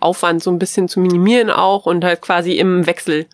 Aufwand 0.00 0.42
so 0.42 0.50
ein 0.50 0.58
bisschen 0.58 0.88
zu 0.88 1.00
minimieren 1.00 1.50
auch 1.50 1.86
und 1.86 2.04
halt 2.04 2.22
quasi 2.22 2.54
im 2.54 2.86
Wechsel 2.86 3.26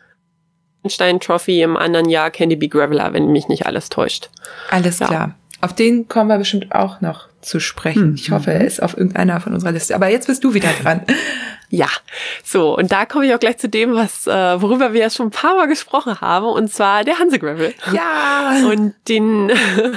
Stein 0.91 1.20
Trophy, 1.20 1.62
im 1.62 1.76
anderen 1.76 2.09
Jahr 2.09 2.30
Candy 2.30 2.57
Bee 2.57 2.68
Graveler, 2.68 3.12
wenn 3.12 3.32
mich 3.32 3.49
nicht 3.49 3.66
alles 3.66 3.89
täuscht. 3.89 4.30
Alles 4.70 4.99
ja. 4.99 5.07
klar. 5.07 5.34
Auf 5.61 5.74
den 5.74 6.07
kommen 6.07 6.28
wir 6.28 6.39
bestimmt 6.39 6.72
auch 6.72 7.01
noch 7.01 7.28
zu 7.41 7.61
sprechen. 7.61 8.11
Mhm. 8.11 8.14
Ich 8.14 8.30
hoffe, 8.30 8.53
er 8.53 8.64
ist 8.64 8.82
auf 8.82 8.97
irgendeiner 8.97 9.41
von 9.41 9.55
unserer 9.55 9.72
Liste. 9.72 9.95
Aber 9.95 10.09
jetzt 10.09 10.26
bist 10.26 10.45
du 10.45 10.53
wieder 10.53 10.68
dran. 10.82 11.03
ja, 11.70 11.89
so 12.45 12.76
und 12.76 12.93
da 12.93 13.07
komme 13.07 13.26
ich 13.26 13.34
auch 13.34 13.39
gleich 13.39 13.59
zu 13.59 13.68
dem, 13.68 13.95
was 13.95 14.26
äh, 14.26 14.61
worüber 14.61 14.93
wir 14.93 15.01
ja 15.01 15.11
schon 15.11 15.28
ein 15.28 15.30
paar 15.30 15.57
Mal 15.57 15.66
gesprochen 15.66 16.20
haben, 16.20 16.47
und 16.47 16.72
zwar 16.72 17.05
der 17.05 17.18
Hanse 17.18 17.39
Gravel. 17.39 17.72
Ja. 17.93 18.62
Und 18.66 18.95
den, 19.09 19.51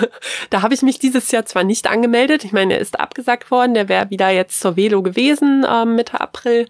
da 0.50 0.62
habe 0.62 0.74
ich 0.74 0.82
mich 0.82 1.00
dieses 1.00 1.32
Jahr 1.32 1.46
zwar 1.46 1.64
nicht 1.64 1.88
angemeldet. 1.88 2.44
Ich 2.44 2.52
meine, 2.52 2.76
er 2.76 2.80
ist 2.80 3.00
abgesagt 3.00 3.52
worden. 3.52 3.74
Der 3.74 3.90
wäre 3.90 4.10
wieder 4.10 4.30
jetzt 4.30 4.60
zur 4.60 4.76
Velo 4.76 5.02
gewesen 5.02 5.66
äh, 5.68 5.86
Mitte 5.86 6.20
April. 6.20 6.68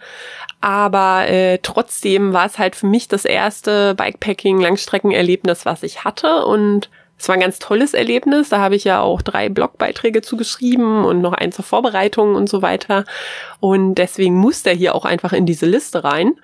Aber 0.61 1.27
äh, 1.27 1.59
trotzdem 1.59 2.33
war 2.33 2.45
es 2.45 2.57
halt 2.57 2.75
für 2.75 2.87
mich 2.87 3.07
das 3.07 3.25
erste 3.25 3.95
Bikepacking-Langstreckenerlebnis, 3.95 5.65
was 5.65 5.83
ich 5.83 6.03
hatte 6.03 6.45
und 6.45 6.89
es 7.19 7.27
war 7.27 7.35
ein 7.35 7.41
ganz 7.41 7.59
tolles 7.59 7.93
Erlebnis. 7.93 8.49
Da 8.49 8.59
habe 8.59 8.75
ich 8.75 8.85
ja 8.85 9.01
auch 9.01 9.21
drei 9.21 9.49
Blogbeiträge 9.49 10.21
zugeschrieben 10.21 11.03
und 11.03 11.21
noch 11.21 11.33
einen 11.33 11.51
zur 11.51 11.65
Vorbereitung 11.65 12.35
und 12.35 12.47
so 12.47 12.61
weiter. 12.61 13.03
Und 13.59 13.95
deswegen 13.95 14.35
muss 14.35 14.63
der 14.63 14.73
hier 14.73 14.95
auch 14.95 15.03
einfach 15.03 15.33
in 15.33 15.45
diese 15.45 15.65
Liste 15.65 16.05
rein. 16.05 16.39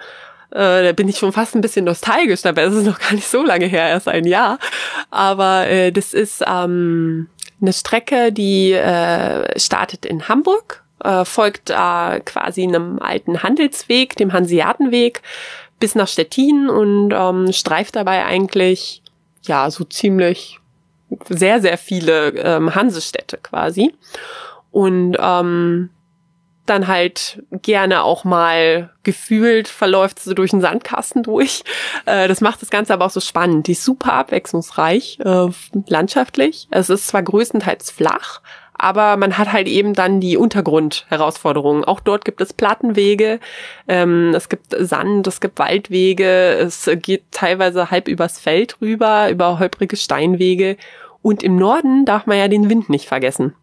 Äh, 0.52 0.84
da 0.84 0.92
bin 0.92 1.08
ich 1.08 1.18
schon 1.18 1.32
fast 1.32 1.56
ein 1.56 1.62
bisschen 1.62 1.86
nostalgisch 1.86 2.42
dabei. 2.42 2.64
Es 2.64 2.74
ist 2.74 2.86
noch 2.86 3.00
gar 3.00 3.14
nicht 3.14 3.28
so 3.28 3.42
lange 3.42 3.66
her, 3.66 3.88
erst 3.88 4.10
ein 4.10 4.26
Jahr. 4.26 4.60
Aber 5.12 5.68
äh, 5.68 5.92
das 5.92 6.14
ist 6.14 6.44
ähm, 6.46 7.30
eine 7.62 7.74
Strecke, 7.74 8.34
die 8.34 8.74
äh, 8.74 9.58
startet 9.58 10.06
in 10.06 10.28
Hamburg, 10.28 10.84
äh, 11.06 11.26
folgt 11.26 11.70
äh, 11.70 12.20
quasi 12.22 12.64
einem 12.64 13.00
alten 13.00 13.44
Handelsweg, 13.44 14.16
dem 14.16 14.34
Hanseatenweg, 14.34 15.22
bis 15.80 15.96
nach 15.96 16.08
Stettin 16.08 16.70
und 16.70 17.14
ähm, 17.14 17.52
streift 17.54 17.96
dabei 17.96 18.26
eigentlich 18.26 19.02
ja 19.44 19.70
so 19.70 19.84
ziemlich 19.84 20.60
sehr, 21.30 21.62
sehr 21.62 21.78
viele 21.78 22.30
ähm, 22.30 22.74
Hansestädte 22.74 23.38
quasi. 23.38 23.94
Und 24.72 25.18
ähm, 25.20 25.90
dann 26.66 26.88
halt 26.88 27.44
gerne 27.52 28.04
auch 28.04 28.24
mal 28.24 28.92
gefühlt 29.04 29.68
verläuft 29.68 30.20
sie 30.20 30.34
durch 30.34 30.52
einen 30.52 30.62
Sandkasten 30.62 31.24
durch. 31.24 31.64
Äh, 32.08 32.28
das 32.28 32.40
macht 32.40 32.62
das 32.62 32.70
Ganze 32.70 32.94
aber 32.94 33.06
auch 33.06 33.10
so 33.12 33.20
spannend. 33.20 33.66
Die 33.66 33.72
ist 33.72 33.84
super 33.84 34.14
abwechslungsreich, 34.14 35.18
äh, 35.22 35.48
landschaftlich. 35.88 36.68
Es 36.70 36.92
ist 36.92 37.08
zwar 37.08 37.24
größtenteils 37.24 37.90
flach, 37.90 38.42
aber 38.78 39.18
man 39.18 39.38
hat 39.38 39.52
halt 39.52 39.68
eben 39.68 39.94
dann 39.94 40.20
die 40.20 40.38
Untergrundherausforderungen. 40.38 41.86
Auch 41.86 42.00
dort 42.00 42.26
gibt 42.26 42.42
es 42.42 42.54
Plattenwege, 42.54 43.40
ähm, 43.88 44.34
es 44.36 44.50
gibt 44.50 44.76
Sand, 44.78 45.28
es 45.28 45.40
gibt 45.42 45.60
Waldwege, 45.60 46.54
es 46.60 46.90
geht 47.02 47.24
teilweise 47.32 47.92
halb 47.92 48.08
übers 48.08 48.40
Feld 48.40 48.82
rüber, 48.82 49.30
über 49.30 49.60
holprige 49.60 49.96
Steinwege 49.96 50.78
und 51.22 51.42
im 51.42 51.56
Norden 51.56 52.06
darf 52.06 52.28
man 52.28 52.38
ja 52.38 52.48
den 52.48 52.70
Wind 52.70 52.90
nicht 52.90 53.08
vergessen. 53.08 53.56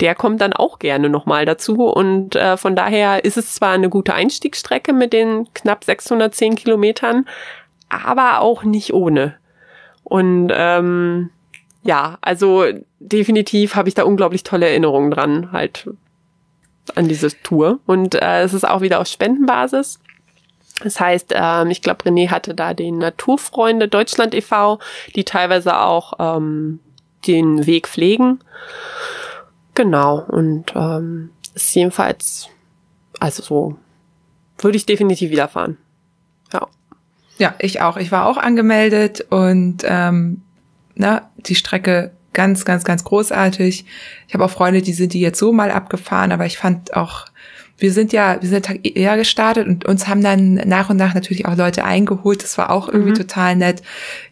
Der 0.00 0.14
kommt 0.14 0.40
dann 0.40 0.52
auch 0.52 0.78
gerne 0.78 1.08
nochmal 1.08 1.44
dazu 1.44 1.84
und 1.84 2.34
äh, 2.34 2.56
von 2.56 2.74
daher 2.74 3.24
ist 3.24 3.36
es 3.36 3.54
zwar 3.54 3.72
eine 3.72 3.88
gute 3.88 4.14
Einstiegsstrecke 4.14 4.92
mit 4.92 5.12
den 5.12 5.48
knapp 5.54 5.84
610 5.84 6.56
Kilometern, 6.56 7.26
aber 7.88 8.40
auch 8.40 8.64
nicht 8.64 8.92
ohne. 8.92 9.36
Und 10.02 10.50
ähm, 10.52 11.30
ja, 11.84 12.18
also 12.22 12.64
definitiv 12.98 13.76
habe 13.76 13.88
ich 13.88 13.94
da 13.94 14.04
unglaublich 14.04 14.42
tolle 14.42 14.68
Erinnerungen 14.68 15.10
dran, 15.10 15.52
halt 15.52 15.88
an 16.94 17.08
diese 17.08 17.30
Tour. 17.42 17.78
Und 17.86 18.14
äh, 18.14 18.42
es 18.42 18.54
ist 18.54 18.66
auch 18.66 18.80
wieder 18.80 19.00
auf 19.00 19.06
Spendenbasis. 19.06 20.00
Das 20.82 20.98
heißt, 20.98 21.32
ähm, 21.34 21.70
ich 21.70 21.82
glaube, 21.82 22.04
René 22.04 22.30
hatte 22.30 22.54
da 22.54 22.74
den 22.74 22.98
Naturfreunde 22.98 23.86
Deutschland 23.88 24.34
e.V., 24.34 24.80
die 25.14 25.24
teilweise 25.24 25.78
auch 25.78 26.14
ähm, 26.18 26.80
den 27.26 27.66
Weg 27.66 27.86
pflegen. 27.86 28.40
Genau, 29.74 30.20
und 30.28 30.72
ähm, 30.74 31.30
ist 31.54 31.74
jedenfalls, 31.74 32.48
also 33.20 33.42
so, 33.42 33.76
würde 34.58 34.76
ich 34.76 34.86
definitiv 34.86 35.30
wieder 35.30 35.48
fahren. 35.48 35.76
Ja. 36.52 36.66
Ja, 37.38 37.54
ich 37.58 37.80
auch. 37.80 37.96
Ich 37.96 38.12
war 38.12 38.26
auch 38.26 38.36
angemeldet 38.36 39.26
und 39.30 39.78
ähm, 39.84 40.43
na, 40.94 41.30
die 41.36 41.54
Strecke 41.54 42.12
ganz, 42.32 42.64
ganz, 42.64 42.84
ganz 42.84 43.04
großartig. 43.04 43.84
Ich 44.28 44.34
habe 44.34 44.44
auch 44.44 44.50
Freunde, 44.50 44.82
die 44.82 44.92
sind 44.92 45.12
die 45.12 45.20
jetzt 45.20 45.38
so 45.38 45.52
mal 45.52 45.70
abgefahren, 45.70 46.32
aber 46.32 46.46
ich 46.46 46.58
fand 46.58 46.94
auch 46.96 47.26
wir 47.76 47.92
sind 47.92 48.12
ja, 48.12 48.40
wir 48.40 48.48
sind 48.48 48.66
Tag 48.66 48.78
eher 48.84 49.16
gestartet 49.16 49.66
und 49.66 49.84
uns 49.84 50.06
haben 50.06 50.22
dann 50.22 50.54
nach 50.54 50.90
und 50.90 50.96
nach 50.96 51.12
natürlich 51.12 51.46
auch 51.46 51.56
Leute 51.56 51.84
eingeholt. 51.84 52.42
Das 52.42 52.56
war 52.56 52.70
auch 52.70 52.88
irgendwie 52.88 53.10
mhm. 53.10 53.16
total 53.16 53.56
nett. 53.56 53.82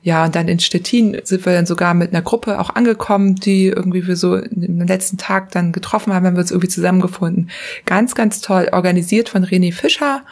Ja, 0.03 0.25
und 0.25 0.37
dann 0.37 0.47
in 0.47 0.61
Stettin 0.61 1.21
sind 1.25 1.45
wir 1.45 1.53
dann 1.53 1.67
sogar 1.67 1.93
mit 1.95 2.13
einer 2.13 2.23
Gruppe 2.23 2.61
auch 2.61 2.71
angekommen, 2.71 3.35
die 3.35 3.67
irgendwie 3.67 4.07
wir 4.07 4.17
so 4.17 4.37
im 4.37 4.87
letzten 4.87 5.19
Tag 5.19 5.51
dann 5.51 5.73
getroffen 5.73 6.15
haben, 6.15 6.25
haben 6.25 6.37
wir 6.37 6.41
uns 6.41 6.53
irgendwie 6.53 6.69
zusammengefunden. 6.69 7.51
Ganz, 7.85 8.15
ganz 8.15 8.41
toll, 8.41 8.69
organisiert 8.71 9.29
von 9.29 9.45
René 9.45 9.73
Fischer. 9.73 10.23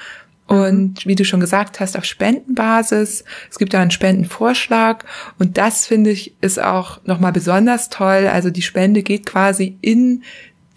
Mhm. 0.50 0.56
Und 0.56 1.06
wie 1.06 1.14
du 1.14 1.24
schon 1.24 1.40
gesagt 1.40 1.80
hast, 1.80 1.96
auf 1.96 2.04
Spendenbasis. 2.04 3.24
Es 3.50 3.58
gibt 3.58 3.72
da 3.72 3.80
einen 3.80 3.90
Spendenvorschlag. 3.90 5.04
Und 5.38 5.58
das 5.58 5.86
finde 5.86 6.10
ich 6.10 6.34
ist 6.40 6.60
auch 6.60 7.00
nochmal 7.04 7.32
besonders 7.32 7.88
toll. 7.88 8.28
Also 8.30 8.50
die 8.50 8.62
Spende 8.62 9.02
geht 9.02 9.26
quasi 9.26 9.76
in 9.80 10.22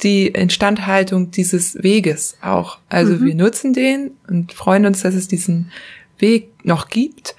die 0.01 0.27
Instandhaltung 0.27 1.31
dieses 1.31 1.81
Weges 1.81 2.37
auch. 2.41 2.77
Also 2.89 3.13
mhm. 3.13 3.25
wir 3.25 3.35
nutzen 3.35 3.73
den 3.73 4.11
und 4.27 4.53
freuen 4.53 4.85
uns, 4.85 5.01
dass 5.01 5.15
es 5.15 5.27
diesen 5.27 5.71
Weg 6.19 6.49
noch 6.63 6.89
gibt. 6.89 7.35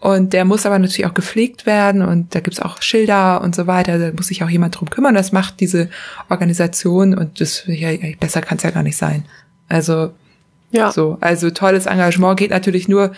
Und 0.00 0.32
der 0.32 0.46
muss 0.46 0.64
aber 0.64 0.78
natürlich 0.78 1.04
auch 1.04 1.14
gepflegt 1.14 1.66
werden 1.66 2.00
und 2.00 2.34
da 2.34 2.40
gibt's 2.40 2.58
auch 2.58 2.80
Schilder 2.80 3.42
und 3.42 3.54
so 3.54 3.66
weiter. 3.66 3.98
Da 3.98 4.12
muss 4.12 4.28
sich 4.28 4.42
auch 4.42 4.48
jemand 4.48 4.80
drum 4.80 4.88
kümmern. 4.88 5.14
Das 5.14 5.30
macht 5.30 5.60
diese 5.60 5.90
Organisation 6.30 7.14
und 7.14 7.38
das 7.40 7.64
ja, 7.66 7.90
besser 8.18 8.40
kann 8.40 8.56
es 8.56 8.64
ja 8.64 8.70
gar 8.70 8.82
nicht 8.82 8.96
sein. 8.96 9.24
Also 9.68 10.12
ja. 10.70 10.92
so, 10.92 11.18
also 11.20 11.50
tolles 11.50 11.86
Engagement 11.86 12.38
geht 12.38 12.50
natürlich 12.50 12.88
nur, 12.88 13.12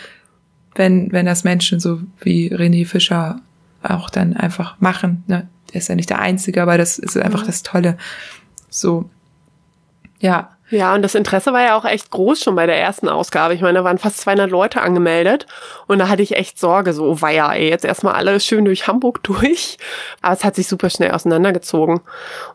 wenn 0.75 1.11
wenn 1.11 1.25
das 1.25 1.43
Menschen 1.43 1.79
so 1.79 2.01
wie 2.19 2.53
René 2.53 2.85
Fischer 2.85 3.41
auch 3.83 4.09
dann 4.09 4.35
einfach 4.35 4.79
machen. 4.79 5.23
Ne? 5.27 5.47
Der 5.71 5.79
ist 5.79 5.89
ja 5.89 5.95
nicht 5.95 6.09
der 6.09 6.19
Einzige, 6.19 6.61
aber 6.61 6.77
das 6.77 6.97
ist 6.97 7.17
einfach 7.17 7.41
ja. 7.41 7.47
das 7.47 7.63
Tolle. 7.63 7.97
So, 8.69 9.09
ja. 10.19 10.49
Ja, 10.73 10.95
und 10.95 11.03
das 11.03 11.13
Interesse 11.13 11.53
war 11.53 11.61
ja 11.61 11.77
auch 11.77 11.85
echt 11.85 12.09
groß 12.09 12.41
schon 12.41 12.55
bei 12.55 12.65
der 12.65 12.79
ersten 12.79 13.07
Ausgabe. 13.07 13.53
Ich 13.53 13.61
meine, 13.61 13.77
da 13.77 13.83
waren 13.83 13.99
fast 13.99 14.17
200 14.21 14.49
Leute 14.49 14.81
angemeldet 14.81 15.45
und 15.85 15.99
da 15.99 16.09
hatte 16.09 16.23
ich 16.23 16.35
echt 16.35 16.57
Sorge, 16.57 16.93
so, 16.93 17.05
oh 17.05 17.21
weia, 17.21 17.53
ey, 17.53 17.69
jetzt 17.69 17.85
erstmal 17.85 18.15
alle 18.15 18.39
schön 18.39 18.65
durch 18.65 18.87
Hamburg 18.87 19.21
durch. 19.23 19.77
Aber 20.23 20.33
es 20.33 20.43
hat 20.43 20.55
sich 20.55 20.67
super 20.67 20.89
schnell 20.89 21.11
auseinandergezogen. 21.11 22.01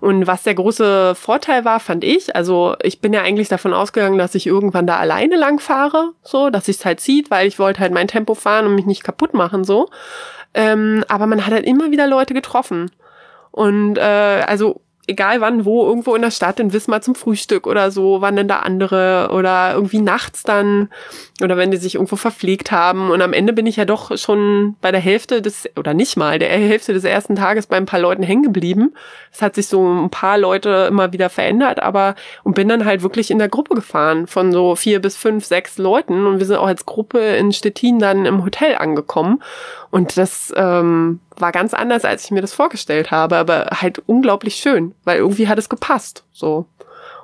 Und 0.01 0.27
was 0.27 0.43
der 0.43 0.57
große 0.57 1.15
Vorteil 1.15 1.65
war, 1.65 1.79
fand 1.79 2.03
ich, 2.03 2.35
also 2.35 2.75
ich 2.83 3.01
bin 3.01 3.13
ja 3.13 3.23
eigentlich 3.23 3.49
davon 3.49 3.73
ausgegangen, 3.73 4.19
dass 4.19 4.35
ich 4.35 4.49
irgendwann 4.49 4.89
da 4.89 4.97
alleine 4.97 5.37
lang 5.37 5.61
fahre, 5.61 6.11
so, 6.25 6.51
dass 6.51 6.65
sich's 6.65 6.85
halt 6.85 6.99
zieht, 6.99 7.31
weil 7.31 7.47
ich 7.47 7.61
wollte 7.61 7.79
halt 7.79 7.93
mein 7.93 8.09
Tempo 8.09 8.35
fahren 8.35 8.67
und 8.67 8.75
mich 8.75 8.87
nicht 8.87 9.05
kaputt 9.05 9.33
machen, 9.33 9.63
so. 9.63 9.91
Ähm, 10.55 11.05
aber 11.07 11.29
man 11.29 11.47
hat 11.47 11.53
halt 11.53 11.67
immer 11.67 11.93
wieder 11.93 12.09
Leute 12.09 12.35
getroffen. 12.35 12.91
Und 13.53 13.97
äh, 13.97 14.43
also 14.45 14.81
egal 15.09 15.41
wann, 15.41 15.65
wo, 15.65 15.87
irgendwo 15.87 16.15
in 16.15 16.23
der 16.23 16.31
Stadt, 16.31 16.61
in 16.61 16.73
Wismar 16.73 17.01
zum 17.01 17.15
Frühstück 17.15 17.67
oder 17.67 17.91
so, 17.91 18.21
waren 18.21 18.37
denn 18.37 18.47
da 18.47 18.59
andere 18.59 19.31
oder 19.33 19.73
irgendwie 19.75 20.01
nachts 20.01 20.43
dann 20.43 20.91
oder 21.43 21.57
wenn 21.57 21.71
die 21.71 21.79
sich 21.79 21.95
irgendwo 21.95 22.17
verpflegt 22.17 22.71
haben. 22.71 23.11
Und 23.11 23.23
am 23.23 23.33
Ende 23.33 23.53
bin 23.53 23.67
ich 23.67 23.77
ja 23.77 23.85
doch 23.87 24.17
schon 24.19 24.77
bei 24.81 24.93
der 24.93 25.01
Hälfte 25.01 25.41
des, 25.41 25.69
oder 25.77 25.95
nicht 25.95 26.17
mal, 26.17 26.39
der 26.39 26.51
Hälfte 26.51 26.93
des 26.93 27.05
ersten 27.05 27.37
Tages 27.37 27.67
bei 27.67 27.77
ein 27.77 27.87
paar 27.87 28.01
Leuten 28.01 28.23
hängen 28.23 28.43
geblieben. 28.43 28.95
Es 29.33 29.41
hat 29.41 29.55
sich 29.55 29.67
so 29.67 29.83
ein 29.83 30.11
paar 30.11 30.37
Leute 30.37 30.87
immer 30.89 31.13
wieder 31.13 31.31
verändert, 31.31 31.81
aber 31.81 32.15
und 32.45 32.55
bin 32.55 32.69
dann 32.69 32.85
halt 32.85 33.03
wirklich 33.03 33.31
in 33.31 33.39
der 33.39 33.49
Gruppe 33.49 33.75
gefahren 33.75 34.27
von 34.27 34.53
so 34.53 34.77
vier 34.77 35.01
bis 35.01 35.17
fünf, 35.17 35.47
sechs 35.47 35.79
Leuten 35.79 36.27
und 36.27 36.39
wir 36.39 36.47
sind 36.47 36.57
auch 36.57 36.67
als 36.67 36.85
Gruppe 36.85 37.19
in 37.19 37.53
Stettin 37.53 37.99
dann 37.99 38.27
im 38.27 38.45
Hotel 38.45 38.77
angekommen. 38.77 39.43
Und 39.91 40.19
das 40.19 40.53
ähm, 40.55 41.21
war 41.41 41.53
ganz 41.53 41.75
anders, 41.75 42.05
als 42.05 42.25
ich 42.25 42.31
mir 42.31 42.41
das 42.41 42.53
vorgestellt 42.53 43.11
habe, 43.11 43.37
aber 43.37 43.69
halt 43.73 44.01
unglaublich 44.07 44.57
schön, 44.57 44.95
weil 45.05 45.19
irgendwie 45.19 45.49
hat 45.49 45.59
es 45.59 45.69
gepasst. 45.69 46.25
So. 46.33 46.67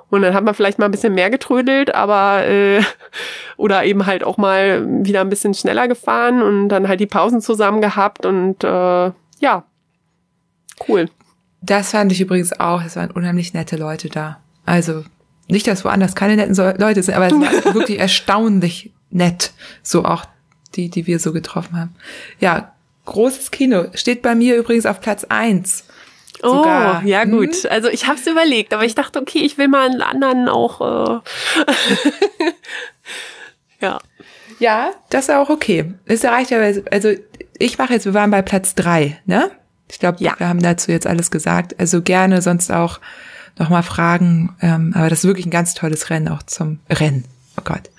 Und 0.09 0.21
dann 0.21 0.33
hat 0.33 0.43
man 0.43 0.53
vielleicht 0.53 0.79
mal 0.79 0.85
ein 0.85 0.91
bisschen 0.91 1.13
mehr 1.13 1.29
getrödelt, 1.29 1.93
aber 1.93 2.45
äh, 2.45 2.81
oder 3.57 3.83
eben 3.85 4.05
halt 4.05 4.23
auch 4.23 4.37
mal 4.37 4.85
wieder 5.05 5.21
ein 5.21 5.29
bisschen 5.29 5.53
schneller 5.53 5.87
gefahren 5.87 6.41
und 6.41 6.69
dann 6.69 6.87
halt 6.87 6.99
die 6.99 7.07
Pausen 7.07 7.41
zusammen 7.41 7.81
gehabt 7.81 8.25
und 8.25 8.63
äh, 8.63 9.11
ja, 9.39 9.63
cool. 10.87 11.09
Das 11.61 11.91
fand 11.91 12.11
ich 12.11 12.21
übrigens 12.21 12.59
auch. 12.59 12.83
Es 12.83 12.95
waren 12.95 13.11
unheimlich 13.11 13.53
nette 13.53 13.75
Leute 13.75 14.09
da. 14.09 14.39
Also 14.65 15.03
nicht, 15.47 15.67
dass 15.67 15.83
woanders 15.83 16.15
keine 16.15 16.35
netten 16.35 16.55
Leute 16.79 17.01
sind, 17.01 17.15
aber 17.15 17.27
es 17.27 17.33
war 17.33 17.73
wirklich 17.73 17.99
erstaunlich 17.99 18.93
nett. 19.09 19.51
So 19.81 20.05
auch 20.05 20.25
die, 20.75 20.89
die 20.89 21.07
wir 21.07 21.19
so 21.19 21.33
getroffen 21.33 21.79
haben. 21.79 21.95
Ja, 22.39 22.74
großes 23.05 23.51
Kino. 23.51 23.85
Steht 23.93 24.21
bei 24.21 24.35
mir 24.35 24.55
übrigens 24.55 24.85
auf 24.85 24.99
Platz 24.99 25.25
eins. 25.25 25.85
Sogar. 26.41 27.01
Oh, 27.03 27.07
ja 27.07 27.21
hm? 27.21 27.31
gut. 27.31 27.55
Hm? 27.55 27.71
Also 27.71 27.89
ich 27.89 28.07
habe 28.07 28.19
es 28.19 28.27
überlegt, 28.27 28.73
aber 28.73 28.85
ich 28.85 28.95
dachte, 28.95 29.19
okay, 29.19 29.39
ich 29.39 29.57
will 29.57 29.67
mal 29.67 29.89
einen 29.89 30.01
anderen 30.01 30.49
auch. 30.49 30.81
Äh 30.81 31.19
ja. 33.81 33.99
Ja, 34.59 34.91
das 35.09 35.25
ist 35.25 35.35
auch 35.35 35.49
okay. 35.49 35.93
Es 36.05 36.23
reicht 36.23 36.51
ja, 36.51 36.59
also 36.59 37.11
ich 37.57 37.77
mache 37.77 37.93
jetzt, 37.93 38.05
wir 38.05 38.13
waren 38.13 38.31
bei 38.31 38.41
Platz 38.41 38.73
drei, 38.73 39.19
ne? 39.25 39.51
Ich 39.91 39.99
glaube, 39.99 40.23
ja. 40.23 40.33
wir 40.37 40.47
haben 40.47 40.61
dazu 40.61 40.91
jetzt 40.91 41.07
alles 41.07 41.29
gesagt. 41.29 41.79
Also 41.79 42.01
gerne 42.01 42.41
sonst 42.41 42.71
auch 42.71 42.99
nochmal 43.59 43.83
fragen. 43.83 44.55
Ähm, 44.61 44.93
aber 44.95 45.09
das 45.09 45.19
ist 45.19 45.25
wirklich 45.25 45.45
ein 45.45 45.51
ganz 45.51 45.73
tolles 45.73 46.09
Rennen 46.09 46.29
auch 46.29 46.43
zum 46.43 46.79
Rennen 46.89 47.25
oh 47.57 47.61
Gott, 47.63 47.89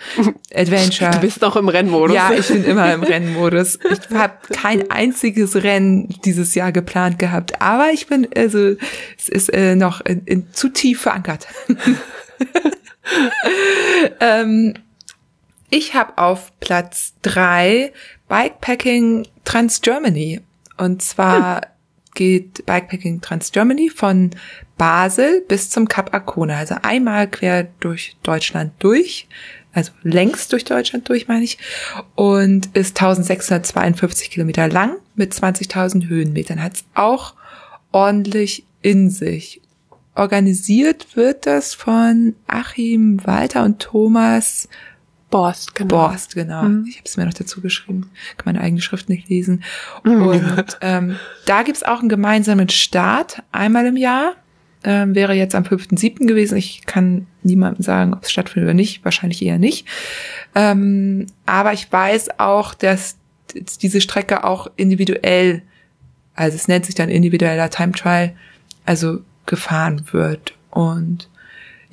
Adventure. 0.54 1.10
Du 1.10 1.20
bist 1.20 1.42
doch 1.42 1.56
im 1.56 1.68
Rennmodus. 1.68 2.14
Ja, 2.14 2.32
ich 2.32 2.48
bin 2.48 2.64
immer 2.64 2.92
im 2.92 3.02
Rennmodus. 3.02 3.78
Ich 3.90 4.14
habe 4.14 4.34
kein 4.52 4.90
einziges 4.90 5.56
Rennen 5.56 6.08
dieses 6.24 6.54
Jahr 6.54 6.72
geplant 6.72 7.18
gehabt, 7.18 7.60
aber 7.60 7.90
ich 7.92 8.06
bin, 8.06 8.28
also 8.36 8.76
es 9.18 9.28
ist 9.28 9.48
äh, 9.52 9.74
noch 9.76 10.00
in, 10.00 10.22
in, 10.24 10.52
zu 10.52 10.68
tief 10.68 11.02
verankert. 11.02 11.46
ähm, 14.20 14.74
ich 15.70 15.94
habe 15.94 16.18
auf 16.18 16.52
Platz 16.60 17.14
drei 17.22 17.92
Bikepacking 18.28 19.26
Trans 19.44 19.80
Germany. 19.80 20.40
Und 20.76 21.02
zwar 21.02 21.56
hm. 21.56 21.62
Geht 22.16 22.66
Bikepacking 22.66 23.20
Trans 23.20 23.52
Germany 23.52 23.88
von 23.88 24.30
Basel 24.76 25.42
bis 25.46 25.70
zum 25.70 25.86
Kap 25.86 26.12
Arkona, 26.12 26.56
also 26.56 26.74
einmal 26.82 27.30
quer 27.30 27.68
durch 27.78 28.16
Deutschland 28.24 28.72
durch, 28.80 29.28
also 29.72 29.92
längs 30.02 30.48
durch 30.48 30.64
Deutschland 30.64 31.08
durch, 31.08 31.28
meine 31.28 31.44
ich, 31.44 31.58
und 32.16 32.74
ist 32.74 33.00
1652 33.00 34.30
Kilometer 34.30 34.68
lang 34.68 34.96
mit 35.14 35.32
20.000 35.32 36.08
Höhenmetern. 36.08 36.62
Hat 36.62 36.74
es 36.74 36.84
auch 36.94 37.34
ordentlich 37.92 38.64
in 38.82 39.10
sich. 39.10 39.60
Organisiert 40.14 41.14
wird 41.14 41.46
das 41.46 41.74
von 41.74 42.34
Achim 42.46 43.24
Walter 43.24 43.64
und 43.64 43.80
Thomas 43.80 44.68
Borst, 45.30 45.74
genau. 45.74 46.08
Borst, 46.08 46.34
genau. 46.34 46.62
Mhm. 46.62 46.86
Ich 46.88 46.96
habe 46.96 47.06
es 47.06 47.16
mir 47.16 47.26
noch 47.26 47.34
dazu 47.34 47.60
geschrieben. 47.60 48.10
Kann 48.36 48.54
meine 48.54 48.60
eigene 48.60 48.80
Schrift 48.80 49.08
nicht 49.08 49.28
lesen. 49.28 49.64
Mhm. 50.04 50.22
Und 50.26 50.78
ähm, 50.80 51.16
da 51.46 51.62
gibt's 51.62 51.82
auch 51.82 52.00
einen 52.00 52.08
gemeinsamen 52.08 52.68
Start 52.68 53.42
einmal 53.52 53.86
im 53.86 53.96
Jahr 53.96 54.36
ähm, 54.86 55.16
wäre 55.16 55.34
jetzt 55.34 55.54
am 55.54 55.64
5.7. 55.64 56.26
gewesen. 56.26 56.56
Ich 56.56 56.86
kann 56.86 57.26
niemandem 57.42 57.82
sagen, 57.82 58.14
ob 58.14 58.22
es 58.22 58.30
stattfindet 58.30 58.68
oder 58.68 58.74
nicht. 58.74 59.04
Wahrscheinlich 59.04 59.42
eher 59.42 59.58
nicht. 59.58 59.86
Ähm, 60.54 61.26
aber 61.44 61.72
ich 61.72 61.90
weiß 61.90 62.38
auch, 62.38 62.72
dass 62.72 63.16
diese 63.82 64.00
Strecke 64.00 64.44
auch 64.44 64.68
individuell, 64.76 65.62
also 66.36 66.54
es 66.54 66.68
nennt 66.68 66.86
sich 66.86 66.94
dann 66.94 67.08
individueller 67.08 67.68
Time 67.68 67.92
Trial, 67.92 68.36
also 68.84 69.20
gefahren 69.44 70.06
wird. 70.12 70.54
Und 70.70 71.28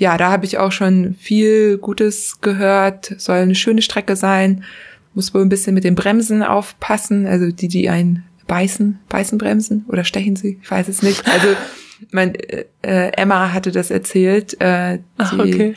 ja, 0.04 0.18
da 0.18 0.32
habe 0.32 0.46
ich 0.46 0.58
auch 0.58 0.74
schon 0.74 1.16
viel 1.18 1.78
Gutes 1.78 2.42
gehört. 2.42 3.16
Soll 3.18 3.38
eine 3.38 3.56
schöne 3.56 3.82
Strecke 3.82 4.18
sein. 4.18 4.66
Muss 5.14 5.34
wohl 5.34 5.42
ein 5.42 5.50
bisschen 5.50 5.74
mit 5.74 5.86
den 5.86 5.96
Bremsen 5.96 6.44
aufpassen. 6.44 7.26
Also 7.26 7.52
die, 7.52 7.70
die 7.70 7.90
einen 7.90 8.26
beißen, 8.46 9.00
beißen 9.08 9.38
Bremsen 9.38 9.86
oder 9.88 10.04
stechen 10.04 10.36
sie? 10.36 10.60
Ich 10.62 10.70
weiß 10.70 10.90
es 10.90 11.04
nicht. 11.04 11.26
Also 11.32 11.48
mein 12.12 12.36
äh, 12.36 13.12
Emma 13.16 13.54
hatte 13.54 13.72
das 13.72 13.92
erzählt. 13.92 14.60
Äh, 14.60 14.98
die, 14.98 15.04
Ach, 15.20 15.40
okay. 15.40 15.76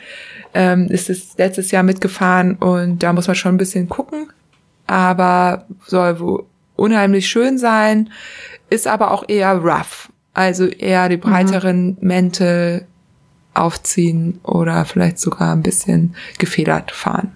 ähm, 0.53 0.87
ist 0.87 1.09
es 1.09 1.37
letztes 1.37 1.71
Jahr 1.71 1.83
mitgefahren 1.83 2.55
und 2.55 3.03
da 3.03 3.13
muss 3.13 3.27
man 3.27 3.35
schon 3.37 3.55
ein 3.55 3.59
bisschen 3.59 3.87
gucken. 3.87 4.27
Aber 4.87 5.67
soll 5.85 6.19
wohl 6.19 6.43
unheimlich 6.75 7.29
schön 7.29 7.57
sein, 7.57 8.09
ist 8.69 8.87
aber 8.87 9.11
auch 9.11 9.29
eher 9.29 9.53
rough. 9.53 10.11
Also 10.33 10.65
eher 10.65 11.07
die 11.07 11.15
mhm. 11.15 11.21
breiteren 11.21 11.85
mhm. 11.87 11.97
Mäntel 12.01 12.87
aufziehen 13.57 14.39
oder 14.43 14.85
vielleicht 14.85 15.19
sogar 15.19 15.53
ein 15.53 15.63
bisschen 15.63 16.15
gefedert 16.37 16.91
fahren. 16.91 17.31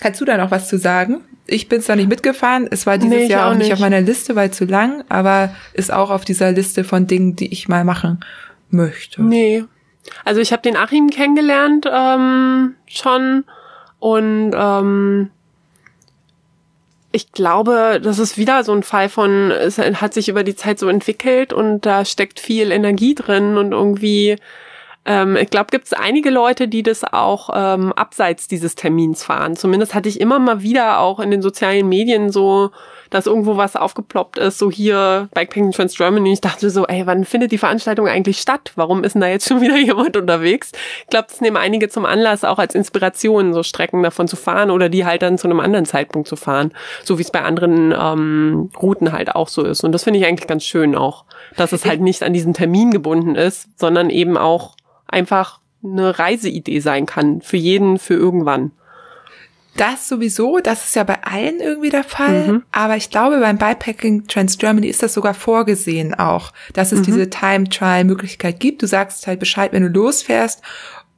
Kannst 0.00 0.20
du 0.20 0.24
da 0.24 0.36
noch 0.36 0.50
was 0.50 0.68
zu 0.68 0.78
sagen? 0.78 1.22
ich 1.46 1.68
bin 1.68 1.80
zwar 1.80 1.96
nicht 1.96 2.08
mitgefahren, 2.08 2.68
es 2.70 2.86
war 2.86 2.98
dieses 2.98 3.16
nee, 3.16 3.26
Jahr 3.26 3.50
auch 3.50 3.56
nicht. 3.56 3.72
auf 3.72 3.78
meiner 3.78 4.00
Liste, 4.00 4.36
weil 4.36 4.50
zu 4.50 4.64
lang, 4.64 5.04
aber 5.08 5.54
ist 5.72 5.92
auch 5.92 6.10
auf 6.10 6.24
dieser 6.24 6.52
Liste 6.52 6.84
von 6.84 7.06
Dingen, 7.06 7.36
die 7.36 7.52
ich 7.52 7.68
mal 7.68 7.84
machen 7.84 8.20
möchte. 8.70 9.22
Nee. 9.22 9.64
Also 10.24 10.40
ich 10.40 10.52
habe 10.52 10.62
den 10.62 10.76
Achim 10.76 11.08
kennengelernt 11.10 11.86
ähm, 11.92 12.74
schon 12.86 13.44
und 13.98 14.52
ähm, 14.54 15.30
ich 17.16 17.32
glaube, 17.32 17.98
das 18.02 18.18
ist 18.18 18.36
wieder 18.36 18.62
so 18.62 18.72
ein 18.72 18.82
Fall 18.82 19.08
von, 19.08 19.50
es 19.50 19.78
hat 19.78 20.12
sich 20.12 20.28
über 20.28 20.44
die 20.44 20.54
Zeit 20.54 20.78
so 20.78 20.86
entwickelt 20.86 21.54
und 21.54 21.86
da 21.86 22.04
steckt 22.04 22.38
viel 22.38 22.70
Energie 22.70 23.14
drin 23.14 23.56
und 23.56 23.72
irgendwie 23.72 24.36
ähm, 25.06 25.36
ich 25.36 25.48
glaube, 25.48 25.68
gibt 25.70 25.86
es 25.86 25.94
einige 25.94 26.28
Leute, 26.28 26.68
die 26.68 26.82
das 26.82 27.04
auch 27.04 27.48
ähm, 27.54 27.92
abseits 27.94 28.48
dieses 28.48 28.74
Termins 28.74 29.24
fahren. 29.24 29.56
Zumindest 29.56 29.94
hatte 29.94 30.10
ich 30.10 30.20
immer 30.20 30.38
mal 30.38 30.60
wieder 30.60 30.98
auch 31.00 31.18
in 31.18 31.30
den 31.30 31.40
sozialen 31.40 31.88
Medien 31.88 32.30
so 32.30 32.70
dass 33.10 33.26
irgendwo 33.26 33.56
was 33.56 33.76
aufgeploppt 33.76 34.38
ist, 34.38 34.58
so 34.58 34.70
hier 34.70 35.28
Bikepacking 35.34 35.72
Trans 35.72 35.96
Germany. 35.96 36.32
Ich 36.32 36.40
dachte 36.40 36.70
so, 36.70 36.86
ey, 36.86 37.06
wann 37.06 37.24
findet 37.24 37.52
die 37.52 37.58
Veranstaltung 37.58 38.08
eigentlich 38.08 38.38
statt? 38.38 38.72
Warum 38.76 39.04
ist 39.04 39.14
denn 39.14 39.20
da 39.20 39.28
jetzt 39.28 39.48
schon 39.48 39.60
wieder 39.60 39.76
jemand 39.76 40.16
unterwegs? 40.16 40.72
Ich 41.02 41.08
glaube, 41.08 41.28
das 41.28 41.40
nehmen 41.40 41.56
einige 41.56 41.88
zum 41.88 42.04
Anlass, 42.04 42.44
auch 42.44 42.58
als 42.58 42.74
Inspiration, 42.74 43.54
so 43.54 43.62
Strecken 43.62 44.02
davon 44.02 44.28
zu 44.28 44.36
fahren 44.36 44.70
oder 44.70 44.88
die 44.88 45.04
halt 45.04 45.22
dann 45.22 45.38
zu 45.38 45.48
einem 45.48 45.60
anderen 45.60 45.86
Zeitpunkt 45.86 46.28
zu 46.28 46.36
fahren. 46.36 46.72
So 47.04 47.18
wie 47.18 47.22
es 47.22 47.30
bei 47.30 47.42
anderen 47.42 47.94
ähm, 47.98 48.70
Routen 48.80 49.12
halt 49.12 49.34
auch 49.34 49.48
so 49.48 49.62
ist. 49.62 49.84
Und 49.84 49.92
das 49.92 50.04
finde 50.04 50.20
ich 50.20 50.26
eigentlich 50.26 50.48
ganz 50.48 50.64
schön 50.64 50.94
auch, 50.94 51.24
dass 51.56 51.72
es 51.72 51.84
halt 51.84 52.00
nicht 52.00 52.22
an 52.22 52.32
diesen 52.32 52.54
Termin 52.54 52.90
gebunden 52.90 53.34
ist, 53.34 53.68
sondern 53.78 54.10
eben 54.10 54.36
auch 54.36 54.76
einfach 55.06 55.60
eine 55.84 56.18
Reiseidee 56.18 56.80
sein 56.80 57.06
kann. 57.06 57.40
Für 57.40 57.56
jeden, 57.56 57.98
für 57.98 58.14
irgendwann. 58.14 58.72
Das 59.76 60.08
sowieso, 60.08 60.58
das 60.58 60.84
ist 60.84 60.96
ja 60.96 61.04
bei 61.04 61.22
allen 61.22 61.60
irgendwie 61.60 61.90
der 61.90 62.04
Fall. 62.04 62.46
Mhm. 62.46 62.62
Aber 62.72 62.96
ich 62.96 63.10
glaube, 63.10 63.38
beim 63.40 63.58
Bikepacking 63.58 64.26
Trans 64.26 64.58
Germany 64.58 64.86
ist 64.88 65.02
das 65.02 65.14
sogar 65.14 65.34
vorgesehen 65.34 66.14
auch, 66.14 66.52
dass 66.72 66.92
es 66.92 67.00
mhm. 67.00 67.04
diese 67.04 67.30
Time-Trial-Möglichkeit 67.30 68.60
gibt. 68.60 68.82
Du 68.82 68.86
sagst 68.86 69.26
halt 69.26 69.40
Bescheid, 69.40 69.72
wenn 69.72 69.82
du 69.82 69.88
losfährst 69.88 70.62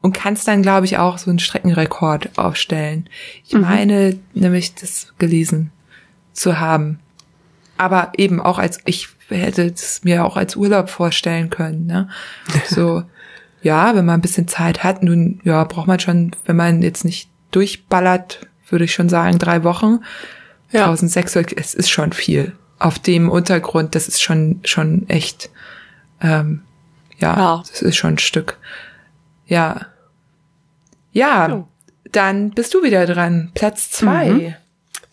und 0.01 0.12
kannst 0.12 0.48
dann, 0.48 0.62
glaube 0.62 0.86
ich, 0.86 0.98
auch 0.98 1.18
so 1.18 1.30
einen 1.30 1.39
Streckenrekord 1.39 2.39
aufstellen. 2.39 3.09
Ich 3.47 3.55
mhm. 3.55 3.60
meine, 3.62 4.18
nämlich 4.35 4.74
das 4.74 5.12
gelesen 5.18 5.70
zu 6.32 6.59
haben. 6.59 7.01
Aber 7.76 8.12
eben 8.16 8.40
auch 8.40 8.59
als, 8.59 8.80
ich 8.85 9.09
hätte 9.28 9.66
es 9.66 10.02
mir 10.05 10.24
auch 10.24 10.36
als 10.36 10.56
Urlaub 10.56 10.90
vorstellen 10.90 11.51
können, 11.51 11.86
ne? 11.86 12.09
So, 12.68 13.05
ja, 13.62 13.94
wenn 13.94 14.05
man 14.05 14.18
ein 14.18 14.22
bisschen 14.22 14.48
Zeit 14.48 14.85
hat, 14.85 15.02
nun, 15.02 15.40
ja, 15.44 15.64
braucht 15.64 15.86
man 15.86 16.01
schon, 16.01 16.32
wenn 16.44 16.56
man 16.56 16.82
jetzt 16.82 17.05
nicht 17.05 17.28
durchballert, 17.50 18.46
würde 18.68 18.84
ich 18.84 18.92
schon 18.92 19.08
sagen, 19.08 19.38
drei 19.38 19.64
Wochen. 19.64 20.00
Ja. 20.70 20.90
1600, 20.90 21.52
es 21.56 21.74
ist 21.74 21.90
schon 21.90 22.12
viel. 22.12 22.52
Auf 22.78 22.98
dem 22.98 23.28
Untergrund, 23.28 23.94
das 23.94 24.08
ist 24.08 24.22
schon, 24.22 24.60
schon 24.64 25.08
echt, 25.08 25.50
ähm, 26.20 26.62
ja, 27.18 27.36
ja. 27.36 27.62
das 27.66 27.82
ist 27.82 27.96
schon 27.96 28.14
ein 28.14 28.18
Stück. 28.18 28.58
Ja. 29.46 29.86
Ja, 31.12 31.64
dann 32.12 32.50
bist 32.50 32.74
du 32.74 32.82
wieder 32.82 33.06
dran. 33.06 33.50
Platz 33.54 33.90
zwei. 33.90 34.30
Mhm. 34.30 34.54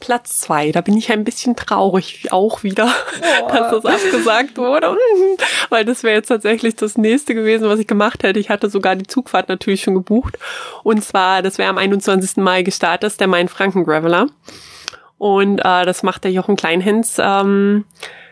Platz 0.06 0.40
zwei. 0.42 0.72
Da 0.72 0.82
bin 0.82 0.96
ich 0.96 1.12
ein 1.12 1.24
bisschen 1.24 1.56
traurig 1.56 2.32
auch 2.32 2.62
wieder, 2.62 2.94
oh. 3.42 3.48
dass 3.52 3.72
das 3.72 3.86
abgesagt 3.86 4.56
wurde. 4.56 4.96
Weil 5.70 5.84
das 5.84 6.04
wäre 6.04 6.14
jetzt 6.14 6.28
tatsächlich 6.28 6.76
das 6.76 6.96
nächste 6.96 7.34
gewesen, 7.34 7.68
was 7.68 7.80
ich 7.80 7.88
gemacht 7.88 8.22
hätte. 8.22 8.40
Ich 8.40 8.52
hatte 8.52 8.70
sogar 8.70 8.96
die 8.96 9.08
Zugfahrt 9.08 9.50
natürlich 9.50 9.82
schon 9.82 9.96
gebucht. 9.96 10.38
Und 10.84 11.04
zwar, 11.04 11.42
das 11.42 11.58
wäre 11.58 11.72
am 11.72 11.80
21. 11.80 12.38
Mai 12.38 12.62
gestartet, 12.62 13.08
ist 13.08 13.20
der 13.20 13.28
Main-Franken 13.28 13.84
Graveler. 13.84 14.28
Und 15.18 15.58
äh, 15.60 15.86
das 15.86 16.04
macht 16.04 16.24
der 16.24 16.32
Jochen 16.32 16.56
Kleinhens, 16.56 17.18
ähm, 17.20 17.86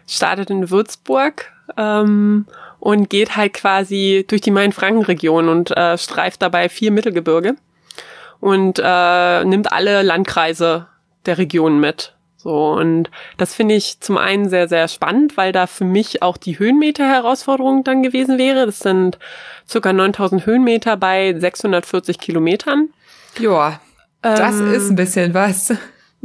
startet 0.07 0.51
in 0.51 0.69
Würzburg 0.69 1.51
ähm, 1.75 2.45
und 2.79 3.09
geht 3.09 3.35
halt 3.35 3.55
quasi 3.55 4.25
durch 4.27 4.41
die 4.41 4.51
Main-Franken-Region 4.51 5.49
und 5.49 5.75
äh, 5.75 5.97
streift 5.97 6.43
dabei 6.43 6.69
vier 6.69 6.91
Mittelgebirge 6.91 7.55
und 8.41 8.79
äh, 8.83 9.43
nimmt 9.45 9.71
alle 9.71 10.03
Landkreise 10.03 10.85
der 11.25 11.37
Region 11.37 11.79
mit. 11.79 12.13
So, 12.37 12.71
und 12.73 13.09
das 13.37 13.53
finde 13.55 13.75
ich 13.75 14.01
zum 14.01 14.17
einen 14.17 14.49
sehr, 14.49 14.67
sehr 14.67 14.89
spannend, 14.89 15.37
weil 15.37 15.53
da 15.53 15.65
für 15.65 15.85
mich 15.85 16.21
auch 16.21 16.35
die 16.35 16.59
Höhenmeter-Herausforderung 16.59 17.85
dann 17.85 18.03
gewesen 18.03 18.37
wäre. 18.37 18.65
Das 18.65 18.79
sind 18.79 19.17
circa 19.67 19.93
9000 19.93 20.45
Höhenmeter 20.45 20.97
bei 20.97 21.33
640 21.37 22.19
Kilometern. 22.19 22.89
Ja, 23.39 23.79
das 24.21 24.59
ähm, 24.59 24.73
ist 24.73 24.89
ein 24.89 24.95
bisschen 24.95 25.33
was 25.33 25.73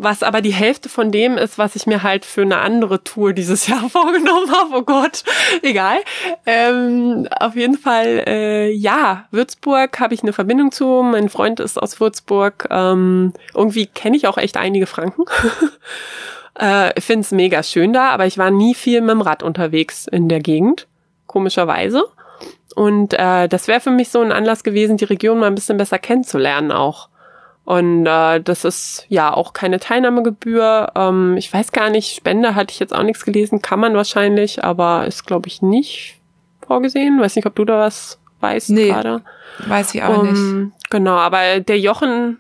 was 0.01 0.23
aber 0.23 0.43
die 0.43 0.53
Hälfte 0.53 0.89
von 0.89 1.11
dem 1.11 1.37
ist, 1.37 1.59
was 1.59 1.75
ich 1.75 1.89
mir 1.89 2.05
halt 2.05 2.25
für 2.25 2.43
eine 2.43 2.59
andere 2.59 3.03
Tour 3.03 3.33
dieses 3.33 3.67
Jahr 3.69 3.91
vorgenommen 3.91 4.51
habe. 4.53 4.77
Oh 4.77 4.83
Gott, 4.83 5.25
egal. 5.63 5.99
Ähm, 6.47 7.29
auf 7.41 7.57
jeden 7.57 7.77
Fall, 7.77 8.23
äh, 8.29 8.71
ja, 8.71 9.25
Würzburg 9.33 9.99
habe 9.99 10.15
ich 10.15 10.23
eine 10.23 10.33
Verbindung 10.33 10.71
zu. 10.71 11.03
Mein 11.03 11.29
Freund 11.29 11.59
ist 11.59 11.83
aus 11.83 11.99
Würzburg. 11.99 12.69
Ähm, 12.71 13.33
irgendwie 13.55 13.87
kenne 13.87 14.17
ich 14.17 14.29
auch 14.29 14.39
echt 14.39 14.57
einige 14.57 14.87
Franken. 14.87 15.25
äh, 16.55 17.01
finde 17.01 17.23
es 17.23 17.33
mega 17.33 17.65
schön 17.65 17.93
da, 17.93 18.11
aber 18.11 18.27
ich 18.27 18.39
war 18.39 18.53
nie 18.53 18.77
viel 18.77 19.01
mit 19.01 19.11
dem 19.11 19.21
Rad 19.21 19.43
unterwegs 19.43 20.07
in 20.07 20.29
der 20.29 20.39
Gegend, 20.39 20.87
komischerweise. 21.27 22.05
Und 22.77 23.15
äh, 23.15 23.49
das 23.49 23.67
wäre 23.67 23.81
für 23.81 23.91
mich 23.91 24.11
so 24.11 24.21
ein 24.21 24.31
Anlass 24.31 24.63
gewesen, 24.63 24.97
die 24.97 25.07
Region 25.07 25.41
mal 25.41 25.49
ein 25.49 25.57
bisschen 25.57 25.77
besser 25.77 25.99
kennenzulernen 25.99 26.71
auch. 26.71 27.09
Und 27.69 28.07
äh, 28.07 28.41
das 28.41 28.65
ist 28.65 29.05
ja 29.11 29.31
auch 29.31 29.53
keine 29.53 29.79
Teilnahmegebühr. 29.79 30.91
Ähm, 30.97 31.37
ich 31.37 31.53
weiß 31.53 31.71
gar 31.73 31.91
nicht, 31.91 32.17
Spende 32.17 32.55
hatte 32.55 32.73
ich 32.73 32.79
jetzt 32.79 32.95
auch 32.95 33.03
nichts 33.03 33.27
gelesen, 33.27 33.61
kann 33.61 33.79
man 33.79 33.93
wahrscheinlich, 33.93 34.65
aber 34.65 35.07
ist, 35.07 35.27
glaube 35.27 35.49
ich, 35.49 35.61
nicht 35.61 36.19
vorgesehen. 36.67 37.21
Weiß 37.21 37.37
nicht, 37.37 37.45
ob 37.45 37.55
du 37.57 37.67
da 37.67 37.81
was 37.81 38.19
weißt 38.41 38.71
nee, 38.71 38.89
gerade. 38.89 39.21
Weiß 39.67 39.95
ich 39.95 40.03
auch 40.03 40.21
um, 40.21 40.63
nicht. 40.63 40.77
Genau, 40.89 41.17
aber 41.17 41.61
der 41.61 41.79
Jochen, 41.79 42.39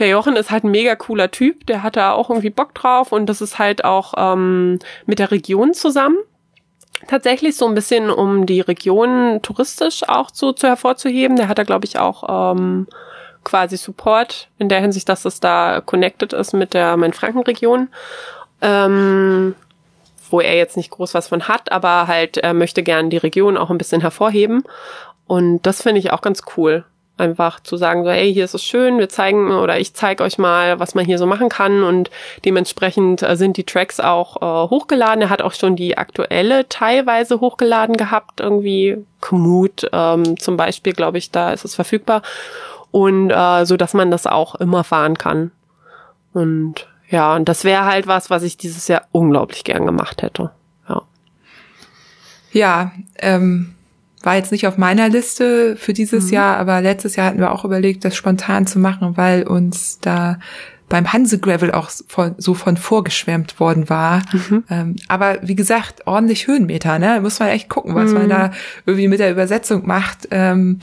der 0.00 0.08
Jochen 0.08 0.34
ist 0.34 0.50
halt 0.50 0.64
ein 0.64 0.72
mega 0.72 0.96
cooler 0.96 1.30
Typ, 1.30 1.64
der 1.68 1.84
hat 1.84 1.94
da 1.94 2.10
auch 2.10 2.28
irgendwie 2.28 2.50
Bock 2.50 2.74
drauf 2.74 3.12
und 3.12 3.26
das 3.26 3.42
ist 3.42 3.60
halt 3.60 3.84
auch 3.84 4.14
ähm, 4.16 4.80
mit 5.06 5.20
der 5.20 5.30
Region 5.30 5.72
zusammen. 5.72 6.16
Tatsächlich 7.06 7.54
so 7.54 7.68
ein 7.68 7.76
bisschen, 7.76 8.10
um 8.10 8.44
die 8.46 8.60
Region 8.60 9.38
touristisch 9.40 10.02
auch 10.08 10.30
so 10.32 10.50
zu 10.50 10.66
hervorzuheben. 10.66 11.36
Der 11.36 11.46
hat 11.46 11.58
da, 11.58 11.62
glaube 11.62 11.84
ich, 11.84 12.00
auch 12.00 12.56
ähm, 12.56 12.88
quasi 13.44 13.76
Support 13.76 14.48
in 14.58 14.68
der 14.68 14.80
Hinsicht, 14.80 15.08
dass 15.08 15.24
es 15.24 15.40
da 15.40 15.80
connected 15.80 16.32
ist 16.32 16.52
mit 16.52 16.74
der 16.74 16.96
Main-Franken-Region. 16.96 17.88
Ähm, 18.60 19.54
wo 20.32 20.40
er 20.40 20.56
jetzt 20.56 20.76
nicht 20.76 20.90
groß 20.90 21.14
was 21.14 21.28
von 21.28 21.46
hat, 21.46 21.70
aber 21.70 22.06
halt 22.06 22.38
er 22.38 22.54
möchte 22.54 22.82
gern 22.82 23.10
die 23.10 23.18
Region 23.18 23.56
auch 23.56 23.70
ein 23.70 23.78
bisschen 23.78 24.00
hervorheben. 24.00 24.64
Und 25.26 25.62
das 25.62 25.82
finde 25.82 26.00
ich 26.00 26.12
auch 26.12 26.22
ganz 26.22 26.42
cool. 26.56 26.84
Einfach 27.18 27.60
zu 27.60 27.76
sagen, 27.76 28.04
so, 28.04 28.10
hey, 28.10 28.32
hier 28.32 28.46
ist 28.46 28.54
es 28.54 28.64
schön, 28.64 28.98
wir 28.98 29.10
zeigen 29.10 29.52
oder 29.52 29.78
ich 29.78 29.92
zeige 29.94 30.24
euch 30.24 30.38
mal, 30.38 30.80
was 30.80 30.94
man 30.94 31.04
hier 31.04 31.18
so 31.18 31.26
machen 31.26 31.50
kann. 31.50 31.84
Und 31.84 32.10
dementsprechend 32.44 33.22
äh, 33.22 33.36
sind 33.36 33.58
die 33.58 33.64
Tracks 33.64 34.00
auch 34.00 34.36
äh, 34.40 34.70
hochgeladen. 34.70 35.22
Er 35.22 35.30
hat 35.30 35.42
auch 35.42 35.52
schon 35.52 35.76
die 35.76 35.98
aktuelle 35.98 36.68
teilweise 36.68 37.40
hochgeladen 37.40 37.96
gehabt, 37.96 38.40
irgendwie 38.40 39.04
Komoot 39.20 39.88
ähm, 39.92 40.38
zum 40.38 40.56
Beispiel, 40.56 40.94
glaube 40.94 41.18
ich, 41.18 41.30
da 41.30 41.52
ist 41.52 41.64
es 41.64 41.74
verfügbar 41.74 42.22
und 42.92 43.30
äh, 43.30 43.66
so 43.66 43.76
dass 43.76 43.94
man 43.94 44.12
das 44.12 44.28
auch 44.28 44.54
immer 44.54 44.84
fahren 44.84 45.18
kann. 45.18 45.50
Und 46.32 46.86
ja, 47.08 47.34
und 47.34 47.48
das 47.48 47.64
wäre 47.64 47.84
halt 47.84 48.06
was, 48.06 48.30
was 48.30 48.44
ich 48.44 48.56
dieses 48.56 48.86
Jahr 48.86 49.02
unglaublich 49.10 49.64
gern 49.64 49.84
gemacht 49.84 50.22
hätte. 50.22 50.52
Ja. 50.88 51.02
Ja, 52.52 52.92
ähm, 53.18 53.74
war 54.22 54.36
jetzt 54.36 54.52
nicht 54.52 54.66
auf 54.66 54.78
meiner 54.78 55.08
Liste 55.08 55.76
für 55.76 55.92
dieses 55.92 56.26
mhm. 56.26 56.34
Jahr, 56.34 56.56
aber 56.58 56.80
letztes 56.80 57.16
Jahr 57.16 57.26
hatten 57.26 57.40
wir 57.40 57.52
auch 57.52 57.64
überlegt, 57.64 58.04
das 58.04 58.14
spontan 58.14 58.66
zu 58.66 58.78
machen, 58.78 59.16
weil 59.16 59.42
uns 59.42 59.98
da 60.00 60.38
beim 60.88 61.12
Hanse 61.12 61.38
Gravel 61.38 61.72
auch 61.72 61.90
von, 62.06 62.34
so 62.36 62.52
von 62.52 62.76
vorgeschwärmt 62.76 63.58
worden 63.58 63.88
war. 63.88 64.22
Mhm. 64.32 64.64
Ähm, 64.68 64.96
aber 65.08 65.38
wie 65.42 65.54
gesagt, 65.54 66.06
ordentlich 66.06 66.46
Höhenmeter, 66.46 66.98
ne? 66.98 67.20
Muss 67.22 67.40
man 67.40 67.48
echt 67.48 67.70
gucken, 67.70 67.94
was 67.94 68.10
mhm. 68.10 68.18
man 68.18 68.28
da 68.28 68.50
irgendwie 68.84 69.08
mit 69.08 69.18
der 69.18 69.30
Übersetzung 69.30 69.86
macht. 69.86 70.28
Ähm, 70.30 70.80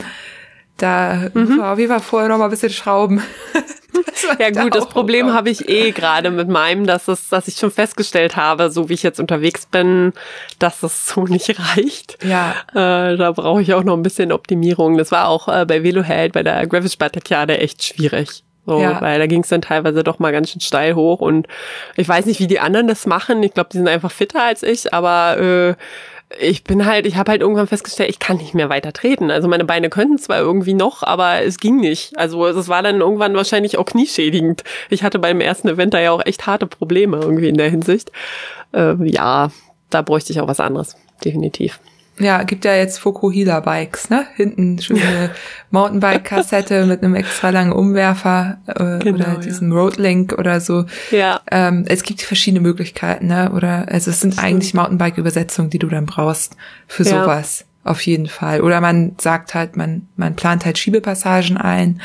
da 0.80 1.30
mhm. 1.34 1.42
muss 1.42 1.50
man 1.50 1.62
auf 1.62 1.80
jeden 1.80 1.92
Fall 1.92 2.02
vorher 2.02 2.30
noch 2.30 2.38
mal 2.38 2.46
ein 2.46 2.52
bisschen 2.52 2.72
schrauben. 2.72 3.22
ja 4.40 4.50
gut, 4.50 4.76
das 4.76 4.88
Problem 4.88 5.34
habe 5.34 5.50
ich 5.50 5.70
eh 5.70 5.92
gerade 5.92 6.32
mit 6.32 6.48
meinem, 6.50 6.86
dass 6.86 7.08
es, 7.08 7.30
dass 7.30 7.48
ich 7.48 7.56
schon 7.56 7.72
festgestellt 7.72 8.36
habe, 8.36 8.70
so 8.72 8.90
wie 8.90 8.94
ich 8.94 9.04
jetzt 9.04 9.20
unterwegs 9.20 9.66
bin, 9.66 10.14
dass 10.60 10.84
es 10.84 11.08
so 11.08 11.24
nicht 11.24 11.56
reicht. 11.60 12.18
Ja. 12.24 12.56
Äh, 12.72 13.18
da 13.18 13.32
brauche 13.32 13.62
ich 13.62 13.74
auch 13.74 13.84
noch 13.84 13.96
ein 13.96 14.04
bisschen 14.04 14.32
Optimierung. 14.32 14.98
Das 14.98 15.12
war 15.12 15.28
auch 15.28 15.48
äh, 15.48 15.66
bei 15.66 15.84
Veloheld, 15.84 16.34
bei 16.34 16.44
der 16.44 16.66
Gravel 16.68 16.90
Spartakiade 16.90 17.58
echt 17.58 17.84
schwierig. 17.84 18.44
So, 18.66 18.80
ja. 18.80 19.02
weil 19.02 19.18
da 19.18 19.26
ging 19.26 19.42
es 19.42 19.50
dann 19.50 19.62
teilweise 19.62 20.04
doch 20.04 20.20
mal 20.20 20.32
ganz 20.32 20.52
schön 20.52 20.62
steil 20.62 20.94
hoch 20.94 21.22
und 21.22 21.48
ich 21.96 22.08
weiß 22.08 22.28
nicht, 22.28 22.40
wie 22.40 22.46
die 22.46 22.60
anderen 22.60 22.88
das 22.88 23.08
machen. 23.08 23.42
Ich 23.42 23.56
glaube, 23.56 23.70
die 23.72 23.78
sind 23.78 23.88
einfach 23.88 24.12
fitter 24.12 24.44
als 24.44 24.62
ich, 24.62 24.94
aber 24.94 25.40
äh, 25.40 25.76
ich 26.38 26.64
bin 26.64 26.86
halt, 26.86 27.08
ich 27.08 27.16
habe 27.16 27.32
halt 27.32 27.42
irgendwann 27.42 27.68
festgestellt, 27.68 28.10
ich 28.10 28.20
kann 28.20 28.38
nicht 28.38 28.54
mehr 28.54 28.70
weiter 28.70 28.94
treten. 28.94 29.32
Also 29.32 29.48
meine 29.48 29.66
Beine 29.66 29.90
könnten 29.90 30.20
zwar 30.20 30.38
irgendwie 30.38 30.76
noch, 30.76 31.02
aber 31.02 31.42
es 31.42 31.58
ging 31.58 31.78
nicht. 31.78 32.18
Also 32.18 32.46
es 32.46 32.68
war 32.68 32.84
dann 32.84 33.02
irgendwann 33.02 33.36
wahrscheinlich 33.36 33.78
auch 33.78 33.86
knieschädigend. 33.86 34.64
Ich 34.90 35.04
hatte 35.04 35.18
beim 35.18 35.42
ersten 35.42 35.68
Event 35.68 35.94
da 35.94 36.00
ja 36.00 36.12
auch 36.12 36.26
echt 36.26 36.46
harte 36.46 36.68
Probleme 36.68 37.18
irgendwie 37.18 37.50
in 37.50 37.58
der 37.58 37.70
Hinsicht. 37.70 38.12
Äh, 38.74 38.96
ja, 39.10 39.52
da 39.90 40.02
bräuchte 40.04 40.32
ich 40.32 40.40
auch 40.40 40.48
was 40.48 40.60
anderes, 40.60 40.96
definitiv. 41.26 41.80
Ja, 42.20 42.44
gibt 42.44 42.66
ja 42.66 42.76
jetzt 42.76 43.00
Fokuhila 43.00 43.62
Bikes, 43.62 44.10
ne? 44.10 44.26
Hinten 44.36 44.80
schöne 44.80 45.32
Mountainbike-Kassette 45.72 46.86
mit 46.88 47.02
einem 47.02 47.16
extra 47.16 47.50
langen 47.50 47.72
Umwerfer 47.72 48.58
äh, 48.68 49.00
genau, 49.00 49.16
oder 49.16 49.38
diesem 49.38 49.72
ja. 49.72 49.78
Roadlink 49.78 50.34
oder 50.38 50.60
so. 50.60 50.86
Ja. 51.12 51.40
Ähm, 51.50 51.86
es 51.88 52.04
gibt 52.04 52.22
verschiedene 52.22 52.60
Möglichkeiten, 52.60 53.28
ne? 53.28 53.52
Oder 53.54 53.86
also 53.90 54.12
es 54.12 54.20
sind 54.20 54.38
eigentlich 54.38 54.74
Mountainbike-Übersetzungen, 54.74 55.70
die 55.70 55.80
du 55.80 55.88
dann 55.88 56.06
brauchst 56.06 56.58
für 56.88 57.04
ja. 57.04 57.24
sowas. 57.24 57.66
Auf 57.86 58.02
jeden 58.02 58.28
Fall. 58.28 58.62
Oder 58.62 58.82
man 58.82 59.16
sagt 59.20 59.56
halt, 59.56 59.78
man, 59.78 60.08
man 60.18 60.36
plant 60.36 60.66
halt 60.66 60.78
Schiebepassagen 60.78 61.58
ein. 61.58 62.02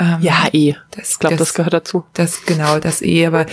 Ähm, 0.00 0.18
ja, 0.20 0.48
eh. 0.52 0.74
Das, 0.90 1.12
ich 1.12 1.18
glaube, 1.20 1.36
das, 1.36 1.48
das, 1.48 1.54
gehört 1.54 1.72
dazu. 1.72 2.04
Das, 2.14 2.44
genau, 2.44 2.80
das 2.80 3.00
eh. 3.00 3.26
Aber 3.26 3.46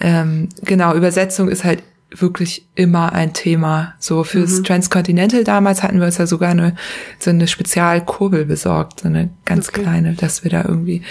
ähm, 0.00 0.48
genau, 0.62 0.94
Übersetzung 0.94 1.48
ist 1.48 1.64
halt 1.64 1.82
wirklich 2.10 2.67
immer 2.78 3.12
ein 3.12 3.32
Thema. 3.32 3.94
So 3.98 4.22
fürs 4.22 4.60
mhm. 4.60 4.64
Transcontinental 4.64 5.42
damals 5.42 5.82
hatten 5.82 5.98
wir 5.98 6.06
uns 6.06 6.18
ja 6.18 6.28
sogar 6.28 6.50
eine, 6.50 6.76
so 7.18 7.30
eine 7.30 7.48
Spezialkurbel 7.48 8.44
besorgt, 8.44 9.00
so 9.00 9.08
eine 9.08 9.30
ganz 9.44 9.68
okay. 9.68 9.82
kleine, 9.82 10.14
dass 10.14 10.44
wir 10.44 10.50
da 10.52 10.64
irgendwie 10.64 11.02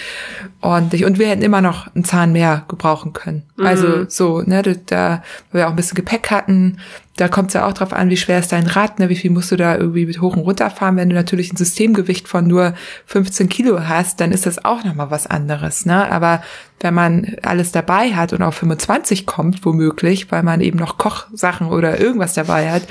ordentlich 0.61 1.03
und 1.03 1.19
wir 1.19 1.27
hätten 1.27 1.41
immer 1.41 1.59
noch 1.59 1.93
einen 1.93 2.05
Zahn 2.05 2.31
mehr 2.31 2.63
gebrauchen 2.69 3.11
können. 3.11 3.43
Also 3.57 3.87
mhm. 3.87 3.93
Also 3.93 4.05
so, 4.09 4.41
ne, 4.41 4.63
da, 4.63 5.21
weil 5.51 5.61
wir 5.61 5.67
auch 5.67 5.71
ein 5.71 5.75
bisschen 5.75 5.95
Gepäck 5.95 6.31
hatten, 6.31 6.77
da 7.17 7.27
kommt 7.27 7.49
es 7.49 7.55
ja 7.55 7.65
auch 7.65 7.73
drauf 7.73 7.93
an, 7.93 8.09
wie 8.09 8.17
schwer 8.17 8.39
ist 8.39 8.51
dein 8.51 8.67
Rad, 8.67 8.99
ne? 8.99 9.09
wie 9.09 9.15
viel 9.15 9.31
musst 9.31 9.51
du 9.51 9.55
da 9.55 9.75
irgendwie 9.75 10.05
mit 10.05 10.21
hoch 10.21 10.35
und 10.35 10.43
runter 10.43 10.69
fahren. 10.69 10.97
Wenn 10.97 11.09
du 11.09 11.15
natürlich 11.15 11.51
ein 11.51 11.57
Systemgewicht 11.57 12.27
von 12.27 12.45
nur 12.45 12.75
15 13.07 13.49
Kilo 13.49 13.87
hast, 13.87 14.21
dann 14.21 14.31
ist 14.31 14.45
das 14.45 14.63
auch 14.63 14.83
nochmal 14.83 15.09
was 15.09 15.25
anderes. 15.25 15.87
Ne? 15.87 16.09
Aber 16.11 16.43
wenn 16.79 16.93
man 16.93 17.35
alles 17.41 17.71
dabei 17.71 18.13
hat 18.13 18.33
und 18.33 18.43
auf 18.43 18.55
25 18.55 19.25
kommt, 19.25 19.65
womöglich, 19.65 20.31
weil 20.31 20.43
man 20.43 20.61
eben 20.61 20.77
noch 20.77 20.99
Kochsachen 20.99 21.56
oder 21.61 21.99
irgendwas 21.99 22.33
dabei 22.33 22.71
hat, 22.71 22.83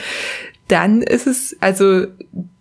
dann 0.68 1.02
ist 1.02 1.26
es 1.26 1.56
also 1.60 2.06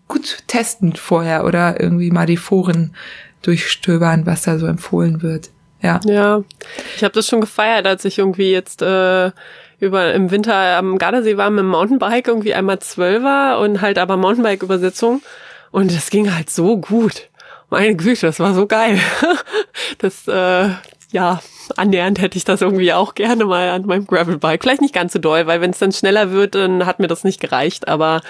gut 0.07 0.43
testen 0.47 0.95
vorher 0.95 1.45
oder 1.45 1.79
irgendwie 1.79 2.11
mal 2.11 2.27
die 2.27 2.37
Foren 2.37 2.95
durchstöbern, 3.41 4.25
was 4.25 4.43
da 4.43 4.57
so 4.57 4.67
empfohlen 4.67 5.21
wird. 5.21 5.49
Ja. 5.81 5.99
Ja, 6.05 6.43
ich 6.95 7.03
habe 7.03 7.13
das 7.13 7.27
schon 7.27 7.41
gefeiert, 7.41 7.85
als 7.85 8.05
ich 8.05 8.17
irgendwie 8.17 8.51
jetzt 8.51 8.81
äh, 8.81 9.31
über 9.79 10.13
im 10.13 10.31
Winter 10.31 10.77
am 10.77 10.97
Gardasee 10.97 11.37
war 11.37 11.49
mit 11.49 11.59
dem 11.59 11.67
Mountainbike 11.67 12.27
irgendwie 12.27 12.53
einmal 12.53 12.79
Zwölfer 12.79 13.59
und 13.59 13.81
halt 13.81 13.99
aber 13.99 14.17
Mountainbike-Übersetzung 14.17 15.21
und 15.71 15.93
das 15.93 16.09
ging 16.09 16.33
halt 16.33 16.49
so 16.49 16.77
gut. 16.77 17.29
Meine 17.69 17.95
Güte, 17.95 18.27
das 18.27 18.39
war 18.39 18.53
so 18.53 18.67
geil. 18.67 18.99
Das, 19.99 20.27
äh, 20.27 20.69
ja, 21.11 21.41
annähernd 21.71 22.21
hätte 22.21 22.37
ich 22.37 22.45
das 22.45 22.61
irgendwie 22.61 22.93
auch 22.93 23.15
gerne 23.15 23.45
mal 23.45 23.69
an 23.69 23.85
meinem 23.85 24.05
Gravelbike. 24.05 24.63
Vielleicht 24.63 24.81
nicht 24.81 24.93
ganz 24.93 25.13
so 25.13 25.19
doll, 25.19 25.47
weil 25.47 25.61
wenn 25.61 25.71
es 25.71 25.79
dann 25.79 25.91
schneller 25.91 26.31
wird, 26.31 26.55
dann 26.55 26.85
hat 26.85 26.99
mir 26.99 27.07
das 27.07 27.23
nicht 27.23 27.39
gereicht. 27.39 27.87
Aber 27.87 28.21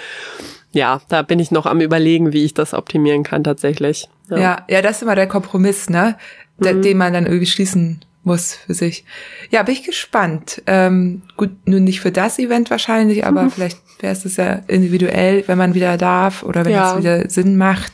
ja, 0.72 1.00
da 1.08 1.22
bin 1.22 1.38
ich 1.38 1.50
noch 1.50 1.66
am 1.66 1.80
überlegen, 1.80 2.32
wie 2.32 2.44
ich 2.44 2.54
das 2.54 2.74
optimieren 2.74 3.22
kann 3.22 3.44
tatsächlich. 3.44 4.08
Ja, 4.30 4.38
ja, 4.38 4.66
ja 4.68 4.82
das 4.82 4.96
ist 4.96 5.02
immer 5.02 5.14
der 5.14 5.28
Kompromiss, 5.28 5.88
ne? 5.88 6.16
Mhm. 6.58 6.82
Den 6.82 6.98
man 6.98 7.12
dann 7.12 7.26
irgendwie 7.26 7.46
schließen 7.46 8.00
muss 8.26 8.54
für 8.54 8.74
sich. 8.74 9.04
Ja, 9.50 9.62
bin 9.62 9.74
ich 9.74 9.84
gespannt. 9.84 10.62
Ähm, 10.66 11.22
gut, 11.36 11.50
nun 11.64 11.84
nicht 11.84 12.00
für 12.00 12.10
das 12.10 12.38
Event 12.38 12.70
wahrscheinlich, 12.70 13.24
aber 13.24 13.44
mhm. 13.44 13.50
vielleicht 13.50 13.78
wäre 14.00 14.12
es 14.12 14.36
ja 14.36 14.60
individuell, 14.66 15.44
wenn 15.46 15.56
man 15.56 15.74
wieder 15.74 15.96
darf 15.96 16.42
oder 16.42 16.64
wenn 16.64 16.72
ja. 16.72 16.92
es 16.92 16.98
wieder 16.98 17.30
Sinn 17.30 17.56
macht. 17.56 17.92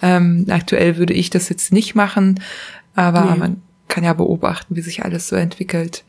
Ähm, 0.00 0.46
aktuell 0.48 0.96
würde 0.96 1.12
ich 1.12 1.30
das 1.30 1.48
jetzt 1.48 1.72
nicht 1.72 1.94
machen, 1.94 2.40
aber 2.94 3.32
nee. 3.32 3.38
man 3.38 3.62
kann 3.88 4.04
ja 4.04 4.12
beobachten, 4.12 4.76
wie 4.76 4.80
sich 4.80 5.04
alles 5.04 5.28
so 5.28 5.36
entwickelt. 5.36 6.04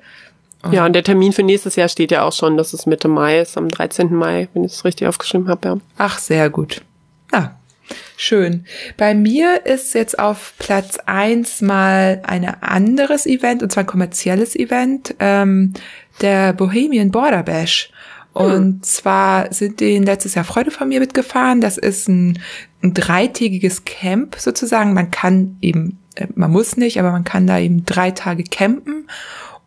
Und 0.63 0.73
ja, 0.73 0.85
und 0.85 0.93
der 0.93 1.03
Termin 1.03 1.33
für 1.33 1.43
nächstes 1.43 1.75
Jahr 1.75 1.89
steht 1.89 2.11
ja 2.11 2.23
auch 2.23 2.33
schon, 2.33 2.57
dass 2.57 2.73
es 2.73 2.85
Mitte 2.85 3.07
Mai 3.07 3.39
ist, 3.39 3.57
am 3.57 3.69
13. 3.69 4.13
Mai, 4.13 4.47
wenn 4.53 4.63
ich 4.63 4.73
es 4.73 4.85
richtig 4.85 5.07
aufgeschrieben 5.07 5.47
habe, 5.47 5.67
ja. 5.67 5.77
Ach, 5.97 6.17
sehr 6.17 6.49
gut. 6.49 6.81
Ja, 7.31 7.55
Schön. 8.17 8.65
Bei 8.97 9.13
mir 9.13 9.65
ist 9.65 9.93
jetzt 9.93 10.17
auf 10.17 10.53
Platz 10.57 10.97
eins 11.05 11.61
mal 11.61 12.21
ein 12.25 12.45
anderes 12.45 13.25
Event, 13.25 13.61
und 13.61 13.71
zwar 13.71 13.83
ein 13.83 13.87
kommerzielles 13.87 14.55
Event, 14.55 15.15
ähm, 15.19 15.73
der 16.21 16.53
Bohemian 16.53 17.11
Border 17.11 17.43
Bash. 17.43 17.91
Und 18.33 18.55
hm. 18.55 18.83
zwar 18.83 19.53
sind 19.53 19.79
die 19.79 19.97
letztes 19.97 20.35
Jahr 20.35 20.45
Freude 20.45 20.71
von 20.71 20.89
mir 20.89 20.99
mitgefahren. 20.99 21.61
Das 21.61 21.77
ist 21.77 22.07
ein, 22.09 22.39
ein 22.83 22.93
dreitägiges 22.93 23.85
Camp 23.85 24.35
sozusagen. 24.37 24.93
Man 24.93 25.11
kann 25.11 25.57
eben, 25.61 25.97
man 26.35 26.51
muss 26.51 26.77
nicht, 26.77 26.99
aber 26.99 27.11
man 27.11 27.23
kann 27.23 27.47
da 27.47 27.59
eben 27.59 27.85
drei 27.85 28.11
Tage 28.11 28.43
campen. 28.43 29.07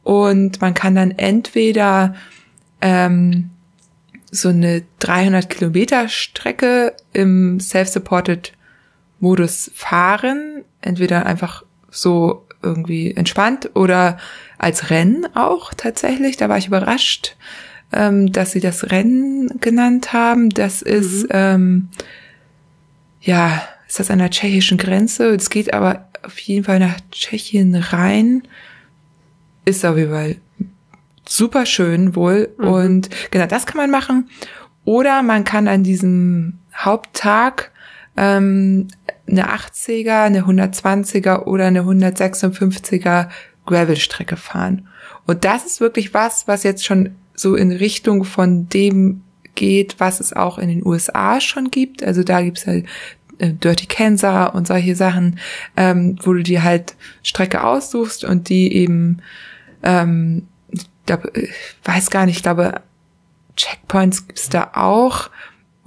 Und 0.03 0.61
man 0.61 0.75
kann 0.75 0.95
dann 0.95 1.11
entweder 1.11 2.15
ähm, 2.81 3.51
so 4.31 4.49
eine 4.49 4.83
300 5.01 5.49
Kilometer 5.51 6.09
Strecke 6.09 6.95
im 7.13 7.61
self-supported 7.61 8.53
Modus 9.21 9.71
fahren, 9.75 10.65
entweder 10.81 11.27
einfach 11.27 11.65
so 11.91 12.47
irgendwie 12.63 13.13
entspannt 13.15 13.71
oder 13.75 14.19
als 14.59 14.91
Rennen 14.91 15.27
auch 15.35 15.73
tatsächlich. 15.75 16.37
Da 16.37 16.49
war 16.49 16.59
ich 16.59 16.69
überrascht, 16.69 17.37
ähm, 17.93 18.33
dass 18.33 18.53
sie 18.53 18.61
das 18.61 18.91
Rennen 18.91 19.61
genannt 19.61 20.13
haben. 20.13 20.51
Das 20.51 20.83
ist 20.83 21.25
mhm. 21.25 21.29
ähm, 21.31 21.89
ja, 23.21 23.63
ist 23.87 23.99
das 23.99 24.11
an 24.11 24.19
der 24.19 24.31
tschechischen 24.31 24.79
Grenze? 24.79 25.35
Es 25.35 25.51
geht 25.51 25.73
aber 25.73 26.08
auf 26.23 26.39
jeden 26.39 26.65
Fall 26.65 26.79
nach 26.79 26.99
Tschechien 27.11 27.75
rein. 27.75 28.43
Ist 29.65 29.85
auf 29.85 29.97
jeden 29.97 30.11
Fall 30.11 30.37
super 31.27 31.67
schön 31.67 32.15
wohl. 32.17 32.55
Mhm. 32.59 32.69
Und 32.69 33.11
genau 33.31 33.47
das 33.47 33.67
kann 33.67 33.77
man 33.77 33.91
machen. 33.91 34.29
Oder 34.85 35.23
man 35.23 35.45
kann 35.45 35.69
an 35.69 35.83
diesem 35.83 36.59
Haupttag 36.75 37.71
ähm, 38.17 38.89
eine 39.29 39.53
80er, 39.53 40.25
eine 40.25 40.43
120er 40.43 41.45
oder 41.45 41.67
eine 41.67 41.83
156er 41.83 43.29
Gravelstrecke 43.67 44.37
fahren. 44.37 44.89
Und 45.27 45.45
das 45.45 45.67
ist 45.67 45.81
wirklich 45.81 46.15
was, 46.15 46.49
was 46.49 46.63
jetzt 46.63 46.85
schon 46.85 47.11
so 47.35 47.55
in 47.55 47.71
Richtung 47.71 48.25
von 48.25 48.69
dem 48.69 49.23
geht, 49.55 49.97
was 49.99 50.21
es 50.21 50.33
auch 50.33 50.59
in 50.59 50.69
den 50.69 50.87
USA 50.87 51.41
schon 51.41 51.71
gibt. 51.71 52.03
Also 52.03 52.23
da 52.23 52.41
gibt's 52.41 52.67
halt 52.67 52.87
äh, 53.39 53.53
Dirty 53.53 53.87
Kansas 53.87 54.55
und 54.55 54.67
solche 54.67 54.95
Sachen, 54.95 55.39
ähm, 55.77 56.19
wo 56.23 56.33
du 56.33 56.43
dir 56.43 56.63
halt 56.63 56.97
Strecke 57.23 57.65
aussuchst 57.65 58.25
und 58.25 58.49
die 58.49 58.75
eben 58.75 59.23
ähm, 59.83 60.47
glaube, 61.09 61.33
ich 61.35 61.51
weiß 61.85 62.11
gar 62.11 62.27
nicht, 62.27 62.37
ich 62.37 62.43
glaube, 62.43 62.81
Checkpoints 63.57 64.29
gibt's 64.29 64.49
da 64.49 64.71
auch. 64.75 65.31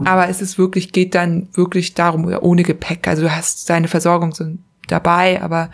Aber 0.03 0.27
es 0.27 0.41
ist 0.41 0.57
wirklich, 0.57 0.91
geht 0.91 1.13
dann 1.13 1.47
wirklich 1.53 1.93
darum, 1.93 2.25
ohne 2.25 2.63
Gepäck. 2.63 3.07
Also 3.07 3.21
du 3.21 3.31
hast 3.31 3.69
deine 3.69 3.87
Versorgung 3.87 4.33
so 4.33 4.45
dabei, 4.87 5.41
aber 5.43 5.69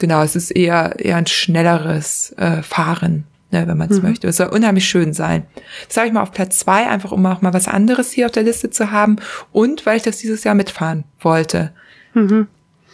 genau, 0.00 0.20
es 0.22 0.34
ist 0.34 0.50
eher, 0.50 0.96
eher 0.98 1.16
ein 1.16 1.28
schnelleres 1.28 2.34
äh, 2.38 2.62
Fahren, 2.62 3.24
ne, 3.50 3.66
wenn 3.66 3.76
man 3.76 3.90
es 3.90 3.98
mhm. 3.98 4.08
möchte. 4.08 4.28
Es 4.28 4.36
soll 4.36 4.48
unheimlich 4.48 4.88
schön 4.88 5.12
sein. 5.12 5.46
Das 5.86 5.94
sage 5.94 6.08
ich 6.08 6.12
mal 6.12 6.22
auf 6.22 6.32
Platz 6.32 6.58
zwei, 6.58 6.86
einfach 6.86 7.12
um 7.12 7.24
auch 7.26 7.42
mal 7.42 7.54
was 7.54 7.68
anderes 7.68 8.12
hier 8.12 8.26
auf 8.26 8.32
der 8.32 8.42
Liste 8.42 8.70
zu 8.70 8.90
haben. 8.90 9.16
Und 9.52 9.86
weil 9.86 9.96
ich 9.96 10.02
das 10.02 10.18
dieses 10.18 10.44
Jahr 10.44 10.54
mitfahren 10.54 11.04
wollte. 11.20 11.72
Mhm. 12.14 12.48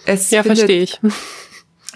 Es 0.07 0.31
ja, 0.31 0.43
verstehe 0.43 0.83
ich 0.83 1.01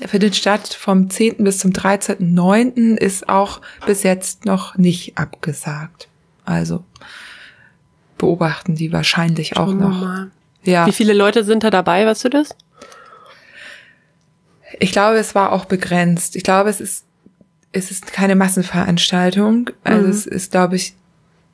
für 0.07 0.19
den 0.19 0.33
Start 0.33 0.75
vom 0.75 1.11
10. 1.11 1.37
bis 1.39 1.59
zum 1.59 1.73
13.9. 1.73 2.97
ist 2.97 3.29
auch 3.29 3.61
bis 3.87 4.03
jetzt 4.03 4.45
noch 4.45 4.77
nicht 4.77 5.19
abgesagt. 5.19 6.09
Also 6.45 6.85
beobachten 8.17 8.75
die 8.75 8.93
wahrscheinlich 8.93 9.57
auch 9.57 9.73
noch. 9.73 10.01
Mal. 10.01 10.31
Ja. 10.63 10.87
Wie 10.87 10.93
viele 10.93 11.13
Leute 11.13 11.45
sind 11.45 11.65
da 11.65 11.71
dabei, 11.71 12.07
weißt 12.07 12.25
du 12.25 12.31
das? 12.31 12.55
Ich 14.79 14.93
glaube, 14.93 15.17
es 15.17 15.35
war 15.35 15.53
auch 15.53 15.65
begrenzt. 15.65 16.37
Ich 16.37 16.43
glaube, 16.43 16.71
es 16.71 16.81
ist, 16.81 17.05
es 17.73 17.91
ist 17.91 18.13
keine 18.13 18.37
Massenveranstaltung. 18.37 19.71
Also 19.85 20.05
mhm. 20.05 20.11
es 20.11 20.27
ist, 20.27 20.53
glaube 20.53 20.77
ich, 20.77 20.95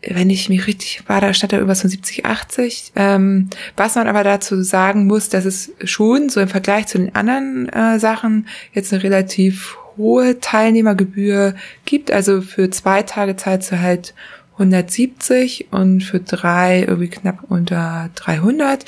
wenn 0.06 0.30
ich 0.30 0.48
mich 0.48 0.66
richtig 0.66 1.08
war, 1.08 1.20
da 1.20 1.32
stand 1.32 1.52
da 1.52 1.56
irgendwas 1.56 1.80
von 1.80 1.90
70, 1.90 2.26
80. 2.26 2.92
Ähm, 2.96 3.48
was 3.76 3.94
man 3.94 4.06
aber 4.06 4.22
dazu 4.22 4.62
sagen 4.62 5.06
muss, 5.06 5.28
dass 5.28 5.44
es 5.44 5.72
schon 5.84 6.28
so 6.28 6.40
im 6.40 6.48
Vergleich 6.48 6.86
zu 6.86 6.98
den 6.98 7.14
anderen 7.14 7.68
äh, 7.70 7.98
Sachen 7.98 8.46
jetzt 8.72 8.92
eine 8.92 9.02
relativ 9.02 9.76
hohe 9.96 10.40
Teilnehmergebühr 10.40 11.54
gibt. 11.84 12.10
Also 12.10 12.42
für 12.42 12.70
zwei 12.70 13.02
Tage 13.02 13.36
zahlst 13.36 13.72
du 13.72 13.80
halt 13.80 14.14
170 14.54 15.68
und 15.72 16.02
für 16.02 16.20
drei 16.20 16.80
irgendwie 16.82 17.08
knapp 17.08 17.38
unter 17.48 18.10
300. 18.14 18.84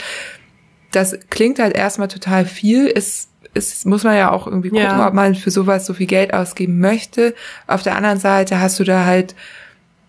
Das 0.93 1.19
klingt 1.31 1.59
halt 1.59 1.74
erstmal 1.77 2.09
total 2.09 2.44
viel, 2.44 2.86
ist 2.86 3.28
ist, 3.57 3.87
muss 3.87 4.05
man 4.05 4.16
ja 4.16 4.31
auch 4.31 4.47
irgendwie 4.47 4.69
gucken, 4.69 4.85
ja. 4.85 5.09
ob 5.09 5.15
man 5.15 5.35
für 5.35 5.51
sowas 5.51 5.87
so 5.87 5.95
viel 5.95 6.07
Geld 6.07 6.35
ausgeben 6.35 6.78
möchte. 6.78 7.35
Auf 7.66 7.83
der 7.83 7.97
anderen 7.97 8.19
Seite 8.19 8.61
hast 8.61 8.78
du 8.78 8.85
da 8.85 9.05
halt 9.05 9.35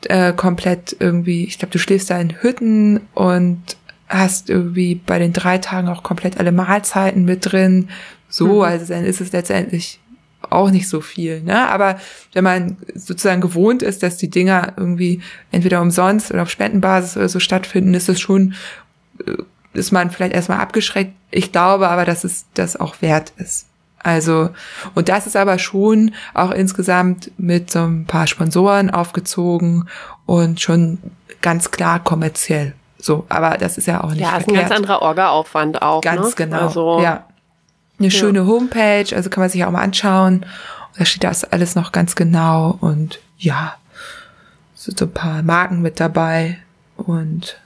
äh, 0.05 0.33
komplett 0.33 0.95
irgendwie, 0.99 1.45
ich 1.45 1.57
glaube, 1.57 1.71
du 1.71 1.79
schläfst 1.79 2.09
da 2.09 2.19
in 2.19 2.41
Hütten 2.41 3.01
und 3.13 3.61
hast 4.07 4.49
irgendwie 4.49 4.95
bei 4.95 5.19
den 5.19 5.33
drei 5.33 5.57
Tagen 5.57 5.89
auch 5.89 6.03
komplett 6.03 6.39
alle 6.39 6.51
Mahlzeiten 6.51 7.25
mit 7.25 7.51
drin. 7.51 7.89
So, 8.29 8.57
mhm. 8.57 8.61
also 8.61 8.93
dann 8.93 9.05
ist 9.05 9.21
es 9.21 9.31
letztendlich 9.31 9.99
auch 10.49 10.69
nicht 10.69 10.87
so 10.87 11.01
viel, 11.01 11.41
ne? 11.41 11.67
Aber 11.67 11.99
wenn 12.33 12.43
man 12.43 12.77
sozusagen 12.93 13.41
gewohnt 13.41 13.81
ist, 13.81 14.03
dass 14.03 14.17
die 14.17 14.29
Dinger 14.29 14.73
irgendwie 14.77 15.21
entweder 15.51 15.81
umsonst 15.81 16.31
oder 16.31 16.43
auf 16.43 16.49
Spendenbasis 16.49 17.17
oder 17.17 17.27
so 17.27 17.39
stattfinden, 17.39 17.93
ist 17.93 18.07
es 18.07 18.19
schon, 18.19 18.53
äh, 19.25 19.33
ist 19.73 19.91
man 19.91 20.11
vielleicht 20.11 20.33
erstmal 20.33 20.59
abgeschreckt. 20.59 21.13
Ich 21.31 21.51
glaube 21.51 21.89
aber, 21.89 22.05
dass 22.05 22.23
es 22.23 22.45
das 22.53 22.75
auch 22.75 23.01
wert 23.01 23.33
ist. 23.37 23.67
Also, 23.99 24.49
und 24.95 25.09
das 25.09 25.27
ist 25.27 25.35
aber 25.35 25.59
schon 25.59 26.13
auch 26.33 26.51
insgesamt 26.51 27.31
mit 27.37 27.71
so 27.71 27.79
ein 27.79 28.05
paar 28.05 28.27
Sponsoren 28.27 28.89
aufgezogen 28.89 29.89
und 30.25 30.61
schon 30.61 30.99
ganz 31.41 31.71
klar 31.71 32.03
kommerziell. 32.03 32.73
So, 32.99 33.25
aber 33.29 33.57
das 33.57 33.77
ist 33.77 33.87
ja 33.87 34.03
auch 34.03 34.11
nicht 34.11 34.21
Ja, 34.21 34.37
ist 34.37 34.47
ein 34.47 34.55
ganz 34.55 34.71
anderer 34.71 35.01
Orga-Aufwand 35.01 35.81
auch. 35.81 36.01
Ganz 36.01 36.29
ne? 36.29 36.33
genau. 36.35 36.61
Also, 36.61 37.01
ja. 37.01 37.25
Eine 37.99 38.09
ja. 38.09 38.11
schöne 38.11 38.45
Homepage, 38.45 39.15
also 39.15 39.29
kann 39.29 39.41
man 39.41 39.49
sich 39.49 39.65
auch 39.65 39.71
mal 39.71 39.81
anschauen. 39.81 40.45
Da 40.97 41.05
steht 41.05 41.23
das 41.23 41.43
alles 41.43 41.75
noch 41.75 41.91
ganz 41.91 42.15
genau 42.15 42.77
und 42.79 43.19
ja, 43.37 43.75
so, 44.73 44.91
so 44.95 45.05
ein 45.05 45.11
paar 45.11 45.43
Marken 45.43 45.81
mit 45.81 45.99
dabei 45.99 46.57
und 46.95 47.59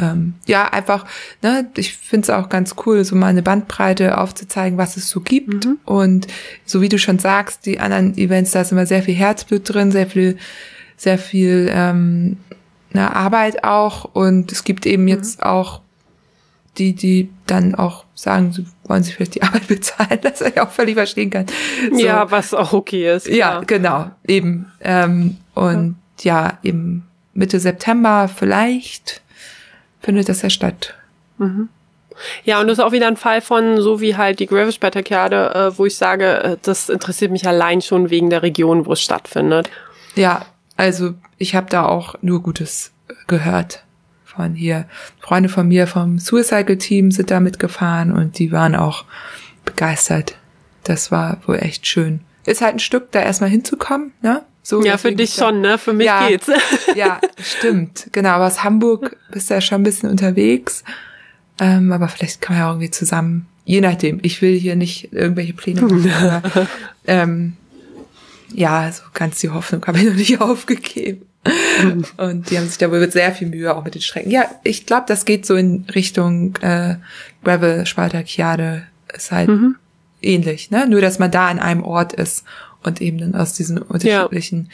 ähm, 0.00 0.34
ja, 0.46 0.68
einfach, 0.72 1.06
ne, 1.42 1.68
ich 1.76 1.94
finde 1.94 2.24
es 2.24 2.30
auch 2.30 2.48
ganz 2.48 2.74
cool, 2.84 3.04
so 3.04 3.14
mal 3.14 3.28
eine 3.28 3.42
Bandbreite 3.42 4.18
aufzuzeigen, 4.18 4.76
was 4.76 4.96
es 4.96 5.08
so 5.08 5.20
gibt. 5.20 5.66
Mhm. 5.66 5.78
Und 5.84 6.26
so 6.64 6.80
wie 6.80 6.88
du 6.88 6.98
schon 6.98 7.18
sagst, 7.18 7.66
die 7.66 7.78
anderen 7.78 8.16
Events, 8.18 8.50
da 8.50 8.62
ist 8.62 8.72
immer 8.72 8.86
sehr 8.86 9.02
viel 9.02 9.14
Herzblut 9.14 9.62
drin, 9.64 9.92
sehr 9.92 10.06
viel, 10.06 10.36
sehr 10.96 11.18
viel 11.18 11.70
ähm, 11.72 12.38
eine 12.92 13.14
Arbeit 13.14 13.62
auch. 13.62 14.04
Und 14.04 14.50
es 14.50 14.64
gibt 14.64 14.84
eben 14.86 15.02
mhm. 15.02 15.08
jetzt 15.08 15.42
auch 15.42 15.80
die, 16.76 16.92
die 16.92 17.30
dann 17.46 17.76
auch 17.76 18.04
sagen, 18.14 18.52
sie 18.52 18.66
wollen 18.84 19.04
sich 19.04 19.14
vielleicht 19.14 19.36
die 19.36 19.42
Arbeit 19.44 19.68
bezahlen, 19.68 20.18
das 20.22 20.40
ich 20.40 20.60
auch 20.60 20.70
völlig 20.70 20.94
verstehen 20.94 21.30
kann. 21.30 21.46
So. 21.92 22.04
Ja, 22.04 22.32
was 22.32 22.52
auch 22.52 22.72
okay 22.72 23.14
ist. 23.14 23.28
Ja, 23.28 23.60
genau, 23.60 24.10
eben. 24.26 24.72
Ähm, 24.80 25.36
und 25.54 25.96
ja. 26.22 26.46
ja, 26.46 26.58
eben 26.64 27.04
Mitte 27.32 27.60
September 27.60 28.28
vielleicht 28.28 29.22
findet 30.04 30.28
das 30.28 30.42
ja 30.42 30.50
statt. 30.50 30.94
Mhm. 31.38 31.68
Ja, 32.44 32.60
und 32.60 32.68
das 32.68 32.78
ist 32.78 32.84
auch 32.84 32.92
wieder 32.92 33.08
ein 33.08 33.16
Fall 33.16 33.40
von, 33.40 33.80
so 33.80 34.00
wie 34.00 34.16
halt 34.16 34.38
die 34.38 34.46
Gravel 34.46 34.70
Spartakiade, 34.70 35.54
äh, 35.54 35.78
wo 35.78 35.86
ich 35.86 35.96
sage, 35.96 36.44
äh, 36.44 36.56
das 36.62 36.88
interessiert 36.88 37.32
mich 37.32 37.48
allein 37.48 37.82
schon 37.82 38.10
wegen 38.10 38.30
der 38.30 38.42
Region, 38.42 38.86
wo 38.86 38.92
es 38.92 39.00
stattfindet. 39.00 39.68
Ja, 40.14 40.46
also 40.76 41.14
ich 41.38 41.56
habe 41.56 41.68
da 41.70 41.86
auch 41.86 42.14
nur 42.20 42.42
Gutes 42.42 42.92
gehört 43.26 43.82
von 44.24 44.54
hier. 44.54 44.86
Freunde 45.18 45.48
von 45.48 45.66
mir 45.66 45.86
vom 45.86 46.18
Suicide 46.18 46.78
Team 46.78 47.10
sind 47.10 47.30
da 47.30 47.40
mitgefahren 47.40 48.12
und 48.12 48.38
die 48.38 48.52
waren 48.52 48.76
auch 48.76 49.04
begeistert. 49.64 50.36
Das 50.84 51.10
war 51.10 51.38
wohl 51.46 51.56
echt 51.56 51.86
schön. 51.86 52.20
Ist 52.46 52.60
halt 52.60 52.76
ein 52.76 52.80
Stück, 52.80 53.10
da 53.10 53.20
erstmal 53.20 53.50
hinzukommen, 53.50 54.12
ne? 54.20 54.42
So, 54.66 54.82
ja, 54.82 54.96
für 54.96 55.12
dich 55.12 55.34
schon, 55.34 55.60
ne? 55.60 55.76
Für 55.76 55.92
mich 55.92 56.06
ja, 56.06 56.26
geht's. 56.26 56.48
ja, 56.96 57.20
stimmt. 57.38 58.08
Genau, 58.12 58.30
aber 58.30 58.46
aus 58.46 58.64
Hamburg 58.64 59.14
bist 59.30 59.50
du 59.50 59.54
ja 59.54 59.60
schon 59.60 59.82
ein 59.82 59.84
bisschen 59.84 60.08
unterwegs. 60.08 60.82
Ähm, 61.60 61.92
aber 61.92 62.08
vielleicht 62.08 62.40
kann 62.40 62.56
man 62.56 62.64
ja 62.64 62.70
irgendwie 62.70 62.90
zusammen, 62.90 63.46
je 63.66 63.82
nachdem. 63.82 64.20
Ich 64.22 64.40
will 64.40 64.58
hier 64.58 64.74
nicht 64.74 65.12
irgendwelche 65.12 65.52
Pläne 65.52 65.82
machen, 65.82 66.10
aber, 66.44 66.66
ähm, 67.06 67.58
ja, 68.54 68.90
so 68.90 69.02
ganz 69.12 69.38
die 69.40 69.50
Hoffnung 69.50 69.84
habe 69.86 69.98
ich 69.98 70.04
noch 70.06 70.14
nicht 70.14 70.40
aufgegeben. 70.40 71.26
Und 72.16 72.48
die 72.48 72.56
haben 72.56 72.66
sich 72.66 72.78
da 72.78 72.90
wohl 72.90 73.00
mit 73.00 73.12
sehr 73.12 73.32
viel 73.32 73.48
Mühe 73.48 73.76
auch 73.76 73.84
mit 73.84 73.94
den 73.94 74.00
Strecken. 74.00 74.30
Ja, 74.30 74.46
ich 74.62 74.86
glaube, 74.86 75.04
das 75.08 75.26
geht 75.26 75.44
so 75.44 75.56
in 75.56 75.84
Richtung 75.94 76.56
äh, 76.62 76.96
Gravel 77.44 77.84
Spartakiade. 77.84 78.84
Ist 79.12 79.30
halt 79.30 79.50
mhm. 79.50 79.76
ähnlich, 80.22 80.70
ne? 80.70 80.88
Nur 80.88 81.02
dass 81.02 81.18
man 81.18 81.30
da 81.30 81.48
an 81.48 81.58
einem 81.58 81.82
Ort 81.82 82.14
ist 82.14 82.44
und 82.84 83.00
eben 83.00 83.18
dann 83.18 83.34
aus 83.34 83.54
diesen 83.54 83.78
unterschiedlichen 83.78 84.70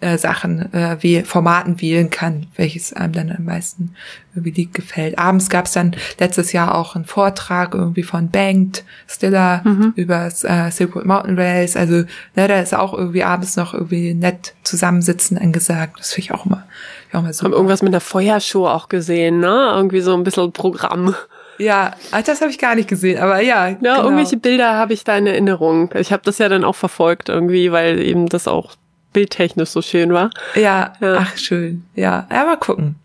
ja. 0.00 0.12
äh, 0.12 0.18
Sachen, 0.18 0.72
äh, 0.72 0.98
wie 1.00 1.22
Formaten 1.22 1.80
wählen 1.80 2.10
kann, 2.10 2.46
welches 2.56 2.92
einem 2.92 3.12
dann 3.12 3.32
am 3.32 3.44
meisten 3.44 3.94
irgendwie 4.34 4.50
liegt, 4.50 4.74
gefällt. 4.74 5.18
Abends 5.18 5.48
gab 5.48 5.66
es 5.66 5.72
dann 5.72 5.96
letztes 6.18 6.52
Jahr 6.52 6.74
auch 6.74 6.94
einen 6.94 7.04
Vortrag 7.04 7.74
irgendwie 7.74 8.02
von 8.02 8.30
Banked 8.30 8.84
Stiller 9.08 9.62
mhm. 9.64 9.92
über 9.96 10.26
äh, 10.26 10.70
Silkwood 10.70 11.06
Mountain 11.06 11.38
Rails. 11.38 11.76
Also 11.76 12.04
ne, 12.36 12.48
da 12.48 12.60
ist 12.60 12.74
auch 12.74 12.94
irgendwie 12.94 13.24
abends 13.24 13.56
noch 13.56 13.74
irgendwie 13.74 14.14
nett 14.14 14.54
zusammensitzen 14.62 15.38
angesagt. 15.38 15.98
Das 15.98 16.12
finde 16.12 16.26
ich 16.26 16.32
auch 16.32 16.46
immer, 16.46 16.64
auch 17.12 17.22
mal 17.22 17.32
so. 17.32 17.44
Haben 17.44 17.52
irgendwas 17.52 17.82
mit 17.82 17.92
einer 17.92 18.00
Feuershow 18.00 18.66
auch 18.66 18.88
gesehen, 18.88 19.40
ne? 19.40 19.72
Irgendwie 19.74 20.00
so 20.00 20.14
ein 20.14 20.24
bisschen 20.24 20.52
Programm. 20.52 21.14
Ja, 21.58 21.94
das 22.24 22.40
habe 22.40 22.50
ich 22.50 22.58
gar 22.58 22.74
nicht 22.74 22.88
gesehen, 22.88 23.18
aber 23.20 23.40
ja. 23.40 23.68
Ja, 23.68 23.74
genau. 23.74 24.02
irgendwelche 24.02 24.36
Bilder 24.36 24.74
habe 24.74 24.92
ich 24.92 25.04
da 25.04 25.16
in 25.16 25.26
Erinnerung. 25.26 25.90
Ich 25.94 26.12
habe 26.12 26.22
das 26.24 26.38
ja 26.38 26.48
dann 26.48 26.64
auch 26.64 26.74
verfolgt 26.74 27.28
irgendwie, 27.28 27.72
weil 27.72 28.00
eben 28.00 28.28
das 28.28 28.48
auch 28.48 28.74
bildtechnisch 29.12 29.70
so 29.70 29.80
schön 29.82 30.12
war. 30.12 30.30
Ja, 30.54 30.92
ja. 31.00 31.18
ach 31.20 31.36
schön. 31.36 31.84
Ja, 31.94 32.26
ja, 32.30 32.44
mal 32.44 32.56
gucken. 32.56 32.96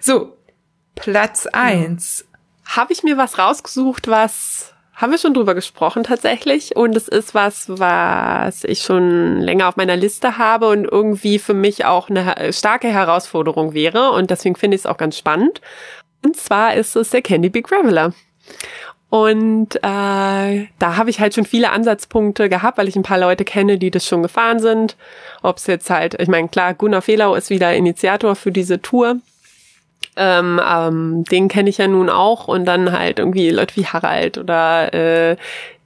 So, 0.00 0.36
Platz 0.94 1.46
eins. 1.46 2.24
Ja. 2.30 2.76
Habe 2.76 2.92
ich 2.92 3.02
mir 3.02 3.16
was 3.16 3.38
rausgesucht, 3.38 4.08
was 4.08 4.74
haben 4.94 5.10
wir 5.10 5.18
schon 5.18 5.34
drüber 5.34 5.54
gesprochen 5.54 6.04
tatsächlich 6.04 6.76
und 6.76 6.96
es 6.96 7.08
ist 7.08 7.34
was, 7.34 7.68
was 7.68 8.62
ich 8.62 8.82
schon 8.82 9.40
länger 9.40 9.68
auf 9.68 9.76
meiner 9.76 9.96
Liste 9.96 10.38
habe 10.38 10.68
und 10.68 10.84
irgendwie 10.84 11.40
für 11.40 11.54
mich 11.54 11.84
auch 11.84 12.08
eine 12.08 12.52
starke 12.52 12.88
Herausforderung 12.88 13.74
wäre 13.74 14.12
und 14.12 14.30
deswegen 14.30 14.54
finde 14.54 14.76
ich 14.76 14.82
es 14.82 14.86
auch 14.86 14.96
ganz 14.96 15.18
spannend. 15.18 15.60
Und 16.24 16.36
zwar 16.36 16.74
ist 16.74 16.96
es 16.96 17.10
der 17.10 17.22
Candy 17.22 17.50
Big 17.50 17.68
Graveler. 17.68 18.12
Und 19.10 19.76
äh, 19.76 19.80
da 19.82 20.66
habe 20.80 21.08
ich 21.08 21.20
halt 21.20 21.34
schon 21.34 21.44
viele 21.44 21.70
Ansatzpunkte 21.70 22.48
gehabt, 22.48 22.78
weil 22.78 22.88
ich 22.88 22.96
ein 22.96 23.04
paar 23.04 23.18
Leute 23.18 23.44
kenne, 23.44 23.78
die 23.78 23.92
das 23.92 24.06
schon 24.06 24.24
gefahren 24.24 24.58
sind. 24.58 24.96
Ob 25.42 25.58
es 25.58 25.68
jetzt 25.68 25.88
halt, 25.88 26.20
ich 26.20 26.28
meine, 26.28 26.48
klar, 26.48 26.74
Gunnar 26.74 27.02
Fehlau 27.02 27.36
ist 27.36 27.50
wieder 27.50 27.72
Initiator 27.74 28.34
für 28.34 28.50
diese 28.50 28.82
Tour. 28.82 29.18
Ähm, 30.16 30.60
ähm, 30.68 31.24
den 31.30 31.46
kenne 31.46 31.70
ich 31.70 31.78
ja 31.78 31.86
nun 31.86 32.10
auch. 32.10 32.48
Und 32.48 32.64
dann 32.64 32.90
halt 32.90 33.20
irgendwie 33.20 33.50
Leute 33.50 33.76
wie 33.76 33.86
Harald 33.86 34.36
oder 34.36 34.92
äh, 34.92 35.36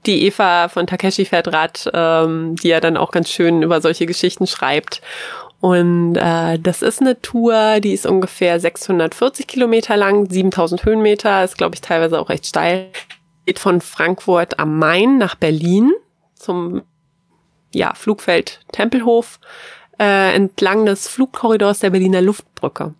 die 0.05 0.25
Eva 0.25 0.69
von 0.69 0.87
Takeshi 0.87 1.25
fährt 1.25 1.53
Rad, 1.53 1.89
ähm, 1.93 2.55
die 2.55 2.69
ja 2.69 2.79
dann 2.79 2.97
auch 2.97 3.11
ganz 3.11 3.29
schön 3.29 3.61
über 3.61 3.81
solche 3.81 4.05
Geschichten 4.05 4.47
schreibt. 4.47 5.01
Und 5.61 6.15
äh, 6.15 6.57
das 6.57 6.81
ist 6.81 7.01
eine 7.01 7.21
Tour, 7.21 7.79
die 7.81 7.93
ist 7.93 8.05
ungefähr 8.05 8.59
640 8.59 9.45
Kilometer 9.45 9.97
lang, 9.97 10.29
7000 10.29 10.85
Höhenmeter, 10.85 11.43
ist 11.43 11.57
glaube 11.57 11.75
ich 11.75 11.81
teilweise 11.81 12.19
auch 12.19 12.29
recht 12.29 12.45
steil. 12.45 12.87
Geht 13.45 13.59
von 13.59 13.81
Frankfurt 13.81 14.59
am 14.59 14.77
Main 14.77 15.17
nach 15.17 15.35
Berlin 15.35 15.91
zum 16.35 16.83
ja, 17.73 17.93
Flugfeld 17.93 18.61
Tempelhof 18.71 19.39
äh, 19.99 20.33
entlang 20.33 20.85
des 20.85 21.07
Flugkorridors 21.07 21.79
der 21.79 21.89
Berliner 21.89 22.21
Luftbrücke. 22.21 22.93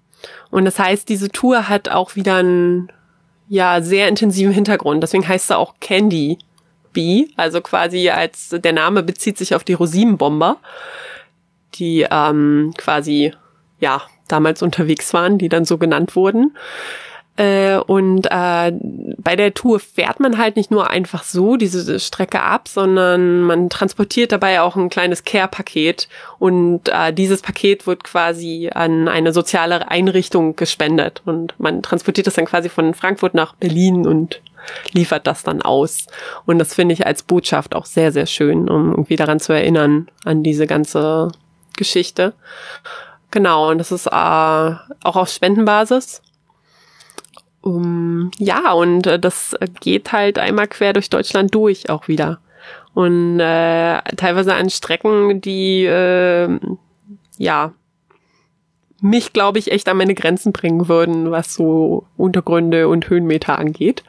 Und 0.52 0.66
das 0.66 0.78
heißt, 0.78 1.08
diese 1.08 1.30
Tour 1.30 1.70
hat 1.70 1.90
auch 1.90 2.16
wieder 2.16 2.36
einen 2.36 2.92
ja 3.48 3.82
sehr 3.82 4.08
intensiven 4.10 4.54
Hintergrund. 4.54 5.02
Deswegen 5.02 5.28
heißt 5.28 5.48
sie 5.48 5.58
auch 5.58 5.76
Candy 5.80 6.38
Bee, 6.92 7.30
also 7.38 7.62
quasi 7.62 8.10
als 8.10 8.50
der 8.50 8.74
Name 8.74 9.04
bezieht 9.04 9.38
sich 9.38 9.56
auf 9.56 9.64
die 9.64 9.74
Rosinenbomber 9.74 10.58
die 11.80 12.06
ähm, 12.10 12.74
quasi 12.78 13.34
ja 13.80 14.02
damals 14.28 14.62
unterwegs 14.62 15.14
waren, 15.14 15.38
die 15.38 15.50
dann 15.50 15.66
so 15.66 15.78
genannt 15.78 16.16
wurden. 16.16 16.56
Äh, 17.40 17.78
und 17.78 18.26
äh, 18.26 18.74
bei 19.18 19.36
der 19.38 19.54
Tour 19.54 19.80
fährt 19.80 20.20
man 20.20 20.38
halt 20.38 20.58
nicht 20.58 20.72
nur 20.72 20.90
einfach 20.90 21.24
so 21.24 21.56
diese 21.56 21.98
Strecke 22.02 22.42
ab, 22.42 22.68
sondern 22.68 23.44
man 23.44 23.70
transportiert 23.70 24.34
dabei 24.34 24.60
auch 24.60 24.76
ein 24.76 24.90
kleines 24.90 25.24
Care-Paket 25.24 26.10
und 26.38 26.90
äh, 26.90 27.14
dieses 27.14 27.42
Paket 27.42 27.88
wird 27.88 28.04
quasi 28.04 28.70
an 28.74 29.08
eine 29.08 29.32
soziale 29.32 29.90
Einrichtung 29.90 30.58
gespendet 30.58 31.22
und 31.26 31.54
man 31.60 31.82
transportiert 31.82 32.28
das 32.28 32.34
dann 32.34 32.46
quasi 32.46 32.68
von 32.68 32.94
Frankfurt 32.94 33.36
nach 33.36 33.56
Berlin 33.56 34.06
und 34.06 34.42
liefert 34.92 35.26
das 35.26 35.44
dann 35.44 35.62
aus. 35.62 36.08
Und 36.46 36.60
das 36.60 36.74
finde 36.74 36.92
ich 36.92 37.06
als 37.08 37.24
Botschaft 37.24 37.74
auch 37.74 37.86
sehr, 37.86 38.12
sehr 38.12 38.26
schön, 38.26 38.70
um 38.70 38.92
irgendwie 38.92 39.16
daran 39.16 39.40
zu 39.40 39.54
erinnern, 39.54 40.10
an 40.26 40.44
diese 40.44 40.68
ganze 40.68 41.30
Geschichte. 41.80 42.34
Genau, 43.32 43.72
und 43.72 43.80
das 43.80 43.92
ist 43.92 44.06
äh, 44.06 44.10
auch 44.12 45.16
auf 45.16 45.30
Spendenbasis. 45.30 46.22
Um, 47.62 48.32
ja, 48.38 48.72
und 48.74 49.08
äh, 49.08 49.20
das 49.20 49.56
geht 49.82 50.12
halt 50.12 50.38
einmal 50.38 50.68
quer 50.68 50.94
durch 50.94 51.10
Deutschland 51.10 51.54
durch 51.56 51.90
auch 51.90 52.08
wieder. 52.08 52.40
Und 52.94 53.40
äh, 53.40 54.02
teilweise 54.18 54.54
an 54.54 54.70
Strecken, 54.70 55.42
die 55.42 55.86
äh, 55.86 56.60
ja 57.38 57.74
mich, 59.02 59.34
glaube 59.34 59.60
ich, 59.60 59.72
echt 59.72 59.88
an 59.88 59.98
meine 59.98 60.16
Grenzen 60.16 60.52
bringen 60.52 60.88
würden, 60.88 61.32
was 61.32 61.54
so 61.54 62.06
Untergründe 62.18 62.88
und 62.88 63.10
Höhenmeter 63.10 63.58
angeht. 63.58 64.04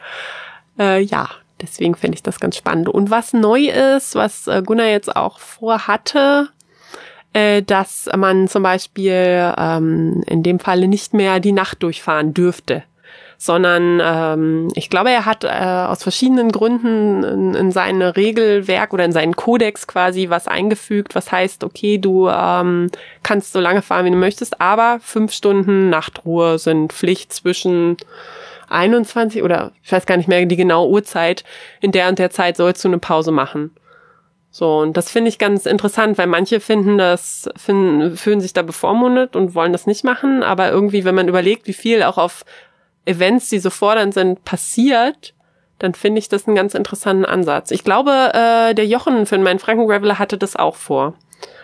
Äh, 0.79 1.03
ja, 1.03 1.29
deswegen 1.61 1.95
fände 1.95 2.17
ich 2.17 2.23
das 2.23 2.41
ganz 2.41 2.57
spannend. 2.57 2.89
Und 2.89 3.11
was 3.11 3.33
neu 3.33 3.69
ist, 3.69 4.15
was 4.15 4.47
äh, 4.47 4.63
Gunnar 4.65 4.89
jetzt 4.89 5.15
auch 5.15 5.39
vorhatte, 5.39 6.49
äh, 7.33 7.63
dass 7.63 8.09
man 8.17 8.49
zum 8.49 8.63
Beispiel 8.63 9.55
ähm, 9.57 10.23
in 10.27 10.43
dem 10.43 10.59
Falle 10.59 10.89
nicht 10.89 11.15
mehr 11.15 11.41
die 11.41 11.53
Nacht 11.53 11.83
durchfahren 11.83 12.35
dürfte 12.35 12.85
sondern 13.43 14.01
ähm, 14.05 14.69
ich 14.75 14.91
glaube, 14.91 15.09
er 15.11 15.25
hat 15.25 15.45
äh, 15.45 15.49
aus 15.49 16.03
verschiedenen 16.03 16.53
Gründen 16.53 17.25
in, 17.25 17.55
in 17.55 17.73
sein 17.73 18.03
Regelwerk 18.03 18.93
oder 18.93 19.07
in 19.07 19.13
seinen 19.13 19.35
Kodex 19.35 19.87
quasi 19.87 20.29
was 20.29 20.47
eingefügt, 20.47 21.15
was 21.15 21.33
heißt, 21.33 21.65
okay, 21.65 21.97
du 21.97 22.29
ähm, 22.29 22.91
kannst 23.23 23.55
so 23.55 23.61
lange 23.61 23.81
fahren, 23.81 24.05
wie 24.05 24.11
du 24.11 24.17
möchtest, 24.17 24.61
aber 24.61 24.99
fünf 25.01 25.33
Stunden 25.33 25.89
Nachtruhe 25.89 26.59
sind 26.59 26.93
Pflicht 26.93 27.33
zwischen 27.33 27.97
21 28.69 29.43
oder 29.43 29.73
ich 29.83 29.91
weiß 29.91 30.05
gar 30.05 30.19
nicht 30.19 30.29
mehr 30.29 30.45
die 30.45 30.57
genaue 30.57 30.91
Uhrzeit, 30.91 31.43
in 31.81 31.93
der 31.93 32.11
und 32.11 32.19
der 32.19 32.29
Zeit 32.29 32.59
sollst 32.59 32.85
du 32.85 32.89
eine 32.89 32.99
Pause 32.99 33.33
machen. 33.33 33.75
So, 34.53 34.79
und 34.79 34.97
das 34.97 35.11
finde 35.11 35.29
ich 35.29 35.39
ganz 35.39 35.65
interessant, 35.65 36.19
weil 36.19 36.27
manche 36.27 36.59
finden 36.59 36.99
das, 36.99 37.49
finden, 37.57 38.17
fühlen 38.17 38.41
sich 38.41 38.53
da 38.53 38.63
bevormundet 38.63 39.37
und 39.37 39.55
wollen 39.55 39.73
das 39.73 39.87
nicht 39.87 40.03
machen, 40.03 40.43
aber 40.43 40.71
irgendwie, 40.71 41.05
wenn 41.05 41.15
man 41.15 41.29
überlegt, 41.29 41.69
wie 41.69 41.73
viel 41.73 42.03
auch 42.03 42.19
auf 42.19 42.45
Events, 43.05 43.49
die 43.49 43.61
so 43.61 43.71
fordernd 43.71 44.13
sind, 44.13 44.45
passiert, 44.45 45.35
dann 45.79 45.95
finde 45.95 46.19
ich 46.19 46.29
das 46.29 46.47
einen 46.47 46.57
ganz 46.57 46.75
interessanten 46.75 47.25
Ansatz. 47.25 47.71
Ich 47.71 47.85
glaube, 47.85 48.33
äh, 48.35 48.75
der 48.75 48.87
Jochen 48.87 49.25
für 49.25 49.39
meinen 49.39 49.61
Franken 49.61 49.87
Graveler 49.87 50.19
hatte 50.19 50.37
das 50.37 50.57
auch 50.57 50.77
vor. 50.77 51.15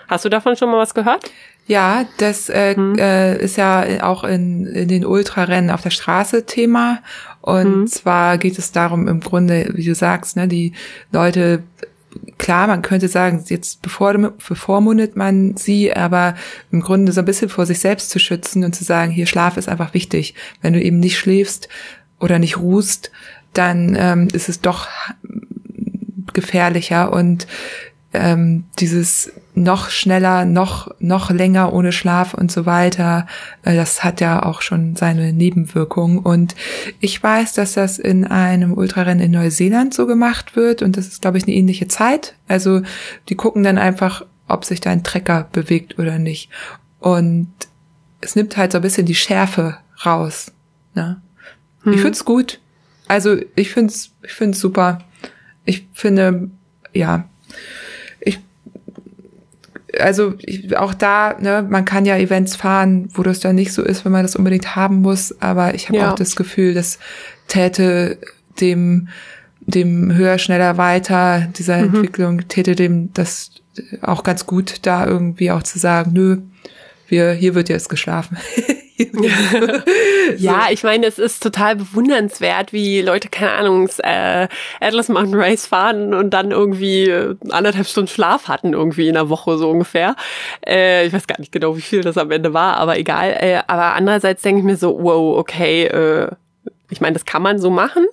Hast 0.08 0.24
du 0.24 0.28
davon 0.28 0.56
schon 0.56 0.70
mal 0.70 0.78
was 0.78 0.94
gehört? 0.94 1.28
Ja, 1.66 2.04
das 2.18 2.48
äh, 2.48 2.76
hm. 2.76 2.96
äh, 2.96 3.36
ist 3.38 3.56
ja 3.56 3.84
auch 4.02 4.22
in, 4.22 4.66
in 4.66 4.86
den 4.86 5.04
Ultrarennen 5.04 5.70
auf 5.70 5.82
der 5.82 5.90
Straße 5.90 6.46
Thema. 6.46 7.00
Und 7.40 7.64
hm. 7.64 7.86
zwar 7.88 8.38
geht 8.38 8.58
es 8.58 8.70
darum, 8.70 9.08
im 9.08 9.20
Grunde, 9.20 9.70
wie 9.74 9.84
du 9.84 9.94
sagst, 9.94 10.36
ne, 10.36 10.46
die 10.46 10.72
Leute 11.10 11.64
klar, 12.38 12.66
man 12.66 12.82
könnte 12.82 13.08
sagen, 13.08 13.44
jetzt 13.48 13.82
bevormundet 13.82 15.16
man 15.16 15.56
sie, 15.56 15.94
aber 15.94 16.34
im 16.70 16.80
Grunde 16.80 17.12
so 17.12 17.20
ein 17.20 17.24
bisschen 17.24 17.48
vor 17.48 17.66
sich 17.66 17.78
selbst 17.78 18.10
zu 18.10 18.18
schützen 18.18 18.64
und 18.64 18.74
zu 18.74 18.84
sagen, 18.84 19.12
hier 19.12 19.26
Schlaf 19.26 19.56
ist 19.56 19.68
einfach 19.68 19.94
wichtig. 19.94 20.34
Wenn 20.62 20.72
du 20.72 20.82
eben 20.82 21.00
nicht 21.00 21.18
schläfst 21.18 21.68
oder 22.18 22.38
nicht 22.38 22.58
ruhst, 22.58 23.10
dann 23.52 23.96
ähm, 23.98 24.28
ist 24.32 24.48
es 24.48 24.60
doch 24.60 24.88
gefährlicher 26.32 27.12
und 27.12 27.46
ähm, 28.16 28.64
dieses 28.78 29.32
noch 29.54 29.90
schneller, 29.90 30.44
noch, 30.44 30.90
noch 30.98 31.30
länger 31.30 31.72
ohne 31.72 31.92
Schlaf 31.92 32.34
und 32.34 32.52
so 32.52 32.66
weiter, 32.66 33.26
äh, 33.62 33.74
das 33.74 34.04
hat 34.04 34.20
ja 34.20 34.42
auch 34.42 34.62
schon 34.62 34.96
seine 34.96 35.32
Nebenwirkungen. 35.32 36.18
Und 36.18 36.54
ich 37.00 37.22
weiß, 37.22 37.54
dass 37.54 37.74
das 37.74 37.98
in 37.98 38.24
einem 38.24 38.72
Ultrarennen 38.74 39.24
in 39.24 39.32
Neuseeland 39.32 39.94
so 39.94 40.06
gemacht 40.06 40.56
wird 40.56 40.82
und 40.82 40.96
das 40.96 41.06
ist, 41.06 41.22
glaube 41.22 41.38
ich, 41.38 41.44
eine 41.44 41.54
ähnliche 41.54 41.88
Zeit. 41.88 42.34
Also 42.48 42.82
die 43.28 43.36
gucken 43.36 43.62
dann 43.62 43.78
einfach, 43.78 44.24
ob 44.48 44.64
sich 44.64 44.80
dein 44.80 45.04
Trecker 45.04 45.48
bewegt 45.52 45.98
oder 45.98 46.18
nicht. 46.18 46.50
Und 47.00 47.48
es 48.20 48.36
nimmt 48.36 48.56
halt 48.56 48.72
so 48.72 48.78
ein 48.78 48.82
bisschen 48.82 49.06
die 49.06 49.14
Schärfe 49.14 49.78
raus. 50.04 50.52
Ne? 50.94 51.20
Hm. 51.82 51.92
Ich 51.92 52.00
find's 52.00 52.24
gut. 52.24 52.60
Also 53.08 53.36
ich 53.54 53.70
find's, 53.70 54.12
ich 54.22 54.32
find's 54.32 54.58
super. 54.58 54.98
Ich 55.64 55.86
finde, 55.92 56.50
ja, 56.92 57.28
also 60.00 60.34
auch 60.76 60.94
da, 60.94 61.36
ne, 61.38 61.66
man 61.68 61.84
kann 61.84 62.04
ja 62.04 62.16
Events 62.16 62.56
fahren, 62.56 63.08
wo 63.14 63.22
das 63.22 63.40
dann 63.40 63.56
nicht 63.56 63.72
so 63.72 63.82
ist, 63.82 64.04
wenn 64.04 64.12
man 64.12 64.22
das 64.22 64.36
unbedingt 64.36 64.76
haben 64.76 65.02
muss, 65.02 65.40
aber 65.40 65.74
ich 65.74 65.88
habe 65.88 65.98
ja. 65.98 66.10
auch 66.12 66.16
das 66.16 66.36
Gefühl, 66.36 66.74
das 66.74 66.98
täte 67.48 68.18
dem 68.60 69.08
dem 69.68 70.14
höher, 70.14 70.38
schneller, 70.38 70.78
weiter 70.78 71.48
dieser 71.58 71.78
mhm. 71.78 71.84
Entwicklung 71.84 72.48
täte 72.48 72.76
dem 72.76 73.12
das 73.12 73.50
auch 74.00 74.22
ganz 74.22 74.46
gut, 74.46 74.76
da 74.82 75.06
irgendwie 75.06 75.50
auch 75.50 75.62
zu 75.62 75.78
sagen, 75.78 76.12
nö, 76.12 76.38
wir, 77.08 77.32
hier 77.32 77.54
wird 77.54 77.68
jetzt 77.68 77.88
geschlafen. 77.88 78.36
ja, 80.38 80.68
ich 80.70 80.82
meine, 80.82 81.06
es 81.06 81.18
ist 81.18 81.42
total 81.42 81.76
bewundernswert, 81.76 82.72
wie 82.72 83.02
Leute, 83.02 83.28
keine 83.28 83.52
Ahnung, 83.52 83.88
äh, 83.98 84.48
Atlas 84.80 85.08
Mountain 85.08 85.34
Race 85.38 85.66
fahren 85.66 86.14
und 86.14 86.30
dann 86.30 86.50
irgendwie 86.50 87.12
anderthalb 87.50 87.86
Stunden 87.86 88.08
Schlaf 88.08 88.48
hatten, 88.48 88.72
irgendwie 88.72 89.08
in 89.08 89.14
der 89.14 89.28
Woche 89.28 89.58
so 89.58 89.70
ungefähr. 89.70 90.16
Äh, 90.66 91.06
ich 91.06 91.12
weiß 91.12 91.26
gar 91.26 91.38
nicht 91.38 91.52
genau, 91.52 91.76
wie 91.76 91.82
viel 91.82 92.00
das 92.00 92.16
am 92.16 92.30
Ende 92.30 92.54
war, 92.54 92.76
aber 92.78 92.98
egal. 92.98 93.36
Äh, 93.38 93.62
aber 93.66 93.94
andererseits 93.94 94.42
denke 94.42 94.60
ich 94.60 94.64
mir 94.64 94.76
so, 94.76 94.98
wow, 95.02 95.38
okay, 95.38 95.84
äh, 95.84 96.30
ich 96.90 97.00
meine, 97.00 97.14
das 97.14 97.24
kann 97.24 97.42
man 97.42 97.58
so 97.58 97.70
machen. 97.70 98.06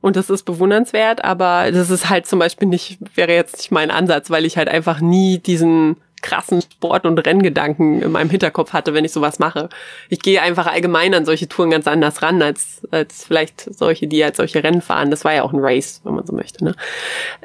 Und 0.00 0.16
das 0.16 0.28
ist 0.28 0.42
bewundernswert, 0.42 1.24
aber 1.24 1.72
das 1.72 1.88
ist 1.88 2.10
halt 2.10 2.26
zum 2.26 2.38
Beispiel 2.38 2.68
nicht, 2.68 2.98
wäre 3.14 3.32
jetzt 3.32 3.56
nicht 3.56 3.70
mein 3.70 3.90
Ansatz, 3.90 4.28
weil 4.28 4.44
ich 4.44 4.58
halt 4.58 4.68
einfach 4.68 5.00
nie 5.00 5.38
diesen 5.38 5.96
krassen 6.24 6.62
Sport- 6.62 7.04
und 7.04 7.18
Renngedanken 7.18 8.00
in 8.00 8.10
meinem 8.10 8.30
Hinterkopf 8.30 8.72
hatte, 8.72 8.94
wenn 8.94 9.04
ich 9.04 9.12
sowas 9.12 9.38
mache. 9.38 9.68
Ich 10.08 10.20
gehe 10.20 10.40
einfach 10.40 10.66
allgemein 10.66 11.12
an 11.12 11.26
solche 11.26 11.46
Touren 11.48 11.70
ganz 11.70 11.86
anders 11.86 12.22
ran, 12.22 12.40
als, 12.40 12.80
als 12.90 13.24
vielleicht 13.24 13.72
solche, 13.74 14.06
die 14.06 14.24
als 14.24 14.38
solche 14.38 14.64
Rennen 14.64 14.80
fahren. 14.80 15.10
Das 15.10 15.24
war 15.24 15.34
ja 15.34 15.42
auch 15.42 15.52
ein 15.52 15.60
Race, 15.60 16.00
wenn 16.02 16.14
man 16.14 16.26
so 16.26 16.34
möchte. 16.34 16.64
Ne? 16.64 16.74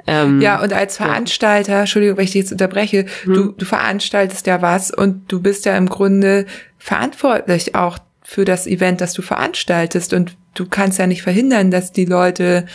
Ähm, 0.07 0.41
ja, 0.41 0.63
und 0.63 0.71
als 0.71 0.95
Veranstalter, 0.95 1.73
ja. 1.73 1.79
Entschuldigung, 1.81 2.17
wenn 2.17 2.23
ich 2.23 2.31
dich 2.31 2.43
jetzt 2.43 2.53
unterbreche, 2.53 3.05
hm. 3.23 3.33
du, 3.33 3.51
du 3.51 3.65
veranstaltest 3.65 4.47
ja 4.47 4.61
was 4.61 4.91
und 4.91 5.29
du 5.29 5.41
bist 5.41 5.65
ja 5.65 5.75
im 5.75 5.89
Grunde 5.89 6.45
verantwortlich 6.77 7.75
auch 7.75 7.99
für 8.23 8.45
das 8.45 8.65
Event, 8.65 9.01
das 9.01 9.11
du 9.11 9.21
veranstaltest. 9.21 10.13
Und 10.13 10.37
du 10.53 10.65
kannst 10.65 10.99
ja 10.99 11.07
nicht 11.07 11.21
verhindern, 11.21 11.69
dass 11.69 11.91
die 11.91 12.05
Leute 12.05 12.65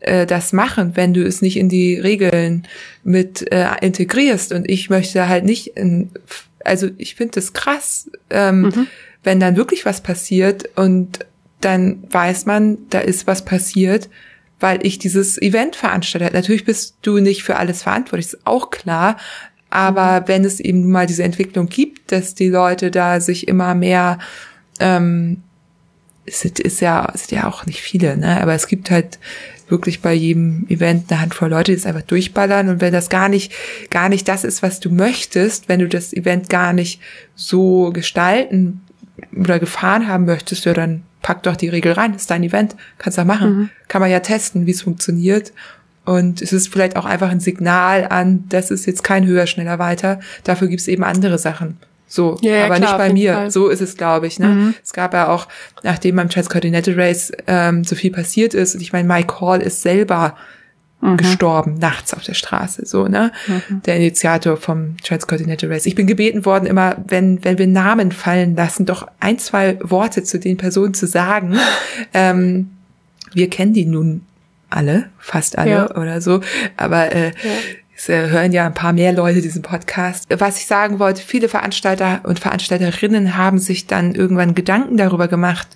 äh, 0.00 0.26
das 0.26 0.52
machen, 0.52 0.92
wenn 0.94 1.14
du 1.14 1.24
es 1.24 1.42
nicht 1.42 1.56
in 1.56 1.68
die 1.68 1.98
Regeln 1.98 2.66
mit 3.04 3.50
äh, 3.52 3.66
integrierst. 3.80 4.52
Und 4.52 4.68
ich 4.68 4.90
möchte 4.90 5.28
halt 5.28 5.44
nicht, 5.44 5.76
in, 5.76 6.10
also 6.64 6.88
ich 6.98 7.14
finde 7.14 7.32
das 7.32 7.52
krass, 7.52 8.10
ähm, 8.30 8.62
mhm. 8.62 8.86
wenn 9.24 9.40
dann 9.40 9.56
wirklich 9.56 9.84
was 9.84 10.02
passiert 10.02 10.68
und 10.76 11.20
dann 11.60 12.04
weiß 12.10 12.46
man, 12.46 12.78
da 12.90 13.00
ist 13.00 13.26
was 13.26 13.44
passiert, 13.44 14.08
weil 14.60 14.84
ich 14.86 14.98
dieses 14.98 15.40
Event 15.40 15.74
veranstaltet. 15.74 16.32
Natürlich 16.32 16.64
bist 16.64 16.96
du 17.02 17.18
nicht 17.18 17.42
für 17.42 17.56
alles 17.56 17.82
verantwortlich, 17.82 18.26
ist 18.26 18.46
auch 18.46 18.70
klar. 18.70 19.16
Aber 19.70 20.20
mhm. 20.20 20.28
wenn 20.28 20.44
es 20.44 20.60
eben 20.60 20.90
mal 20.90 21.06
diese 21.06 21.24
Entwicklung 21.24 21.68
gibt, 21.68 22.12
dass 22.12 22.34
die 22.34 22.48
Leute 22.48 22.90
da 22.90 23.20
sich 23.20 23.48
immer 23.48 23.74
mehr 23.74 24.18
ähm, 24.80 25.42
es 26.28 26.44
ist 26.44 26.80
ja, 26.80 27.10
es 27.14 27.26
sind 27.26 27.38
ja 27.38 27.48
auch 27.48 27.66
nicht 27.66 27.80
viele, 27.80 28.16
ne? 28.16 28.40
Aber 28.40 28.54
es 28.54 28.66
gibt 28.66 28.90
halt 28.90 29.18
wirklich 29.68 30.00
bei 30.00 30.12
jedem 30.14 30.66
Event 30.68 31.10
eine 31.10 31.20
Handvoll 31.20 31.50
Leute, 31.50 31.72
die 31.72 31.78
es 31.78 31.86
einfach 31.86 32.02
durchballern. 32.02 32.68
Und 32.68 32.80
wenn 32.80 32.92
das 32.92 33.08
gar 33.08 33.28
nicht, 33.28 33.52
gar 33.90 34.08
nicht 34.08 34.28
das 34.28 34.44
ist, 34.44 34.62
was 34.62 34.80
du 34.80 34.90
möchtest, 34.90 35.68
wenn 35.68 35.80
du 35.80 35.88
das 35.88 36.12
Event 36.12 36.48
gar 36.48 36.72
nicht 36.72 37.00
so 37.34 37.90
gestalten 37.92 38.80
oder 39.36 39.58
gefahren 39.58 40.08
haben 40.08 40.24
möchtest, 40.24 40.64
ja, 40.64 40.74
dann 40.74 41.02
pack 41.22 41.42
doch 41.42 41.56
die 41.56 41.68
Regel 41.68 41.92
rein. 41.92 42.12
Das 42.12 42.22
ist 42.22 42.30
dein 42.30 42.44
Event. 42.44 42.76
Kannst 42.98 43.18
du 43.18 43.24
machen. 43.24 43.50
Mhm. 43.50 43.70
Kann 43.88 44.00
man 44.00 44.10
ja 44.10 44.20
testen, 44.20 44.66
wie 44.66 44.70
es 44.70 44.82
funktioniert. 44.82 45.52
Und 46.04 46.40
es 46.40 46.54
ist 46.54 46.68
vielleicht 46.68 46.96
auch 46.96 47.04
einfach 47.04 47.30
ein 47.30 47.40
Signal 47.40 48.06
an, 48.08 48.44
das 48.48 48.70
ist 48.70 48.86
jetzt 48.86 49.04
kein 49.04 49.26
höher, 49.26 49.46
schneller, 49.46 49.78
weiter. 49.78 50.20
Dafür 50.42 50.68
gibt 50.68 50.80
es 50.80 50.88
eben 50.88 51.04
andere 51.04 51.36
Sachen. 51.36 51.76
So, 52.08 52.38
ja, 52.40 52.52
ja, 52.52 52.64
aber 52.64 52.76
klar, 52.76 52.88
nicht 52.88 52.98
bei 52.98 53.12
mir. 53.12 53.34
Fall. 53.34 53.50
So 53.50 53.68
ist 53.68 53.82
es, 53.82 53.96
glaube 53.96 54.26
ich. 54.26 54.38
Ne? 54.38 54.48
Mhm. 54.48 54.74
Es 54.82 54.94
gab 54.94 55.12
ja 55.12 55.28
auch, 55.28 55.46
nachdem 55.82 56.16
beim 56.16 56.30
Transcontinental 56.30 56.94
Race 56.94 57.30
ähm, 57.46 57.84
so 57.84 57.94
viel 57.94 58.10
passiert 58.10 58.54
ist, 58.54 58.74
und 58.74 58.80
ich 58.80 58.92
meine, 58.92 59.06
Mike 59.06 59.40
Hall 59.40 59.60
ist 59.60 59.82
selber 59.82 60.34
mhm. 61.02 61.18
gestorben, 61.18 61.74
nachts 61.74 62.14
auf 62.14 62.22
der 62.22 62.32
Straße, 62.32 62.86
so, 62.86 63.08
ne? 63.08 63.30
Mhm. 63.46 63.82
Der 63.82 63.96
Initiator 63.96 64.56
vom 64.56 64.96
Transcontinental 65.04 65.70
Race. 65.70 65.84
Ich 65.84 65.94
bin 65.94 66.06
gebeten 66.06 66.46
worden, 66.46 66.64
immer, 66.64 66.96
wenn, 67.06 67.44
wenn 67.44 67.58
wir 67.58 67.66
Namen 67.66 68.10
fallen 68.10 68.56
lassen, 68.56 68.86
doch 68.86 69.06
ein, 69.20 69.38
zwei 69.38 69.78
Worte 69.82 70.22
zu 70.22 70.38
den 70.38 70.56
Personen 70.56 70.94
zu 70.94 71.06
sagen. 71.06 71.58
ähm, 72.14 72.70
wir 73.34 73.50
kennen 73.50 73.74
die 73.74 73.84
nun 73.84 74.22
alle, 74.70 75.10
fast 75.18 75.58
alle 75.58 75.70
ja. 75.70 75.96
oder 75.96 76.20
so, 76.22 76.40
aber 76.76 77.14
äh, 77.14 77.32
es 77.98 78.08
hören 78.08 78.52
ja 78.52 78.66
ein 78.66 78.74
paar 78.74 78.92
mehr 78.92 79.12
Leute 79.12 79.42
diesen 79.42 79.62
Podcast. 79.62 80.26
Was 80.30 80.58
ich 80.58 80.66
sagen 80.66 81.00
wollte, 81.00 81.20
viele 81.20 81.48
Veranstalter 81.48 82.20
und 82.22 82.38
Veranstalterinnen 82.38 83.36
haben 83.36 83.58
sich 83.58 83.88
dann 83.88 84.14
irgendwann 84.14 84.54
Gedanken 84.54 84.96
darüber 84.96 85.26
gemacht, 85.26 85.66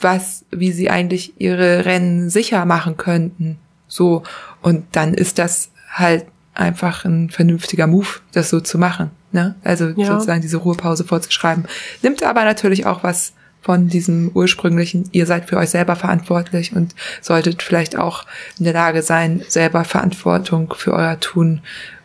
was, 0.00 0.46
wie 0.50 0.72
sie 0.72 0.88
eigentlich 0.88 1.38
ihre 1.38 1.84
Rennen 1.84 2.30
sicher 2.30 2.64
machen 2.64 2.96
könnten. 2.96 3.58
So. 3.86 4.22
Und 4.62 4.84
dann 4.92 5.12
ist 5.12 5.38
das 5.38 5.70
halt 5.90 6.24
einfach 6.54 7.04
ein 7.04 7.28
vernünftiger 7.28 7.86
Move, 7.86 8.20
das 8.32 8.48
so 8.48 8.60
zu 8.60 8.78
machen. 8.78 9.10
Ne? 9.32 9.54
Also 9.62 9.88
ja. 9.88 10.06
sozusagen 10.06 10.40
diese 10.40 10.56
Ruhepause 10.56 11.04
vorzuschreiben. 11.04 11.66
Nimmt 12.02 12.22
aber 12.22 12.44
natürlich 12.44 12.86
auch 12.86 13.02
was 13.02 13.34
von 13.60 13.88
diesem 13.88 14.30
ursprünglichen, 14.34 15.08
ihr 15.12 15.26
seid 15.26 15.48
für 15.48 15.56
euch 15.56 15.70
selber 15.70 15.96
verantwortlich 15.96 16.74
und 16.74 16.94
solltet 17.20 17.62
vielleicht 17.62 17.96
auch 17.96 18.24
in 18.58 18.64
der 18.64 18.74
Lage 18.74 19.02
sein, 19.02 19.42
selber 19.48 19.84
Verantwortung 19.84 20.74
für 20.76 20.92
euer 20.92 21.18
Tun 21.20 21.60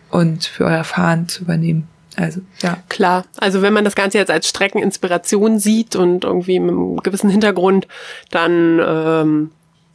und 0.10 0.46
für 0.46 0.66
euer 0.66 0.84
Fahren 0.84 1.28
zu 1.28 1.44
übernehmen. 1.44 1.88
Also, 2.16 2.42
ja. 2.62 2.78
Klar. 2.90 3.26
Also, 3.38 3.62
wenn 3.62 3.74
man 3.74 3.86
das 3.86 3.96
Ganze 3.96 4.18
jetzt 4.18 4.30
als 4.30 4.48
Streckeninspiration 4.48 5.58
sieht 5.60 5.96
und 5.96 6.24
irgendwie 6.24 6.60
mit 6.60 6.72
einem 6.72 6.98
gewissen 6.98 7.30
Hintergrund, 7.30 7.88
dann, 8.30 8.80
ähm, 8.86 9.52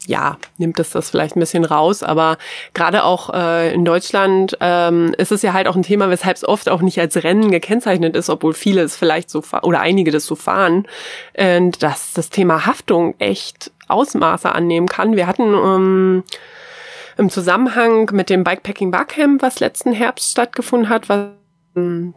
ja, 0.09 0.39
nimmt 0.57 0.81
es 0.81 0.91
das 0.91 1.11
vielleicht 1.11 1.37
ein 1.37 1.41
bisschen 1.41 1.67
raus. 1.67 2.03
Aber 2.03 2.39
gerade 2.73 3.05
auch 3.05 3.33
äh, 3.33 3.75
in 3.75 3.85
Deutschland 3.85 4.57
ähm, 4.61 5.15
ist 5.19 5.33
es 5.33 5.43
ja 5.43 5.53
halt 5.53 5.69
auch 5.69 5.77
ein 5.77 5.83
Thema, 5.83 6.09
weshalb 6.09 6.37
es 6.37 6.49
oft 6.49 6.71
auch 6.71 6.81
nicht 6.81 6.99
als 6.99 7.23
Rennen 7.23 7.51
gekennzeichnet 7.51 8.17
ist, 8.17 8.31
obwohl 8.31 8.55
viele 8.55 8.81
es 8.81 8.97
vielleicht 8.97 9.29
so 9.29 9.43
oder 9.63 9.81
einige 9.81 10.11
das 10.11 10.25
so 10.25 10.35
fahren, 10.35 10.89
äh, 11.35 11.61
dass 11.79 12.15
das 12.15 12.31
Thema 12.31 12.65
Haftung 12.65 13.15
echt 13.19 13.71
Ausmaße 13.87 14.51
annehmen 14.51 14.89
kann. 14.89 15.15
Wir 15.15 15.27
hatten 15.27 15.55
ähm, 15.55 16.25
im 17.19 17.29
Zusammenhang 17.29 18.11
mit 18.13 18.31
dem 18.31 18.45
Bikepacking 18.45 18.91
Barcamp, 18.91 19.43
was 19.43 19.61
letzten 19.61 19.93
Herbst 19.93 20.31
stattgefunden 20.31 20.89
hat, 20.89 21.11
was 21.11 21.27
ähm, 21.77 22.15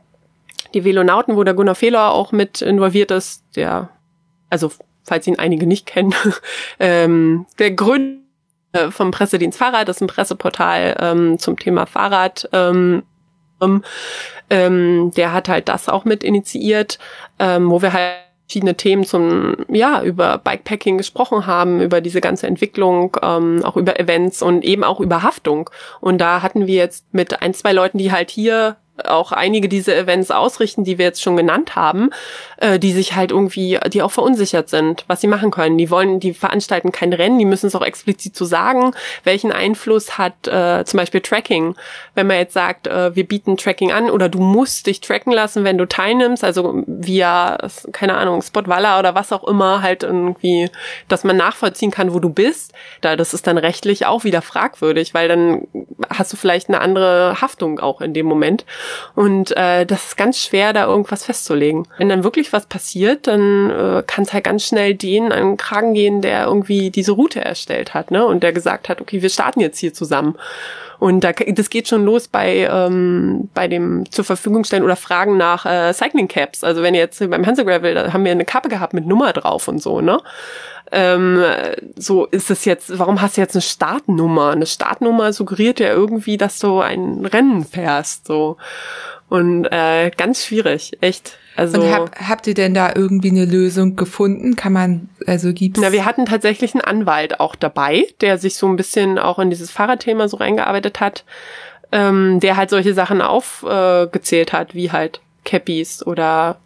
die 0.73 0.85
Velonauten, 0.85 1.35
wo 1.35 1.43
der 1.43 1.55
Gunnar 1.55 1.76
Fehler 1.76 2.11
auch 2.11 2.31
mit 2.31 2.61
involviert 2.61 3.11
ist, 3.11 3.43
der 3.57 3.89
also 4.49 4.72
falls 5.12 5.28
ihn 5.28 5.38
einige 5.38 5.68
nicht 5.68 5.86
kennen, 5.86 6.16
ähm, 6.80 7.46
der 7.60 7.72
Gründer 7.72 8.22
vom 8.92 9.12
Pressedienst 9.12 9.60
Fahrrad, 9.60 9.90
das 9.90 9.98
ist 9.98 10.02
ein 10.02 10.08
Presseportal 10.08 10.96
ähm, 11.02 11.38
zum 11.38 11.60
Thema 11.60 11.86
Fahrrad. 11.86 12.48
Ähm, 12.54 13.04
ähm, 14.50 15.12
der 15.18 15.34
hat 15.34 15.50
halt 15.50 15.68
das 15.68 15.90
auch 15.90 16.06
mit 16.06 16.24
initiiert, 16.24 16.98
ähm, 17.40 17.70
wo 17.70 17.82
wir 17.82 17.92
halt 17.92 18.14
verschiedene 18.48 18.78
Themen 18.78 19.04
zum, 19.04 19.58
ja, 19.68 20.02
über 20.02 20.38
Bikepacking 20.38 20.98
gesprochen 20.98 21.46
haben, 21.46 21.82
über 21.82 22.00
diese 22.00 22.22
ganze 22.22 22.48
Entwicklung, 22.48 23.18
ähm, 23.22 23.66
auch 23.66 23.76
über 23.76 24.00
Events 24.00 24.42
und 24.42 24.64
eben 24.64 24.86
auch 24.86 25.02
über 25.02 25.24
Haftung. 25.24 25.70
Und 26.00 26.20
da 26.20 26.42
hatten 26.42 26.68
wir 26.68 26.76
jetzt 26.76 27.14
mit 27.14 27.42
ein, 27.42 27.54
zwei 27.54 27.74
Leuten, 27.74 27.98
die 27.98 28.14
halt 28.14 28.32
hier 28.32 28.78
auch 29.06 29.32
einige 29.32 29.69
diese 29.69 29.95
Events 29.95 30.32
ausrichten, 30.32 30.84
die 30.84 30.98
wir 30.98 31.06
jetzt 31.06 31.22
schon 31.22 31.38
genannt 31.38 31.76
haben, 31.76 32.10
äh, 32.57 32.80
die 32.80 32.91
sich 32.91 33.15
halt 33.15 33.32
irgendwie, 33.32 33.80
die 33.91 34.02
auch 34.02 34.11
verunsichert 34.11 34.69
sind, 34.69 35.03
was 35.07 35.22
sie 35.22 35.28
machen 35.28 35.52
können. 35.52 35.78
Die 35.78 35.90
wollen, 35.90 36.19
die 36.19 36.34
veranstalten 36.34 36.91
kein 36.91 37.14
Rennen, 37.14 37.40
die 37.40 37.45
müssen 37.45 37.68
es 37.68 37.76
auch 37.76 37.82
explizit 37.82 38.36
zu 38.36 38.45
so 38.45 38.49
sagen, 38.49 38.94
welchen 39.23 39.52
Einfluss 39.52 40.18
hat 40.18 40.48
äh, 40.48 40.84
zum 40.86 40.98
Beispiel 40.98 41.22
Tracking. 41.22 41.76
Wenn 42.15 42.28
man 42.28 42.38
jetzt 42.38 42.53
sagt, 42.53 42.88
äh, 42.88 43.15
wir 43.15 43.28
bieten 43.28 43.57
Tracking 43.57 43.91
an 43.91 44.10
oder 44.10 44.30
du 44.30 44.40
musst 44.40 44.88
dich 44.88 45.02
tracken 45.02 45.32
lassen, 45.32 45.64
wenn 45.64 45.78
du 45.78 45.88
teilnimmst, 45.88 46.44
also 46.44 46.84
via, 46.86 47.57
keine 47.91 48.15
Ahnung, 48.18 48.41
Spotwalla 48.41 48.99
oder 48.99 49.15
was 49.15 49.32
auch 49.32 49.44
immer, 49.44 49.82
halt 49.82 50.03
irgendwie, 50.03 50.69
dass 51.07 51.23
man 51.23 51.38
nachvollziehen 51.38 51.91
kann, 51.91 52.14
wo 52.14 52.19
du 52.19 52.30
bist, 52.30 52.73
da 53.02 53.15
das 53.15 53.34
ist 53.34 53.48
dann 53.48 53.57
rechtlich 53.57 54.06
auch 54.06 54.23
wieder 54.23 54.41
fragwürdig, 54.41 55.14
weil 55.14 55.28
dann 55.28 55.68
hast 56.10 56.34
du 56.34 56.38
vielleicht 56.38 56.69
eine 56.69 56.82
andere 56.82 57.41
Haftung 57.41 57.80
auch 57.80 58.02
in 58.02 58.14
dem 58.14 58.26
Moment. 58.26 58.65
Und 59.15 59.55
äh, 59.57 59.85
das 59.85 60.07
ist 60.07 60.18
ganz 60.18 60.38
schwer, 60.38 60.73
da 60.73 60.85
irgendwas 60.85 61.26
festzulegen. 61.26 61.88
Wenn 61.97 62.09
dann 62.09 62.23
wirklich 62.23 62.53
was 62.53 62.65
passiert, 62.65 63.27
dann 63.27 63.69
äh, 63.69 64.03
kann 64.05 64.23
es 64.23 64.34
halt 64.34 64.43
ganz 64.43 64.65
schnell 64.65 64.95
den 64.95 65.31
an 65.31 65.49
den 65.49 65.57
Kragen 65.57 65.93
gehen, 65.93 66.22
der 66.22 66.45
irgendwie 66.45 66.89
diese 66.89 67.13
Route 67.13 67.43
erstellt 67.43 67.93
hat, 67.93 68.11
ne? 68.11 68.26
Und 68.26 68.43
der 68.43 68.53
gesagt 68.53 68.89
hat, 68.89 69.01
okay, 69.01 69.22
wir 69.22 69.30
starten 69.30 69.59
jetzt 69.59 69.80
hier 69.80 69.93
zusammen. 69.93 70.35
Und 71.02 71.23
da, 71.23 71.32
das 71.32 71.72
geht 71.72 71.88
schon 71.88 72.06
los 72.06 72.28
bei, 72.28 72.69
ähm, 72.72 73.49
bei 73.56 73.68
dem 73.68 74.03
zur 74.11 74.23
Verfügung 74.23 74.64
stellen 74.65 74.84
oder 74.84 74.95
Fragen 74.95 75.36
nach 75.36 75.65
äh, 75.65 75.91
Cycling 75.95 76.28
Caps. 76.28 76.64
Also 76.64 76.84
wenn 76.84 76.94
jetzt 76.94 77.28
beim 77.28 77.44
Hansel 77.44 77.65
Gravel, 77.65 77.95
da 77.95 78.14
haben 78.14 78.23
wir 78.23 78.32
eine 78.32 78.45
Kappe 78.45 78.69
gehabt 78.69 78.94
mit 78.94 79.07
Nummer 79.07 79.34
drauf 79.34 79.68
und 79.68 79.82
so, 79.82 79.99
ne? 79.99 80.19
Ähm, 80.91 81.44
so 81.95 82.26
ist 82.26 82.52
es 82.52 82.65
jetzt, 82.65 82.99
warum 82.99 83.19
hast 83.19 83.36
du 83.36 83.41
jetzt 83.41 83.56
eine 83.56 83.64
Startnummer? 83.64 84.52
Eine 84.52 84.68
Startnummer 84.68 85.34
suggeriert 85.34 85.80
ja 85.80 85.88
irgendwie, 85.88 86.38
dass 86.38 86.60
du 86.60 86.82
ein 86.82 87.26
Rennen 87.26 87.65
fährst, 87.65 88.28
so. 88.28 88.57
Und 89.28 89.65
äh, 89.72 90.11
ganz 90.15 90.45
schwierig, 90.45 90.99
echt. 91.02 91.40
Also, 91.56 91.82
und 91.82 91.91
hab, 91.91 92.15
habt 92.18 92.48
ihr 92.48 92.53
denn 92.53 92.73
da 92.73 92.94
irgendwie 92.95 93.30
eine 93.30 93.45
Lösung 93.45 93.95
gefunden? 93.95 94.56
Kann 94.56 94.73
man, 94.73 95.10
also 95.28 95.52
gibt's? 95.53 95.80
Na, 95.82 95.91
wir 95.91 96.06
hatten 96.06 96.26
tatsächlich 96.26 96.73
einen 96.73 96.82
Anwalt 96.82 97.40
auch 97.40 97.56
dabei, 97.56 98.07
der 98.22 98.38
sich 98.38 98.56
so 98.56 98.68
ein 98.68 98.78
bisschen 98.78 99.19
auch 99.19 99.38
in 99.38 99.49
dieses 99.49 99.69
Fahrradthema 99.69 100.28
so 100.28 100.38
reingearbeitet 100.38 100.99
hat, 100.99 101.26
ähm, 101.91 102.40
der 102.40 102.56
halt 102.56 102.69
solche 102.69 102.94
Sachen 102.94 103.22
aufgezählt 103.22 104.53
äh, 104.53 104.57
hat, 104.57 104.76
wie 104.76 104.91
halt 104.91 105.19
Cappies 105.44 106.06
oder 106.06 106.57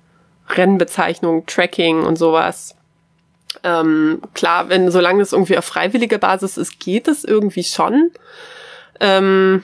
Rennbezeichnung, 0.49 1.45
Tracking 1.47 2.03
und 2.03 2.17
sowas. 2.17 2.75
Ähm, 3.63 4.21
klar, 4.33 4.69
wenn 4.69 4.91
solange 4.91 5.23
es 5.23 5.33
irgendwie 5.33 5.57
auf 5.57 5.65
freiwilliger 5.65 6.19
Basis 6.19 6.57
ist, 6.57 6.79
geht 6.79 7.07
es 7.07 7.23
irgendwie 7.23 7.63
schon. 7.63 8.11
Ähm, 8.99 9.63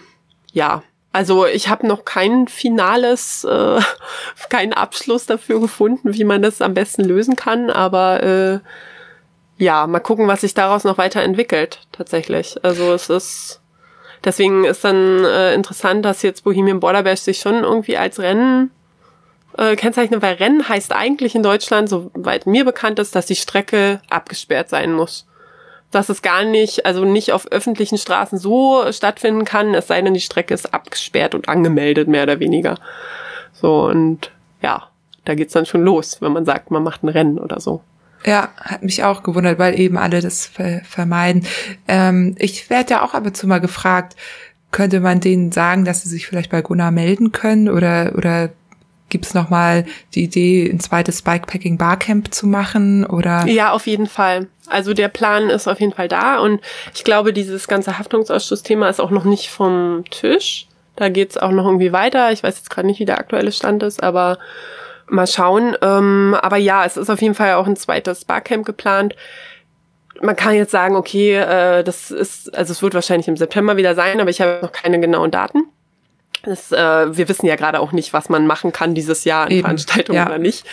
ja, 0.51 0.81
also 1.13 1.45
ich 1.45 1.67
habe 1.67 1.87
noch 1.87 2.05
kein 2.05 2.47
finales, 2.47 3.43
äh, 3.43 3.79
keinen 4.49 4.73
Abschluss 4.73 5.25
dafür 5.25 5.59
gefunden, 5.59 6.13
wie 6.13 6.23
man 6.23 6.41
das 6.41 6.61
am 6.61 6.73
besten 6.73 7.03
lösen 7.03 7.35
kann, 7.35 7.69
aber 7.69 8.23
äh, 8.23 8.59
ja, 9.57 9.85
mal 9.87 9.99
gucken, 9.99 10.27
was 10.27 10.41
sich 10.41 10.53
daraus 10.53 10.83
noch 10.83 10.97
weiterentwickelt, 10.97 11.81
tatsächlich. 11.91 12.63
Also 12.63 12.93
es 12.93 13.09
ist 13.09 13.61
deswegen 14.23 14.63
ist 14.63 14.83
dann 14.83 15.23
äh, 15.25 15.53
interessant, 15.53 16.05
dass 16.05 16.21
jetzt 16.21 16.43
Bohemian 16.43 16.79
Border 16.79 17.03
Bash 17.03 17.21
sich 17.21 17.39
schon 17.39 17.63
irgendwie 17.63 17.97
als 17.97 18.19
Rennen 18.19 18.71
äh, 19.57 19.75
kennzeichnet, 19.75 20.21
weil 20.21 20.35
Rennen 20.35 20.67
heißt 20.67 20.93
eigentlich 20.93 21.35
in 21.35 21.43
Deutschland, 21.43 21.89
soweit 21.89 22.45
mir 22.45 22.63
bekannt 22.63 22.99
ist, 22.99 23.15
dass 23.15 23.25
die 23.25 23.35
Strecke 23.35 24.01
abgesperrt 24.09 24.69
sein 24.69 24.93
muss 24.93 25.27
dass 25.91 26.09
es 26.09 26.21
gar 26.21 26.43
nicht, 26.43 26.85
also 26.85 27.05
nicht 27.05 27.33
auf 27.33 27.51
öffentlichen 27.51 27.97
Straßen 27.97 28.37
so 28.37 28.91
stattfinden 28.91 29.45
kann, 29.45 29.73
es 29.73 29.87
sei 29.87 30.01
denn, 30.01 30.13
die 30.13 30.21
Strecke 30.21 30.53
ist 30.53 30.73
abgesperrt 30.73 31.35
und 31.35 31.49
angemeldet, 31.49 32.07
mehr 32.07 32.23
oder 32.23 32.39
weniger. 32.39 32.79
So, 33.53 33.85
und 33.85 34.31
ja, 34.61 34.87
da 35.25 35.35
geht's 35.35 35.53
dann 35.53 35.65
schon 35.65 35.83
los, 35.83 36.21
wenn 36.21 36.31
man 36.31 36.45
sagt, 36.45 36.71
man 36.71 36.83
macht 36.83 37.03
ein 37.03 37.09
Rennen 37.09 37.37
oder 37.37 37.59
so. 37.59 37.81
Ja, 38.25 38.49
hat 38.57 38.83
mich 38.83 39.03
auch 39.03 39.23
gewundert, 39.23 39.59
weil 39.59 39.79
eben 39.79 39.97
alle 39.97 40.21
das 40.21 40.45
ver 40.45 40.81
vermeiden. 40.83 41.45
Ähm, 41.87 42.35
ich 42.37 42.69
werde 42.69 42.91
ja 42.91 43.03
auch 43.03 43.13
ab 43.13 43.25
und 43.25 43.35
zu 43.35 43.47
mal 43.47 43.59
gefragt, 43.59 44.15
könnte 44.71 44.99
man 44.99 45.19
denen 45.19 45.51
sagen, 45.51 45.85
dass 45.85 46.03
sie 46.03 46.09
sich 46.09 46.27
vielleicht 46.27 46.51
bei 46.51 46.61
Gunnar 46.61 46.91
melden 46.91 47.31
können 47.31 47.67
oder, 47.67 48.13
oder 48.15 48.49
Gibt 49.11 49.25
es 49.25 49.33
nochmal 49.33 49.85
die 50.15 50.23
Idee, 50.23 50.69
ein 50.71 50.79
zweites 50.79 51.21
Bikepacking 51.21 51.77
Barcamp 51.77 52.33
zu 52.33 52.47
machen 52.47 53.05
oder? 53.05 53.45
Ja, 53.45 53.73
auf 53.73 53.85
jeden 53.85 54.07
Fall. 54.07 54.47
Also 54.67 54.93
der 54.93 55.09
Plan 55.09 55.49
ist 55.49 55.67
auf 55.67 55.81
jeden 55.81 55.91
Fall 55.91 56.07
da 56.07 56.39
und 56.39 56.61
ich 56.95 57.03
glaube, 57.03 57.33
dieses 57.33 57.67
ganze 57.67 57.99
Haftungsausschussthema 57.99 58.87
ist 58.87 59.01
auch 59.01 59.11
noch 59.11 59.25
nicht 59.25 59.49
vom 59.49 60.05
Tisch. 60.09 60.67
Da 60.95 61.09
geht's 61.09 61.37
auch 61.37 61.51
noch 61.51 61.65
irgendwie 61.65 61.91
weiter. 61.91 62.31
Ich 62.31 62.41
weiß 62.41 62.55
jetzt 62.55 62.69
gerade 62.69 62.87
nicht, 62.87 63.01
wie 63.01 63.05
der 63.05 63.19
aktuelle 63.19 63.51
Stand 63.51 63.83
ist, 63.83 64.01
aber 64.01 64.39
mal 65.07 65.27
schauen. 65.27 65.75
Ähm, 65.81 66.33
aber 66.41 66.57
ja, 66.57 66.85
es 66.85 66.95
ist 66.95 67.09
auf 67.09 67.21
jeden 67.21 67.35
Fall 67.35 67.55
auch 67.55 67.67
ein 67.67 67.75
zweites 67.75 68.23
Barcamp 68.23 68.65
geplant. 68.65 69.15
Man 70.21 70.37
kann 70.37 70.55
jetzt 70.55 70.71
sagen, 70.71 70.95
okay, 70.95 71.35
äh, 71.35 71.83
das 71.83 72.11
ist, 72.11 72.55
also 72.55 72.71
es 72.71 72.81
wird 72.81 72.93
wahrscheinlich 72.93 73.27
im 73.27 73.35
September 73.35 73.75
wieder 73.75 73.93
sein, 73.93 74.21
aber 74.21 74.29
ich 74.29 74.39
habe 74.39 74.59
noch 74.61 74.71
keine 74.71 75.01
genauen 75.01 75.31
Daten. 75.31 75.63
Das, 76.43 76.71
äh, 76.71 77.17
wir 77.17 77.29
wissen 77.29 77.45
ja 77.45 77.55
gerade 77.55 77.79
auch 77.79 77.91
nicht, 77.91 78.13
was 78.13 78.29
man 78.29 78.47
machen 78.47 78.71
kann 78.71 78.95
dieses 78.95 79.25
Jahr 79.25 79.45
an 79.45 79.51
Eben, 79.51 79.61
Veranstaltungen 79.61 80.17
ja. 80.17 80.25
oder 80.25 80.39
nicht. 80.39 80.65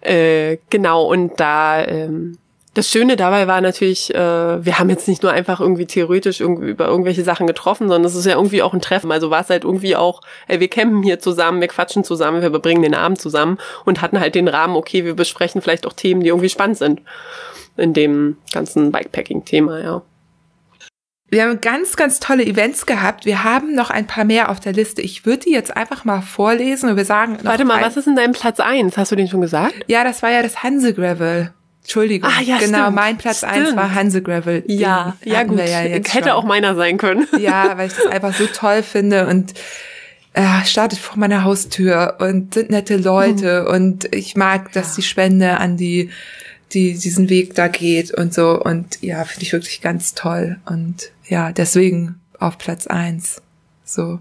Äh, 0.00 0.58
genau, 0.70 1.04
und 1.04 1.40
da 1.40 1.84
ähm, 1.84 2.38
das 2.78 2.90
Schöne 2.90 3.16
dabei 3.16 3.48
war 3.48 3.60
natürlich, 3.60 4.14
äh, 4.14 4.64
wir 4.64 4.78
haben 4.78 4.88
jetzt 4.88 5.08
nicht 5.08 5.24
nur 5.24 5.32
einfach 5.32 5.60
irgendwie 5.60 5.86
theoretisch 5.86 6.40
irgendwie 6.40 6.70
über 6.70 6.86
irgendwelche 6.86 7.24
Sachen 7.24 7.48
getroffen, 7.48 7.88
sondern 7.88 8.04
es 8.04 8.14
ist 8.14 8.24
ja 8.24 8.34
irgendwie 8.34 8.62
auch 8.62 8.72
ein 8.72 8.80
Treffen. 8.80 9.10
Also 9.10 9.30
war 9.30 9.40
es 9.40 9.50
halt 9.50 9.64
irgendwie 9.64 9.96
auch, 9.96 10.20
ey, 10.46 10.60
wir 10.60 10.68
campen 10.68 11.02
hier 11.02 11.18
zusammen, 11.18 11.60
wir 11.60 11.66
quatschen 11.66 12.04
zusammen, 12.04 12.40
wir 12.40 12.50
verbringen 12.50 12.82
den 12.82 12.94
Abend 12.94 13.20
zusammen 13.20 13.58
und 13.84 14.00
hatten 14.00 14.20
halt 14.20 14.36
den 14.36 14.46
Rahmen, 14.46 14.76
okay, 14.76 15.04
wir 15.04 15.16
besprechen 15.16 15.60
vielleicht 15.60 15.88
auch 15.88 15.92
Themen, 15.92 16.20
die 16.20 16.28
irgendwie 16.28 16.48
spannend 16.50 16.78
sind 16.78 17.00
in 17.76 17.94
dem 17.94 18.36
ganzen 18.52 18.92
Bikepacking-Thema, 18.92 19.80
ja. 19.80 20.02
Wir 21.30 21.44
haben 21.44 21.60
ganz, 21.60 21.96
ganz 21.96 22.20
tolle 22.20 22.44
Events 22.44 22.86
gehabt. 22.86 23.26
Wir 23.26 23.44
haben 23.44 23.74
noch 23.74 23.90
ein 23.90 24.06
paar 24.06 24.24
mehr 24.24 24.50
auf 24.50 24.60
der 24.60 24.72
Liste. 24.72 25.02
Ich 25.02 25.26
würde 25.26 25.44
die 25.44 25.52
jetzt 25.52 25.76
einfach 25.76 26.04
mal 26.04 26.22
vorlesen 26.22 26.88
und 26.88 26.96
wir 26.96 27.04
sagen. 27.04 27.38
Warte 27.42 27.66
mal, 27.66 27.82
was 27.82 27.96
ist 27.98 28.06
in 28.06 28.16
deinem 28.16 28.32
Platz 28.32 28.60
eins? 28.60 28.96
Hast 28.96 29.12
du 29.12 29.16
den 29.16 29.28
schon 29.28 29.42
gesagt? 29.42 29.74
Ja, 29.88 30.04
das 30.04 30.22
war 30.22 30.30
ja 30.30 30.42
das 30.42 30.62
Hanse 30.62 30.94
Gravel. 30.94 31.52
Entschuldigung. 31.82 32.30
Ah, 32.30 32.42
ja, 32.42 32.58
genau, 32.58 32.82
stimmt. 32.82 32.96
mein 32.96 33.18
Platz 33.18 33.38
stimmt. 33.38 33.52
eins 33.52 33.76
war 33.76 33.94
Hanse 33.94 34.22
Gravel. 34.22 34.64
Ja, 34.66 35.16
ja 35.24 35.42
gut. 35.42 35.58
Ja 35.58 35.64
Hätte 35.64 36.10
schon. 36.10 36.28
auch 36.30 36.44
meiner 36.44 36.74
sein 36.74 36.96
können. 36.98 37.26
Ja, 37.38 37.76
weil 37.76 37.88
ich 37.88 37.94
das 37.94 38.06
einfach 38.06 38.34
so 38.34 38.46
toll 38.46 38.82
finde 38.82 39.26
und 39.26 39.54
äh, 40.32 40.64
startet 40.64 40.98
vor 40.98 41.18
meiner 41.18 41.44
Haustür 41.44 42.16
und 42.20 42.54
sind 42.54 42.70
nette 42.70 42.96
Leute 42.96 43.66
hm. 43.66 43.74
und 43.74 44.14
ich 44.14 44.36
mag, 44.36 44.72
dass 44.72 44.90
ja. 44.90 44.94
die 44.96 45.02
Spende 45.02 45.58
an 45.58 45.76
die 45.76 46.10
die 46.72 46.94
diesen 46.94 47.28
Weg 47.28 47.54
da 47.54 47.68
geht 47.68 48.12
und 48.12 48.34
so 48.34 48.62
und 48.62 49.02
ja, 49.02 49.24
finde 49.24 49.44
ich 49.44 49.52
wirklich 49.52 49.80
ganz 49.80 50.14
toll 50.14 50.58
und 50.66 51.10
ja, 51.26 51.52
deswegen 51.52 52.20
auf 52.38 52.58
Platz 52.58 52.86
eins. 52.86 53.42
So 53.84 54.20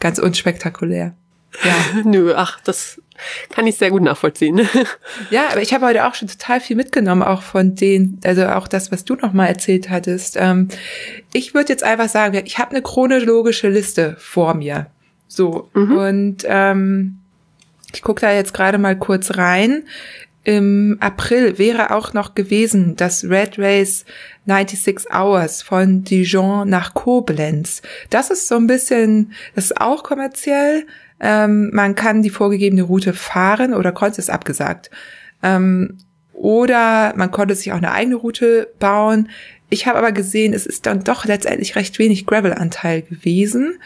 ganz 0.00 0.18
unspektakulär. 0.18 1.14
Ja. 1.62 2.02
Nö, 2.04 2.34
ach, 2.34 2.60
das 2.60 3.00
kann 3.48 3.66
ich 3.66 3.76
sehr 3.76 3.90
gut 3.90 4.02
nachvollziehen. 4.02 4.68
ja, 5.30 5.48
aber 5.50 5.62
ich 5.62 5.72
habe 5.72 5.86
heute 5.86 6.06
auch 6.06 6.14
schon 6.14 6.28
total 6.28 6.60
viel 6.60 6.76
mitgenommen, 6.76 7.22
auch 7.22 7.42
von 7.42 7.74
denen, 7.74 8.20
also 8.24 8.46
auch 8.46 8.66
das, 8.66 8.90
was 8.90 9.04
du 9.04 9.14
noch 9.14 9.32
mal 9.32 9.46
erzählt 9.46 9.88
hattest. 9.88 10.36
Ähm, 10.38 10.68
ich 11.32 11.54
würde 11.54 11.72
jetzt 11.72 11.84
einfach 11.84 12.08
sagen, 12.08 12.42
ich 12.44 12.58
habe 12.58 12.72
eine 12.72 12.82
chronologische 12.82 13.68
Liste 13.68 14.16
vor 14.18 14.54
mir. 14.54 14.88
So. 15.28 15.70
Mhm. 15.74 15.96
Und 15.96 16.36
ähm, 16.44 17.18
ich 17.94 18.02
gucke 18.02 18.20
da 18.20 18.32
jetzt 18.32 18.52
gerade 18.52 18.78
mal 18.78 18.98
kurz 18.98 19.36
rein. 19.36 19.84
Im 20.44 20.98
April 21.00 21.58
wäre 21.58 21.90
auch 21.90 22.12
noch 22.12 22.34
gewesen 22.34 22.96
das 22.96 23.24
Red 23.24 23.58
Race 23.58 24.04
96 24.46 25.10
Hours 25.10 25.62
von 25.62 26.04
Dijon 26.04 26.68
nach 26.68 26.92
Koblenz. 26.92 27.80
Das 28.10 28.30
ist 28.30 28.46
so 28.48 28.56
ein 28.56 28.66
bisschen, 28.66 29.32
das 29.54 29.66
ist 29.66 29.80
auch 29.80 30.02
kommerziell. 30.02 30.86
Ähm, 31.18 31.70
man 31.72 31.94
kann 31.94 32.20
die 32.20 32.28
vorgegebene 32.28 32.82
Route 32.82 33.14
fahren 33.14 33.72
oder 33.72 33.90
konnte 33.92 34.20
es 34.20 34.28
abgesagt. 34.28 34.90
Ähm, 35.42 35.96
oder 36.34 37.14
man 37.16 37.30
konnte 37.30 37.54
sich 37.54 37.72
auch 37.72 37.78
eine 37.78 37.92
eigene 37.92 38.16
Route 38.16 38.68
bauen. 38.78 39.30
Ich 39.70 39.86
habe 39.86 39.98
aber 39.98 40.12
gesehen, 40.12 40.52
es 40.52 40.66
ist 40.66 40.84
dann 40.84 41.04
doch 41.04 41.24
letztendlich 41.24 41.74
recht 41.74 41.98
wenig 41.98 42.26
Gravel-Anteil 42.26 43.00
gewesen 43.00 43.78